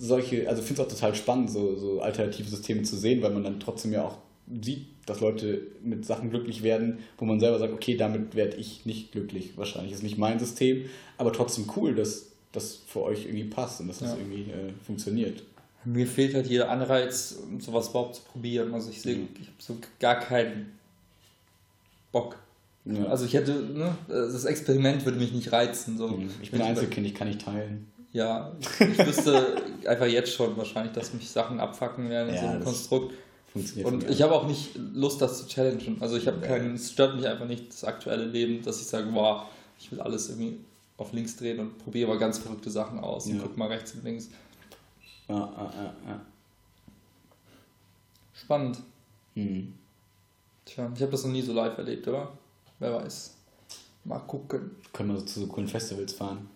solche, 0.01 0.49
also 0.49 0.63
finde 0.63 0.81
es 0.81 0.87
auch 0.87 0.91
total 0.91 1.13
spannend, 1.13 1.51
so, 1.51 1.75
so 1.75 2.01
alternative 2.01 2.49
Systeme 2.49 2.81
zu 2.81 2.97
sehen, 2.97 3.21
weil 3.21 3.31
man 3.31 3.43
dann 3.43 3.59
trotzdem 3.59 3.93
ja 3.93 4.03
auch 4.03 4.17
sieht, 4.61 4.87
dass 5.05 5.19
Leute 5.19 5.61
mit 5.83 6.05
Sachen 6.05 6.31
glücklich 6.31 6.63
werden, 6.63 6.99
wo 7.17 7.25
man 7.25 7.39
selber 7.39 7.59
sagt, 7.59 7.71
okay, 7.71 7.95
damit 7.95 8.35
werde 8.35 8.57
ich 8.57 8.85
nicht 8.85 9.11
glücklich. 9.11 9.51
Wahrscheinlich 9.57 9.93
ist 9.93 10.01
nicht 10.01 10.17
mein 10.17 10.39
System, 10.39 10.85
aber 11.17 11.31
trotzdem 11.31 11.65
cool, 11.75 11.93
dass 11.93 12.31
das 12.51 12.79
für 12.87 13.03
euch 13.03 13.25
irgendwie 13.25 13.45
passt 13.45 13.79
und 13.79 13.87
dass 13.87 13.99
das 13.99 14.17
irgendwie 14.17 14.51
äh, 14.51 14.73
funktioniert. 14.85 15.43
Mir 15.85 16.07
fehlt 16.07 16.33
halt 16.33 16.47
jeder 16.47 16.69
Anreiz, 16.69 17.37
sowas 17.59 17.89
überhaupt 17.89 18.15
zu 18.15 18.23
probieren. 18.23 18.73
Also 18.73 18.89
ich 18.89 19.01
sehe, 19.01 19.17
mhm. 19.17 19.27
ich 19.39 19.47
habe 19.47 19.57
so 19.59 19.77
gar 19.99 20.19
keinen 20.19 20.77
Bock. 22.11 22.37
Ja. 22.85 23.05
Also 23.05 23.25
ich 23.25 23.33
hätte, 23.33 23.53
ne, 23.53 23.95
das 24.07 24.45
Experiment 24.45 25.05
würde 25.05 25.19
mich 25.19 25.31
nicht 25.31 25.51
reizen. 25.51 25.97
So. 25.97 26.07
Mhm. 26.07 26.29
Ich 26.41 26.51
bin 26.51 26.61
Einzelkind, 26.61 27.05
ich 27.05 27.13
kann 27.13 27.27
nicht 27.27 27.41
teilen. 27.41 27.87
Ja, 28.13 28.51
ich 28.59 28.79
wüsste 28.79 29.61
einfach 29.87 30.05
jetzt 30.05 30.33
schon 30.33 30.57
wahrscheinlich, 30.57 30.93
dass 30.93 31.13
mich 31.13 31.29
Sachen 31.29 31.59
abfacken 31.59 32.09
werden 32.09 32.29
in 32.29 32.35
ja, 32.35 32.41
so 32.41 32.47
einem 32.47 32.63
Konstrukt. 32.63 33.13
Und 33.83 34.09
ich 34.09 34.21
habe 34.21 34.33
auch 34.33 34.47
nicht 34.47 34.75
Lust, 34.75 35.21
das 35.21 35.39
zu 35.39 35.47
challengen. 35.47 35.97
Also 36.01 36.17
ich 36.17 36.27
habe 36.27 36.39
keinen, 36.39 36.75
es 36.75 36.91
stört 36.91 37.15
mich 37.15 37.27
einfach 37.27 37.45
nicht 37.45 37.69
das 37.69 37.83
aktuelle 37.83 38.25
Leben, 38.25 38.63
dass 38.63 38.79
ich 38.79 38.87
sage, 38.87 39.07
boah, 39.11 39.49
ich 39.79 39.91
will 39.91 40.01
alles 40.01 40.29
irgendwie 40.29 40.57
auf 40.97 41.11
links 41.13 41.35
drehen 41.35 41.59
und 41.59 41.77
probiere 41.79 42.09
mal 42.09 42.17
ganz 42.17 42.37
verrückte 42.37 42.69
Sachen 42.69 42.99
aus 42.99 43.27
ja. 43.27 43.33
und 43.33 43.41
guck 43.41 43.57
mal 43.57 43.67
rechts 43.67 43.93
und 43.93 44.03
links. 44.03 44.29
Ja, 45.27 45.35
ja, 45.35 45.73
ja, 45.75 45.95
ja. 46.07 46.21
Spannend. 48.33 48.79
Mhm. 49.35 49.73
Tja, 50.65 50.91
ich 50.93 51.01
habe 51.01 51.11
das 51.11 51.23
noch 51.23 51.31
nie 51.31 51.41
so 51.41 51.53
live 51.53 51.77
erlebt, 51.77 52.07
oder? 52.07 52.31
Wer 52.79 52.93
weiß. 52.93 53.35
Mal 54.03 54.19
gucken. 54.19 54.71
Können 54.93 55.13
wir 55.13 55.25
zu 55.25 55.41
so 55.41 55.47
coolen 55.47 55.67
Festivals 55.67 56.13
fahren? 56.13 56.49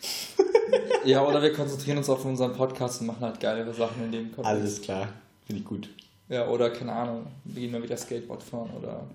ja, 1.04 1.24
oder 1.26 1.42
wir 1.42 1.52
konzentrieren 1.52 1.98
uns 1.98 2.08
auf 2.08 2.24
unseren 2.24 2.52
Podcast 2.54 3.00
und 3.00 3.08
machen 3.08 3.20
halt 3.20 3.40
geilere 3.40 3.72
Sachen 3.72 4.04
in 4.04 4.12
dem 4.12 4.24
Kontext. 4.32 4.46
Alles 4.46 4.82
klar, 4.82 5.08
finde 5.46 5.62
ich 5.62 5.66
gut. 5.66 5.88
Ja, 6.28 6.48
oder 6.48 6.70
keine 6.70 6.92
Ahnung, 6.92 7.26
wir 7.44 7.62
gehen 7.62 7.72
mal 7.72 7.82
wieder 7.82 7.96
Skateboard 7.96 8.42
fahren 8.42 8.70
oder. 8.78 9.06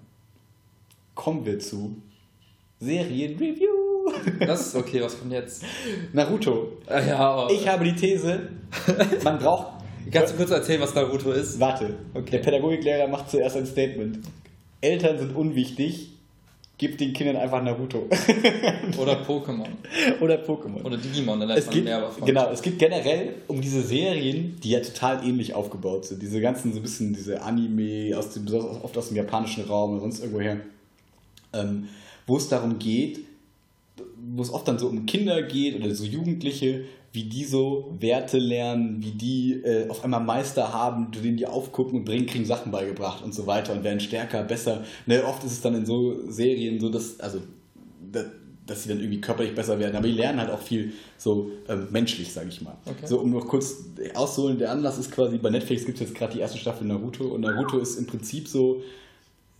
Kommen 1.15 1.45
wir 1.45 1.59
zu 1.59 1.95
Serienreview. 2.79 3.69
Das 4.39 4.67
ist 4.67 4.75
okay, 4.75 5.01
was 5.01 5.17
kommt 5.17 5.31
jetzt? 5.31 5.63
Naruto. 6.11 6.73
Ah, 6.87 6.99
ja. 6.99 7.47
Ich 7.49 7.67
habe 7.67 7.85
die 7.85 7.95
These, 7.95 8.49
man 9.23 9.37
braucht. 9.37 9.73
Kannst 10.11 10.33
du 10.33 10.37
kurz 10.37 10.51
erzählen, 10.51 10.81
was 10.81 10.93
Naruto 10.93 11.31
ist? 11.31 11.59
Warte, 11.59 11.95
okay. 12.13 12.31
der 12.31 12.39
Pädagogiklehrer 12.39 13.07
macht 13.07 13.29
zuerst 13.29 13.55
ein 13.55 13.65
Statement. 13.65 14.19
Eltern 14.81 15.17
sind 15.17 15.35
unwichtig, 15.35 16.12
gib 16.77 16.97
den 16.97 17.13
Kindern 17.13 17.37
einfach 17.37 17.63
Naruto. 17.63 18.07
Oder 18.97 19.23
Pokémon. 19.23 19.69
Oder 20.21 20.43
Pokémon. 20.43 20.83
Oder 20.83 20.97
Digimon, 20.97 21.39
dann 21.39 21.49
lernt 21.49 21.65
man 21.65 21.73
gibt, 21.73 21.85
mehr 21.85 22.01
davon. 22.01 22.25
Genau, 22.25 22.49
es 22.51 22.61
gibt 22.61 22.79
generell 22.79 23.35
um 23.47 23.61
diese 23.61 23.81
Serien, 23.81 24.57
die 24.61 24.71
ja 24.71 24.79
total 24.79 25.25
ähnlich 25.25 25.53
aufgebaut 25.53 26.05
sind. 26.05 26.21
Diese 26.21 26.41
ganzen, 26.41 26.73
so 26.73 26.79
ein 26.79 26.81
bisschen 26.81 27.13
diese 27.13 27.41
Anime, 27.41 28.17
aus 28.17 28.31
dem, 28.33 28.47
oft 28.53 28.97
aus 28.97 29.07
dem 29.09 29.17
japanischen 29.17 29.65
Raum 29.65 29.91
oder 29.91 30.01
sonst 30.01 30.19
irgendwoher, 30.19 30.59
ähm, 31.53 31.87
wo 32.25 32.37
es 32.37 32.49
darum 32.49 32.79
geht, 32.79 33.19
wo 34.35 34.41
es 34.41 34.51
oft 34.51 34.67
dann 34.67 34.79
so 34.79 34.87
um 34.87 35.05
Kinder 35.05 35.43
geht 35.43 35.75
oder 35.75 35.93
so 35.93 36.05
Jugendliche, 36.05 36.85
wie 37.13 37.25
die 37.25 37.45
so 37.45 37.95
Werte 37.99 38.39
lernen, 38.39 39.01
wie 39.03 39.11
die 39.11 39.53
äh, 39.63 39.87
auf 39.87 40.03
einmal 40.03 40.19
Meister 40.19 40.73
haben, 40.73 41.11
denen 41.11 41.37
die 41.37 41.45
aufgucken 41.45 41.99
und 41.99 42.05
bringen, 42.05 42.25
kriegen 42.25 42.43
Sachen 42.43 42.71
beigebracht 42.71 43.23
und 43.23 43.35
so 43.35 43.45
weiter 43.45 43.71
und 43.73 43.83
werden 43.83 43.99
stärker, 43.99 44.43
besser. 44.43 44.83
Ne, 45.05 45.23
oft 45.23 45.43
ist 45.43 45.51
es 45.51 45.61
dann 45.61 45.75
in 45.75 45.85
so 45.85 46.29
Serien 46.31 46.79
so, 46.79 46.89
dass, 46.89 47.19
also, 47.19 47.39
dass, 48.11 48.25
dass 48.65 48.83
sie 48.83 48.89
dann 48.89 48.99
irgendwie 48.99 49.21
körperlich 49.21 49.53
besser 49.53 49.77
werden, 49.77 49.95
aber 49.95 50.07
die 50.07 50.13
lernen 50.13 50.39
halt 50.39 50.49
auch 50.49 50.61
viel 50.61 50.93
so 51.19 51.51
ähm, 51.69 51.87
menschlich, 51.91 52.33
sage 52.33 52.49
ich 52.49 52.63
mal. 52.63 52.77
Okay. 52.83 53.05
So, 53.05 53.19
um 53.19 53.29
noch 53.29 53.47
kurz 53.47 53.75
auszuholen, 54.15 54.57
der 54.57 54.71
Anlass 54.71 54.97
ist 54.97 55.11
quasi, 55.11 55.37
bei 55.37 55.51
Netflix 55.51 55.85
gibt 55.85 56.01
es 56.01 56.07
jetzt 56.09 56.17
gerade 56.17 56.33
die 56.33 56.39
erste 56.39 56.57
Staffel 56.57 56.87
Naruto 56.87 57.25
und 57.25 57.41
Naruto 57.41 57.77
ist 57.77 57.95
im 57.97 58.07
Prinzip 58.07 58.47
so, 58.47 58.81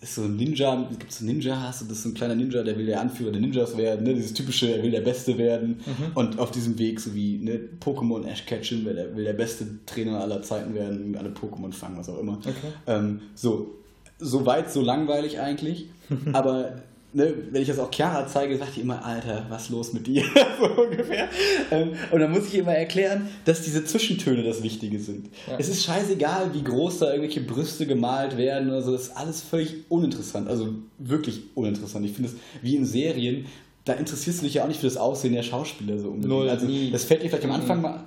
ist 0.03 0.15
so 0.15 0.23
ein 0.23 0.35
Ninja, 0.35 0.87
gibt 0.89 1.11
es 1.11 1.19
so 1.19 1.25
Ninjas 1.25 1.81
und 1.81 1.89
das 1.89 1.97
ist 1.97 2.03
so 2.03 2.09
ein 2.09 2.13
kleiner 2.13 2.35
Ninja, 2.35 2.63
der 2.63 2.77
will 2.77 2.85
der 2.85 3.01
Anführer 3.01 3.31
der 3.31 3.41
Ninjas 3.41 3.77
werden, 3.77 4.03
ne? 4.03 4.13
dieses 4.13 4.33
typische, 4.33 4.75
er 4.75 4.83
will 4.83 4.91
der 4.91 5.01
Beste 5.01 5.37
werden 5.37 5.79
mhm. 5.85 6.11
und 6.15 6.39
auf 6.39 6.51
diesem 6.51 6.77
Weg, 6.77 6.99
so 6.99 7.15
wie 7.15 7.37
ne? 7.37 7.59
Pokémon 7.79 8.25
Ash 8.25 8.45
Ketchum, 8.45 8.85
will 8.85 8.95
der, 8.95 9.15
will 9.15 9.23
der 9.23 9.33
beste 9.33 9.65
Trainer 9.85 10.19
aller 10.19 10.41
Zeiten 10.41 10.73
werden, 10.75 11.15
alle 11.17 11.29
Pokémon 11.29 11.71
fangen, 11.71 11.97
was 11.97 12.09
auch 12.09 12.19
immer. 12.19 12.37
Okay. 12.37 12.53
Ähm, 12.87 13.21
so, 13.33 13.75
so 14.19 14.45
weit, 14.45 14.71
so 14.71 14.81
langweilig 14.81 15.39
eigentlich, 15.39 15.89
aber 16.33 16.83
ne, 17.13 17.33
wenn 17.51 17.61
ich 17.61 17.67
das 17.67 17.79
auch 17.79 17.91
Chiara 17.91 18.27
zeige, 18.27 18.57
sagt 18.57 18.75
die 18.75 18.81
immer, 18.81 19.03
Alter, 19.05 19.45
was 19.49 19.69
los 19.69 19.93
mit 19.93 20.07
dir? 20.07 20.23
so 20.59 20.81
ungefähr. 20.81 21.29
Ähm, 21.71 21.93
und 22.11 22.19
dann 22.19 22.31
muss 22.31 22.47
ich 22.47 22.55
immer 22.55 22.73
erklären, 22.73 23.29
dass 23.45 23.61
diese 23.61 23.85
Zwischentöne 23.85 24.43
das 24.43 24.63
Wichtige 24.63 24.99
sind. 24.99 25.29
Ja. 25.47 25.57
Es 25.57 25.69
ist 25.69 25.83
scheißegal, 25.83 26.53
wie 26.53 26.63
groß 26.63 26.99
da 26.99 27.07
irgendwelche 27.11 27.41
Brüste 27.41 27.85
gemalt 27.85 28.37
werden 28.37 28.69
oder 28.69 28.81
so, 28.81 28.91
das 28.91 29.03
ist 29.03 29.17
alles 29.17 29.41
völlig 29.41 29.89
uninteressant. 29.89 30.47
Also 30.47 30.69
wirklich 30.97 31.41
uninteressant. 31.55 32.05
Ich 32.05 32.13
finde 32.13 32.29
es 32.29 32.35
wie 32.61 32.75
in 32.75 32.85
Serien, 32.85 33.45
da 33.85 33.93
interessierst 33.93 34.41
du 34.41 34.45
dich 34.45 34.55
ja 34.55 34.63
auch 34.63 34.67
nicht 34.67 34.79
für 34.79 34.87
das 34.87 34.97
Aussehen 34.97 35.33
der 35.33 35.43
Schauspieler 35.43 35.99
so 35.99 36.07
unbedingt. 36.07 36.29
Null, 36.29 36.49
also, 36.49 36.67
das 36.91 37.03
fällt 37.03 37.21
dir 37.23 37.29
vielleicht 37.29 37.45
am 37.45 37.51
Anfang 37.51 37.81
mal 37.81 38.03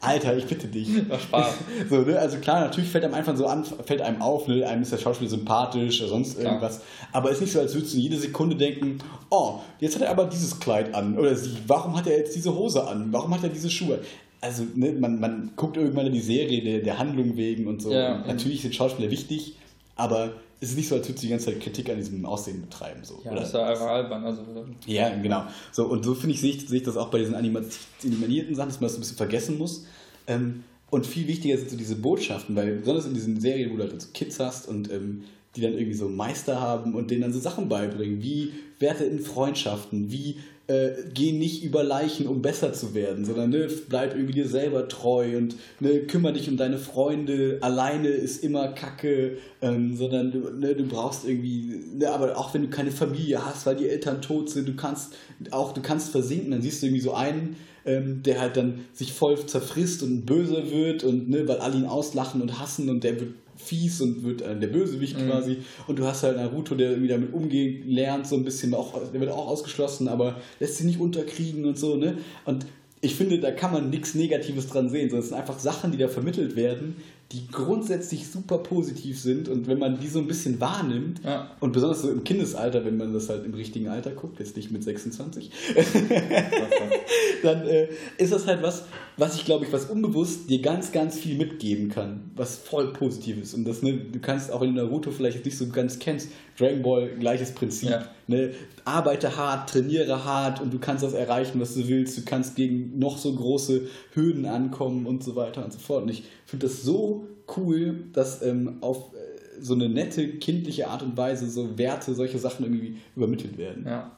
Alter, 0.00 0.34
ich 0.36 0.46
bitte 0.46 0.66
dich. 0.66 1.08
War 1.10 1.18
Spaß. 1.18 1.58
so, 1.90 2.00
ne? 2.00 2.18
Also 2.18 2.38
klar, 2.38 2.60
natürlich 2.60 2.90
fällt 2.90 3.04
einem 3.04 3.14
einfach 3.14 3.36
so 3.36 3.46
an, 3.46 3.64
fällt 3.64 4.00
einem 4.00 4.22
auf, 4.22 4.48
ne? 4.48 4.66
einem 4.66 4.82
ist 4.82 4.92
der 4.92 4.98
Schauspieler 4.98 5.28
sympathisch 5.28 6.00
oder 6.00 6.08
sonst 6.08 6.38
klar. 6.38 6.54
irgendwas. 6.54 6.80
Aber 7.12 7.28
es 7.28 7.36
ist 7.36 7.42
nicht 7.42 7.52
so, 7.52 7.60
als 7.60 7.74
würdest 7.74 7.94
du 7.94 7.98
jede 7.98 8.16
Sekunde 8.16 8.56
denken, 8.56 8.98
oh, 9.28 9.58
jetzt 9.78 9.96
hat 9.96 10.02
er 10.02 10.10
aber 10.10 10.24
dieses 10.24 10.58
Kleid 10.58 10.94
an. 10.94 11.18
Oder 11.18 11.34
sie, 11.34 11.50
warum 11.66 11.96
hat 11.96 12.06
er 12.06 12.16
jetzt 12.16 12.34
diese 12.34 12.54
Hose 12.54 12.86
an? 12.86 13.08
Warum 13.12 13.34
hat 13.34 13.42
er 13.42 13.50
diese 13.50 13.68
Schuhe? 13.68 14.00
Also, 14.40 14.64
ne, 14.74 14.92
man, 14.92 15.20
man 15.20 15.50
guckt 15.54 15.76
irgendwann 15.76 16.06
in 16.06 16.14
die 16.14 16.20
Serie 16.20 16.62
der, 16.62 16.78
der 16.78 16.98
Handlung 16.98 17.36
wegen 17.36 17.66
und 17.66 17.82
so. 17.82 17.92
Ja, 17.92 18.16
und 18.16 18.26
natürlich 18.26 18.62
sind 18.62 18.74
Schauspieler 18.74 19.10
wichtig, 19.10 19.56
aber 19.96 20.32
es 20.60 20.70
ist 20.70 20.76
nicht 20.76 20.88
so, 20.88 20.94
als 20.96 21.08
würdest 21.08 21.22
du 21.22 21.26
die 21.26 21.30
ganze 21.30 21.46
Zeit 21.46 21.60
Kritik 21.60 21.88
an 21.88 21.96
diesem 21.96 22.24
Aussehen 22.26 22.60
betreiben. 22.60 23.00
So, 23.02 23.20
ja, 23.24 23.30
oder? 23.30 23.40
das 23.40 23.48
ist 23.48 23.54
ja 23.54 23.62
albern. 23.62 24.24
Also, 24.24 24.42
ja, 24.86 25.08
genau. 25.16 25.44
So, 25.72 25.86
und 25.86 26.04
so 26.04 26.14
finde 26.14 26.34
ich, 26.34 26.40
sehe 26.40 26.50
ich, 26.50 26.68
sehe 26.68 26.78
ich 26.78 26.84
das 26.84 26.98
auch 26.98 27.08
bei 27.08 27.18
diesen 27.18 27.34
animierten 27.34 28.54
Sachen, 28.54 28.68
dass 28.68 28.80
man 28.80 28.88
das 28.88 28.96
ein 28.96 29.00
bisschen 29.00 29.16
vergessen 29.16 29.56
muss. 29.56 29.86
Ähm, 30.26 30.64
und 30.90 31.06
viel 31.06 31.26
wichtiger 31.28 31.56
sind 31.56 31.70
so 31.70 31.76
diese 31.76 31.96
Botschaften, 31.96 32.54
weil 32.56 32.76
besonders 32.76 33.06
in 33.06 33.14
diesen 33.14 33.40
Serien, 33.40 33.72
wo 33.72 33.76
du 33.76 33.84
halt 33.84 34.02
so 34.02 34.08
Kids 34.12 34.38
hast 34.38 34.68
und 34.68 34.90
ähm, 34.90 35.24
die 35.56 35.62
dann 35.62 35.72
irgendwie 35.72 35.94
so 35.94 36.08
Meister 36.08 36.60
haben 36.60 36.94
und 36.94 37.10
denen 37.10 37.22
dann 37.22 37.32
so 37.32 37.40
Sachen 37.40 37.68
beibringen, 37.68 38.22
wie 38.22 38.52
Werte 38.78 39.04
in 39.04 39.20
Freundschaften, 39.20 40.12
wie 40.12 40.36
äh, 40.70 40.92
geh 41.12 41.32
nicht 41.32 41.64
über 41.64 41.82
Leichen, 41.82 42.28
um 42.28 42.42
besser 42.42 42.72
zu 42.72 42.94
werden, 42.94 43.24
sondern 43.24 43.50
ne, 43.50 43.68
bleib 43.88 44.14
irgendwie 44.14 44.34
dir 44.34 44.46
selber 44.46 44.86
treu 44.86 45.36
und 45.36 45.56
ne, 45.80 46.02
kümmere 46.02 46.34
dich 46.34 46.48
um 46.48 46.56
deine 46.56 46.78
Freunde. 46.78 47.58
Alleine 47.60 48.06
ist 48.06 48.44
immer 48.44 48.68
Kacke, 48.68 49.38
ähm, 49.60 49.96
sondern 49.96 50.30
du, 50.30 50.38
ne, 50.50 50.76
du 50.76 50.84
brauchst 50.84 51.26
irgendwie, 51.26 51.74
ne, 51.98 52.08
aber 52.08 52.38
auch 52.38 52.54
wenn 52.54 52.62
du 52.62 52.68
keine 52.68 52.92
Familie 52.92 53.44
hast, 53.44 53.66
weil 53.66 53.74
die 53.74 53.88
Eltern 53.88 54.22
tot 54.22 54.48
sind, 54.48 54.68
du 54.68 54.76
kannst 54.76 55.14
auch, 55.50 55.72
du 55.72 55.82
kannst 55.82 56.10
versinken, 56.10 56.52
dann 56.52 56.62
siehst 56.62 56.82
du 56.82 56.86
irgendwie 56.86 57.02
so 57.02 57.14
einen, 57.14 57.56
ähm, 57.84 58.22
der 58.22 58.40
halt 58.40 58.56
dann 58.56 58.84
sich 58.92 59.12
voll 59.12 59.44
zerfrisst 59.44 60.04
und 60.04 60.24
böse 60.24 60.70
wird 60.70 61.02
und 61.02 61.28
ne, 61.28 61.48
weil 61.48 61.58
alle 61.58 61.78
ihn 61.78 61.86
auslachen 61.86 62.42
und 62.42 62.60
hassen 62.60 62.88
und 62.90 63.02
der 63.02 63.18
wird 63.18 63.32
fies 63.60 64.00
und 64.00 64.22
wird 64.24 64.42
äh, 64.42 64.58
der 64.58 64.68
Bösewicht 64.68 65.18
mhm. 65.18 65.28
quasi. 65.28 65.58
Und 65.86 65.98
du 65.98 66.04
hast 66.04 66.22
halt 66.22 66.36
Naruto, 66.36 66.74
der 66.74 66.90
irgendwie 66.90 67.08
damit 67.08 67.32
umgehen 67.32 67.88
lernt, 67.88 68.26
so 68.26 68.36
ein 68.36 68.44
bisschen, 68.44 68.74
auch, 68.74 68.94
der 69.12 69.20
wird 69.20 69.30
auch 69.30 69.48
ausgeschlossen, 69.48 70.08
aber 70.08 70.40
lässt 70.58 70.76
sich 70.76 70.86
nicht 70.86 71.00
unterkriegen 71.00 71.64
und 71.64 71.78
so, 71.78 71.96
ne? 71.96 72.18
Und 72.44 72.66
ich 73.02 73.14
finde, 73.14 73.38
da 73.38 73.50
kann 73.50 73.72
man 73.72 73.90
nichts 73.90 74.14
Negatives 74.14 74.68
dran 74.68 74.90
sehen, 74.90 75.08
sondern 75.08 75.20
es 75.22 75.28
sind 75.28 75.38
einfach 75.38 75.58
Sachen, 75.58 75.92
die 75.92 75.98
da 75.98 76.08
vermittelt 76.08 76.54
werden, 76.54 76.96
die 77.32 77.46
grundsätzlich 77.46 78.28
super 78.28 78.58
positiv 78.58 79.20
sind 79.20 79.48
und 79.48 79.68
wenn 79.68 79.78
man 79.78 80.00
die 80.00 80.08
so 80.08 80.18
ein 80.18 80.26
bisschen 80.26 80.60
wahrnimmt 80.60 81.20
ja. 81.24 81.48
und 81.60 81.70
besonders 81.70 82.02
so 82.02 82.10
im 82.10 82.24
Kindesalter, 82.24 82.84
wenn 82.84 82.96
man 82.96 83.12
das 83.12 83.28
halt 83.28 83.44
im 83.44 83.54
richtigen 83.54 83.88
Alter 83.88 84.10
guckt, 84.10 84.40
jetzt 84.40 84.56
nicht 84.56 84.72
mit 84.72 84.82
26, 84.82 85.52
dann 87.44 87.68
äh, 87.68 87.86
ist 88.18 88.32
das 88.32 88.48
halt 88.48 88.62
was, 88.62 88.84
was 89.16 89.36
ich 89.36 89.44
glaube 89.44 89.64
ich, 89.64 89.72
was 89.72 89.84
unbewusst 89.84 90.50
dir 90.50 90.60
ganz, 90.60 90.90
ganz 90.90 91.16
viel 91.16 91.36
mitgeben 91.36 91.88
kann, 91.88 92.32
was 92.34 92.56
voll 92.56 92.92
positiv 92.92 93.40
ist 93.40 93.54
und 93.54 93.64
das, 93.64 93.82
ne, 93.82 93.92
du 93.92 94.18
kannst 94.18 94.50
auch 94.50 94.62
in 94.62 94.74
Naruto 94.74 95.12
vielleicht 95.12 95.44
nicht 95.44 95.56
so 95.56 95.68
ganz 95.68 96.00
kennst, 96.00 96.30
Dragon 96.58 96.82
Ball, 96.82 97.10
gleiches 97.16 97.52
Prinzip, 97.52 97.90
ja. 97.90 98.08
ne, 98.26 98.50
arbeite 98.84 99.36
hart, 99.36 99.70
trainiere 99.70 100.24
hart 100.24 100.60
und 100.60 100.72
du 100.74 100.80
kannst 100.80 101.04
das 101.04 101.12
erreichen, 101.12 101.60
was 101.60 101.74
du 101.74 101.86
willst, 101.86 102.18
du 102.18 102.22
kannst 102.24 102.56
gegen 102.56 102.98
noch 102.98 103.18
so 103.18 103.32
große 103.32 103.82
Hürden 104.14 104.46
ankommen 104.46 105.06
und 105.06 105.22
so 105.22 105.36
weiter 105.36 105.64
und 105.64 105.72
so 105.72 105.78
fort 105.78 106.02
und 106.02 106.08
ich 106.08 106.24
finde 106.50 106.66
das 106.66 106.82
so 106.82 107.26
cool, 107.56 108.04
dass 108.12 108.42
ähm, 108.42 108.78
auf 108.80 109.12
äh, 109.14 109.60
so 109.60 109.74
eine 109.74 109.88
nette, 109.88 110.28
kindliche 110.38 110.88
Art 110.88 111.02
und 111.02 111.16
Weise 111.16 111.48
so 111.48 111.78
Werte, 111.78 112.14
solche 112.14 112.38
Sachen 112.38 112.64
irgendwie 112.64 112.96
übermittelt 113.14 113.56
werden. 113.56 113.84
Ja, 113.86 114.10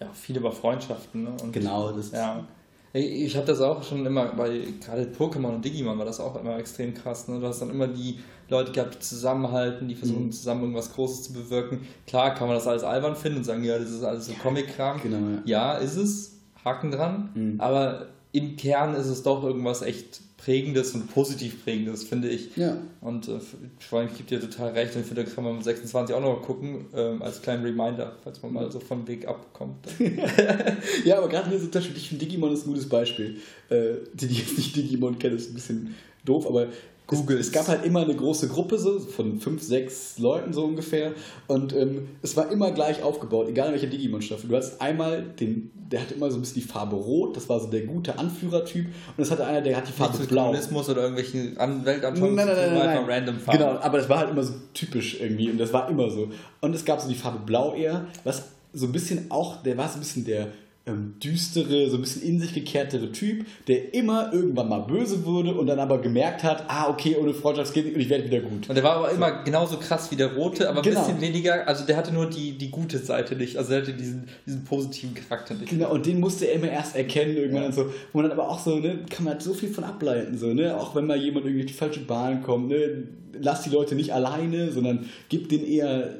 ja 0.00 0.12
viel 0.12 0.36
über 0.36 0.52
Freundschaften. 0.52 1.24
Ne? 1.24 1.30
Und, 1.42 1.52
genau, 1.52 1.92
das 1.92 2.12
ja. 2.12 2.46
Ich 2.92 3.36
habe 3.36 3.46
das 3.46 3.60
auch 3.60 3.84
schon 3.84 4.04
immer, 4.04 4.36
weil 4.36 4.64
gerade 4.84 5.02
Pokémon 5.16 5.54
und 5.54 5.64
Digimon 5.64 5.96
war 5.96 6.04
das 6.04 6.18
auch 6.18 6.40
immer 6.40 6.58
extrem 6.58 6.92
krass. 6.92 7.28
Ne? 7.28 7.38
Du 7.38 7.46
hast 7.46 7.60
dann 7.60 7.70
immer 7.70 7.86
die 7.86 8.18
Leute 8.48 8.72
gehabt, 8.72 8.96
die 8.96 8.98
zusammenhalten, 8.98 9.86
die 9.86 9.94
versuchen 9.94 10.26
mhm. 10.26 10.32
zusammen 10.32 10.62
irgendwas 10.62 10.92
Großes 10.92 11.24
zu 11.24 11.32
bewirken. 11.32 11.82
Klar 12.08 12.34
kann 12.34 12.48
man 12.48 12.56
das 12.56 12.66
alles 12.66 12.82
albern 12.82 13.14
finden 13.14 13.38
und 13.38 13.44
sagen, 13.44 13.62
ja, 13.62 13.78
das 13.78 13.90
ist 13.90 14.02
alles 14.02 14.26
so 14.26 14.32
Comic-Kram. 14.42 15.00
Genau, 15.02 15.40
ja. 15.44 15.74
ja. 15.74 15.74
ist 15.74 15.96
es, 15.96 16.40
Haken 16.64 16.90
dran. 16.90 17.30
Mhm. 17.34 17.60
Aber 17.60 18.08
im 18.32 18.56
Kern 18.56 18.94
ist 18.94 19.06
es 19.06 19.22
doch 19.22 19.42
irgendwas 19.42 19.82
echt 19.82 20.20
Prägendes 20.36 20.94
und 20.94 21.12
positiv 21.12 21.64
Prägendes, 21.64 22.04
finde 22.04 22.28
ich. 22.28 22.56
Ja. 22.56 22.78
Und 23.02 23.28
äh, 23.28 23.40
vor 23.78 23.98
allem 24.00 24.08
gibt 24.16 24.30
dir 24.30 24.40
total 24.40 24.70
recht 24.70 24.94
und 24.94 25.02
ich 25.02 25.06
finde, 25.06 25.24
da 25.24 25.30
kann 25.30 25.44
man 25.44 25.56
mit 25.56 25.64
26 25.64 26.14
auch 26.14 26.20
noch 26.20 26.40
gucken, 26.40 26.86
äh, 26.94 27.22
als 27.22 27.42
kleinen 27.42 27.62
Reminder, 27.62 28.16
falls 28.22 28.40
man 28.42 28.54
mal 28.54 28.72
so 28.72 28.80
vom 28.80 29.06
Weg 29.06 29.28
abkommt. 29.28 29.86
ja, 31.04 31.18
aber 31.18 31.28
gerade 31.28 31.50
hier 31.50 31.58
so 31.58 31.66
zum 31.66 31.72
Beispiel, 31.72 31.96
ich 31.96 32.08
finde 32.08 32.24
Digimon 32.24 32.52
ist 32.54 32.66
ein 32.66 32.70
gutes 32.70 32.88
Beispiel. 32.88 33.36
Äh, 33.68 33.96
die, 34.14 34.28
die 34.28 34.36
jetzt 34.36 34.56
nicht 34.56 34.74
Digimon 34.74 35.18
kennen, 35.18 35.36
ist 35.36 35.50
ein 35.50 35.54
bisschen 35.54 35.94
doof, 36.24 36.46
aber 36.46 36.68
Google. 37.10 37.38
Es, 37.38 37.48
es, 37.48 37.52
gab 37.52 37.68
halt 37.68 37.84
immer 37.84 38.02
eine 38.02 38.14
große 38.14 38.48
Gruppe 38.48 38.78
so 38.78 39.00
von 39.00 39.40
fünf, 39.40 39.62
sechs 39.62 40.18
Leuten 40.18 40.52
so 40.52 40.64
ungefähr 40.64 41.12
und 41.48 41.74
ähm, 41.74 42.08
es 42.22 42.36
war 42.36 42.50
immer 42.50 42.70
gleich 42.70 43.02
aufgebaut, 43.02 43.48
egal 43.48 43.66
in 43.66 43.72
welcher 43.72 43.88
Digimon-Staffel. 43.88 44.48
Du 44.48 44.56
hast 44.56 44.80
einmal 44.80 45.22
den, 45.22 45.70
der 45.74 46.02
hatte 46.02 46.14
immer 46.14 46.30
so 46.30 46.38
ein 46.38 46.40
bisschen 46.40 46.62
die 46.62 46.68
Farbe 46.68 46.96
Rot, 46.96 47.36
das 47.36 47.48
war 47.48 47.58
so 47.58 47.66
der 47.66 47.82
gute 47.82 48.18
Anführertyp 48.18 48.86
und 49.16 49.22
es 49.22 49.30
hatte 49.30 49.44
einer, 49.44 49.60
der 49.60 49.76
hat 49.76 49.88
die 49.88 49.92
Farbe 49.92 50.16
Nicht 50.18 50.30
Blau. 50.30 50.46
Kommunismus 50.46 50.88
oder 50.88 51.02
irgendwelchen 51.02 51.56
Weltanschauungen, 51.84 52.36
nein, 52.36 52.46
nein, 52.46 52.56
nein, 52.56 52.74
nein, 52.74 52.86
nein. 52.86 53.04
random 53.04 53.38
Farben. 53.40 53.58
Genau, 53.58 53.78
aber 53.80 53.98
das 53.98 54.08
war 54.08 54.18
halt 54.18 54.30
immer 54.30 54.42
so 54.42 54.54
typisch 54.72 55.20
irgendwie 55.20 55.50
und 55.50 55.58
das 55.58 55.72
war 55.72 55.88
immer 55.88 56.08
so. 56.10 56.28
Und 56.60 56.74
es 56.74 56.84
gab 56.84 57.00
so 57.00 57.08
die 57.08 57.16
Farbe 57.16 57.40
Blau 57.44 57.74
eher, 57.74 58.06
was 58.22 58.44
so 58.72 58.86
ein 58.86 58.92
bisschen 58.92 59.30
auch, 59.30 59.62
der 59.62 59.76
war 59.76 59.88
so 59.88 59.94
ein 59.94 60.00
bisschen 60.00 60.24
der 60.24 60.48
ähm, 60.86 61.14
düstere, 61.22 61.90
so 61.90 61.96
ein 61.96 62.00
bisschen 62.00 62.22
in 62.22 62.40
sich 62.40 62.54
gekehrtere 62.54 63.12
Typ, 63.12 63.44
der 63.68 63.92
immer 63.92 64.32
irgendwann 64.32 64.68
mal 64.68 64.80
böse 64.80 65.26
wurde 65.26 65.54
und 65.54 65.66
dann 65.66 65.78
aber 65.78 66.00
gemerkt 66.00 66.42
hat, 66.42 66.64
ah, 66.68 66.88
okay, 66.88 67.16
ohne 67.20 67.34
Freundschaft 67.34 67.74
geht 67.74 67.84
nicht 67.84 67.94
und 67.94 68.00
ich 68.00 68.08
werde 68.08 68.24
wieder 68.24 68.40
gut. 68.40 68.68
Und 68.68 68.74
der 68.74 68.82
war 68.82 68.96
aber 68.96 69.10
so. 69.10 69.16
immer 69.16 69.44
genauso 69.44 69.76
krass 69.76 70.10
wie 70.10 70.16
der 70.16 70.34
Rote, 70.34 70.70
aber 70.70 70.80
genau. 70.80 71.00
ein 71.00 71.06
bisschen 71.06 71.20
weniger, 71.20 71.68
also 71.68 71.84
der 71.84 71.96
hatte 71.96 72.12
nur 72.12 72.30
die, 72.30 72.56
die 72.56 72.70
gute 72.70 72.98
Seite 72.98 73.36
nicht, 73.36 73.58
also 73.58 73.70
der 73.70 73.82
hatte 73.82 73.92
diesen, 73.92 74.28
diesen 74.46 74.64
positiven 74.64 75.14
Charakter 75.14 75.54
nicht. 75.54 75.68
Genau, 75.68 75.92
und 75.92 76.06
den 76.06 76.18
musste 76.18 76.46
er 76.46 76.54
immer 76.54 76.70
erst 76.70 76.96
erkennen 76.96 77.36
irgendwann 77.36 77.62
ja. 77.62 77.68
und 77.68 77.74
so, 77.74 77.92
wo 78.12 78.18
man 78.20 78.30
dann 78.30 78.38
aber 78.38 78.48
auch 78.48 78.58
so, 78.58 78.78
ne, 78.78 79.00
kann 79.10 79.24
man 79.24 79.34
halt 79.34 79.42
so 79.42 79.52
viel 79.52 79.68
von 79.68 79.84
ableiten, 79.84 80.38
so, 80.38 80.54
ne, 80.54 80.76
auch 80.76 80.94
wenn 80.94 81.06
mal 81.06 81.18
jemand 81.18 81.44
irgendwie 81.44 81.64
auf 81.64 81.70
die 81.70 81.76
falsche 81.76 82.00
Bahn 82.00 82.42
kommt, 82.42 82.68
ne, 82.68 83.04
lasst 83.38 83.66
die 83.66 83.70
Leute 83.70 83.94
nicht 83.94 84.14
alleine, 84.14 84.72
sondern 84.72 85.06
gibt 85.28 85.52
denen 85.52 85.66
eher 85.66 86.10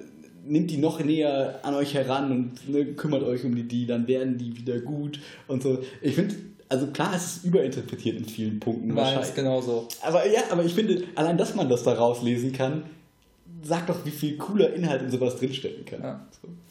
nimmt 0.51 0.71
die 0.71 0.79
noch 0.79 1.03
näher 1.03 1.61
an 1.63 1.75
euch 1.75 1.95
heran 1.95 2.33
und 2.33 2.69
ne, 2.69 2.85
kümmert 2.95 3.23
euch 3.23 3.45
um 3.45 3.55
die, 3.55 3.63
die, 3.63 3.87
dann 3.87 4.07
werden 4.09 4.37
die 4.37 4.57
wieder 4.57 4.81
gut 4.81 5.21
und 5.47 5.63
so. 5.63 5.79
Ich 6.03 6.17
finde, 6.17 6.35
also 6.69 6.89
klar, 6.89 7.15
es 7.15 7.37
ist 7.37 7.45
überinterpretiert 7.45 8.19
in 8.19 8.25
vielen 8.25 8.59
Punkten. 8.59 8.93
Meins 8.93 9.33
genauso. 9.35 9.87
Aber 10.03 10.27
ja, 10.27 10.43
aber 10.51 10.65
ich 10.65 10.75
finde, 10.75 11.05
allein, 11.15 11.39
dass 11.39 11.55
man 11.55 11.69
das 11.69 11.85
da 11.85 11.93
rauslesen 11.95 12.53
kann, 12.53 12.83
sagt 13.63 13.89
doch, 13.89 14.05
wie 14.05 14.11
viel 14.11 14.37
cooler 14.39 14.73
Inhalt 14.75 15.03
in 15.03 15.11
sowas 15.11 15.37
drinstecken 15.37 15.85
kann. 15.85 16.03
Ja. 16.03 16.27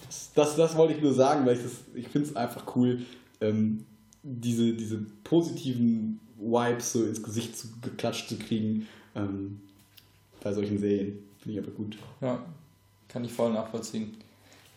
Das, 0.05 0.31
das, 0.35 0.55
das, 0.57 0.75
wollte 0.75 0.95
ich 0.95 1.01
nur 1.01 1.13
sagen, 1.13 1.45
weil 1.45 1.55
ich 1.55 1.63
das, 1.63 1.71
ich 1.95 2.07
finde 2.09 2.27
es 2.27 2.35
einfach 2.35 2.75
cool, 2.75 3.01
ähm, 3.39 3.85
diese, 4.23 4.73
diese 4.73 4.97
positiven 5.23 6.19
Vibes 6.37 6.91
so 6.91 7.05
ins 7.05 7.23
Gesicht 7.23 7.57
zu, 7.57 7.67
geklatscht 7.81 8.27
zu 8.27 8.37
kriegen 8.37 8.87
ähm, 9.15 9.61
bei 10.43 10.53
solchen 10.53 10.79
Serien. 10.79 11.19
Finde 11.41 11.59
ich 11.59 11.65
aber 11.65 11.73
gut. 11.73 11.97
Ja, 12.21 12.43
kann 13.09 13.23
ich 13.25 13.33
voll 13.33 13.51
nachvollziehen. 13.51 14.17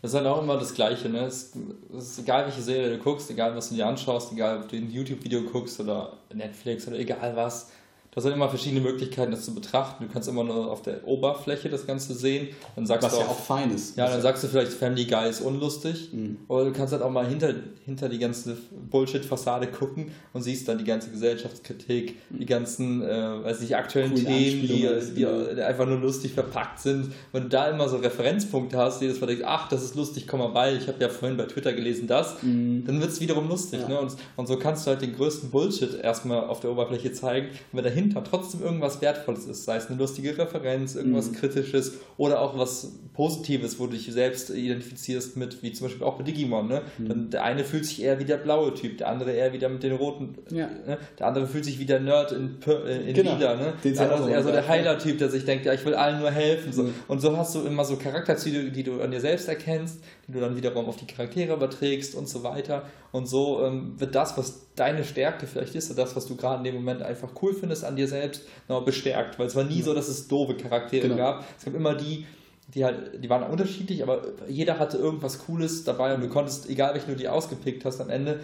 Das 0.01 0.11
ist 0.11 0.17
halt 0.17 0.27
auch 0.27 0.43
immer 0.43 0.59
das 0.59 0.75
Gleiche, 0.75 1.09
ne? 1.09 1.27
Es 1.27 1.53
ist 1.97 2.19
egal, 2.19 2.47
welche 2.47 2.61
Serie 2.61 2.91
du 2.91 2.99
guckst, 2.99 3.31
egal, 3.31 3.55
was 3.55 3.69
du 3.69 3.77
dir 3.77 3.87
anschaust, 3.87 4.33
egal, 4.33 4.59
ob 4.59 4.69
du 4.69 4.77
ein 4.77 4.91
YouTube-Video 4.91 5.43
guckst 5.43 5.79
oder 5.79 6.15
Netflix 6.35 6.89
oder 6.89 6.99
egal 6.99 7.37
was, 7.37 7.71
Hast 8.15 8.25
halt 8.25 8.35
immer 8.35 8.51
verschiedene 8.51 8.83
Möglichkeiten, 8.83 9.31
das 9.31 9.47
zu 9.47 9.55
betrachten. 9.55 10.05
Du 10.05 10.13
kannst 10.13 10.29
immer 10.29 10.45
nur 10.45 10.71
auf 10.71 10.83
der 10.83 11.09
Oberfläche 11.09 11.71
das 11.71 11.87
Ganze 11.87 12.13
sehen. 12.13 12.49
Dann 12.77 12.85
sagst 12.85 13.07
Was 13.07 13.15
du 13.15 13.21
ja 13.21 13.27
auch 13.27 13.39
fein 13.39 13.71
ist. 13.71 13.97
Ja, 13.97 14.07
dann 14.07 14.21
sagst 14.21 14.45
du 14.45 14.49
vielleicht, 14.49 14.71
Family 14.71 15.07
Guy 15.07 15.31
ist 15.31 15.41
unlustig. 15.41 16.11
Mhm. 16.13 16.37
Oder 16.47 16.67
du 16.67 16.73
kannst 16.73 16.93
halt 16.93 17.03
auch 17.03 17.11
mal 17.11 17.27
hinter, 17.27 17.55
hinter 17.87 18.11
die 18.11 18.19
ganze 18.19 18.59
Bullshit-Fassade 18.91 19.69
gucken 19.69 20.11
und 20.35 20.43
siehst 20.43 20.69
dann 20.69 20.77
die 20.77 20.85
ganze 20.85 21.09
Gesellschaftskritik, 21.09 22.19
die 22.29 22.45
ganzen, 22.45 23.03
äh, 23.03 23.45
weiß 23.45 23.63
nicht, 23.63 23.77
aktuellen 23.77 24.11
Coole 24.11 24.25
Themen, 24.27 24.61
die, 24.61 24.67
die, 24.67 25.15
die, 25.15 25.63
einfach 25.63 25.87
nur 25.87 25.99
lustig 25.99 26.35
verpackt 26.35 26.81
sind. 26.81 27.15
Wenn 27.33 27.45
du 27.45 27.49
da 27.49 27.71
immer 27.71 27.89
so 27.89 27.97
Referenzpunkte 27.97 28.77
hast, 28.77 29.01
die 29.01 29.09
das 29.09 29.21
denkst, 29.21 29.43
ach, 29.47 29.71
das 29.71 29.83
ist 29.83 29.95
lustig, 29.95 30.27
komm 30.29 30.41
mal 30.41 30.49
bei, 30.49 30.75
ich 30.75 30.87
habe 30.87 31.01
ja 31.01 31.09
vorhin 31.09 31.39
bei 31.39 31.45
Twitter 31.45 31.73
gelesen 31.73 32.09
das, 32.09 32.43
mhm. 32.43 32.85
dann 32.85 33.01
wird 33.01 33.11
es 33.11 33.23
wiederum 33.23 33.49
lustig. 33.49 33.81
Ja. 33.81 33.89
Ne? 33.89 34.01
Und, 34.01 34.17
und 34.37 34.49
so 34.49 34.59
kannst 34.59 34.87
du 34.87 34.91
halt 34.91 35.01
den 35.01 35.17
größten 35.17 35.51
Bullshit 35.51 35.95
erstmal 35.95 36.45
auf 36.45 36.61
der 36.61 36.71
Oberfläche 36.71 37.11
zeigen. 37.15 37.47
Und 37.47 37.79
wenn 37.79 37.85
dahinter 37.85 38.02
dahinter 38.03 38.25
trotzdem 38.25 38.63
irgendwas 38.63 39.01
Wertvolles 39.01 39.47
ist, 39.47 39.65
sei 39.65 39.77
es 39.77 39.89
eine 39.89 39.99
lustige 39.99 40.37
Referenz, 40.37 40.95
irgendwas 40.95 41.31
mhm. 41.31 41.35
Kritisches 41.35 41.95
oder 42.17 42.41
auch 42.41 42.59
was 42.59 42.93
Positives, 43.15 43.79
wo 43.79 43.87
du 43.87 43.93
dich 43.93 44.11
selbst 44.11 44.51
identifizierst 44.51 45.37
mit, 45.37 45.63
wie 45.63 45.73
zum 45.73 45.87
Beispiel 45.87 46.07
auch 46.07 46.17
bei 46.17 46.25
Digimon. 46.25 46.69
Ne? 46.69 46.83
Mhm. 46.99 47.09
Dann 47.09 47.31
der 47.31 47.45
eine 47.45 47.65
fühlt 47.65 47.85
sich 47.85 48.03
eher 48.03 48.19
wie 48.19 48.25
der 48.25 48.39
blaue 48.39 48.75
Typ, 48.75 48.99
der 48.99 49.09
andere 49.09 49.33
eher 49.33 49.53
wieder 49.53 49.69
mit 49.69 49.83
den 49.83 49.93
roten. 49.93 50.37
Ja. 50.51 50.69
Ne? 50.87 50.99
Der 51.19 51.27
andere 51.27 51.47
fühlt 51.47 51.65
sich 51.65 51.79
wie 51.79 51.85
der 51.85 52.01
Nerd 52.01 52.33
in, 52.33 52.57
äh, 52.67 53.09
in 53.09 53.15
genau. 53.15 53.35
Lila. 53.35 53.57
Ne? 53.57 53.73
Der 53.85 54.01
andere 54.01 54.29
ist 54.29 54.35
eher 54.35 54.43
so 54.43 54.51
der 54.51 54.67
Heiler-Typ, 54.67 55.19
der 55.19 55.29
sich 55.29 55.45
denkt, 55.45 55.67
ja, 55.67 55.75
ich 55.75 55.85
will 55.85 55.95
allen 55.95 56.21
nur 56.21 56.31
helfen. 56.31 56.73
So. 56.73 56.85
Mhm. 56.85 56.95
Und 57.09 57.21
so 57.21 57.37
hast 57.37 57.55
du 57.55 57.61
immer 57.61 57.85
so 57.85 57.97
Charakterzüge, 57.97 58.71
die 58.71 58.83
du 58.83 59.01
an 59.01 59.11
dir 59.11 59.21
selbst 59.21 59.49
erkennst, 59.49 60.03
die 60.33 60.39
du 60.39 60.45
dann 60.45 60.57
wiederum 60.57 60.87
auf 60.87 60.97
die 60.97 61.07
Charaktere 61.07 61.55
überträgst 61.55 62.15
und 62.15 62.29
so 62.29 62.43
weiter. 62.43 62.87
Und 63.11 63.27
so 63.27 63.65
ähm, 63.65 64.01
wird 64.01 64.15
das, 64.15 64.37
was 64.39 64.67
deine 64.75 65.05
Stärke 65.05 65.47
vielleicht 65.47 65.75
ist, 65.75 65.91
oder 65.91 66.03
das, 66.03 66.17
was 66.17 66.27
du 66.27 66.37
gerade 66.37 66.59
in 66.59 66.65
dem 66.65 66.75
Moment 66.75 67.03
einfach 67.03 67.31
cool 67.43 67.53
findest 67.53 67.85
an 67.85 67.97
dir 67.97 68.09
selbst, 68.09 68.43
noch 68.69 68.85
bestärkt. 68.85 69.39
Weil 69.39 69.47
es 69.47 69.57
war 69.57 69.65
nie 69.65 69.83
so, 69.83 69.95
dass 69.95 70.09
es 70.09 70.29
doofe 70.29 70.57
Charaktere 70.57 71.03
genau. 71.03 71.17
gab. 71.17 71.45
Es 71.59 71.65
gab 71.65 71.75
immer 71.75 71.95
die, 71.95 72.27
die 72.69 72.85
halt, 72.85 73.23
die 73.23 73.29
waren 73.29 73.51
unterschiedlich, 73.51 74.03
aber 74.03 74.23
jeder 74.49 74.79
hatte 74.79 74.97
irgendwas 74.97 75.39
Cooles 75.41 75.85
dabei 75.85 76.15
und 76.15 76.23
du 76.23 76.29
konntest, 76.29 76.69
egal 76.71 76.95
welchen 76.95 77.11
du 77.11 77.17
die 77.17 77.29
ausgepickt 77.29 77.85
hast, 77.85 78.01
am 78.01 78.09
Ende 78.09 78.41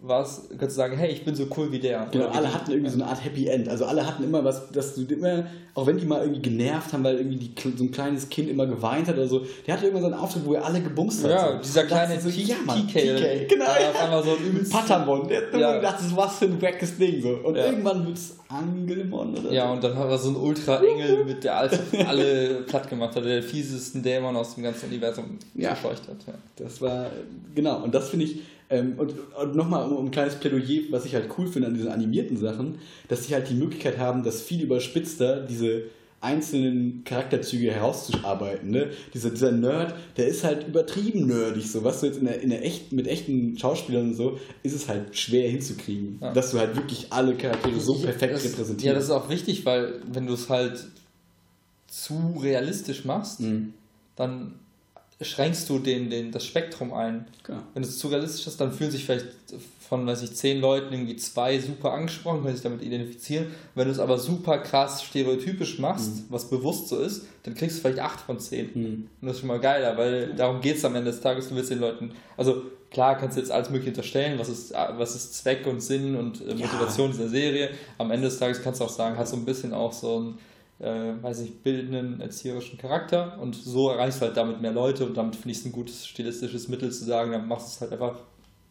was, 0.00 0.48
kannst 0.50 0.76
du 0.76 0.80
sagen, 0.80 0.96
hey, 0.96 1.10
ich 1.10 1.24
bin 1.24 1.34
so 1.34 1.46
cool 1.56 1.72
wie 1.72 1.80
der. 1.80 2.06
Genau, 2.12 2.28
alle 2.28 2.54
hatten 2.54 2.70
irgendwie 2.70 2.90
so 2.90 3.02
eine 3.02 3.10
Art 3.10 3.24
Happy 3.24 3.48
End. 3.48 3.68
Also 3.68 3.84
alle 3.84 4.06
hatten 4.06 4.22
immer 4.22 4.44
was, 4.44 4.70
dass 4.70 4.94
du 4.94 5.02
immer, 5.02 5.46
auch 5.74 5.86
wenn 5.88 5.98
die 5.98 6.06
mal 6.06 6.20
irgendwie 6.20 6.40
genervt 6.40 6.92
haben, 6.92 7.02
weil 7.02 7.16
irgendwie 7.16 7.36
die, 7.36 7.76
so 7.76 7.82
ein 7.82 7.90
kleines 7.90 8.28
Kind 8.28 8.48
immer 8.48 8.66
geweint 8.66 9.08
hat 9.08 9.16
oder 9.16 9.26
so, 9.26 9.44
der 9.66 9.74
hatte 9.74 9.88
immer 9.88 9.98
so 9.98 10.06
einen 10.06 10.14
Auftritt, 10.14 10.46
wo 10.46 10.54
er 10.54 10.64
alle 10.64 10.80
gebumst 10.80 11.24
hat. 11.24 11.30
Ja, 11.32 11.52
so. 11.52 11.58
dieser 11.58 11.84
kleine 11.84 12.20
so, 12.20 12.28
ja, 12.28 12.54
Mann, 12.64 12.86
TK. 12.86 13.48
Genau. 13.48 13.64
Ja, 13.64 13.90
auf 13.90 14.02
einmal 14.02 14.22
so 14.22 14.30
ein 14.30 14.46
übelst. 14.46 14.72
Patamon, 14.78 15.26
der 15.26 15.42
hat 15.42 15.60
ja. 15.60 15.76
gedacht, 15.76 15.96
das 15.98 16.16
was 16.16 16.38
für 16.38 16.44
ein 16.44 16.62
wackes 16.62 16.96
Ding. 16.96 17.20
So. 17.20 17.30
Und 17.30 17.56
ja. 17.56 17.66
irgendwann 17.66 18.06
wird 18.06 18.18
es 18.18 18.36
Angelmon 18.48 19.36
oder 19.36 19.52
Ja, 19.52 19.66
so. 19.66 19.72
und 19.72 19.82
dann 19.82 19.96
hat 19.96 20.08
er 20.08 20.18
so 20.18 20.28
einen 20.28 20.36
Ultra-Engel, 20.36 21.24
mit 21.26 21.42
der 21.42 21.56
alles, 21.56 21.80
alle 22.06 22.62
platt 22.68 22.88
gemacht 22.88 23.16
hat, 23.16 23.24
der 23.24 23.42
fiesesten 23.42 24.00
Dämon 24.00 24.36
aus 24.36 24.54
dem 24.54 24.62
ganzen 24.62 24.86
Universum 24.86 25.38
ja. 25.56 25.74
verscheucht 25.74 26.08
hat. 26.08 26.18
Ja. 26.24 26.34
Das 26.54 26.80
war, 26.80 27.06
genau, 27.52 27.82
und 27.82 27.92
das 27.92 28.10
finde 28.10 28.26
ich 28.26 28.42
ähm, 28.70 28.94
und, 28.98 29.14
und 29.34 29.56
nochmal 29.56 29.86
um, 29.86 29.96
um, 29.96 30.06
ein 30.06 30.10
kleines 30.10 30.36
Plädoyer, 30.36 30.82
was 30.90 31.04
ich 31.04 31.14
halt 31.14 31.28
cool 31.38 31.46
finde 31.46 31.68
an 31.68 31.74
diesen 31.74 31.88
animierten 31.88 32.36
Sachen, 32.36 32.78
dass 33.08 33.24
sie 33.24 33.34
halt 33.34 33.48
die 33.48 33.54
Möglichkeit 33.54 33.98
haben, 33.98 34.22
das 34.22 34.42
viel 34.42 34.62
überspitzter 34.62 35.40
diese 35.40 35.84
einzelnen 36.20 37.04
Charakterzüge 37.04 37.70
herauszuarbeiten. 37.70 38.70
Ne? 38.70 38.90
Dieser, 39.14 39.30
dieser 39.30 39.52
Nerd, 39.52 39.94
der 40.16 40.26
ist 40.26 40.42
halt 40.42 40.66
übertrieben 40.66 41.26
nerdig. 41.26 41.70
So, 41.70 41.84
was 41.84 42.00
du 42.00 42.06
jetzt 42.06 42.18
in 42.18 42.24
der, 42.24 42.40
in 42.40 42.50
der 42.50 42.64
echt, 42.64 42.92
mit 42.92 43.06
echten 43.06 43.56
Schauspielern 43.56 44.08
und 44.08 44.14
so, 44.14 44.38
ist 44.64 44.74
es 44.74 44.88
halt 44.88 45.16
schwer 45.16 45.48
hinzukriegen. 45.48 46.18
Ja. 46.20 46.32
Dass 46.32 46.50
du 46.50 46.58
halt 46.58 46.74
wirklich 46.74 47.06
alle 47.10 47.36
Charaktere 47.36 47.78
so 47.78 47.94
perfekt 47.94 48.34
das, 48.34 48.44
repräsentierst. 48.44 48.84
Ja, 48.84 48.94
das 48.94 49.04
ist 49.04 49.10
auch 49.10 49.28
wichtig, 49.28 49.64
weil 49.64 50.00
wenn 50.12 50.26
du 50.26 50.34
es 50.34 50.48
halt 50.48 50.88
zu 51.86 52.36
realistisch 52.42 53.04
machst, 53.04 53.40
mhm. 53.40 53.74
dann 54.16 54.54
schränkst 55.20 55.68
du 55.68 55.78
den, 55.78 56.10
den, 56.10 56.30
das 56.30 56.44
Spektrum 56.44 56.92
ein. 56.92 57.26
Genau. 57.42 57.58
Wenn 57.74 57.82
es 57.82 57.98
zu 57.98 58.08
realistisch 58.08 58.46
ist, 58.46 58.60
dann 58.60 58.72
fühlen 58.72 58.90
sich 58.90 59.04
vielleicht 59.04 59.26
von, 59.88 60.06
weiß 60.06 60.22
ich, 60.22 60.34
zehn 60.34 60.60
Leuten 60.60 60.92
irgendwie 60.92 61.16
zwei 61.16 61.58
super 61.58 61.92
angesprochen, 61.92 62.42
können 62.42 62.54
sich 62.54 62.62
damit 62.62 62.82
identifizieren. 62.82 63.46
Wenn 63.74 63.86
du 63.86 63.92
es 63.92 63.98
aber 63.98 64.18
super 64.18 64.58
krass 64.58 65.02
stereotypisch 65.02 65.78
machst, 65.78 66.16
mhm. 66.16 66.24
was 66.28 66.48
bewusst 66.48 66.88
so 66.88 66.98
ist, 67.00 67.26
dann 67.42 67.54
kriegst 67.54 67.78
du 67.78 67.80
vielleicht 67.82 68.00
acht 68.00 68.20
von 68.20 68.38
zehn. 68.38 68.70
Mhm. 68.74 69.08
Und 69.20 69.28
das 69.28 69.32
ist 69.32 69.40
schon 69.40 69.48
mal 69.48 69.58
geiler, 69.58 69.96
weil 69.96 70.34
darum 70.34 70.60
geht 70.60 70.76
es 70.76 70.84
am 70.84 70.94
Ende 70.94 71.10
des 71.10 71.20
Tages, 71.20 71.48
du 71.48 71.56
willst 71.56 71.70
den 71.70 71.80
Leuten, 71.80 72.12
also 72.36 72.62
klar 72.90 73.18
kannst 73.18 73.36
du 73.36 73.40
jetzt 73.40 73.50
alles 73.50 73.70
mögliche 73.70 73.90
unterstellen, 73.90 74.38
was 74.38 74.48
ist, 74.48 74.72
was 74.72 75.16
ist 75.16 75.34
Zweck 75.34 75.66
und 75.66 75.80
Sinn 75.80 76.14
und 76.14 76.46
äh, 76.46 76.54
Motivation 76.54 77.10
ja. 77.10 77.16
dieser 77.16 77.28
Serie. 77.28 77.70
Am 77.96 78.10
Ende 78.10 78.28
des 78.28 78.38
Tages 78.38 78.62
kannst 78.62 78.80
du 78.80 78.84
auch 78.84 78.90
sagen, 78.90 79.16
hat 79.18 79.26
so 79.26 79.36
ein 79.36 79.44
bisschen 79.44 79.74
auch 79.74 79.92
so 79.92 80.20
ein 80.20 80.38
äh, 80.80 81.12
weiß 81.20 81.40
ich, 81.40 81.62
bildenden, 81.62 82.20
erzieherischen 82.20 82.78
Charakter 82.78 83.38
und 83.40 83.54
so 83.54 83.90
erreichst 83.90 84.20
du 84.20 84.26
halt 84.26 84.36
damit 84.36 84.60
mehr 84.60 84.72
Leute 84.72 85.04
und 85.04 85.16
damit 85.16 85.36
finde 85.36 85.50
ich 85.50 85.58
es 85.58 85.64
ein 85.64 85.72
gutes 85.72 86.06
stilistisches 86.06 86.68
Mittel 86.68 86.90
zu 86.90 87.04
sagen, 87.04 87.32
dann 87.32 87.48
machst 87.48 87.66
du 87.66 87.70
es 87.70 87.80
halt 87.80 87.92
einfach 87.92 88.20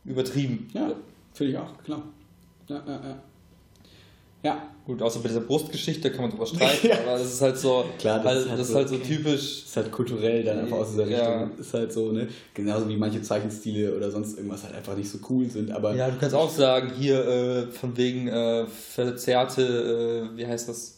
übertrieben. 0.05 0.69
Ja, 0.73 0.91
finde 1.33 1.51
ich 1.51 1.57
auch, 1.57 1.83
klar. 1.83 2.03
Ja, 2.67 2.81
ja, 2.85 2.93
ja. 2.93 3.17
Ja. 4.43 4.61
Gut, 4.85 5.01
außer 5.01 5.19
bei 5.19 5.27
dieser 5.27 5.41
Brustgeschichte 5.41 6.09
kann 6.11 6.21
man 6.21 6.31
drüber 6.31 6.45
streiten, 6.45 6.87
ja. 6.87 6.99
aber 6.99 7.17
das 7.17 7.33
ist 7.33 7.41
halt 7.41 7.57
so, 7.57 7.83
Klar, 7.99 8.19
das, 8.19 8.25
halt, 8.25 8.39
ist, 8.39 8.49
halt 8.49 8.59
das 8.59 8.67
so, 8.67 8.73
ist 8.73 8.77
halt 8.77 8.89
so 8.89 8.97
typisch. 8.97 9.61
Das 9.61 9.69
ist 9.69 9.77
halt 9.77 9.91
kulturell 9.91 10.43
dann 10.43 10.59
einfach 10.59 10.77
aus 10.77 10.91
dieser 10.91 11.07
Richtung. 11.07 11.25
Ja. 11.25 11.49
Ist 11.59 11.73
halt 11.73 11.91
so, 11.91 12.11
ne? 12.13 12.27
Genauso 12.53 12.87
wie 12.87 12.95
manche 12.95 13.21
Zeichenstile 13.21 13.93
oder 13.93 14.09
sonst 14.09 14.37
irgendwas 14.37 14.63
halt 14.63 14.75
einfach 14.75 14.95
nicht 14.95 15.09
so 15.09 15.17
cool 15.29 15.49
sind. 15.49 15.71
Aber 15.71 15.93
ja, 15.93 16.09
du 16.09 16.17
kannst 16.17 16.35
auch 16.35 16.49
sagen, 16.49 16.93
hier 16.97 17.27
äh, 17.27 17.67
von 17.67 17.97
wegen 17.97 18.29
äh, 18.29 18.65
verzerrte, 18.67 20.29
äh, 20.33 20.37
wie 20.37 20.47
heißt 20.47 20.69
das? 20.69 20.96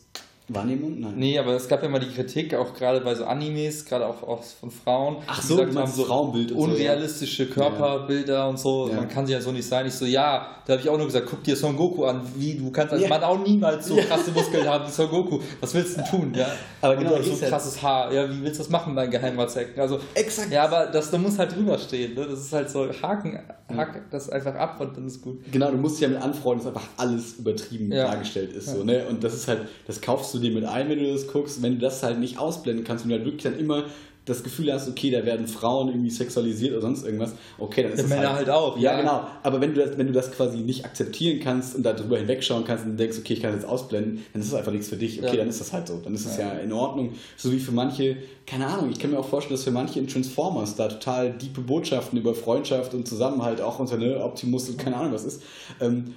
Wahrnehmung? 0.50 1.00
Nein. 1.00 1.14
Nee, 1.16 1.40
aber 1.40 1.54
es 1.54 1.68
gab 1.68 1.84
ja 1.84 1.90
mal 1.90 2.00
die 2.00 2.10
Kritik, 2.10 2.54
auch 2.56 2.74
gerade 2.74 3.02
bei 3.02 3.16
so 3.16 3.26
Animes, 3.26 3.86
gerade 3.86 4.06
auch, 4.06 4.24
auch 4.24 4.44
von 4.44 4.72
Frauen, 4.72 5.18
Ach 5.28 5.42
so, 5.42 5.58
gesagt 5.58 5.76
haben, 5.76 5.92
so 5.92 6.06
Frauenbild 6.06 6.52
unrealistische 6.52 7.46
so, 7.46 7.50
ja. 7.50 7.56
Körperbilder 7.56 8.34
ja. 8.34 8.48
und 8.48 8.60
so. 8.60 8.90
Ja. 8.90 8.96
Man 8.96 9.08
kann 9.08 9.26
sie 9.26 9.34
ja 9.34 9.42
so 9.42 9.52
nicht 9.52 9.68
sein. 9.68 9.86
Ich 9.86 9.94
so, 9.94 10.06
ja, 10.06 10.48
da 10.66 10.74
habe 10.74 10.82
ich 10.82 10.90
auch 10.90 10.98
nur 10.98 11.08
gesagt, 11.08 11.28
guck 11.30 11.44
dir 11.44 11.56
Son 11.56 11.76
Goku 11.76 12.06
an. 12.06 12.22
Wie, 12.36 12.56
du 12.56 12.72
kannst 12.72 12.94
als 12.94 13.08
Mann 13.08 13.24
auch 13.24 13.44
niemals 13.44 13.88
so 13.88 13.96
krasse 13.96 14.32
Muskeln 14.32 14.68
haben 14.68 14.88
wie 14.88 14.92
Son 14.92 15.10
Goku. 15.10 15.40
Was 15.60 15.74
willst 15.74 15.98
du 15.98 16.04
tun? 16.04 16.34
Ja? 16.36 16.48
Aber 16.82 16.96
genau, 16.96 17.16
und 17.16 17.26
so 17.26 17.34
ein 17.34 17.50
krasses 17.50 17.82
Haar. 17.82 18.14
Ja, 18.14 18.30
wie 18.30 18.42
willst 18.42 18.60
du 18.60 18.64
das 18.64 18.70
machen, 18.70 18.96
dein 18.96 19.10
Geheimratsecken? 19.10 19.80
Also, 19.80 20.00
Exakt. 20.14 20.52
Ja, 20.52 20.64
aber 20.66 20.88
das, 20.88 21.12
da 21.12 21.18
muss 21.18 21.38
halt 21.38 21.56
drüber 21.56 21.78
stehen. 21.78 22.14
Ne? 22.14 22.26
Das 22.26 22.40
ist 22.40 22.54
halt 22.54 22.70
so, 22.70 22.88
haken, 23.02 23.40
haken 23.76 24.02
das 24.12 24.30
einfach 24.30 24.56
ab 24.56 24.80
und 24.80 24.96
dann 24.98 25.08
ist 25.08 25.22
gut. 25.22 25.40
Genau, 25.52 25.72
du 25.72 25.78
musst 25.78 25.96
dich 25.96 26.02
ja 26.02 26.10
mit 26.10 26.22
anfreunden, 26.22 26.66
dass 26.66 26.76
einfach 26.76 26.90
alles 26.98 27.34
übertrieben 27.34 27.90
dargestellt 27.90 28.54
ist. 28.54 28.68
So, 28.68 28.84
ne? 28.84 29.06
Und 29.08 29.24
das 29.24 29.34
ist 29.34 29.48
halt, 29.48 29.68
das 29.88 30.02
kaufst 30.02 30.34
du 30.34 30.39
du 30.42 30.48
dir 30.48 30.54
mit 30.54 30.66
ein, 30.66 30.90
wenn 30.90 31.00
du 31.00 31.12
das 31.12 31.28
guckst. 31.28 31.62
Wenn 31.62 31.76
du 31.76 31.80
das 31.80 32.04
halt 32.04 32.20
nicht 32.20 32.38
ausblenden 32.38 32.84
kannst 32.84 33.06
und 33.06 33.10
du 33.10 33.16
halt 33.16 33.26
wirklich 33.26 33.44
dann 33.44 33.60
immer 33.60 33.86
das 34.30 34.44
Gefühl 34.44 34.72
hast, 34.72 34.88
okay, 34.88 35.10
da 35.10 35.26
werden 35.26 35.48
Frauen 35.48 35.90
irgendwie 35.90 36.10
sexualisiert 36.10 36.74
oder 36.74 36.82
sonst 36.82 37.04
irgendwas, 37.04 37.34
okay, 37.58 37.84
dann 37.84 37.94
ist 37.94 37.98
ja, 37.98 38.04
das 38.04 38.10
Männer 38.10 38.30
halt, 38.30 38.48
halt 38.48 38.50
auch. 38.50 38.78
Ja, 38.78 38.92
ja, 38.92 39.00
genau. 39.02 39.28
Aber 39.44 39.60
wenn 39.60 39.74
du, 39.74 39.84
das, 39.84 39.98
wenn 39.98 40.08
du 40.08 40.14
das 40.14 40.32
quasi 40.32 40.60
nicht 40.60 40.86
akzeptieren 40.86 41.40
kannst 41.40 41.76
und 41.76 41.84
darüber 41.84 42.18
hinwegschauen 42.18 42.64
kannst 42.64 42.86
und 42.86 42.98
denkst, 42.98 43.18
okay, 43.20 43.34
ich 43.34 43.42
kann 43.42 43.52
das 43.52 43.62
jetzt 43.62 43.70
ausblenden, 43.70 44.24
dann 44.34 44.42
ist 44.42 44.52
das 44.52 44.60
einfach 44.60 44.72
nichts 44.72 44.90
für 44.90 44.98
dich. 44.98 45.20
Okay, 45.20 45.32
ja. 45.32 45.38
dann 45.38 45.50
ist 45.50 45.60
das 45.60 45.74
halt 45.74 45.88
so. 45.88 46.00
Dann 46.04 46.14
ist 46.14 46.26
das 46.26 46.38
ja. 46.38 46.52
in 46.52 46.72
Ordnung. 46.72 47.14
So 47.38 47.52
wie 47.52 47.60
für 47.60 47.72
manche, 47.72 48.18
keine 48.46 48.68
Ahnung, 48.68 48.92
ich 48.92 49.00
kann 49.00 49.12
mir 49.12 49.20
auch 49.20 49.28
vorstellen, 49.28 49.56
dass 49.56 49.64
für 49.64 49.72
manche 49.72 50.00
in 50.00 50.08
Transformers 50.08 50.76
da 50.76 50.88
total 50.88 51.32
diepe 51.32 51.62
Botschaften 51.62 52.20
über 52.20 52.36
Freundschaft 52.36 52.94
und 52.94 53.08
Zusammenhalt 53.08 53.62
auch 53.62 53.80
unter 53.80 53.98
ne, 53.98 54.24
Optimus 54.24 54.70
und 54.70 54.78
keine 54.78 54.98
Ahnung 54.98 55.14
was 55.14 55.26
ist. 55.26 55.42
Ähm, 55.82 56.14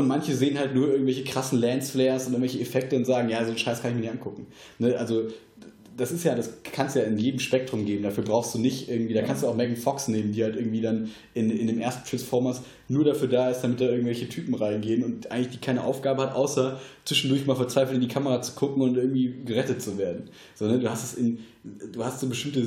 und 0.00 0.08
manche 0.08 0.34
sehen 0.34 0.58
halt 0.58 0.74
nur 0.74 0.88
irgendwelche 0.88 1.24
krassen 1.24 1.58
Lensflares 1.58 2.26
und 2.26 2.32
irgendwelche 2.32 2.60
Effekte 2.60 2.96
und 2.96 3.04
sagen, 3.04 3.28
ja, 3.28 3.42
so 3.42 3.50
einen 3.50 3.58
Scheiß 3.58 3.82
kann 3.82 3.92
ich 3.92 3.96
mir 3.96 4.02
nicht 4.02 4.12
angucken. 4.12 4.46
Ne? 4.78 4.96
Also 4.96 5.28
das 6.00 6.12
ist 6.12 6.24
ja, 6.24 6.34
das 6.34 6.50
kannst 6.62 6.96
du 6.96 7.00
ja 7.00 7.04
in 7.04 7.18
jedem 7.18 7.40
Spektrum 7.40 7.84
geben. 7.84 8.02
Dafür 8.02 8.24
brauchst 8.24 8.54
du 8.54 8.58
nicht 8.58 8.88
irgendwie, 8.88 9.12
da 9.12 9.20
kannst 9.20 9.42
du 9.42 9.48
auch 9.48 9.54
Megan 9.54 9.76
Fox 9.76 10.08
nehmen, 10.08 10.32
die 10.32 10.42
halt 10.42 10.56
irgendwie 10.56 10.80
dann 10.80 11.10
in, 11.34 11.50
in 11.50 11.66
dem 11.66 11.78
ersten 11.78 12.08
Transformers 12.08 12.62
nur 12.88 13.04
dafür 13.04 13.28
da 13.28 13.50
ist, 13.50 13.60
damit 13.60 13.82
da 13.82 13.84
irgendwelche 13.84 14.28
Typen 14.28 14.54
reingehen 14.54 15.04
und 15.04 15.30
eigentlich 15.30 15.50
die 15.50 15.58
keine 15.58 15.84
Aufgabe 15.84 16.22
hat, 16.22 16.34
außer 16.34 16.80
zwischendurch 17.04 17.44
mal 17.44 17.54
verzweifelt 17.54 17.96
in 17.96 18.00
die 18.00 18.08
Kamera 18.08 18.40
zu 18.40 18.54
gucken 18.54 18.82
und 18.82 18.96
irgendwie 18.96 19.42
gerettet 19.44 19.82
zu 19.82 19.98
werden. 19.98 20.30
Sondern 20.54 20.80
du 20.80 20.90
hast 20.90 21.04
es 21.04 21.14
in, 21.18 21.40
du 21.92 22.02
hast 22.02 22.20
so 22.20 22.28
bestimmte 22.28 22.66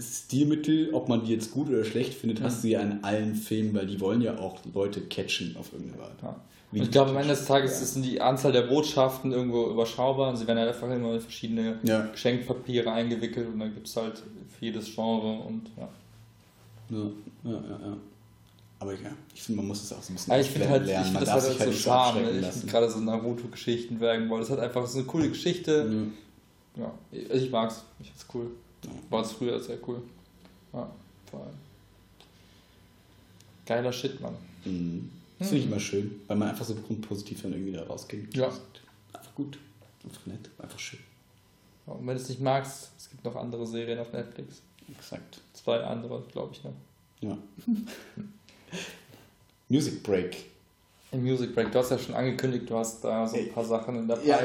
Stilmittel, 0.00 0.92
ob 0.92 1.08
man 1.08 1.24
die 1.24 1.32
jetzt 1.32 1.52
gut 1.52 1.68
oder 1.68 1.84
schlecht 1.84 2.14
findet, 2.14 2.42
hast 2.42 2.64
du 2.64 2.68
ja 2.68 2.80
in 2.80 3.04
allen 3.04 3.34
Filmen, 3.34 3.74
weil 3.74 3.86
die 3.86 4.00
wollen 4.00 4.20
ja 4.20 4.38
auch 4.38 4.58
Leute 4.72 5.00
catchen 5.02 5.56
auf 5.56 5.72
irgendeine 5.72 6.02
Art. 6.02 6.22
Ja 6.22 6.40
ich 6.82 6.90
glaube, 6.90 7.10
am 7.10 7.16
Ende 7.16 7.28
des 7.30 7.44
Tages 7.44 7.78
ja. 7.78 7.82
ist 7.82 8.04
die 8.04 8.20
Anzahl 8.20 8.52
der 8.52 8.62
Botschaften 8.62 9.32
irgendwo 9.32 9.70
überschaubar 9.70 10.30
und 10.30 10.36
sie 10.36 10.46
werden 10.46 10.58
halt 10.58 10.68
einfach 10.68 10.90
immer 10.90 11.14
in 11.14 11.20
verschiedene 11.20 11.78
ja. 11.82 12.06
Geschenkpapiere 12.06 12.90
eingewickelt 12.90 13.48
und 13.48 13.60
dann 13.60 13.72
gibt 13.74 13.86
es 13.86 13.96
halt 13.96 14.18
für 14.18 14.64
jedes 14.64 14.92
Genre 14.94 15.40
und 15.40 15.70
ja. 15.76 15.88
Ja, 16.90 16.98
ja, 17.44 17.50
ja. 17.52 17.86
ja. 17.86 17.96
Aber 18.80 18.92
ja, 18.92 19.10
ich 19.34 19.42
finde, 19.42 19.60
man 19.60 19.68
muss 19.68 19.82
es 19.82 19.92
auch 19.92 20.02
so 20.02 20.12
ein 20.12 20.16
bisschen 20.16 20.32
ja, 20.32 20.40
ich 20.40 20.50
finde 20.50 20.68
halt, 20.68 20.84
lernen. 20.84 21.06
Ich 21.06 21.12
finde 21.12 21.26
das 21.26 21.48
halt, 21.48 21.60
halt 21.60 21.72
so 21.72 21.78
Charme. 21.78 22.18
Ich 22.40 22.46
finde 22.46 22.66
gerade 22.66 22.90
so 22.90 22.98
Naruto-Geschichten 22.98 24.00
werden 24.00 24.28
wollen. 24.28 24.42
Das 24.42 24.50
hat 24.50 24.58
einfach 24.58 24.86
so 24.86 24.98
eine 24.98 25.06
coole 25.06 25.28
Geschichte. 25.28 25.84
Mhm. 25.84 26.12
Ja, 26.76 26.92
ich 27.10 27.50
mag's. 27.50 27.84
Ich 28.00 28.08
find's 28.08 28.26
cool. 28.34 28.50
War 29.10 29.22
es 29.22 29.32
früher 29.32 29.60
sehr 29.60 29.78
cool. 29.86 30.02
Ja, 30.72 30.90
vor 31.30 31.40
allem. 31.40 31.54
Geiler 33.66 33.92
Shit, 33.92 34.20
Mann. 34.20 34.34
Mhm. 34.64 35.10
Das 35.38 35.48
finde 35.48 35.64
ich 35.64 35.70
immer 35.70 35.80
schön, 35.80 36.20
weil 36.26 36.36
man 36.36 36.48
einfach 36.48 36.64
so 36.64 36.74
positiv 36.74 37.42
dann 37.42 37.52
irgendwie 37.52 37.72
da 37.72 37.84
rausgeht. 37.84 38.34
Ja. 38.36 38.46
Einfach 39.12 39.34
gut, 39.34 39.58
einfach 40.04 40.26
nett, 40.26 40.50
einfach 40.58 40.78
schön. 40.78 41.00
Ja, 41.86 41.94
und 41.94 42.06
wenn 42.06 42.16
du 42.16 42.22
es 42.22 42.28
nicht 42.28 42.40
magst, 42.40 42.90
es 42.96 43.10
gibt 43.10 43.24
noch 43.24 43.36
andere 43.36 43.66
Serien 43.66 43.98
auf 43.98 44.12
Netflix. 44.12 44.62
Exakt. 44.90 45.40
Zwei 45.52 45.82
andere, 45.82 46.22
glaube 46.30 46.54
ich, 46.54 46.62
ne? 46.62 46.72
Ja. 47.20 47.38
Music 49.68 50.02
Break. 50.02 50.44
Im 51.12 51.22
Music 51.22 51.54
Break, 51.54 51.72
du 51.72 51.78
hast 51.78 51.90
ja 51.90 51.98
schon 51.98 52.14
angekündigt, 52.14 52.68
du 52.68 52.76
hast 52.76 53.02
da 53.04 53.26
so 53.26 53.36
ein 53.36 53.50
paar 53.50 53.64
Sachen 53.64 53.96
in 53.96 54.08
der. 54.08 54.22
Ja, 54.24 54.38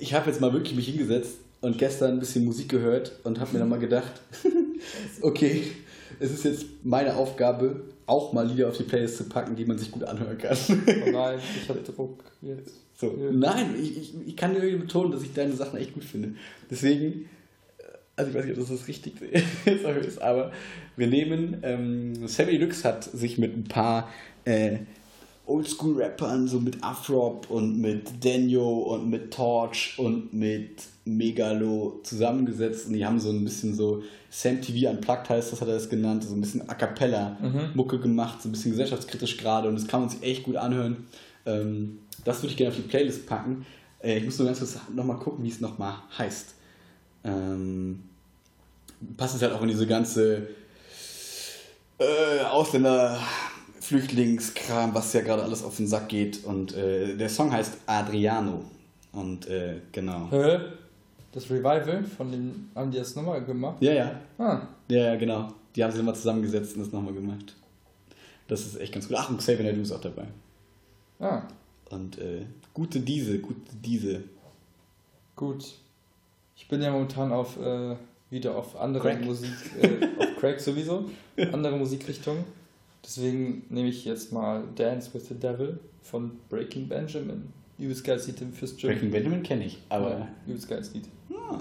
ich 0.00 0.14
habe 0.14 0.30
jetzt 0.30 0.40
mal 0.40 0.52
wirklich 0.52 0.74
mich 0.74 0.86
hingesetzt 0.86 1.38
und 1.62 1.78
gestern 1.78 2.12
ein 2.12 2.18
bisschen 2.18 2.44
Musik 2.44 2.68
gehört 2.68 3.12
und 3.24 3.40
habe 3.40 3.54
mir 3.54 3.60
dann 3.60 3.68
mal 3.68 3.78
gedacht, 3.78 4.12
okay, 5.22 5.62
es 6.20 6.30
ist 6.30 6.44
jetzt 6.44 6.66
meine 6.82 7.16
Aufgabe, 7.16 7.84
auch 8.06 8.32
mal 8.32 8.46
Lieder 8.46 8.68
auf 8.68 8.76
die 8.76 8.82
Playlist 8.82 9.16
zu 9.16 9.24
packen, 9.24 9.56
die 9.56 9.64
man 9.64 9.78
sich 9.78 9.90
gut 9.90 10.04
anhören 10.04 10.36
kann. 10.36 10.56
Oh 10.68 11.10
nein, 11.10 11.38
ich 11.62 11.68
habe 11.68 11.80
Druck 11.96 12.22
jetzt. 12.42 12.74
So. 12.96 13.16
Ja. 13.18 13.32
Nein, 13.32 13.74
ich, 13.80 13.96
ich, 13.96 14.14
ich 14.26 14.36
kann 14.36 14.54
dir 14.54 14.78
betonen, 14.78 15.12
dass 15.12 15.22
ich 15.22 15.32
deine 15.32 15.54
Sachen 15.54 15.78
echt 15.78 15.94
gut 15.94 16.04
finde. 16.04 16.34
Deswegen, 16.70 17.28
äh, 17.78 17.82
also 18.16 18.30
ich 18.30 18.36
weiß 18.36 18.44
nicht, 18.44 18.58
ob 18.58 18.60
das 18.60 18.78
das 18.78 18.88
richtig 18.88 19.14
ist, 20.04 20.20
aber 20.20 20.52
wir 20.96 21.06
nehmen, 21.06 21.58
ähm, 21.62 22.26
Sammy 22.26 22.58
Lux 22.58 22.84
hat 22.84 23.04
sich 23.04 23.38
mit 23.38 23.56
ein 23.56 23.64
paar 23.64 24.10
äh, 24.44 24.78
Oldschool-Rappern, 25.46 26.46
so 26.46 26.60
mit 26.60 26.82
Afrop 26.82 27.50
und 27.50 27.80
mit 27.80 28.24
Daniel 28.24 28.60
und 28.60 29.10
mit 29.10 29.32
Torch 29.32 29.94
und 29.98 30.32
mit 30.32 30.82
Megalo 31.04 32.00
zusammengesetzt 32.04 32.86
und 32.86 32.92
die 32.92 33.04
haben 33.04 33.18
so 33.18 33.30
ein 33.30 33.42
bisschen 33.42 33.74
so 33.74 34.02
Sam 34.30 34.62
TV 34.62 34.88
Unplugged 34.88 35.28
heißt, 35.28 35.52
das 35.52 35.60
hat 35.60 35.68
er 35.68 35.74
das 35.74 35.88
genannt, 35.88 36.24
so 36.24 36.34
ein 36.34 36.40
bisschen 36.40 36.68
A 36.68 36.74
Cappella 36.74 37.36
Mucke 37.74 37.96
mhm. 37.96 38.02
gemacht, 38.02 38.40
so 38.40 38.48
ein 38.48 38.52
bisschen 38.52 38.70
gesellschaftskritisch 38.70 39.36
gerade 39.36 39.68
und 39.68 39.74
das 39.74 39.88
kann 39.88 40.00
man 40.00 40.08
sich 40.08 40.22
echt 40.22 40.44
gut 40.44 40.56
anhören. 40.56 41.08
Ähm, 41.44 41.98
das 42.24 42.40
würde 42.42 42.52
ich 42.52 42.56
gerne 42.56 42.70
auf 42.70 42.76
die 42.76 42.88
Playlist 42.88 43.26
packen. 43.26 43.66
Äh, 44.00 44.18
ich 44.18 44.24
muss 44.24 44.38
nur 44.38 44.46
ganz 44.46 44.60
kurz 44.60 44.78
nochmal 44.94 45.18
gucken, 45.18 45.44
wie 45.44 45.48
es 45.48 45.60
nochmal 45.60 45.94
heißt. 46.16 46.54
Ähm, 47.24 48.04
passt 49.16 49.34
es 49.34 49.42
halt 49.42 49.52
auch 49.52 49.62
in 49.62 49.68
diese 49.68 49.86
ganze 49.86 50.48
äh, 51.98 52.40
Ausländer 52.50 53.18
Flüchtlingskram, 53.82 54.94
was 54.94 55.12
ja 55.12 55.22
gerade 55.22 55.42
alles 55.42 55.64
auf 55.64 55.76
den 55.76 55.88
Sack 55.88 56.08
geht. 56.08 56.44
Und 56.44 56.74
äh, 56.74 57.16
der 57.16 57.28
Song 57.28 57.52
heißt 57.52 57.78
Adriano. 57.86 58.62
Und 59.12 59.48
äh, 59.48 59.80
genau. 59.90 60.28
Hä? 60.30 60.60
Das 61.32 61.50
Revival 61.50 62.04
von 62.04 62.30
dem, 62.30 62.68
haben 62.74 62.90
die 62.90 62.98
das 62.98 63.16
nochmal 63.16 63.44
gemacht? 63.44 63.76
Ja, 63.80 63.92
ja. 63.92 64.20
Ah. 64.38 64.62
Ja, 64.88 64.98
ja, 64.98 65.16
genau. 65.16 65.52
Die 65.74 65.82
haben 65.82 65.90
sich 65.90 65.98
nochmal 65.98 66.14
zusammengesetzt 66.14 66.76
und 66.76 66.82
das 66.82 66.92
nochmal 66.92 67.12
gemacht. 67.12 67.56
Das 68.46 68.60
ist 68.66 68.78
echt 68.80 68.92
ganz 68.92 69.08
gut. 69.08 69.16
Ach, 69.18 69.30
und 69.30 69.38
Xavier 69.38 69.64
Naidoo 69.64 69.82
ist 69.82 69.92
auch 69.92 70.00
dabei. 70.00 70.26
Ah. 71.18 71.42
Und 71.90 72.18
äh, 72.18 72.46
gute 72.72 73.00
Diese, 73.00 73.38
gute 73.40 73.74
Diese. 73.82 74.22
Gut. 75.34 75.74
Ich 76.56 76.68
bin 76.68 76.80
ja 76.82 76.92
momentan 76.92 77.32
auf 77.32 77.58
äh, 77.60 77.96
wieder 78.30 78.54
auf 78.54 78.78
andere 78.80 79.10
Crack. 79.10 79.24
Musik, 79.24 79.50
äh, 79.80 80.06
auf 80.18 80.36
Crack 80.38 80.60
sowieso, 80.60 81.10
andere 81.52 81.76
Musikrichtungen. 81.76 82.44
Deswegen 83.04 83.64
nehme 83.68 83.88
ich 83.88 84.04
jetzt 84.04 84.32
mal 84.32 84.64
Dance 84.76 85.12
with 85.12 85.28
the 85.28 85.34
Devil 85.34 85.78
von 86.02 86.38
Breaking 86.48 86.88
Benjamin. 86.88 87.52
Übelst 87.78 88.04
geiles 88.04 88.26
Lied 88.26 88.38
fürs 88.54 88.76
Gym. 88.76 88.90
Breaking 88.90 89.10
Benjamin 89.10 89.42
kenne 89.42 89.64
ich, 89.64 89.78
aber. 89.88 90.10
Ja, 90.10 90.28
übelst 90.46 90.68
geiles 90.68 90.94
Lied. 90.94 91.08
Ah, 91.34 91.58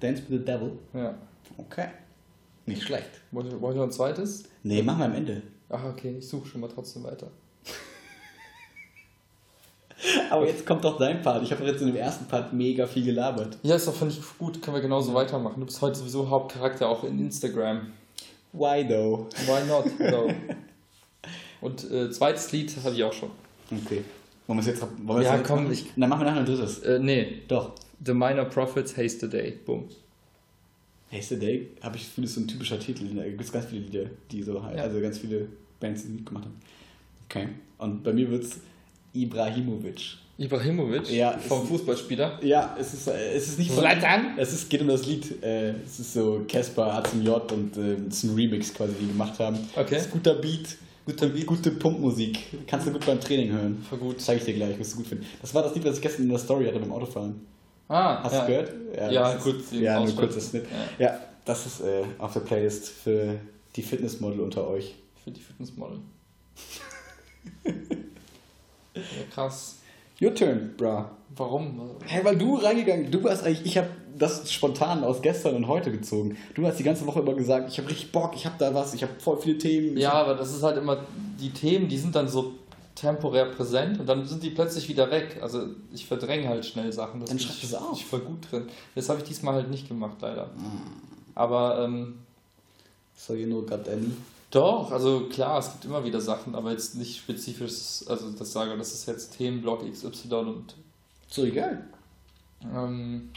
Dance 0.00 0.22
with 0.22 0.38
the 0.38 0.44
Devil? 0.44 0.72
Ja. 0.94 1.14
Okay. 1.58 1.88
Nicht 2.66 2.82
schlecht. 2.82 3.10
Wollt 3.30 3.46
ihr, 3.46 3.60
wollt 3.60 3.74
ihr 3.74 3.80
noch 3.80 3.88
ein 3.88 3.92
zweites? 3.92 4.44
Nee, 4.62 4.82
machen 4.82 5.00
wir 5.00 5.06
am 5.06 5.14
Ende. 5.14 5.42
Ach, 5.68 5.84
okay, 5.84 6.16
ich 6.18 6.28
suche 6.28 6.48
schon 6.48 6.60
mal 6.60 6.68
trotzdem 6.68 7.04
weiter. 7.04 7.30
Aber 10.30 10.46
jetzt 10.46 10.64
kommt 10.64 10.84
doch 10.84 10.98
dein 10.98 11.20
Part. 11.20 11.42
Ich 11.42 11.52
habe 11.52 11.64
jetzt 11.64 11.80
in 11.80 11.88
dem 11.88 11.96
ersten 11.96 12.26
Part 12.26 12.52
mega 12.52 12.86
viel 12.86 13.04
gelabert. 13.04 13.58
Ja, 13.62 13.76
ist 13.76 13.86
doch, 13.86 13.94
finde 13.94 14.14
ich 14.14 14.38
gut. 14.38 14.62
Können 14.62 14.76
wir 14.76 14.82
genauso 14.82 15.12
weitermachen. 15.12 15.60
Du 15.60 15.66
bist 15.66 15.80
heute 15.82 15.98
sowieso 15.98 16.30
Hauptcharakter 16.30 16.88
auch 16.88 17.04
in 17.04 17.18
Instagram. 17.18 17.92
Why 18.52 18.86
though? 18.88 19.28
Why 19.46 19.66
not 19.68 19.84
though? 19.98 20.32
Und 21.60 21.90
äh, 21.90 22.10
zweites 22.10 22.52
Lied 22.52 22.74
habe 22.84 22.94
ich 22.94 23.04
auch 23.04 23.12
schon. 23.12 23.30
Okay. 23.70 24.02
Wollen 24.46 24.58
wir 24.58 24.60
es 24.60 24.66
jetzt, 24.66 24.82
wollen 25.04 25.22
ja, 25.22 25.36
jetzt 25.36 25.46
komm, 25.46 25.64
machen? 25.64 25.72
ich. 25.72 25.86
Dann 25.96 26.08
machen 26.08 26.20
wir 26.20 26.26
nachher 26.26 26.40
ein 26.40 26.46
drittes. 26.46 26.80
Äh, 26.80 26.98
nee. 26.98 27.42
Doch. 27.48 27.72
The 28.04 28.14
Minor 28.14 28.46
Prophets 28.46 28.96
Haste 28.96 29.26
the 29.26 29.28
Day. 29.28 29.58
Boom. 29.64 29.84
Haste 31.12 31.34
the 31.34 31.40
Day, 31.40 31.68
habe 31.82 31.96
ich 31.96 32.04
finde, 32.06 32.28
ist 32.28 32.36
so 32.36 32.40
ein 32.40 32.48
typischer 32.48 32.78
Titel. 32.78 33.04
Da 33.14 33.24
gibt 33.24 33.40
es 33.40 33.52
ganz 33.52 33.66
viele 33.66 33.82
Lieder, 33.82 34.10
die 34.30 34.42
so 34.42 34.62
halt, 34.62 34.76
ja. 34.76 34.84
also 34.84 35.00
ganz 35.00 35.18
viele 35.18 35.46
Bands, 35.80 36.04
die 36.04 36.24
gemacht 36.24 36.44
haben. 36.44 36.56
Okay. 37.28 37.48
Und 37.78 38.02
bei 38.02 38.12
mir 38.12 38.30
wird 38.30 38.44
es 38.44 38.60
Ibrahimovic. 39.12 40.18
Ibrahimovic? 40.38 41.10
Ja. 41.10 41.36
Vom 41.36 41.66
Fußballspieler? 41.66 42.38
Ja, 42.42 42.76
es 42.78 42.94
ist, 42.94 43.08
äh, 43.08 43.34
es 43.34 43.48
ist 43.48 43.58
nicht 43.58 43.70
von. 43.70 43.80
Zlatan? 43.80 44.38
Es 44.38 44.52
ist, 44.52 44.70
geht 44.70 44.80
um 44.80 44.88
das 44.88 45.04
Lied. 45.04 45.42
Äh, 45.42 45.74
es 45.84 46.00
ist 46.00 46.14
so 46.14 46.44
Casper 46.48 46.94
A 46.94 47.04
zum 47.04 47.22
J 47.22 47.52
und 47.52 47.76
äh, 47.76 47.94
es 48.08 48.18
ist 48.18 48.24
ein 48.24 48.34
Remix 48.34 48.72
quasi, 48.72 48.94
die 49.00 49.08
gemacht 49.08 49.38
haben. 49.38 49.58
Okay. 49.76 49.96
Es 49.96 50.06
ist 50.06 50.12
guter 50.12 50.34
Beat. 50.34 50.76
Guter 51.06 51.28
Beat. 51.28 51.46
Gute 51.46 51.70
Pumpmusik. 51.72 52.66
Kannst 52.66 52.86
du 52.86 52.92
gut 52.92 53.06
beim 53.06 53.20
Training 53.20 53.52
hören. 53.52 53.84
Voll 53.88 53.98
gut. 53.98 54.20
Zeige 54.20 54.40
ich 54.40 54.44
dir 54.44 54.54
gleich, 54.54 54.78
wirst 54.78 54.92
du 54.92 54.98
gut 54.98 55.06
finden. 55.06 55.26
Das 55.40 55.54
war 55.54 55.62
das 55.62 55.74
Lied, 55.74 55.84
was 55.84 55.96
ich 55.96 56.02
gestern 56.02 56.24
in 56.24 56.28
der 56.28 56.38
Story 56.38 56.66
hatte 56.66 56.78
beim 56.78 56.92
Autofahren. 56.92 57.46
Ah, 57.88 58.22
Hast 58.22 58.34
ja. 58.34 58.40
du 58.42 58.46
gehört? 58.46 58.72
Ja, 58.96 59.10
ja 59.10 59.34
kurz. 59.34 59.72
Ja, 59.72 59.98
nur 59.98 60.14
kurzes 60.14 60.50
Snitt. 60.50 60.66
Ja. 60.98 61.06
ja, 61.06 61.20
das 61.44 61.66
ist 61.66 61.80
äh, 61.80 62.04
auf 62.18 62.32
der 62.32 62.40
Playlist 62.40 62.88
für 62.88 63.40
die 63.74 63.82
Fitnessmodel 63.82 64.40
unter 64.40 64.68
euch. 64.68 64.94
Für 65.24 65.32
die 65.32 65.40
Fitnessmodel. 65.40 65.98
ja, 68.94 69.02
krass. 69.34 69.79
Your 70.20 70.34
turn, 70.34 70.74
bra. 70.76 71.10
Warum? 71.36 71.80
Hey, 72.06 72.24
weil 72.24 72.36
du 72.36 72.56
reingegangen, 72.56 73.10
du 73.10 73.22
warst 73.24 73.44
eigentlich, 73.44 73.64
ich 73.64 73.78
habe 73.78 73.88
das 74.18 74.52
spontan 74.52 75.02
aus 75.04 75.22
gestern 75.22 75.54
und 75.54 75.68
heute 75.68 75.90
gezogen. 75.90 76.36
Du 76.54 76.66
hast 76.66 76.78
die 76.78 76.82
ganze 76.82 77.06
Woche 77.06 77.20
immer 77.20 77.34
gesagt, 77.34 77.70
ich 77.70 77.78
habe 77.78 77.88
richtig 77.88 78.12
Bock, 78.12 78.32
ich 78.34 78.44
habe 78.44 78.56
da 78.58 78.74
was, 78.74 78.92
ich 78.92 79.02
habe 79.02 79.12
voll 79.18 79.38
viele 79.38 79.56
Themen. 79.56 79.96
Ja, 79.96 80.12
aber 80.12 80.34
das 80.34 80.54
ist 80.54 80.62
halt 80.62 80.76
immer, 80.76 81.04
die 81.40 81.50
Themen, 81.50 81.88
die 81.88 81.96
sind 81.96 82.14
dann 82.14 82.28
so 82.28 82.52
temporär 82.94 83.46
präsent 83.46 83.98
und 83.98 84.06
dann 84.06 84.26
sind 84.26 84.42
die 84.42 84.50
plötzlich 84.50 84.88
wieder 84.88 85.10
weg. 85.10 85.38
Also 85.40 85.66
ich 85.92 86.04
verdränge 86.04 86.48
halt 86.48 86.66
schnell 86.66 86.92
Sachen. 86.92 87.20
Das 87.20 87.30
dann 87.30 87.38
schreib 87.38 87.62
es 87.62 87.74
auf. 87.74 87.96
Ich 87.96 88.04
voll 88.04 88.20
gut 88.20 88.50
drin. 88.50 88.66
Das 88.94 89.08
habe 89.08 89.20
ich 89.20 89.24
diesmal 89.24 89.54
halt 89.54 89.70
nicht 89.70 89.88
gemacht, 89.88 90.18
leider. 90.20 90.46
Mm. 90.46 91.34
Aber, 91.34 91.82
ähm, 91.84 92.18
So 93.20 93.34
you 93.34 93.46
know 93.46 93.60
got 93.60 93.86
any? 93.86 94.12
Doch, 94.50 94.90
also 94.90 95.28
klar, 95.28 95.60
es 95.60 95.70
gibt 95.70 95.84
immer 95.84 96.04
wieder 96.04 96.20
Sachen, 96.20 96.56
aber 96.56 96.72
jetzt 96.72 96.96
nicht 96.96 97.18
spezifisch, 97.18 98.04
also 98.08 98.30
das 98.32 98.52
sage, 98.52 98.76
das 98.76 98.92
ist 98.92 99.06
jetzt 99.06 99.36
Themenblock 99.36 99.88
XY 99.90 100.34
und. 100.34 100.74
So 101.28 101.44
egal. 101.44 101.86
Ähm, 102.74 103.30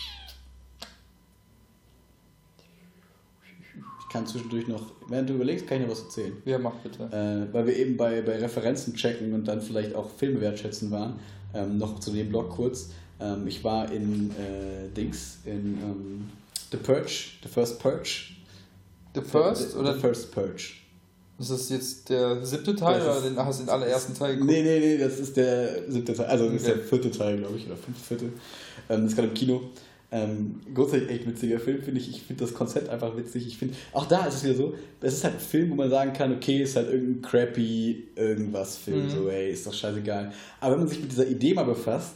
ich 4.00 4.10
kann 4.10 4.26
zwischendurch 4.26 4.68
noch, 4.68 4.82
während 5.08 5.30
du 5.30 5.36
überlegst, 5.36 5.68
kann 5.68 5.82
ich 5.82 5.88
noch 5.88 5.92
was 5.92 6.04
erzählen. 6.04 6.34
Ja, 6.46 6.58
mach 6.58 6.74
bitte. 6.78 7.04
Äh, 7.04 7.54
weil 7.54 7.68
wir 7.68 7.78
eben 7.78 7.96
bei, 7.96 8.24
bei 8.24 8.40
Referenzen 8.40 8.96
checken 8.96 9.34
und 9.34 9.48
dann 9.48 9.62
vielleicht 9.62 9.94
auch 9.94 10.10
Filme 10.10 10.42
wertschätzen 10.42 10.90
waren. 10.90 11.20
Ähm, 11.54 11.78
noch 11.78 12.00
zu 12.00 12.10
dem 12.10 12.30
Blog 12.30 12.50
kurz. 12.50 12.90
Ähm, 13.20 13.46
ich 13.46 13.64
war 13.64 13.92
in 13.92 14.32
äh, 14.32 14.90
Dings, 14.98 15.38
in 15.46 15.78
ähm, 15.84 16.30
The 16.72 16.78
Purge, 16.78 17.34
The 17.44 17.50
First 17.50 17.80
Purge. 17.80 18.34
The 19.14 19.22
First? 19.22 19.62
The, 19.62 19.70
the, 19.74 19.78
oder? 19.78 19.94
The 19.94 20.00
First 20.00 20.32
Purge. 20.32 20.83
Ist 21.40 21.50
das 21.50 21.70
jetzt 21.70 22.10
der 22.10 22.46
siebte 22.46 22.76
Teil 22.76 23.00
das 23.00 23.18
oder 23.18 23.30
den, 23.30 23.38
hast 23.38 23.60
du 23.60 23.66
den 23.66 23.70
allerersten 23.72 24.14
Teil 24.14 24.34
geguckt? 24.34 24.52
Nee, 24.52 24.62
nee, 24.62 24.80
nee, 24.80 24.98
das 24.98 25.20
ist 25.20 25.36
der 25.36 25.92
siebte 25.92 26.14
Teil, 26.14 26.28
also 26.28 26.46
das 26.46 26.54
okay. 26.54 26.58
ist 26.58 26.68
der 26.68 26.80
vierte 26.80 27.12
Teil, 27.12 27.38
glaube 27.38 27.58
ich, 27.58 27.66
oder 27.66 27.76
fünfte, 27.76 28.04
vierte. 28.04 28.26
Ähm, 28.90 29.02
das 29.02 29.12
ist 29.12 29.16
gerade 29.16 29.28
im 29.30 29.34
Kino. 29.34 29.62
Ähm, 30.12 30.62
großartig 30.76 31.10
echt 31.10 31.28
witziger 31.28 31.60
Film, 31.60 31.82
finde 31.82 32.00
ich. 32.00 32.08
Ich 32.08 32.22
finde 32.22 32.44
das 32.44 32.54
Konzept 32.54 32.88
einfach 32.88 33.18
witzig. 33.18 33.48
Ich 33.48 33.58
finde, 33.58 33.74
auch 33.94 34.06
da 34.06 34.28
ist 34.28 34.36
es 34.36 34.44
wieder 34.44 34.54
so, 34.54 34.76
es 35.02 35.16
ist 35.16 35.24
halt 35.24 35.34
ein 35.36 35.40
Film, 35.40 35.72
wo 35.72 35.76
man 35.76 35.90
sagen 35.90 36.14
kann, 36.14 36.36
okay, 36.36 36.62
ist 36.62 36.76
halt 36.76 36.92
irgendein 36.92 37.24
crappy 37.24 38.10
irgendwas 38.16 38.78
Film, 38.78 39.06
mhm. 39.06 39.10
so, 39.10 39.28
ey, 39.28 39.52
ist 39.52 39.66
doch 39.66 39.74
scheißegal. 39.74 40.32
Aber 40.60 40.74
wenn 40.74 40.82
man 40.82 40.88
sich 40.88 41.00
mit 41.00 41.12
dieser 41.12 41.26
Idee 41.26 41.56
mal 41.56 41.64
befasst, 41.64 42.14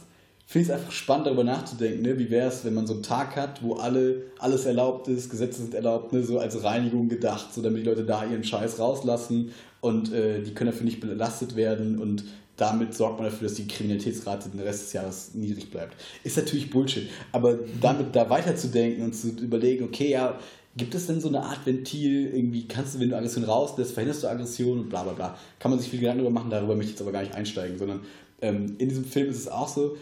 finde 0.48 0.62
ich 0.62 0.68
es 0.70 0.74
einfach 0.74 0.92
spannend, 0.92 1.26
darüber 1.26 1.44
nachzudenken. 1.44 2.00
Ne? 2.00 2.18
Wie 2.18 2.30
wäre 2.30 2.48
es, 2.48 2.64
wenn 2.64 2.72
man 2.72 2.86
so 2.86 2.94
einen 2.94 3.02
Tag 3.02 3.36
hat, 3.36 3.62
wo 3.62 3.74
alle, 3.74 4.22
alles 4.38 4.64
erlaubt 4.64 5.06
ist, 5.06 5.28
Gesetze 5.28 5.60
sind 5.60 5.74
erlaubt, 5.74 6.14
ne? 6.14 6.24
so 6.24 6.38
als 6.38 6.64
Reinigung 6.64 7.10
gedacht, 7.10 7.52
so 7.52 7.60
damit 7.60 7.82
die 7.82 7.86
Leute 7.86 8.04
da 8.04 8.24
ihren 8.24 8.42
Scheiß 8.42 8.78
rauslassen 8.78 9.52
und 9.82 10.10
äh, 10.10 10.42
die 10.42 10.54
können 10.54 10.70
dafür 10.70 10.86
nicht 10.86 11.00
belastet 11.00 11.54
werden 11.54 11.98
und 11.98 12.24
damit 12.56 12.94
sorgt 12.94 13.20
man 13.20 13.28
dafür, 13.28 13.46
dass 13.46 13.58
die 13.58 13.68
Kriminalitätsrate 13.68 14.48
den 14.48 14.60
Rest 14.60 14.84
des 14.84 14.92
Jahres 14.94 15.34
niedrig 15.34 15.70
bleibt. 15.70 15.94
Ist 16.24 16.38
natürlich 16.38 16.70
Bullshit, 16.70 17.10
aber 17.30 17.58
damit 17.82 18.16
da 18.16 18.30
weiterzudenken 18.30 19.04
und 19.04 19.14
zu 19.14 19.28
überlegen, 19.28 19.84
okay, 19.84 20.10
ja, 20.10 20.38
gibt 20.78 20.94
es 20.94 21.08
denn 21.08 21.20
so 21.20 21.28
eine 21.28 21.42
Art 21.42 21.66
Ventil, 21.66 22.34
irgendwie 22.34 22.66
kannst 22.66 22.94
du, 22.94 23.00
wenn 23.00 23.10
du 23.10 23.16
Aggression 23.16 23.44
rauslässt, 23.44 23.92
verhinderst 23.92 24.22
du 24.22 24.28
Aggression 24.28 24.80
und 24.80 24.88
bla 24.88 25.02
bla 25.02 25.12
bla. 25.12 25.38
Kann 25.58 25.70
man 25.70 25.78
sich 25.78 25.90
viel 25.90 26.00
Gedanken 26.00 26.22
darüber 26.22 26.40
machen, 26.40 26.50
darüber 26.50 26.74
möchte 26.74 26.92
ich 26.92 26.94
jetzt 26.94 27.02
aber 27.02 27.12
gar 27.12 27.20
nicht 27.20 27.34
einsteigen, 27.34 27.76
sondern 27.78 28.00
ähm, 28.40 28.76
in 28.78 28.88
diesem 28.88 29.04
Film 29.04 29.28
ist 29.28 29.38
es 29.38 29.48
auch 29.48 29.68
so, 29.68 29.96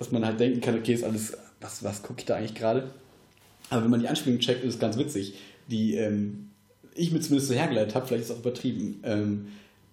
dass 0.00 0.10
man 0.10 0.24
halt 0.24 0.40
denken 0.40 0.62
kann, 0.62 0.76
okay, 0.76 0.94
ist 0.94 1.04
alles, 1.04 1.36
was, 1.60 1.84
was 1.84 2.02
gucke 2.02 2.20
ich 2.20 2.24
da 2.24 2.36
eigentlich 2.36 2.54
gerade? 2.54 2.90
Aber 3.68 3.84
wenn 3.84 3.90
man 3.90 4.00
die 4.00 4.08
Anspielung 4.08 4.40
checkt, 4.40 4.64
ist 4.64 4.74
es 4.74 4.80
ganz 4.80 4.96
witzig. 4.96 5.34
Die, 5.68 5.94
ähm, 5.94 6.48
ich 6.94 7.12
mir 7.12 7.20
zumindest 7.20 7.48
so 7.48 7.54
hergeleitet 7.54 7.94
habe, 7.94 8.06
vielleicht 8.06 8.24
ist 8.24 8.30
es 8.30 8.36
auch 8.36 8.40
übertrieben, 8.40 9.00
ähm, 9.04 9.48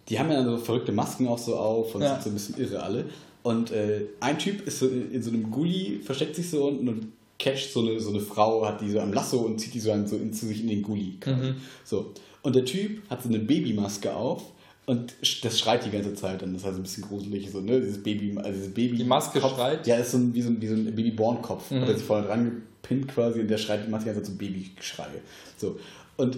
die 0.08 0.18
haben 0.18 0.32
ja 0.32 0.42
so 0.46 0.58
verrückte 0.58 0.94
Masken 0.94 1.28
auch 1.28 1.38
so 1.38 1.58
auf 1.58 1.94
und 1.94 2.02
ja. 2.02 2.14
sind 2.14 2.24
so 2.24 2.30
ein 2.30 2.34
bisschen 2.34 2.58
irre 2.58 2.82
alle. 2.82 3.06
Und 3.44 3.72
äh, 3.72 4.06
ein 4.22 4.40
Typ 4.40 4.66
ist 4.66 4.80
so 4.80 4.88
in, 4.88 5.12
in 5.12 5.22
so 5.22 5.30
einem 5.30 5.52
Gully, 5.52 6.00
versteckt 6.02 6.38
sich 6.38 6.50
so 6.50 6.66
unten 6.66 6.88
und 6.88 7.08
catcht 7.38 7.74
so 7.74 7.82
eine, 7.82 8.00
so 8.00 8.10
eine 8.10 8.22
Frau, 8.22 8.66
hat 8.66 8.80
die 8.80 8.90
so 8.90 9.02
am 9.02 9.12
Lasso 9.12 9.40
und 9.40 9.60
zieht 9.60 9.74
die 9.74 9.82
so, 9.82 9.92
an, 9.92 10.08
so 10.08 10.16
in, 10.16 10.32
zu 10.32 10.46
sich 10.46 10.62
in 10.62 10.70
den 10.70 10.84
Gully. 10.84 11.18
Mhm. 11.26 11.56
So. 11.84 12.14
Und 12.44 12.56
der 12.56 12.64
Typ 12.64 13.02
hat 13.10 13.24
so 13.24 13.28
eine 13.28 13.40
Babymaske 13.40 14.16
auf 14.16 14.42
und 14.88 15.14
das 15.44 15.60
schreit 15.60 15.86
die 15.86 15.92
ganze 15.92 16.16
Zeit 16.16 16.42
und 16.42 16.54
das 16.54 16.62
ist 16.62 16.66
halt 16.66 16.76
so 16.76 16.80
ein 16.80 16.84
bisschen 16.84 17.04
gruselig, 17.04 17.52
so, 17.52 17.60
ne? 17.60 17.82
Dieses 17.82 18.02
Baby, 18.02 18.38
also 18.38 18.52
dieses 18.52 18.74
Baby. 18.74 18.98
Die 18.98 19.04
Maske 19.04 19.42
Kopf, 19.42 19.56
schreit? 19.56 19.86
Ja, 19.86 19.98
ist 19.98 20.12
so 20.12 20.18
ein, 20.18 20.34
wie 20.34 20.42
so 20.42 20.50
ein, 20.50 20.62
wie 20.62 20.68
so 20.68 20.76
ein 20.76 20.96
Babyborn-Kopf. 20.96 21.70
Mhm. 21.72 21.82
Hat 21.82 21.90
er 21.90 21.96
sich 21.96 22.06
vorne 22.06 22.26
dran 22.26 22.64
gepinnt 22.82 23.10
quasi 23.10 23.42
und 23.42 23.50
der 23.50 23.58
schreit, 23.58 23.86
die 23.86 23.92
macht 23.92 24.04
die 24.04 24.06
ganze 24.06 24.24
Zeit 24.24 24.32
so 24.32 24.38
Babyschreie. 24.38 25.22
So. 25.58 25.78
Und 26.16 26.38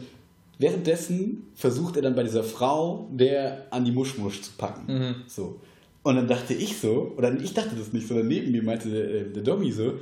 währenddessen 0.58 1.44
versucht 1.54 1.96
er 1.96 2.02
dann 2.02 2.16
bei 2.16 2.24
dieser 2.24 2.44
Frau, 2.44 3.08
der 3.12 3.68
an 3.70 3.86
die 3.86 3.92
Muschmusch 3.92 4.42
zu 4.42 4.52
packen. 4.58 4.92
Mhm. 4.92 5.16
So. 5.28 5.60
Und 6.02 6.16
dann 6.16 6.28
dachte 6.28 6.56
ich 6.56 6.76
so, 6.76 7.14
oder 7.18 7.40
ich 7.40 7.54
dachte 7.54 7.76
das 7.76 7.94
nicht, 7.94 8.08
sondern 8.08 8.30
neben 8.30 8.52
mir 8.52 8.64
meinte 8.64 8.90
der, 8.90 9.10
äh, 9.12 9.24
der 9.26 9.44
Dommy 9.44 9.72
so, 9.72 9.94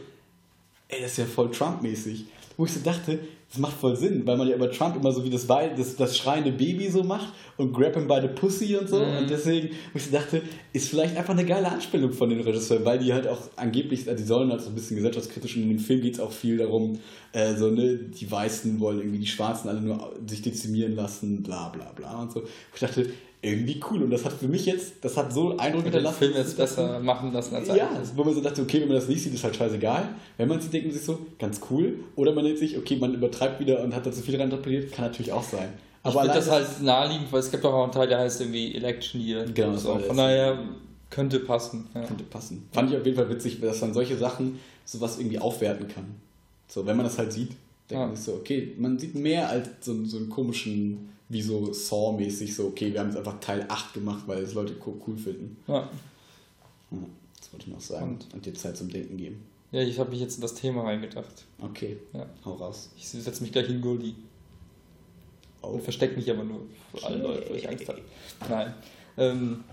ey, 0.87 1.01
das 1.01 1.11
ist 1.11 1.17
ja 1.17 1.25
voll 1.25 1.51
Trump-mäßig. 1.51 2.25
Wo 2.55 2.63
ich 2.63 2.71
so 2.71 2.79
dachte, 2.79 3.19
das 3.49 3.59
macht 3.59 3.77
voll 3.77 3.95
Sinn, 3.95 4.23
weil 4.25 4.35
man 4.35 4.47
ja 4.47 4.55
über 4.55 4.69
Trump 4.69 4.97
immer 4.97 5.11
so 5.13 5.23
wie 5.23 5.29
das, 5.29 5.47
das, 5.47 5.95
das 5.95 6.17
schreiende 6.17 6.51
Baby 6.51 6.89
so 6.89 7.03
macht 7.03 7.33
und 7.55 7.71
grab 7.71 7.95
him 7.95 8.07
by 8.07 8.19
the 8.21 8.27
pussy 8.27 8.75
und 8.75 8.89
so. 8.89 8.99
Mhm. 8.99 9.17
Und 9.19 9.29
deswegen, 9.29 9.69
wo 9.93 9.97
ich 9.97 10.11
dachte, 10.11 10.41
ist 10.73 10.89
vielleicht 10.89 11.15
einfach 11.15 11.33
eine 11.33 11.45
geile 11.45 11.71
Anspielung 11.71 12.11
von 12.11 12.29
den 12.29 12.41
Regisseuren, 12.41 12.83
weil 12.83 12.99
die 12.99 13.13
halt 13.13 13.25
auch 13.25 13.39
angeblich, 13.55 14.07
also 14.09 14.21
die 14.21 14.27
sollen 14.27 14.51
halt 14.51 14.61
so 14.61 14.69
ein 14.69 14.75
bisschen 14.75 14.97
gesellschaftskritisch 14.97 15.55
und 15.55 15.63
in 15.63 15.69
dem 15.69 15.79
Film 15.79 16.01
geht 16.01 16.15
es 16.15 16.19
auch 16.19 16.31
viel 16.31 16.57
darum, 16.57 16.99
äh, 17.31 17.55
so, 17.55 17.71
ne, 17.71 17.95
die 17.97 18.29
Weißen 18.29 18.81
wollen 18.81 18.99
irgendwie 18.99 19.19
die 19.19 19.27
Schwarzen 19.27 19.69
alle 19.69 19.79
nur 19.79 20.13
sich 20.27 20.41
dezimieren 20.41 20.95
lassen, 20.95 21.41
bla 21.41 21.69
bla 21.69 21.93
bla 21.93 22.21
und 22.23 22.33
so. 22.33 22.43
Ich 22.73 22.81
dachte, 22.81 23.09
irgendwie 23.41 23.79
cool. 23.89 24.03
Und 24.03 24.09
das 24.09 24.25
hat 24.25 24.33
für 24.33 24.47
mich 24.47 24.65
jetzt, 24.65 24.93
das 25.01 25.15
hat 25.15 25.31
so 25.31 25.57
Eindruck 25.57 25.83
hinterlassen. 25.83 26.19
Den 26.19 26.31
Film 26.33 26.43
jetzt 26.43 26.57
besser 26.57 26.99
machen 26.99 27.31
lassen 27.31 27.55
als 27.55 27.67
Ja, 27.67 27.89
wo 28.15 28.23
man 28.23 28.33
so 28.33 28.41
dachte, 28.41 28.61
okay, 28.61 28.81
wenn 28.81 28.87
man 28.87 28.97
das 28.97 29.07
nicht 29.07 29.21
sieht, 29.21 29.33
ist 29.33 29.43
halt 29.43 29.55
scheißegal. 29.55 30.09
Wenn 30.37 30.47
man 30.47 30.59
sieht, 30.59 30.73
denkt 30.73 30.87
man 30.87 30.95
sich 30.95 31.05
so, 31.05 31.19
ganz 31.37 31.61
cool. 31.69 31.99
Oder 32.15 32.33
man 32.33 32.43
denkt 32.45 32.59
sich, 32.59 32.77
okay, 32.77 32.97
man 32.97 33.13
übertreibt 33.13 33.59
wieder 33.59 33.83
und 33.83 33.95
hat 33.95 34.05
da 34.05 34.11
zu 34.11 34.21
viel 34.21 34.39
reinterpretiert, 34.39 34.91
kann 34.91 35.05
natürlich 35.05 35.31
auch 35.31 35.43
sein. 35.43 35.69
Aber 36.03 36.15
ich 36.15 36.21
finde 36.21 36.35
das 36.35 36.49
halt 36.49 36.81
naheliegend, 36.81 37.31
weil 37.31 37.39
es 37.39 37.51
gibt 37.51 37.65
auch 37.65 37.83
einen 37.83 37.91
Teil, 37.91 38.07
der 38.07 38.19
heißt 38.19 38.41
irgendwie 38.41 38.75
Election 38.75 39.21
Year. 39.21 39.45
Genau, 39.53 39.73
das 39.73 39.83
so. 39.83 39.97
Von 39.99 40.17
daher 40.17 40.57
könnte 41.09 41.39
passen. 41.39 41.87
Ja. 41.93 42.03
Könnte 42.03 42.23
passen. 42.23 42.67
Fand 42.71 42.91
ich 42.91 42.97
auf 42.97 43.05
jeden 43.05 43.17
Fall 43.17 43.29
witzig, 43.29 43.59
dass 43.61 43.81
man 43.81 43.93
solche 43.93 44.17
Sachen 44.17 44.59
sowas 44.85 45.19
irgendwie 45.19 45.39
aufwerten 45.39 45.87
kann. 45.87 46.05
So, 46.67 46.85
wenn 46.85 46.97
man 46.97 47.05
das 47.05 47.17
halt 47.17 47.33
sieht, 47.33 47.49
denkt 47.89 48.01
ja. 48.01 48.05
man 48.07 48.15
sich 48.15 48.25
so, 48.25 48.33
okay, 48.33 48.73
man 48.77 48.97
sieht 48.97 49.15
mehr 49.15 49.49
als 49.49 49.69
so, 49.81 50.03
so 50.05 50.17
einen 50.17 50.29
komischen 50.29 51.09
wie 51.29 51.41
so 51.41 51.73
Saw-mäßig, 51.73 52.55
so, 52.55 52.67
okay, 52.67 52.93
wir 52.93 52.99
haben 52.99 53.07
jetzt 53.07 53.17
einfach 53.17 53.39
Teil 53.39 53.65
8 53.67 53.93
gemacht, 53.93 54.23
weil 54.27 54.43
es 54.43 54.53
Leute 54.53 54.75
cool 54.85 55.17
finden. 55.17 55.57
Ja. 55.67 55.89
Das 57.39 57.51
wollte 57.51 57.67
ich 57.67 57.73
noch 57.73 57.81
sagen. 57.81 58.11
Und, 58.11 58.33
und 58.33 58.45
dir 58.45 58.53
Zeit 58.53 58.77
zum 58.77 58.89
Denken 58.89 59.17
geben. 59.17 59.43
Ja, 59.71 59.81
ich 59.81 59.99
habe 59.99 60.11
mich 60.11 60.21
jetzt 60.21 60.35
in 60.35 60.41
das 60.41 60.53
Thema 60.53 60.83
reingedacht. 60.83 61.45
Okay. 61.61 61.97
Ja. 62.13 62.25
Hau 62.45 62.53
raus. 62.53 62.89
Ich 62.97 63.07
setze 63.07 63.41
mich 63.43 63.51
gleich 63.51 63.69
in 63.69 63.81
Guldi. 63.81 64.15
Oh. 65.61 65.67
Und 65.67 65.83
verstecke 65.83 66.15
mich 66.15 66.29
aber 66.31 66.43
nur 66.43 66.61
für 66.93 67.05
alle 67.05 67.17
Leute, 67.17 67.49
weil 67.49 67.57
ich 67.57 67.67
Angst 67.67 67.87
habe. 67.87 68.01
Nein. 68.47 68.73
Ähm, 69.17 69.63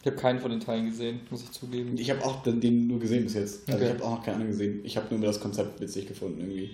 ich 0.00 0.06
habe 0.06 0.16
keinen 0.16 0.38
von 0.38 0.52
den 0.52 0.60
Teilen 0.60 0.86
gesehen, 0.86 1.20
muss 1.30 1.42
ich 1.42 1.50
zugeben. 1.50 1.98
Ich 1.98 2.10
habe 2.10 2.24
auch 2.24 2.42
den 2.44 2.86
nur 2.86 3.00
gesehen 3.00 3.24
bis 3.24 3.34
jetzt. 3.34 3.68
Also 3.68 3.78
okay. 3.78 3.86
ich 3.86 3.94
habe 3.94 4.04
auch 4.04 4.18
noch 4.18 4.24
keinen 4.24 4.46
gesehen. 4.46 4.80
Ich 4.84 4.96
habe 4.96 5.12
nur 5.12 5.26
das 5.26 5.40
Konzept 5.40 5.80
witzig 5.80 6.06
gefunden 6.06 6.40
irgendwie. 6.40 6.70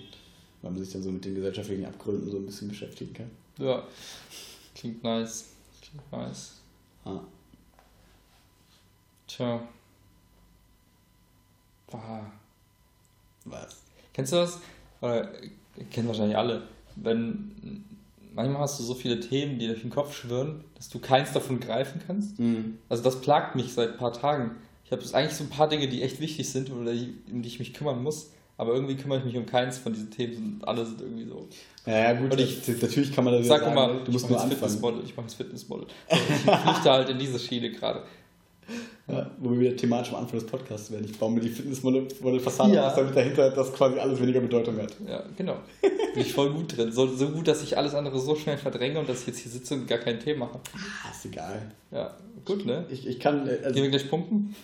Weil 0.63 0.71
man 0.71 0.83
sich 0.83 0.91
dann 0.91 1.03
so 1.03 1.11
mit 1.11 1.23
den 1.23 1.35
gesellschaftlichen 1.35 1.85
Abgründen 1.85 2.31
so 2.31 2.37
ein 2.37 2.45
bisschen 2.45 2.69
beschäftigen 2.69 3.13
kann. 3.13 3.29
Ja, 3.59 3.83
klingt 4.73 5.03
nice. 5.03 5.49
Klingt 5.81 6.11
nice. 6.11 6.53
Ah. 7.05 7.19
Tja. 9.27 9.61
Ah. 11.91 12.21
Was? 13.45 13.83
Kennst 14.13 14.31
du 14.31 14.37
das? 14.37 14.59
Oder 15.01 15.29
kennen 15.91 16.07
wahrscheinlich 16.07 16.37
alle. 16.37 16.67
Wenn 16.95 17.83
manchmal 18.33 18.61
hast 18.61 18.79
du 18.79 18.83
so 18.83 18.95
viele 18.95 19.19
Themen, 19.19 19.59
die 19.59 19.67
durch 19.67 19.81
den 19.81 19.89
Kopf 19.89 20.15
schwirren, 20.15 20.63
dass 20.75 20.89
du 20.89 20.99
keins 20.99 21.33
davon 21.33 21.59
greifen 21.59 22.01
kannst. 22.07 22.39
Mhm. 22.39 22.77
Also 22.89 23.03
das 23.03 23.21
plagt 23.21 23.55
mich 23.55 23.73
seit 23.73 23.91
ein 23.91 23.97
paar 23.97 24.13
Tagen. 24.13 24.55
Ich 24.85 24.91
habe 24.91 25.03
eigentlich 25.13 25.37
so 25.37 25.43
ein 25.43 25.49
paar 25.49 25.67
Dinge, 25.67 25.89
die 25.89 26.03
echt 26.03 26.19
wichtig 26.19 26.49
sind 26.49 26.71
oder 26.71 26.91
um 26.91 27.41
die 27.41 27.47
ich 27.47 27.59
mich 27.59 27.73
kümmern 27.73 28.01
muss. 28.01 28.31
Aber 28.57 28.73
irgendwie 28.73 28.95
kümmere 28.95 29.19
ich 29.19 29.25
mich 29.25 29.35
um 29.35 29.45
keins 29.45 29.79
von 29.79 29.93
diesen 29.93 30.11
Themen 30.11 30.59
und 30.59 30.67
alle 30.67 30.85
sind 30.85 31.01
irgendwie 31.01 31.25
so. 31.25 31.47
Ja, 31.85 32.11
ja 32.11 32.13
gut, 32.13 32.39
ich, 32.39 32.63
das, 32.63 32.81
natürlich 32.81 33.11
kann 33.11 33.25
man 33.25 33.33
das 33.33 33.47
sag 33.47 33.61
sagen, 33.61 33.73
mal, 33.73 34.03
du 34.03 34.11
musst 34.11 34.29
nur 34.29 34.39
anfangen. 34.39 34.59
Fitnessmodel, 34.59 35.03
ich 35.03 35.15
mache 35.15 35.25
das 35.25 35.35
Fitnessmodel. 35.35 35.87
ich 36.09 36.17
flüchte 36.17 36.91
halt 36.91 37.09
in 37.09 37.17
diese 37.17 37.39
Schiene 37.39 37.71
gerade. 37.71 38.03
Ja, 39.07 39.29
wo 39.37 39.51
wir 39.51 39.59
wieder 39.59 39.75
thematisch 39.75 40.13
am 40.13 40.19
Anfang 40.19 40.39
des 40.39 40.47
Podcasts 40.47 40.89
werden. 40.89 41.03
Ich 41.03 41.19
baue 41.19 41.29
mir 41.31 41.41
die 41.41 41.49
Fitnessmodel-Fassade 41.49 42.73
ja. 42.73 42.87
aus, 42.87 42.95
damit 42.95 43.13
dahinter 43.13 43.49
das 43.49 43.73
quasi 43.73 43.99
alles 43.99 44.21
weniger 44.21 44.39
Bedeutung 44.39 44.77
hat. 44.81 44.95
Ja, 45.05 45.23
genau. 45.35 45.57
Bin 45.81 46.21
ich 46.21 46.31
voll 46.31 46.53
gut 46.53 46.77
drin. 46.77 46.93
So, 46.93 47.07
so 47.07 47.27
gut, 47.27 47.49
dass 47.49 47.61
ich 47.63 47.77
alles 47.77 47.95
andere 47.95 48.17
so 48.19 48.35
schnell 48.35 48.57
verdränge 48.57 48.99
und 48.99 49.09
dass 49.09 49.21
ich 49.21 49.27
jetzt 49.27 49.39
hier 49.39 49.51
sitze 49.51 49.73
und 49.73 49.87
gar 49.87 49.97
kein 49.97 50.21
Thema 50.21 50.45
habe. 50.45 50.61
Ah, 50.73 51.11
ist 51.11 51.25
egal. 51.25 51.73
Ja, 51.91 52.15
gut, 52.45 52.65
ne? 52.65 52.85
Ich, 52.91 53.05
ich 53.05 53.19
kann. 53.19 53.45
Äh, 53.45 53.57
also, 53.63 53.73
Gehen 53.73 53.83
wir 53.83 53.89
gleich 53.89 54.09
pumpen? 54.09 54.55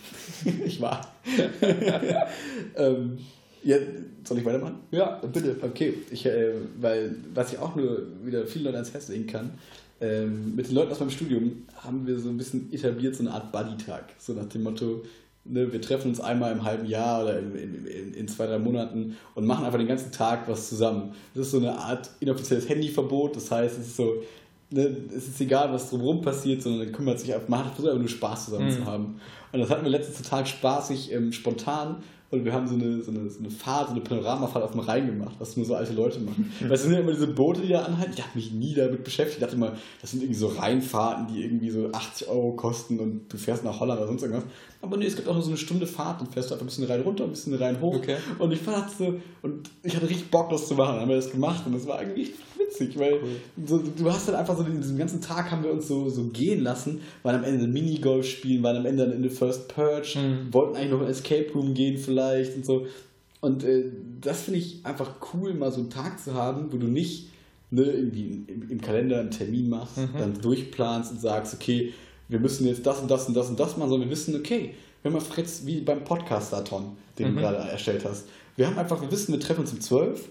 ich 0.64 0.80
war. 0.80 1.12
ähm, 2.76 3.18
ja, 3.62 3.76
soll 4.24 4.38
ich 4.38 4.44
weitermachen? 4.44 4.76
Ja, 4.90 5.20
bitte. 5.32 5.56
Okay, 5.62 5.94
ich, 6.10 6.26
äh, 6.26 6.52
weil 6.80 7.14
was 7.34 7.52
ich 7.52 7.58
auch 7.58 7.74
nur 7.76 8.06
wieder 8.24 8.46
vielen 8.46 8.64
Leuten 8.64 8.76
ans 8.76 8.92
Herz 8.92 9.08
legen 9.08 9.26
kann, 9.26 9.52
ähm, 10.00 10.54
mit 10.56 10.68
den 10.68 10.74
Leuten 10.74 10.92
aus 10.92 11.00
meinem 11.00 11.10
Studium 11.10 11.64
haben 11.76 12.06
wir 12.06 12.18
so 12.18 12.30
ein 12.30 12.38
bisschen 12.38 12.72
etabliert, 12.72 13.14
so 13.16 13.22
eine 13.22 13.32
Art 13.32 13.52
Buddy-Tag. 13.52 14.04
So 14.18 14.32
nach 14.32 14.46
dem 14.46 14.62
Motto, 14.62 15.02
ne, 15.44 15.70
wir 15.70 15.80
treffen 15.80 16.08
uns 16.08 16.20
einmal 16.20 16.52
im 16.52 16.64
halben 16.64 16.86
Jahr 16.86 17.24
oder 17.24 17.38
in, 17.38 17.54
in, 17.86 18.14
in, 18.14 18.28
zwei, 18.28 18.46
drei 18.46 18.58
Monaten 18.58 19.16
und 19.34 19.46
machen 19.46 19.64
einfach 19.64 19.78
den 19.78 19.88
ganzen 19.88 20.10
Tag 20.10 20.48
was 20.48 20.70
zusammen. 20.70 21.14
Das 21.34 21.46
ist 21.46 21.52
so 21.52 21.58
eine 21.58 21.76
Art 21.76 22.10
inoffizielles 22.20 22.68
Handyverbot, 22.68 23.36
das 23.36 23.50
heißt, 23.50 23.78
es 23.78 23.88
ist 23.88 23.96
so, 23.96 24.22
ne, 24.70 24.96
es 25.14 25.28
ist 25.28 25.40
egal, 25.40 25.70
was 25.70 25.90
drumherum 25.90 26.22
passiert, 26.22 26.62
sondern 26.62 26.84
man 26.84 26.92
kümmert 26.92 27.20
sich 27.20 27.34
einfach, 27.34 27.48
man 27.48 27.66
hat 27.66 27.74
versucht 27.74 27.88
einfach 27.88 28.00
nur 28.00 28.08
Spaß 28.08 28.46
zusammen 28.46 28.68
mhm. 28.68 28.72
zu 28.72 28.84
haben. 28.86 29.20
Und 29.52 29.60
das 29.60 29.68
hatten 29.68 29.84
wir 29.84 29.90
letztens 29.90 30.22
total 30.22 30.46
spaßig, 30.46 31.12
ähm, 31.12 31.32
spontan 31.32 31.96
und 32.30 32.44
wir 32.44 32.52
haben 32.52 32.68
so 32.68 32.74
eine, 32.74 33.02
so 33.02 33.10
eine, 33.10 33.28
so 33.28 33.40
eine 33.40 33.50
Fahrt, 33.50 33.88
so 33.88 33.94
eine 33.94 34.02
Panoramafahrt 34.02 34.64
auf 34.64 34.70
dem 34.70 34.80
Rhein 34.80 35.06
gemacht, 35.06 35.34
was 35.40 35.56
nur 35.56 35.66
so 35.66 35.74
alte 35.74 35.92
Leute 35.92 36.20
machen. 36.20 36.52
Weil 36.60 36.72
es 36.72 36.82
sind 36.82 36.92
ja 36.92 37.00
immer 37.00 37.10
diese 37.10 37.26
Boote, 37.26 37.60
die 37.60 37.68
da 37.68 37.82
anhalten. 37.82 38.12
Ich 38.14 38.22
habe 38.22 38.36
mich 38.36 38.52
nie 38.52 38.72
damit 38.72 39.02
beschäftigt. 39.02 39.38
Ich 39.38 39.42
dachte 39.42 39.56
immer, 39.56 39.76
das 40.00 40.12
sind 40.12 40.22
irgendwie 40.22 40.38
so 40.38 40.46
Rheinfahrten, 40.46 41.26
die 41.26 41.42
irgendwie 41.42 41.70
so 41.70 41.90
80 41.90 42.28
Euro 42.28 42.52
kosten 42.52 43.00
und 43.00 43.32
du 43.32 43.36
fährst 43.36 43.64
nach 43.64 43.80
Holland 43.80 43.98
oder 43.98 44.06
sonst 44.06 44.22
irgendwas. 44.22 44.44
Aber 44.80 44.96
nee, 44.96 45.06
es 45.06 45.16
gibt 45.16 45.26
auch 45.26 45.34
nur 45.34 45.42
so 45.42 45.50
eine 45.50 45.58
Stunde 45.58 45.88
Fahrt 45.88 46.20
und 46.20 46.32
fährst 46.32 46.50
du 46.50 46.54
einfach 46.54 46.64
ein 46.64 46.68
bisschen 46.68 46.84
rein 46.84 47.00
runter, 47.00 47.24
ein 47.24 47.30
bisschen 47.30 47.54
rein 47.54 47.80
hoch. 47.80 47.96
Okay. 47.96 48.16
Und 48.38 48.52
ich 48.52 48.60
fand 48.60 48.90
so, 48.96 49.14
und 49.42 49.68
ich 49.82 49.96
hatte 49.96 50.08
richtig 50.08 50.30
Bock, 50.30 50.50
das 50.50 50.68
zu 50.68 50.74
machen. 50.74 50.92
Dann 50.92 51.00
haben 51.00 51.08
wir 51.08 51.16
das 51.16 51.32
gemacht 51.32 51.64
und 51.66 51.72
das 51.72 51.86
war 51.88 51.98
eigentlich 51.98 52.32
witzig, 52.80 52.98
weil 52.98 53.20
cool. 53.22 53.36
so, 53.66 53.78
du 53.78 54.12
hast 54.12 54.28
dann 54.28 54.34
einfach 54.34 54.56
so, 54.56 54.62
diesen 54.62 54.98
ganzen 54.98 55.20
Tag 55.20 55.50
haben 55.50 55.62
wir 55.62 55.72
uns 55.72 55.88
so, 55.88 56.08
so 56.08 56.24
gehen 56.24 56.62
lassen, 56.62 57.00
waren 57.22 57.36
am 57.36 57.44
Ende 57.44 57.66
Minigolf 57.66 58.26
spielen, 58.26 58.62
waren 58.62 58.76
am 58.76 58.86
Ende 58.86 59.04
dann 59.04 59.14
in 59.14 59.22
der 59.22 59.30
First 59.30 59.68
Purge, 59.68 60.18
mhm. 60.18 60.52
wollten 60.52 60.76
eigentlich 60.76 60.90
noch 60.90 61.02
in 61.02 61.08
Escape 61.08 61.50
Room 61.54 61.74
gehen 61.74 61.98
vielleicht 61.98 62.56
und 62.56 62.66
so. 62.66 62.86
Und 63.40 63.64
äh, 63.64 63.84
das 64.20 64.42
finde 64.42 64.60
ich 64.60 64.84
einfach 64.84 65.14
cool, 65.32 65.54
mal 65.54 65.72
so 65.72 65.80
einen 65.80 65.90
Tag 65.90 66.20
zu 66.20 66.34
haben, 66.34 66.72
wo 66.72 66.76
du 66.76 66.86
nicht 66.86 67.28
ne, 67.70 67.82
irgendwie 67.82 68.44
im, 68.46 68.68
im 68.68 68.80
Kalender 68.80 69.20
einen 69.20 69.30
Termin 69.30 69.68
machst, 69.68 69.96
mhm. 69.96 70.10
dann 70.18 70.40
durchplanst 70.40 71.12
und 71.12 71.20
sagst, 71.20 71.54
okay, 71.54 71.92
wir 72.28 72.38
müssen 72.38 72.66
jetzt 72.66 72.86
das 72.86 73.00
und 73.00 73.10
das 73.10 73.26
und 73.26 73.34
das 73.34 73.48
und 73.48 73.58
das 73.58 73.76
machen, 73.76 73.90
sondern 73.90 74.08
wir 74.08 74.16
wissen, 74.16 74.36
okay, 74.36 74.74
wir 75.02 75.10
haben 75.10 75.18
einfach 75.18 75.38
jetzt 75.38 75.66
wie 75.66 75.80
beim 75.80 76.04
Podcastathon, 76.04 76.96
den 77.18 77.30
mhm. 77.30 77.36
du 77.36 77.40
gerade 77.40 77.56
erstellt 77.70 78.04
hast. 78.04 78.26
Wir 78.56 78.66
haben 78.66 78.78
einfach, 78.78 79.00
wir 79.00 79.10
wissen, 79.10 79.32
wir 79.32 79.40
treffen 79.40 79.60
uns 79.60 79.72
um 79.72 79.80
12 79.80 80.28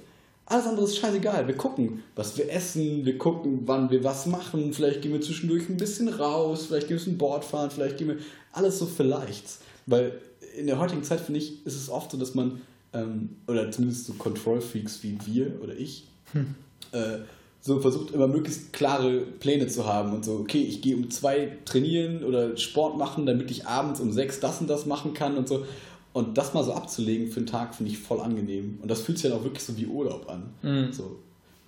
alles 0.50 0.66
andere 0.66 0.86
ist 0.86 0.98
scheißegal. 0.98 1.48
Wir 1.48 1.56
gucken, 1.56 2.04
was 2.16 2.38
wir 2.38 2.52
essen, 2.52 3.06
wir 3.06 3.18
gucken, 3.20 3.62
wann 3.66 3.92
wir 3.92 4.04
was 4.04 4.26
machen. 4.26 4.74
Vielleicht 4.74 5.04
gehen 5.04 5.14
wir 5.14 5.22
zwischendurch 5.22 5.70
ein 5.70 5.78
bisschen 5.78 6.10
raus, 6.10 6.66
vielleicht 6.68 6.88
gehen 6.88 7.00
wir 7.00 7.14
ein 7.14 7.18
Board 7.18 7.46
fahren, 7.46 7.70
vielleicht 7.70 7.98
gehen 7.98 8.08
wir. 8.08 8.18
Alles 8.52 8.80
so 8.80 8.88
vielleicht. 8.88 9.46
Weil 9.86 10.20
in 10.58 10.66
der 10.66 10.80
heutigen 10.80 11.04
Zeit, 11.04 11.22
finde 11.22 11.40
ich, 11.40 11.66
ist 11.66 11.76
es 11.76 11.90
oft 11.90 12.12
so, 12.12 12.18
dass 12.18 12.34
man, 12.34 12.62
ähm, 12.94 13.30
oder 13.48 13.70
zumindest 13.72 14.08
so 14.08 14.14
Control-Freaks 14.14 15.04
wie 15.04 15.18
wir 15.26 15.62
oder 15.62 15.76
ich, 15.76 16.08
hm. 16.34 16.56
äh, 16.94 17.20
so 17.62 17.80
versucht 17.80 18.12
immer 18.12 18.28
möglichst 18.28 18.74
klare 18.74 19.20
Pläne 19.20 19.68
zu 19.68 19.86
haben 19.86 20.14
und 20.14 20.26
so, 20.26 20.38
okay, 20.38 20.62
ich 20.62 20.82
gehe 20.82 20.96
um 20.96 21.12
zwei 21.12 21.58
trainieren 21.66 22.24
oder 22.24 22.58
Sport 22.58 22.98
machen, 22.98 23.26
damit 23.26 23.52
ich 23.52 23.68
abends 23.68 24.00
um 24.00 24.12
sechs 24.12 24.40
das 24.40 24.62
und 24.62 24.68
das 24.68 24.86
machen 24.86 25.14
kann 25.14 25.38
und 25.38 25.48
so. 25.48 25.66
Und 26.12 26.38
das 26.38 26.54
mal 26.54 26.64
so 26.64 26.74
abzulegen 26.74 27.28
für 27.28 27.38
einen 27.38 27.48
Tag 27.48 27.76
finde 27.76 27.92
ich 27.92 28.00
voll 28.00 28.20
angenehm. 28.20 28.80
Und 28.82 28.90
das 28.90 29.02
fühlt 29.02 29.20
sich 29.20 29.30
dann 29.30 29.40
auch 29.40 29.44
wirklich 29.44 29.64
so 29.64 29.78
wie 29.78 29.86
Urlaub 29.86 30.30
an. 30.30 30.54
Mhm. 30.62 30.92
So. 30.92 31.18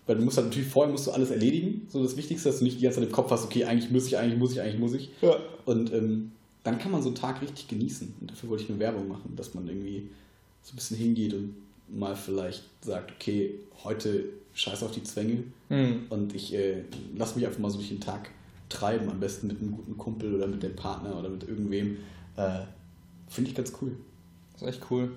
Weil 0.08 0.18
du 0.18 0.24
musst 0.24 0.38
halt 0.38 0.48
natürlich 0.48 0.68
vorher 0.68 0.92
musst 0.92 1.08
du 1.08 1.12
alles 1.12 1.30
erledigen. 1.30 1.88
So 1.90 2.02
das 2.02 2.18
Wichtigste, 2.18 2.50
dass 2.50 2.60
du 2.60 2.64
nicht 2.64 2.80
die 2.80 2.84
ganze 2.84 3.00
Zeit 3.00 3.08
im 3.08 3.14
Kopf 3.14 3.30
hast, 3.30 3.46
okay, 3.46 3.66
eigentlich 3.66 3.92
muss 3.92 4.08
ich, 4.08 4.18
eigentlich 4.18 4.40
muss 4.40 4.52
ich, 4.54 4.62
eigentlich 4.62 4.80
muss 4.80 4.94
ich. 4.94 5.10
Ja. 5.22 5.36
Und 5.66 5.94
ähm, 5.94 6.32
dann 6.64 6.80
kann 6.80 6.92
man 6.92 7.02
so 7.02 7.10
einen 7.10 7.16
Tag 7.16 7.42
richtig 7.42 7.68
genießen. 7.68 8.14
Und 8.20 8.32
dafür 8.32 8.50
wollte 8.50 8.64
ich 8.64 8.70
eine 8.70 8.80
Werbung 8.80 9.08
machen, 9.08 9.34
dass 9.36 9.54
man 9.54 9.68
irgendwie 9.68 10.10
so 10.64 10.74
ein 10.74 10.76
bisschen 10.76 10.98
hingeht 10.98 11.34
und 11.34 11.56
mal 11.88 12.16
vielleicht 12.16 12.64
sagt, 12.82 13.12
okay, 13.12 13.56
heute 13.84 14.26
scheiß 14.54 14.84
auf 14.84 14.92
die 14.92 15.04
Zwänge 15.04 15.44
mhm. 15.70 16.06
und 16.10 16.36
ich 16.36 16.54
äh, 16.54 16.84
lass 17.16 17.36
mich 17.36 17.46
einfach 17.46 17.60
mal 17.60 17.70
so 17.70 17.78
durch 17.78 17.90
den 17.90 18.02
Tag 18.02 18.30
treiben, 18.70 19.10
am 19.10 19.20
besten 19.20 19.48
mit 19.48 19.60
einem 19.60 19.72
guten 19.72 19.98
Kumpel 19.98 20.36
oder 20.36 20.48
mit 20.48 20.64
dem 20.64 20.76
Partner 20.76 21.18
oder 21.18 21.30
mit 21.30 21.48
irgendwem. 21.48 21.98
Äh, 22.38 22.62
Finde 23.28 23.50
ich 23.50 23.56
ganz 23.56 23.74
cool. 23.82 23.96
Das 24.62 24.70
ist 24.70 24.76
echt 24.78 24.92
cool. 24.92 25.12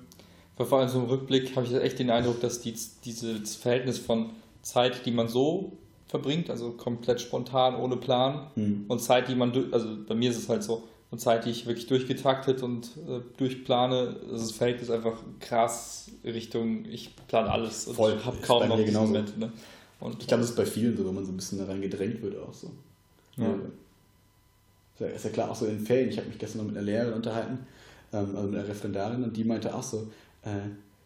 Vor 0.56 0.78
allem 0.78 0.88
so 0.88 1.00
im 1.00 1.06
Rückblick 1.06 1.54
habe 1.56 1.66
ich 1.66 1.74
echt 1.74 1.98
den 1.98 2.10
Eindruck, 2.10 2.40
dass 2.40 2.60
die, 2.60 2.74
dieses 3.04 3.56
Verhältnis 3.56 3.98
von 3.98 4.30
Zeit, 4.62 5.04
die 5.04 5.10
man 5.10 5.28
so 5.28 5.72
verbringt, 6.06 6.48
also 6.48 6.70
komplett 6.72 7.20
spontan, 7.20 7.74
ohne 7.74 7.96
Plan, 7.96 8.46
mhm. 8.54 8.84
und 8.88 9.00
Zeit, 9.00 9.28
die 9.28 9.34
man, 9.34 9.52
also 9.72 9.88
bei 10.06 10.14
mir 10.14 10.30
ist 10.30 10.38
es 10.38 10.48
halt 10.48 10.62
so, 10.62 10.84
und 11.10 11.18
Zeit, 11.18 11.44
die 11.44 11.50
ich 11.50 11.66
wirklich 11.66 11.86
durchgetaktet 11.86 12.62
und 12.62 12.86
äh, 13.08 13.20
durchplane, 13.36 14.16
das 14.30 14.52
Verhältnis 14.52 14.90
einfach 14.90 15.18
krass 15.40 16.10
Richtung, 16.24 16.84
ich 16.86 17.14
plane 17.28 17.50
alles 17.50 17.86
und 17.86 17.94
Voll. 17.94 18.18
habe 18.24 18.36
kaum 18.38 18.68
noch 18.68 18.76
diesen 18.76 18.94
Moment. 18.94 19.38
Ne? 19.38 19.52
Und 20.00 20.20
ich 20.20 20.26
glaube, 20.26 20.40
das 20.40 20.50
ist 20.50 20.56
bei 20.56 20.66
vielen 20.66 20.96
so, 20.96 21.06
wenn 21.06 21.14
man 21.14 21.24
so 21.24 21.32
ein 21.32 21.36
bisschen 21.36 21.58
da 21.58 21.66
rein 21.66 21.80
gedrängt 21.80 22.22
wird 22.22 22.36
auch 22.38 22.52
so. 22.52 22.70
Ja. 23.36 23.54
ja. 25.00 25.06
Ist 25.06 25.24
ja 25.24 25.30
klar, 25.30 25.50
auch 25.50 25.56
so 25.56 25.66
in 25.66 25.80
Ferien, 25.80 26.08
ich 26.08 26.18
habe 26.18 26.28
mich 26.28 26.38
gestern 26.38 26.58
noch 26.58 26.66
mit 26.66 26.76
einer 26.76 26.86
Lehrerin 26.86 27.14
unterhalten, 27.14 27.66
ähm, 28.14 28.36
also 28.36 28.48
eine 28.48 28.66
Referendarin, 28.66 29.22
und 29.22 29.36
die 29.36 29.44
meinte 29.44 29.74
auch 29.74 29.82
so, 29.82 30.08
äh, 30.42 30.50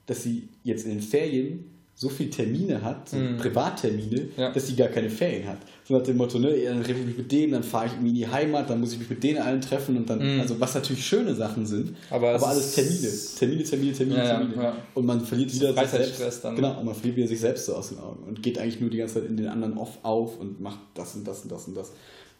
dass 0.06 0.22
sie 0.22 0.48
jetzt 0.62 0.84
in 0.84 0.92
den 0.92 1.00
Ferien 1.00 1.64
so 1.98 2.08
viele 2.08 2.30
Termine 2.30 2.80
hat, 2.80 3.08
so 3.08 3.16
mm. 3.16 3.38
Privattermine, 3.38 4.28
ja. 4.36 4.52
dass 4.52 4.68
sie 4.68 4.76
gar 4.76 4.86
keine 4.86 5.10
Ferien 5.10 5.48
hat. 5.48 5.58
So 5.84 5.98
nach 5.98 6.04
dem 6.04 6.16
Motto, 6.16 6.38
ne, 6.38 6.56
dann 6.64 6.84
treffe 6.84 7.00
ich 7.00 7.06
mich 7.06 7.18
mit 7.18 7.32
denen, 7.32 7.52
dann 7.52 7.64
fahre 7.64 7.86
ich 7.86 7.92
in 7.94 8.14
die 8.14 8.28
Heimat, 8.28 8.70
dann 8.70 8.78
muss 8.78 8.92
ich 8.92 9.00
mich 9.00 9.10
mit 9.10 9.20
denen 9.20 9.40
allen 9.40 9.60
treffen 9.60 9.96
und 9.96 10.08
dann, 10.08 10.20
mm. 10.20 10.40
also 10.40 10.60
was 10.60 10.76
natürlich 10.76 11.04
schöne 11.04 11.34
Sachen 11.34 11.66
sind, 11.66 11.96
aber, 12.08 12.36
aber 12.36 12.46
alles 12.46 12.76
Termine. 12.76 13.08
Termine, 13.36 13.64
Termine, 13.64 13.92
Termine, 13.92 14.18
ja, 14.18 14.38
Termine. 14.38 14.62
Ja, 14.62 14.76
und 14.94 15.06
man 15.06 15.24
verliert 15.24 15.52
wieder 15.52 15.74
sich 15.74 15.88
selbst. 15.88 16.44
Dann. 16.44 16.54
Genau, 16.54 16.78
und 16.78 16.86
man 16.86 16.94
verliert 16.94 17.16
wieder 17.16 17.26
sich 17.26 17.40
selbst 17.40 17.66
so 17.66 17.74
aus 17.74 17.88
den 17.88 17.98
Augen 17.98 18.22
und 18.28 18.44
geht 18.44 18.60
eigentlich 18.60 18.80
nur 18.80 18.90
die 18.90 18.98
ganze 18.98 19.14
Zeit 19.14 19.24
in 19.24 19.36
den 19.36 19.48
anderen 19.48 19.76
off 19.76 19.98
auf 20.04 20.38
und 20.38 20.60
macht 20.60 20.78
das 20.94 21.16
und 21.16 21.26
das 21.26 21.42
und 21.42 21.50
das 21.50 21.66
und 21.66 21.76
das. 21.76 21.90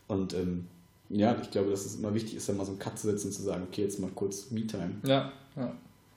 Und 0.07 0.35
ähm, 0.35 0.67
ja, 1.11 1.37
ich 1.41 1.51
glaube, 1.51 1.71
dass 1.71 1.87
es 1.87 1.97
immer 1.97 2.13
wichtig 2.15 2.35
ist, 2.37 2.49
dann 2.49 2.57
mal 2.57 2.65
so 2.65 2.73
einen 2.73 2.79
Cut 2.79 2.99
zu 2.99 3.07
setzen 3.07 3.29
und 3.29 3.33
zu 3.33 3.43
sagen, 3.43 3.67
okay, 3.69 3.83
jetzt 3.83 3.99
mal 3.99 4.11
kurz 4.15 4.51
Me-Time. 4.51 4.97
Ja, 5.05 5.33
ja. 5.57 5.75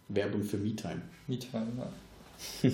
Werbung 0.10 0.44
für 0.44 0.58
Me-Time. 0.58 1.02
Me-Time, 1.28 1.68
ja. 1.78 2.70
ja, 2.70 2.72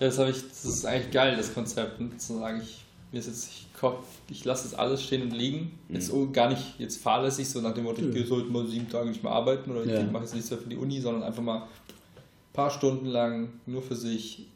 das 0.00 0.18
habe 0.18 0.30
ich, 0.30 0.48
das 0.48 0.64
ist 0.64 0.86
eigentlich 0.86 1.10
geil, 1.10 1.36
das 1.36 1.52
Konzept, 1.52 2.00
ne? 2.00 2.16
zu 2.16 2.38
sagen, 2.38 2.62
ich, 2.62 2.84
mir 3.12 3.18
ist 3.18 3.26
jetzt, 3.26 3.50
ich, 3.50 3.66
ich 4.30 4.44
lasse 4.46 4.70
das 4.70 4.78
alles 4.78 5.02
stehen 5.02 5.22
und 5.22 5.32
liegen. 5.32 5.72
Mhm. 5.88 5.94
Jetzt 5.94 6.12
oh, 6.12 6.30
gar 6.30 6.48
nicht 6.48 6.78
jetzt 6.78 7.02
fahrlässig, 7.02 7.48
so 7.48 7.60
nach 7.60 7.74
dem 7.74 7.84
Motto, 7.84 8.02
ich 8.02 8.26
sollte 8.26 8.50
mal 8.50 8.66
sieben 8.66 8.88
Tage 8.88 9.10
nicht 9.10 9.22
mehr 9.22 9.32
arbeiten 9.32 9.70
oder 9.70 9.84
ja. 9.84 10.00
ich 10.00 10.10
mache 10.10 10.22
jetzt 10.22 10.34
nichts 10.34 10.50
mehr 10.50 10.58
für 10.58 10.68
die 10.68 10.76
Uni, 10.76 11.00
sondern 11.00 11.24
einfach 11.24 11.42
mal 11.42 11.58
ein 11.58 11.68
paar 12.54 12.70
Stunden 12.70 13.06
lang 13.06 13.50
nur 13.66 13.82
für 13.82 13.96
sich, 13.96 14.46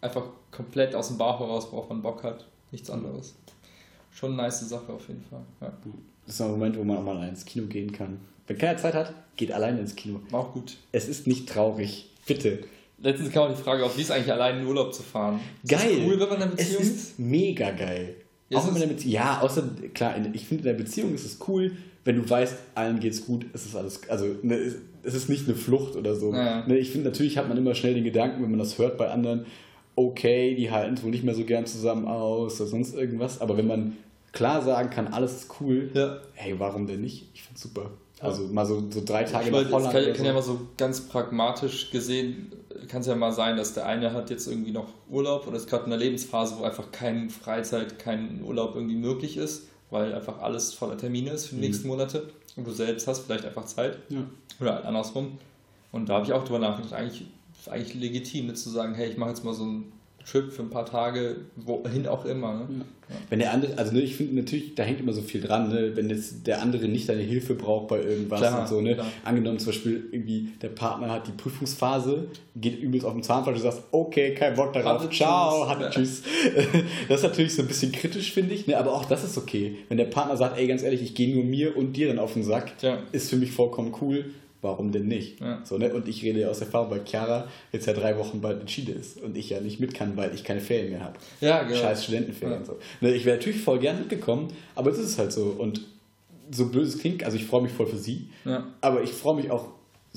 einfach 0.00 0.26
komplett 0.52 0.94
aus 0.94 1.08
dem 1.08 1.18
Bauch 1.18 1.40
heraus, 1.40 1.66
worauf 1.72 1.88
man 1.88 2.02
Bock 2.02 2.22
hat, 2.22 2.46
nichts 2.70 2.88
anderes 2.88 3.34
schon 4.18 4.32
eine 4.32 4.42
nice 4.42 4.68
Sache 4.68 4.92
auf 4.92 5.06
jeden 5.06 5.22
Fall. 5.22 5.42
Ja. 5.60 5.72
Das 6.26 6.34
ist 6.34 6.40
ein 6.40 6.50
Moment, 6.50 6.76
wo 6.76 6.84
man 6.84 6.98
auch 6.98 7.04
mal 7.04 7.28
ins 7.28 7.44
Kino 7.44 7.66
gehen 7.66 7.92
kann. 7.92 8.18
Wenn 8.46 8.58
keiner 8.58 8.76
Zeit 8.76 8.94
hat, 8.94 9.14
geht 9.36 9.52
alleine 9.52 9.80
ins 9.80 9.94
Kino. 9.94 10.20
Auch 10.32 10.52
gut. 10.52 10.76
Es 10.90 11.08
ist 11.08 11.26
nicht 11.26 11.48
traurig. 11.48 12.10
Bitte. 12.26 12.60
Letztens 13.00 13.30
kam 13.30 13.44
auch 13.44 13.56
die 13.56 13.62
Frage 13.62 13.84
auf, 13.84 13.96
wie 13.96 14.02
ist 14.02 14.10
eigentlich 14.10 14.32
allein 14.32 14.60
in 14.60 14.66
Urlaub 14.66 14.92
zu 14.92 15.02
fahren? 15.04 15.38
Ist 15.62 15.70
geil. 15.70 16.02
cool, 16.04 16.18
wenn 16.18 16.28
man 16.28 16.36
in 16.36 16.42
einer 16.42 16.50
Beziehung 16.50 16.82
es 16.82 16.88
ist? 16.88 17.18
Mega 17.18 17.70
geil. 17.70 18.16
Ja, 18.48 18.58
auch 18.58 18.68
in 18.68 18.74
einer 18.74 18.86
Beziehung. 18.86 19.12
Ja, 19.12 19.40
außer, 19.40 19.62
klar, 19.94 20.16
ich 20.32 20.46
finde 20.46 20.68
in 20.68 20.76
der 20.76 20.82
Beziehung 20.82 21.14
ist 21.14 21.24
es 21.24 21.38
cool, 21.46 21.72
wenn 22.04 22.16
du 22.16 22.28
weißt, 22.28 22.56
allen 22.74 22.98
geht's 22.98 23.24
gut, 23.24 23.46
es 23.52 23.66
ist 23.66 23.76
alles, 23.76 24.08
also 24.08 24.26
ne, 24.42 24.74
es 25.04 25.14
ist 25.14 25.28
nicht 25.28 25.46
eine 25.46 25.56
Flucht 25.56 25.94
oder 25.94 26.16
so. 26.16 26.32
Ja. 26.32 26.66
Ne, 26.66 26.78
ich 26.78 26.90
finde, 26.90 27.10
natürlich 27.10 27.38
hat 27.38 27.48
man 27.48 27.56
immer 27.56 27.74
schnell 27.74 27.94
den 27.94 28.04
Gedanken, 28.04 28.42
wenn 28.42 28.50
man 28.50 28.58
das 28.58 28.78
hört 28.78 28.98
bei 28.98 29.10
anderen, 29.10 29.46
okay, 29.94 30.54
die 30.54 30.70
halten 30.70 30.94
es 30.94 31.04
wohl 31.04 31.10
nicht 31.10 31.24
mehr 31.24 31.34
so 31.34 31.44
gern 31.44 31.66
zusammen 31.66 32.06
aus 32.06 32.60
oder 32.60 32.70
sonst 32.70 32.94
irgendwas, 32.94 33.40
aber 33.40 33.56
wenn 33.56 33.66
man 33.66 33.96
klar 34.32 34.62
sagen 34.62 34.90
kann, 34.90 35.08
alles 35.08 35.32
ist 35.32 35.60
cool, 35.60 35.90
ja. 35.94 36.18
hey, 36.34 36.58
warum 36.58 36.86
denn 36.86 37.00
nicht? 37.00 37.28
Ich 37.34 37.42
finde 37.42 37.60
super. 37.60 37.90
Also 38.20 38.48
mal 38.48 38.66
so, 38.66 38.82
so 38.90 39.02
drei 39.04 39.24
Tage 39.24 39.50
nach 39.50 39.70
Holland. 39.70 39.92
Kann, 39.92 40.04
kann 40.06 40.16
so. 40.16 40.24
ja 40.24 40.32
mal 40.32 40.42
so 40.42 40.60
ganz 40.76 41.02
pragmatisch 41.02 41.90
gesehen, 41.90 42.52
kann 42.88 43.00
es 43.00 43.06
ja 43.06 43.14
mal 43.14 43.32
sein, 43.32 43.56
dass 43.56 43.74
der 43.74 43.86
eine 43.86 44.12
hat 44.12 44.30
jetzt 44.30 44.48
irgendwie 44.48 44.72
noch 44.72 44.88
Urlaub 45.08 45.46
oder 45.46 45.56
ist 45.56 45.68
gerade 45.68 45.84
in 45.84 45.92
einer 45.92 46.02
Lebensphase, 46.02 46.56
wo 46.58 46.64
einfach 46.64 46.90
keine 46.90 47.30
Freizeit, 47.30 47.98
kein 47.98 48.42
Urlaub 48.42 48.74
irgendwie 48.74 48.96
möglich 48.96 49.36
ist, 49.36 49.68
weil 49.90 50.14
einfach 50.14 50.40
alles 50.40 50.74
voller 50.74 50.98
Termine 50.98 51.30
ist 51.30 51.46
für 51.46 51.50
die 51.54 51.60
mhm. 51.60 51.66
nächsten 51.66 51.88
Monate 51.88 52.28
und 52.56 52.66
du 52.66 52.72
selbst 52.72 53.06
hast 53.06 53.20
vielleicht 53.20 53.44
einfach 53.44 53.66
Zeit. 53.66 53.98
Ja. 54.08 54.24
Oder 54.60 54.74
halt 54.74 54.84
andersrum. 54.84 55.38
Und 55.92 56.08
da 56.08 56.14
habe 56.14 56.26
ich 56.26 56.32
auch 56.32 56.44
drüber 56.44 56.58
nachgedacht, 56.58 56.92
eigentlich, 56.92 57.26
eigentlich 57.70 57.94
legitim, 57.94 58.54
zu 58.54 58.68
sagen, 58.68 58.94
hey, 58.94 59.08
ich 59.08 59.16
mache 59.16 59.30
jetzt 59.30 59.44
mal 59.44 59.54
so 59.54 59.64
ein 59.64 59.92
Trip 60.30 60.52
für 60.52 60.62
ein 60.62 60.70
paar 60.70 60.84
Tage, 60.84 61.36
wohin 61.56 62.06
auch 62.06 62.26
immer. 62.26 62.54
Ne? 62.54 62.84
Ja. 63.08 63.16
Wenn 63.30 63.38
der 63.38 63.52
andere, 63.52 63.78
also 63.78 63.92
ne, 63.92 64.02
ich 64.02 64.16
finde 64.16 64.36
natürlich, 64.36 64.74
da 64.74 64.82
hängt 64.82 65.00
immer 65.00 65.14
so 65.14 65.22
viel 65.22 65.40
dran, 65.40 65.70
ne? 65.70 65.96
wenn 65.96 66.10
jetzt 66.10 66.46
der 66.46 66.60
andere 66.60 66.86
nicht 66.86 67.08
deine 67.08 67.22
Hilfe 67.22 67.54
braucht 67.54 67.88
bei 67.88 68.02
irgendwas 68.02 68.40
klar, 68.40 68.60
und 68.60 68.68
so. 68.68 68.80
Ne? 68.82 68.98
Angenommen 69.24 69.58
zum 69.58 69.68
Beispiel 69.68 70.04
irgendwie 70.12 70.50
der 70.60 70.68
Partner 70.68 71.10
hat 71.10 71.26
die 71.26 71.32
Prüfungsphase, 71.32 72.26
geht 72.56 72.78
übelst 72.78 73.06
auf 73.06 73.14
den 73.14 73.22
Zahnfleisch 73.22 73.56
und 73.56 73.64
du 73.64 73.70
sagst, 73.70 73.84
okay, 73.90 74.34
kein 74.34 74.54
Bock 74.54 74.74
darauf, 74.74 75.02
hatte 75.02 75.10
ciao, 75.10 75.64
tschüss. 75.64 75.68
hatte 75.70 75.82
ja. 75.84 75.90
tschüss. 75.90 76.22
Das 77.08 77.20
ist 77.20 77.22
natürlich 77.22 77.54
so 77.54 77.62
ein 77.62 77.68
bisschen 77.68 77.92
kritisch, 77.92 78.32
finde 78.32 78.54
ich, 78.54 78.66
ne? 78.66 78.76
aber 78.76 78.92
auch 78.92 79.06
das 79.06 79.24
ist 79.24 79.38
okay. 79.38 79.76
Wenn 79.88 79.96
der 79.96 80.04
Partner 80.04 80.36
sagt, 80.36 80.58
ey, 80.58 80.66
ganz 80.66 80.82
ehrlich, 80.82 81.00
ich 81.00 81.14
gehe 81.14 81.34
nur 81.34 81.44
mir 81.44 81.76
und 81.76 81.94
dir 81.94 82.08
dann 82.08 82.18
auf 82.18 82.34
den 82.34 82.42
Sack, 82.44 82.72
ja. 82.82 82.98
ist 83.12 83.30
für 83.30 83.36
mich 83.36 83.52
vollkommen 83.52 83.94
cool 84.02 84.26
warum 84.62 84.92
denn 84.92 85.06
nicht? 85.06 85.40
Ja. 85.40 85.60
So, 85.64 85.78
ne? 85.78 85.92
Und 85.92 86.08
ich 86.08 86.22
rede 86.22 86.40
ja 86.40 86.48
aus 86.48 86.60
Erfahrung, 86.60 86.90
weil 86.90 87.04
Chiara 87.04 87.48
jetzt 87.72 87.86
ja 87.86 87.92
drei 87.92 88.16
Wochen 88.18 88.40
bald 88.40 88.60
in 88.60 88.66
Chile 88.66 88.92
ist 88.92 89.20
und 89.22 89.36
ich 89.36 89.50
ja 89.50 89.60
nicht 89.60 89.80
mit 89.80 89.94
kann, 89.94 90.16
weil 90.16 90.34
ich 90.34 90.44
keine 90.44 90.60
Ferien 90.60 90.90
mehr 90.90 91.04
habe. 91.04 91.18
Ja, 91.40 91.62
genau. 91.62 91.76
Scheiß 91.76 92.04
Studentenferien. 92.04 92.60
Ja. 92.60 92.64
So. 92.64 92.78
Ne, 93.00 93.14
ich 93.14 93.24
wäre 93.24 93.36
natürlich 93.36 93.60
voll 93.60 93.78
gern 93.78 93.98
mitgekommen, 93.98 94.48
aber 94.74 94.90
es 94.90 94.98
ist 94.98 95.18
halt 95.18 95.32
so. 95.32 95.54
Und 95.58 95.82
so 96.50 96.68
blöd 96.70 96.86
es 96.86 96.98
klingt, 96.98 97.24
also 97.24 97.36
ich 97.36 97.44
freue 97.44 97.62
mich 97.62 97.72
voll 97.72 97.86
für 97.86 97.98
sie, 97.98 98.28
ja. 98.44 98.66
aber 98.80 99.02
ich 99.02 99.12
freue 99.12 99.36
mich 99.36 99.50
auch 99.50 99.68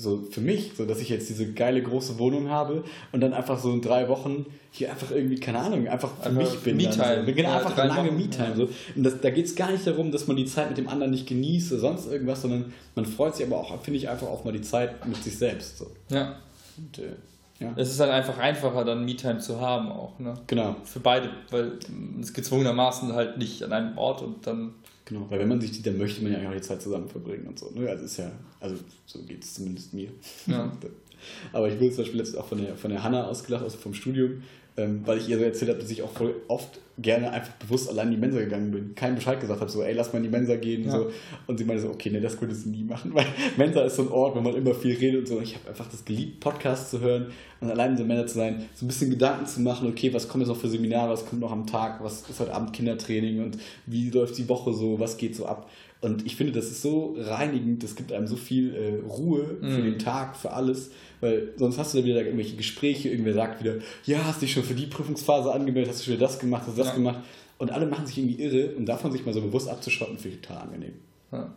so 0.02 0.22
für 0.30 0.40
mich, 0.40 0.72
so 0.76 0.84
dass 0.84 1.00
ich 1.00 1.08
jetzt 1.08 1.28
diese 1.28 1.52
geile 1.52 1.82
große 1.82 2.18
Wohnung 2.18 2.48
habe 2.48 2.84
und 3.12 3.20
dann 3.20 3.32
einfach 3.32 3.58
so 3.58 3.72
in 3.72 3.80
drei 3.80 4.08
Wochen 4.08 4.46
hier 4.70 4.90
einfach 4.90 5.10
irgendwie, 5.10 5.38
keine 5.38 5.58
Ahnung, 5.58 5.86
einfach 5.86 6.10
für 6.16 6.30
einfach 6.30 6.42
mich 6.42 6.60
bin. 6.60 6.76
Me-Time. 6.76 7.24
So. 7.26 7.32
Genau, 7.32 7.48
ja, 7.50 7.58
einfach 7.58 7.76
lange 7.76 8.10
Me-Time. 8.10 8.48
Ja. 8.48 8.56
So. 8.56 8.68
Und 8.96 9.04
das, 9.04 9.20
da 9.20 9.30
geht 9.30 9.46
es 9.46 9.54
gar 9.54 9.70
nicht 9.70 9.86
darum, 9.86 10.10
dass 10.10 10.26
man 10.26 10.36
die 10.36 10.46
Zeit 10.46 10.68
mit 10.68 10.78
dem 10.78 10.88
anderen 10.88 11.12
nicht 11.12 11.26
genießt 11.26 11.72
oder 11.72 11.80
sonst 11.80 12.10
irgendwas, 12.10 12.42
sondern 12.42 12.72
man 12.94 13.06
freut 13.06 13.36
sich 13.36 13.46
aber 13.46 13.58
auch, 13.58 13.80
finde 13.82 13.98
ich, 13.98 14.08
einfach 14.08 14.26
auch 14.26 14.44
mal 14.44 14.52
die 14.52 14.62
Zeit 14.62 15.06
mit 15.06 15.22
sich 15.22 15.36
selbst. 15.36 15.78
So. 15.78 15.86
Ja. 16.10 16.36
Und, 16.76 16.98
äh, 16.98 17.12
ja. 17.60 17.72
Es 17.76 17.90
ist 17.90 18.00
halt 18.00 18.10
einfach 18.10 18.38
einfacher, 18.38 18.84
dann 18.84 19.04
Me-Time 19.04 19.38
zu 19.38 19.60
haben 19.60 19.92
auch. 19.92 20.18
Ne? 20.18 20.34
Genau. 20.46 20.76
Für 20.84 21.00
beide, 21.00 21.30
weil 21.50 21.78
es 22.20 22.32
gezwungenermaßen 22.32 23.12
halt 23.12 23.38
nicht 23.38 23.62
an 23.62 23.72
einem 23.72 23.98
Ort 23.98 24.22
und 24.22 24.46
dann. 24.46 24.74
Genau, 25.04 25.26
weil 25.28 25.40
wenn 25.40 25.48
man 25.48 25.60
sich 25.60 25.72
sieht, 25.72 25.86
dann 25.86 25.98
möchte 25.98 26.22
man 26.22 26.32
ja 26.32 26.48
auch 26.48 26.54
die 26.54 26.60
Zeit 26.60 26.80
zusammen 26.80 27.08
verbringen 27.08 27.46
und 27.46 27.58
so. 27.58 27.70
Ne? 27.70 27.88
Also 27.88 28.04
ist 28.04 28.18
ja, 28.18 28.30
also 28.60 28.76
so 29.06 29.20
geht 29.22 29.42
es 29.42 29.54
zumindest 29.54 29.92
mir. 29.94 30.08
Ja. 30.46 30.72
Aber 31.52 31.68
ich 31.68 31.78
wurde 31.80 31.90
zum 31.90 32.04
Beispiel 32.04 32.18
letztens 32.18 32.38
auch 32.38 32.46
von 32.46 32.58
der, 32.58 32.76
von 32.76 32.90
der 32.90 33.02
Hanna 33.02 33.26
ausgelacht, 33.26 33.62
also 33.62 33.78
vom 33.78 33.94
Studium, 33.94 34.42
ähm, 34.76 35.02
weil 35.04 35.18
ich 35.18 35.28
ihr 35.28 35.38
so 35.38 35.44
erzählt 35.44 35.70
habe, 35.70 35.80
dass 35.80 35.90
ich 35.90 36.02
auch 36.02 36.12
voll 36.12 36.34
oft 36.48 36.80
gerne 36.98 37.30
einfach 37.30 37.52
bewusst 37.54 37.88
allein 37.88 38.08
in 38.08 38.14
die 38.14 38.20
Mensa 38.20 38.38
gegangen 38.38 38.70
bin. 38.70 38.94
Keinen 38.94 39.14
Bescheid 39.14 39.40
gesagt 39.40 39.60
habe, 39.60 39.70
so, 39.70 39.82
ey, 39.82 39.94
lass 39.94 40.12
mal 40.12 40.18
in 40.18 40.24
die 40.24 40.30
Mensa 40.30 40.56
gehen. 40.56 40.84
Ja. 40.84 40.92
So. 40.92 41.10
Und 41.46 41.58
sie 41.58 41.64
meinte 41.64 41.82
so, 41.82 41.88
okay, 41.88 42.10
nee, 42.10 42.20
das 42.20 42.38
könnte 42.38 42.54
sie 42.54 42.68
nie 42.68 42.84
machen, 42.84 43.12
weil 43.14 43.26
Mensa 43.56 43.82
ist 43.82 43.96
so 43.96 44.02
ein 44.02 44.08
Ort, 44.08 44.36
wo 44.36 44.40
man 44.40 44.54
immer 44.54 44.74
viel 44.74 44.96
redet 44.96 45.20
und 45.20 45.28
so. 45.28 45.36
Und 45.36 45.44
ich 45.44 45.54
habe 45.54 45.70
einfach 45.70 45.88
das 45.90 46.04
geliebt, 46.04 46.40
Podcasts 46.40 46.90
zu 46.90 47.00
hören 47.00 47.26
und 47.60 47.70
allein 47.70 47.92
in 47.92 47.96
der 47.96 48.06
Mensa 48.06 48.26
zu 48.26 48.34
sein, 48.34 48.68
so 48.74 48.84
ein 48.84 48.88
bisschen 48.88 49.10
Gedanken 49.10 49.46
zu 49.46 49.60
machen, 49.60 49.88
okay, 49.88 50.12
was 50.12 50.28
kommt 50.28 50.42
jetzt 50.42 50.48
noch 50.48 50.60
für 50.60 50.68
Seminare, 50.68 51.10
was 51.10 51.24
kommt 51.24 51.40
noch 51.40 51.52
am 51.52 51.66
Tag, 51.66 52.02
was 52.02 52.28
ist 52.28 52.40
heute 52.40 52.54
Abend 52.54 52.72
Kindertraining 52.72 53.42
und 53.42 53.58
wie 53.86 54.10
läuft 54.10 54.36
die 54.36 54.48
Woche 54.48 54.72
so, 54.72 54.98
was 55.00 55.16
geht 55.16 55.34
so 55.34 55.46
ab. 55.46 55.70
Und 56.02 56.26
ich 56.26 56.34
finde, 56.34 56.52
das 56.52 56.66
ist 56.66 56.82
so 56.82 57.16
reinigend, 57.16 57.84
das 57.84 57.94
gibt 57.94 58.12
einem 58.12 58.26
so 58.26 58.34
viel 58.34 58.74
äh, 58.74 59.08
Ruhe 59.08 59.56
für 59.60 59.78
mm. 59.78 59.84
den 59.84 59.98
Tag, 60.00 60.36
für 60.36 60.50
alles. 60.50 60.90
Weil 61.20 61.50
sonst 61.56 61.78
hast 61.78 61.94
du 61.94 61.98
da 61.98 62.04
wieder 62.04 62.24
irgendwelche 62.24 62.56
Gespräche, 62.56 63.08
irgendwer 63.08 63.34
sagt 63.34 63.62
wieder, 63.62 63.76
ja, 64.04 64.24
hast 64.24 64.42
dich 64.42 64.52
schon 64.52 64.64
für 64.64 64.74
die 64.74 64.86
Prüfungsphase 64.86 65.52
angemeldet, 65.52 65.92
hast 65.92 66.00
du 66.00 66.04
schon 66.06 66.14
wieder 66.14 66.26
das 66.26 66.40
gemacht, 66.40 66.64
hast 66.66 66.76
du 66.76 66.80
das 66.80 66.88
ja. 66.88 66.94
gemacht. 66.94 67.20
Und 67.58 67.70
alle 67.70 67.86
machen 67.86 68.04
sich 68.04 68.18
irgendwie 68.18 68.42
irre 68.42 68.74
und 68.74 68.86
davon 68.86 69.12
sich 69.12 69.24
mal 69.24 69.32
so 69.32 69.40
bewusst 69.40 69.68
abzuschotten, 69.68 70.18
finde 70.18 70.36
ich 70.36 70.42
total 70.42 70.62
angenehm. 70.64 70.94
Ja. 71.30 71.38
ja. 71.38 71.52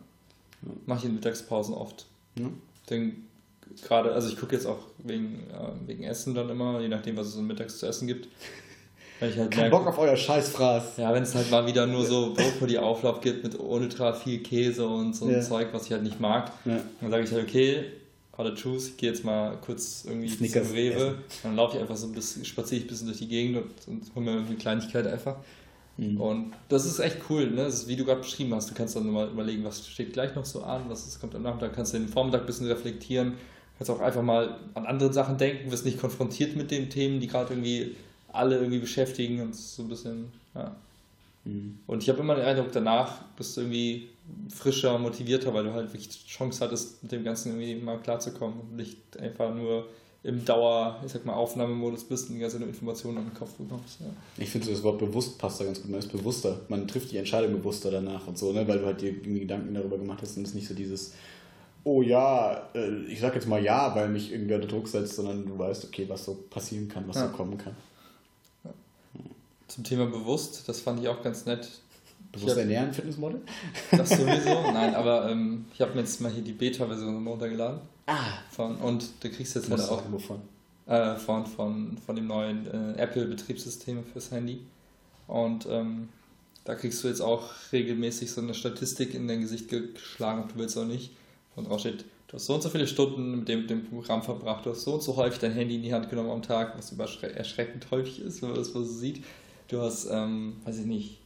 Mache 0.86 1.00
ich 1.00 1.04
in 1.06 1.14
Mittagspausen 1.16 1.74
oft. 1.74 2.06
Ja. 2.38 2.48
Denn 2.88 3.24
gerade, 3.82 4.12
also 4.12 4.28
ich 4.28 4.38
gucke 4.38 4.54
jetzt 4.54 4.66
auch 4.66 4.78
wegen, 4.98 5.40
äh, 5.50 5.88
wegen 5.88 6.04
Essen 6.04 6.36
dann 6.36 6.48
immer, 6.50 6.80
je 6.80 6.88
nachdem, 6.88 7.16
was 7.16 7.26
es 7.26 7.36
mittags 7.36 7.78
zu 7.78 7.86
essen 7.86 8.06
gibt. 8.06 8.28
Weil 9.20 9.30
ich 9.30 9.38
halt 9.38 9.50
Kein 9.50 9.70
merke, 9.70 9.76
Bock 9.76 9.86
auf 9.86 9.98
euer 9.98 10.16
Scheißfraß. 10.16 10.98
Ja, 10.98 11.12
wenn 11.14 11.22
es 11.22 11.34
halt 11.34 11.50
mal 11.50 11.66
wieder 11.66 11.86
nur 11.86 12.04
so 12.04 12.34
Brokkoli-Auflauf 12.34 13.20
gibt 13.20 13.44
mit 13.44 13.58
ultra 13.58 14.12
viel 14.12 14.42
Käse 14.42 14.86
und 14.86 15.14
so 15.14 15.28
ja. 15.30 15.38
ein 15.38 15.42
Zeug, 15.42 15.68
was 15.72 15.86
ich 15.86 15.92
halt 15.92 16.02
nicht 16.02 16.20
mag, 16.20 16.52
ja. 16.64 16.78
dann 17.00 17.10
sage 17.10 17.24
ich 17.24 17.32
halt, 17.32 17.48
okay, 17.48 17.84
Order 18.36 18.54
Choose, 18.54 18.90
ich 18.90 18.96
gehe 18.98 19.10
jetzt 19.10 19.24
mal 19.24 19.56
kurz 19.64 20.04
irgendwie 20.06 20.28
Snickers 20.28 20.68
zum 20.68 20.76
Rewe, 20.76 20.94
essen. 20.94 21.14
dann 21.42 21.56
laufe 21.56 21.76
ich 21.76 21.82
einfach 21.82 21.96
so 21.96 22.06
ein 22.06 22.12
bisschen, 22.12 22.44
spaziere 22.44 22.80
ich 22.80 22.84
ein 22.84 22.88
bisschen 22.88 23.06
durch 23.06 23.18
die 23.18 23.28
Gegend 23.28 23.56
und, 23.56 23.88
und 23.88 24.14
hole 24.14 24.24
mir 24.24 24.46
eine 24.46 24.56
Kleinigkeit 24.56 25.06
einfach. 25.06 25.36
Mhm. 25.96 26.20
Und 26.20 26.52
das 26.68 26.84
ist 26.84 26.98
echt 26.98 27.18
cool, 27.30 27.50
ne? 27.50 27.64
Das 27.64 27.74
ist, 27.74 27.88
wie 27.88 27.96
du 27.96 28.04
gerade 28.04 28.20
beschrieben 28.20 28.54
hast. 28.54 28.70
Du 28.70 28.74
kannst 28.74 28.96
dann 28.96 29.08
mal 29.10 29.28
überlegen, 29.28 29.64
was 29.64 29.88
steht 29.88 30.12
gleich 30.12 30.34
noch 30.34 30.44
so 30.44 30.62
an, 30.62 30.82
was 30.88 31.06
ist, 31.06 31.20
kommt 31.20 31.34
am 31.34 31.42
Nachmittag, 31.42 31.72
kannst 31.74 31.94
du 31.94 31.98
den 31.98 32.08
Vormittag 32.08 32.42
ein 32.42 32.46
bisschen 32.46 32.66
reflektieren, 32.66 33.34
kannst 33.78 33.90
auch 33.90 34.00
einfach 34.00 34.22
mal 34.22 34.58
an 34.74 34.84
andere 34.84 35.12
Sachen 35.12 35.38
denken, 35.38 35.70
wirst 35.70 35.86
nicht 35.86 35.98
konfrontiert 35.98 36.56
mit 36.56 36.70
den 36.70 36.90
Themen, 36.90 37.20
die 37.20 37.28
gerade 37.28 37.54
irgendwie 37.54 37.96
alle 38.32 38.56
irgendwie 38.56 38.78
beschäftigen 38.78 39.40
und 39.40 39.54
so 39.54 39.82
ein 39.82 39.88
bisschen, 39.88 40.32
ja. 40.54 40.76
Mhm. 41.44 41.78
Und 41.86 42.02
ich 42.02 42.08
habe 42.08 42.20
immer 42.20 42.34
den 42.34 42.44
Eindruck, 42.44 42.72
danach 42.72 43.22
bist 43.36 43.56
du 43.56 43.62
irgendwie 43.62 44.08
frischer, 44.54 44.98
motivierter, 44.98 45.54
weil 45.54 45.64
du 45.64 45.72
halt 45.72 45.92
wirklich 45.92 46.08
die 46.08 46.28
Chance 46.28 46.64
hattest, 46.64 47.02
mit 47.02 47.12
dem 47.12 47.24
Ganzen 47.24 47.60
irgendwie 47.60 47.82
mal 47.82 47.98
klarzukommen 47.98 48.60
und 48.60 48.76
nicht 48.76 48.98
einfach 49.18 49.54
nur 49.54 49.86
im 50.26 50.44
Dauer, 50.44 51.00
ich 51.06 51.12
sag 51.12 51.24
mal, 51.24 51.34
Aufnahmemodus 51.34 52.02
bist 52.02 52.28
und 52.28 52.34
die 52.34 52.40
ganze 52.40 52.56
Informationen 52.56 53.18
im 53.18 53.32
Kopf 53.32 53.52
bekommst. 53.52 54.00
Ja. 54.00 54.06
Ich 54.38 54.50
finde, 54.50 54.68
das 54.68 54.82
Wort 54.82 54.98
bewusst 54.98 55.38
passt 55.38 55.60
da 55.60 55.64
ganz 55.64 55.80
gut. 55.80 55.88
Man 55.88 56.00
ist 56.00 56.10
bewusster. 56.10 56.62
Man 56.68 56.88
trifft 56.88 57.12
die 57.12 57.16
Entscheidung 57.16 57.52
bewusster 57.52 57.92
danach 57.92 58.26
und 58.26 58.36
so, 58.36 58.52
ne? 58.52 58.66
weil 58.66 58.80
du 58.80 58.86
halt 58.86 59.00
dir 59.00 59.10
irgendwie 59.10 59.40
Gedanken 59.40 59.72
darüber 59.72 59.98
gemacht 59.98 60.18
hast 60.22 60.36
und 60.36 60.44
es 60.44 60.52
nicht 60.52 60.66
so 60.66 60.74
dieses, 60.74 61.12
oh 61.84 62.02
ja, 62.02 62.68
äh, 62.74 63.04
ich 63.08 63.20
sag 63.20 63.36
jetzt 63.36 63.46
mal 63.46 63.62
ja, 63.62 63.94
weil 63.94 64.08
mich 64.08 64.32
irgendwer 64.32 64.56
unter 64.56 64.66
Druck 64.66 64.88
setzt, 64.88 65.14
sondern 65.14 65.46
du 65.46 65.56
weißt, 65.56 65.84
okay, 65.84 66.06
was 66.08 66.24
so 66.24 66.34
passieren 66.50 66.88
kann, 66.88 67.06
was 67.06 67.16
ja. 67.16 67.28
so 67.28 67.36
kommen 67.36 67.56
kann. 67.56 67.76
Zum 69.68 69.84
Thema 69.84 70.06
bewusst, 70.06 70.68
das 70.68 70.80
fand 70.80 71.00
ich 71.00 71.08
auch 71.08 71.22
ganz 71.22 71.44
nett. 71.46 71.68
Bewusst 72.32 72.56
ernähren, 72.56 72.92
Fitnessmodel? 72.92 73.40
Das 73.90 74.10
sowieso, 74.10 74.62
nein, 74.72 74.94
aber 74.94 75.30
ähm, 75.30 75.66
ich 75.72 75.80
habe 75.80 75.94
mir 75.94 76.00
jetzt 76.00 76.20
mal 76.20 76.30
hier 76.30 76.42
die 76.42 76.52
Beta-Version 76.52 77.26
runtergeladen. 77.26 77.80
Ah. 78.06 78.38
Von, 78.50 78.76
und 78.76 79.04
du 79.20 79.30
kriegst 79.30 79.54
jetzt 79.54 79.70
halt 79.70 79.80
auch. 79.82 80.02
Wovon? 80.10 80.40
Äh, 80.86 81.16
von, 81.16 81.46
von, 81.46 81.98
von 82.04 82.14
dem 82.14 82.26
neuen 82.26 82.66
äh, 82.66 83.00
Apple-Betriebssystem 83.00 84.04
fürs 84.04 84.30
Handy. 84.30 84.60
Und 85.26 85.66
ähm, 85.68 86.08
da 86.64 86.74
kriegst 86.74 87.02
du 87.02 87.08
jetzt 87.08 87.20
auch 87.20 87.50
regelmäßig 87.72 88.30
so 88.30 88.40
eine 88.40 88.54
Statistik 88.54 89.14
in 89.14 89.26
dein 89.26 89.40
Gesicht 89.40 89.68
geschlagen, 89.68 90.42
ob 90.42 90.52
du 90.52 90.58
willst 90.58 90.76
oder 90.76 90.86
nicht. 90.86 91.12
Und 91.54 91.68
drauf 91.68 91.80
steht, 91.80 92.04
du 92.28 92.34
hast 92.34 92.46
so 92.46 92.54
und 92.54 92.62
so 92.62 92.68
viele 92.68 92.86
Stunden 92.86 93.38
mit 93.38 93.48
dem, 93.48 93.60
mit 93.62 93.70
dem 93.70 93.84
Programm 93.84 94.22
verbracht, 94.22 94.66
du 94.66 94.70
hast 94.70 94.82
so 94.82 94.94
und 94.94 95.02
so 95.02 95.16
häufig 95.16 95.40
dein 95.40 95.52
Handy 95.52 95.76
in 95.76 95.82
die 95.82 95.94
Hand 95.94 96.10
genommen 96.10 96.30
am 96.30 96.42
Tag, 96.42 96.76
was 96.76 96.92
erschreckend 97.22 97.90
häufig 97.90 98.20
ist, 98.20 98.42
wenn 98.42 98.50
man 98.50 98.58
das 98.58 98.68
so 98.68 98.84
sieht. 98.84 99.24
Du 99.68 99.80
hast, 99.80 100.08
ähm, 100.10 100.56
weiß 100.64 100.78
ich 100.78 100.86
nicht, 100.86 101.18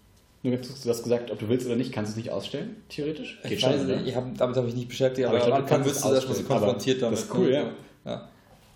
nur 0.42 0.56
du 0.56 0.68
hast 0.88 1.02
gesagt, 1.02 1.30
ob 1.30 1.38
du 1.38 1.48
willst 1.48 1.66
oder 1.66 1.76
nicht, 1.76 1.92
kannst 1.92 2.10
du 2.10 2.18
es 2.18 2.24
nicht 2.24 2.32
ausstellen, 2.32 2.76
theoretisch? 2.88 3.38
Geht 3.42 3.52
ich 3.52 3.60
schon, 3.60 3.72
weiß, 3.72 3.84
oder? 3.84 4.02
ich 4.02 4.16
hab, 4.16 4.38
damit 4.38 4.56
habe 4.56 4.68
ich 4.68 4.74
nicht 4.74 4.88
beschäftigt, 4.88 5.28
aber, 5.28 5.36
aber 5.42 5.60
ich 5.60 5.66
glaub, 5.66 5.80
am 5.80 5.84
wirst 5.84 6.04
du 6.04 6.12
erstmal 6.12 6.36
so 6.36 6.42
konfrontiert 6.44 7.02
damit. 7.02 7.18
Das 7.18 7.24
ist 7.26 7.34
cool, 7.34 7.52
ja. 7.52 7.70
ja. 8.06 8.28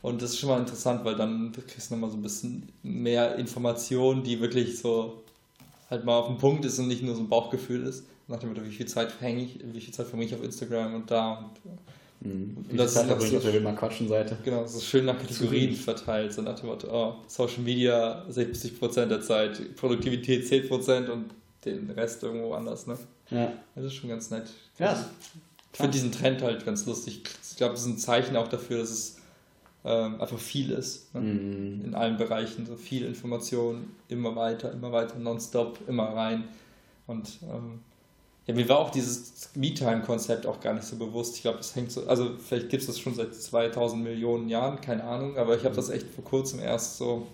Und 0.02 0.20
das 0.20 0.30
ist 0.30 0.38
schon 0.38 0.50
mal 0.50 0.58
interessant, 0.58 1.02
weil 1.06 1.16
dann 1.16 1.52
kriegst 1.52 1.90
du 1.90 1.94
nochmal 1.94 2.10
so 2.10 2.18
ein 2.18 2.22
bisschen 2.22 2.68
mehr 2.82 3.36
Informationen, 3.36 4.22
die 4.22 4.38
wirklich 4.38 4.78
so 4.78 5.22
halt 5.88 6.04
mal 6.04 6.18
auf 6.18 6.26
dem 6.26 6.36
Punkt 6.36 6.66
ist 6.66 6.78
und 6.78 6.88
nicht 6.88 7.02
nur 7.02 7.14
so 7.14 7.22
ein 7.22 7.30
Bauchgefühl 7.30 7.86
ist. 7.86 8.04
Nach 8.28 8.38
dem 8.38 8.50
Motto, 8.50 8.62
wie 8.64 8.70
viel 8.70 8.86
Zeit 8.86 9.18
hänge 9.20 9.42
ich, 9.42 9.60
wie 9.64 9.80
viel 9.80 9.94
Zeit 9.94 10.06
verbringe 10.06 10.30
ich 10.30 10.34
auf 10.34 10.44
Instagram 10.44 10.94
und 10.94 11.10
da 11.10 11.38
und 11.38 11.78
Mhm. 12.24 12.66
Und 12.70 12.76
das 12.76 12.94
Zeit 12.94 13.06
verbringe 13.06 13.30
ich 13.30 13.36
auf 13.36 13.42
der 13.42 13.52
Will 13.52 13.72
quatschen 13.74 14.08
Seite. 14.08 14.36
Genau, 14.44 14.64
ist 14.64 14.84
schön 14.84 15.04
nach 15.04 15.18
Kategorien 15.18 15.74
verteilt. 15.74 16.32
So 16.32 16.42
nach 16.42 16.58
dem 16.58 16.68
Motto, 16.68 16.88
oh, 16.90 17.16
Social 17.26 17.62
Media 17.62 18.24
60% 18.30 19.06
der 19.06 19.20
Zeit, 19.20 19.76
Produktivität 19.76 20.44
10% 20.44 21.08
und 21.08 21.26
den 21.64 21.90
Rest 21.90 22.22
irgendwo 22.22 22.54
anders, 22.54 22.86
ne? 22.86 22.98
Ja. 23.30 23.52
Das 23.74 23.84
ist 23.84 23.94
schon 23.94 24.10
ganz 24.10 24.30
nett. 24.30 24.44
Ja. 24.78 24.98
Ich 25.72 25.76
finde 25.76 25.92
diesen 25.92 26.12
Trend 26.12 26.42
halt 26.42 26.64
ganz 26.64 26.86
lustig. 26.86 27.22
Ich 27.50 27.56
glaube, 27.56 27.72
das 27.74 27.82
ist 27.82 27.88
ein 27.88 27.98
Zeichen 27.98 28.36
auch 28.36 28.48
dafür, 28.48 28.78
dass 28.78 28.90
es 28.90 29.16
ähm, 29.84 30.20
einfach 30.20 30.38
viel 30.38 30.70
ist. 30.70 31.14
Ne? 31.14 31.20
Mhm. 31.20 31.84
In 31.84 31.94
allen 31.94 32.16
Bereichen. 32.16 32.64
So 32.66 32.76
viel 32.76 33.04
Information, 33.04 33.90
immer 34.08 34.34
weiter, 34.36 34.72
immer 34.72 34.92
weiter, 34.92 35.18
nonstop, 35.18 35.78
immer 35.88 36.04
rein. 36.04 36.44
Und 37.06 37.38
ähm, 37.42 37.80
ja, 38.46 38.54
mir 38.54 38.68
war 38.68 38.78
auch 38.78 38.90
dieses 38.90 39.50
Me-Time-Konzept 39.54 40.46
auch 40.46 40.60
gar 40.60 40.74
nicht 40.74 40.84
so 40.84 40.96
bewusst. 40.96 41.36
Ich 41.36 41.42
glaube, 41.42 41.60
es 41.60 41.74
hängt 41.74 41.90
so, 41.90 42.06
also 42.06 42.32
vielleicht 42.38 42.68
gibt 42.68 42.82
es 42.82 42.86
das 42.86 42.98
schon 42.98 43.14
seit 43.14 43.34
2000 43.34 44.02
Millionen 44.02 44.48
Jahren, 44.48 44.80
keine 44.80 45.04
Ahnung, 45.04 45.38
aber 45.38 45.56
ich 45.56 45.64
habe 45.64 45.74
das 45.74 45.88
echt 45.88 46.06
vor 46.08 46.24
kurzem 46.24 46.60
erst 46.60 46.98
so 46.98 47.26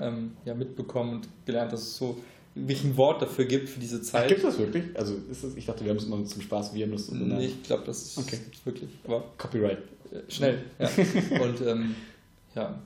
ähm, 0.00 0.36
ja, 0.44 0.54
mitbekommen 0.54 1.14
und 1.16 1.28
gelernt, 1.46 1.72
dass 1.72 1.82
es 1.82 1.96
so 1.96 2.18
wirklich 2.54 2.84
ein 2.84 2.96
Wort 2.98 3.22
dafür 3.22 3.46
gibt 3.46 3.68
für 3.70 3.80
diese 3.80 4.02
Zeit. 4.02 4.28
gibt 4.28 4.40
es 4.40 4.46
das 4.46 4.58
wirklich? 4.58 4.84
Also 4.94 5.14
ist 5.30 5.42
das, 5.42 5.54
ich 5.56 5.64
dachte, 5.64 5.84
wir 5.84 5.90
haben 5.90 5.96
es 5.96 6.04
immer 6.04 6.22
zum 6.24 6.42
Spaß, 6.42 6.74
wir 6.74 6.84
haben 6.84 6.92
das 6.92 7.06
so 7.06 7.12
genannt. 7.12 7.40
Nee, 7.40 7.46
ich 7.46 7.62
glaube, 7.62 7.84
das 7.86 8.02
ist 8.02 8.18
okay. 8.18 8.38
wirklich. 8.64 8.90
Aber 9.04 9.24
Copyright. 9.38 9.78
Äh, 10.12 10.30
schnell, 10.30 10.58
ja. 10.78 10.88
Und 11.42 11.60
ähm, 11.62 11.94
ja, 12.54 12.78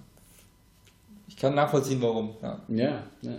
ich 1.36 1.42
kann 1.42 1.54
nachvollziehen, 1.54 2.00
warum. 2.00 2.30
Ja, 2.40 2.62
ja, 2.66 3.02
ja, 3.20 3.30
ja, 3.30 3.36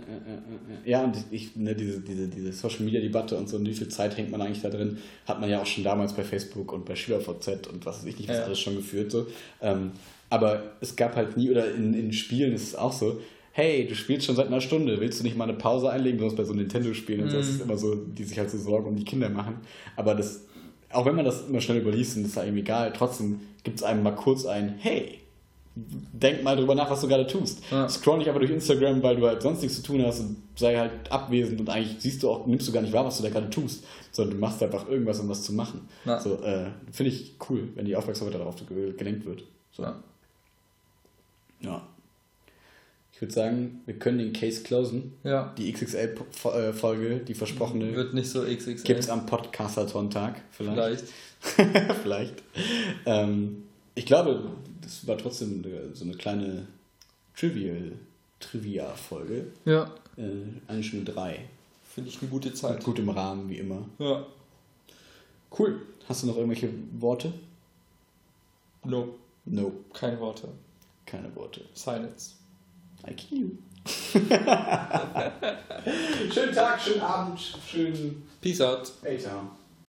ja, 0.84 1.04
und 1.04 1.16
ich, 1.32 1.56
ne, 1.56 1.74
diese, 1.74 2.00
diese, 2.00 2.28
diese 2.28 2.52
Social 2.52 2.84
Media 2.84 3.00
Debatte 3.00 3.36
und 3.36 3.48
so, 3.48 3.56
und 3.56 3.66
wie 3.66 3.74
viel 3.74 3.88
Zeit 3.88 4.16
hängt 4.16 4.30
man 4.30 4.40
eigentlich 4.40 4.62
da 4.62 4.70
drin, 4.70 4.98
hat 5.26 5.40
man 5.40 5.50
ja 5.50 5.60
auch 5.60 5.66
schon 5.66 5.82
damals 5.82 6.12
bei 6.12 6.22
Facebook 6.22 6.72
und 6.72 6.84
bei 6.84 6.94
SchülerVZ 6.94 7.66
und 7.66 7.84
was 7.84 7.98
weiß 7.98 8.04
ich 8.04 8.16
nicht, 8.18 8.28
was 8.28 8.36
ja. 8.36 8.44
alles 8.44 8.60
schon 8.60 8.76
geführt. 8.76 9.10
So. 9.10 9.26
Ähm, 9.60 9.90
aber 10.30 10.62
es 10.80 10.94
gab 10.94 11.16
halt 11.16 11.36
nie, 11.36 11.50
oder 11.50 11.74
in, 11.74 11.92
in 11.92 12.12
Spielen 12.12 12.52
ist 12.52 12.68
es 12.68 12.76
auch 12.76 12.92
so, 12.92 13.20
hey, 13.50 13.84
du 13.88 13.96
spielst 13.96 14.26
schon 14.26 14.36
seit 14.36 14.46
einer 14.46 14.60
Stunde, 14.60 15.00
willst 15.00 15.18
du 15.18 15.24
nicht 15.24 15.36
mal 15.36 15.48
eine 15.48 15.58
Pause 15.58 15.90
einlegen? 15.90 16.18
Besonders 16.18 16.36
bei 16.36 16.44
so 16.44 16.54
Nintendo-Spielen 16.54 17.24
und 17.24 17.30
so, 17.30 17.38
das 17.38 17.48
ist 17.48 17.56
mhm. 17.56 17.62
immer 17.62 17.78
so, 17.78 17.96
die 17.96 18.22
sich 18.22 18.38
halt 18.38 18.48
so 18.48 18.58
Sorgen 18.58 18.86
um 18.86 18.94
die 18.94 19.04
Kinder 19.04 19.28
machen. 19.28 19.56
Aber 19.96 20.14
das, 20.14 20.44
auch 20.92 21.04
wenn 21.04 21.16
man 21.16 21.24
das 21.24 21.48
immer 21.48 21.60
schnell 21.60 21.78
überliest 21.78 22.16
und 22.16 22.22
das 22.22 22.30
ist 22.30 22.36
irgendwie 22.36 22.60
egal, 22.60 22.92
trotzdem 22.96 23.40
gibt 23.64 23.78
es 23.78 23.82
einem 23.82 24.04
mal 24.04 24.14
kurz 24.14 24.46
ein, 24.46 24.76
hey, 24.78 25.18
denk 26.12 26.42
mal 26.42 26.56
drüber 26.56 26.74
nach, 26.74 26.90
was 26.90 27.00
du 27.00 27.08
gerade 27.08 27.26
tust. 27.26 27.62
Ja. 27.70 27.88
Scroll 27.88 28.18
nicht 28.18 28.28
einfach 28.28 28.40
durch 28.40 28.50
Instagram, 28.50 29.02
weil 29.02 29.16
du 29.16 29.26
halt 29.26 29.42
sonst 29.42 29.62
nichts 29.62 29.76
zu 29.76 29.82
tun 29.82 30.04
hast 30.04 30.20
und 30.20 30.36
sei 30.56 30.76
halt 30.76 31.10
abwesend 31.10 31.60
und 31.60 31.68
eigentlich 31.68 31.96
siehst 32.00 32.22
du 32.22 32.30
auch, 32.30 32.46
nimmst 32.46 32.66
du 32.66 32.72
gar 32.72 32.82
nicht 32.82 32.92
wahr, 32.92 33.04
was 33.04 33.18
du 33.18 33.22
da 33.22 33.30
gerade 33.30 33.50
tust, 33.50 33.84
sondern 34.10 34.34
du 34.34 34.40
machst 34.40 34.62
einfach 34.62 34.88
irgendwas, 34.88 35.20
um 35.20 35.28
was 35.28 35.42
zu 35.42 35.52
machen. 35.52 35.88
Ja. 36.04 36.20
So, 36.20 36.42
äh, 36.42 36.66
finde 36.90 37.12
ich 37.12 37.34
cool, 37.48 37.68
wenn 37.74 37.84
die 37.84 37.96
Aufmerksamkeit 37.96 38.40
darauf 38.40 38.56
gelenkt 38.66 39.24
wird. 39.24 39.44
So. 39.72 39.84
Ja. 39.84 40.02
ja. 41.60 41.86
Ich 43.12 43.20
würde 43.20 43.34
sagen, 43.34 43.80
wir 43.84 43.98
können 43.98 44.18
den 44.18 44.32
Case 44.32 44.62
closen. 44.62 45.14
Ja. 45.24 45.52
Die 45.58 45.72
XXL-Folge, 45.72 47.18
die 47.18 47.34
versprochene. 47.34 47.94
Wird 47.96 48.14
nicht 48.14 48.30
so 48.30 48.42
XXL. 48.42 48.84
Gibt 48.84 49.00
es 49.00 49.10
am 49.10 49.26
Podcastathon-Tag, 49.26 50.40
vielleicht. 50.52 51.04
Vielleicht. 51.40 51.92
vielleicht. 52.02 52.42
Ähm, 53.06 53.64
ich 53.96 54.06
glaube, 54.06 54.52
das 54.88 55.06
war 55.06 55.18
trotzdem 55.18 55.62
so 55.92 56.04
eine 56.04 56.14
kleine 56.14 56.66
Trivial, 57.36 57.92
Trivia-Folge. 58.40 59.48
Ja. 59.66 59.92
Äh, 60.16 60.46
eine 60.66 60.82
Stunde 60.82 61.12
drei. 61.12 61.44
Finde 61.94 62.08
ich 62.08 62.20
eine 62.20 62.30
gute 62.30 62.54
Zeit. 62.54 62.82
gut 62.82 62.98
im 62.98 63.10
Rahmen, 63.10 63.50
wie 63.50 63.58
immer. 63.58 63.84
Ja. 63.98 64.24
Cool. 65.56 65.82
Hast 66.08 66.22
du 66.22 66.28
noch 66.28 66.36
irgendwelche 66.36 66.70
Worte? 66.98 67.34
No. 68.84 69.14
No. 69.44 69.72
Keine 69.92 70.18
Worte. 70.20 70.48
Keine 71.04 71.34
Worte. 71.36 71.66
Silence. 71.74 72.36
I 73.06 73.12
kill 73.12 73.38
you. 73.38 73.50
schönen 76.32 76.54
Tag, 76.54 76.80
schönen 76.80 77.00
Abend, 77.00 77.40
schönen 77.40 78.22
Peace 78.40 78.60
out. 78.60 78.92
Hey. 79.02 79.18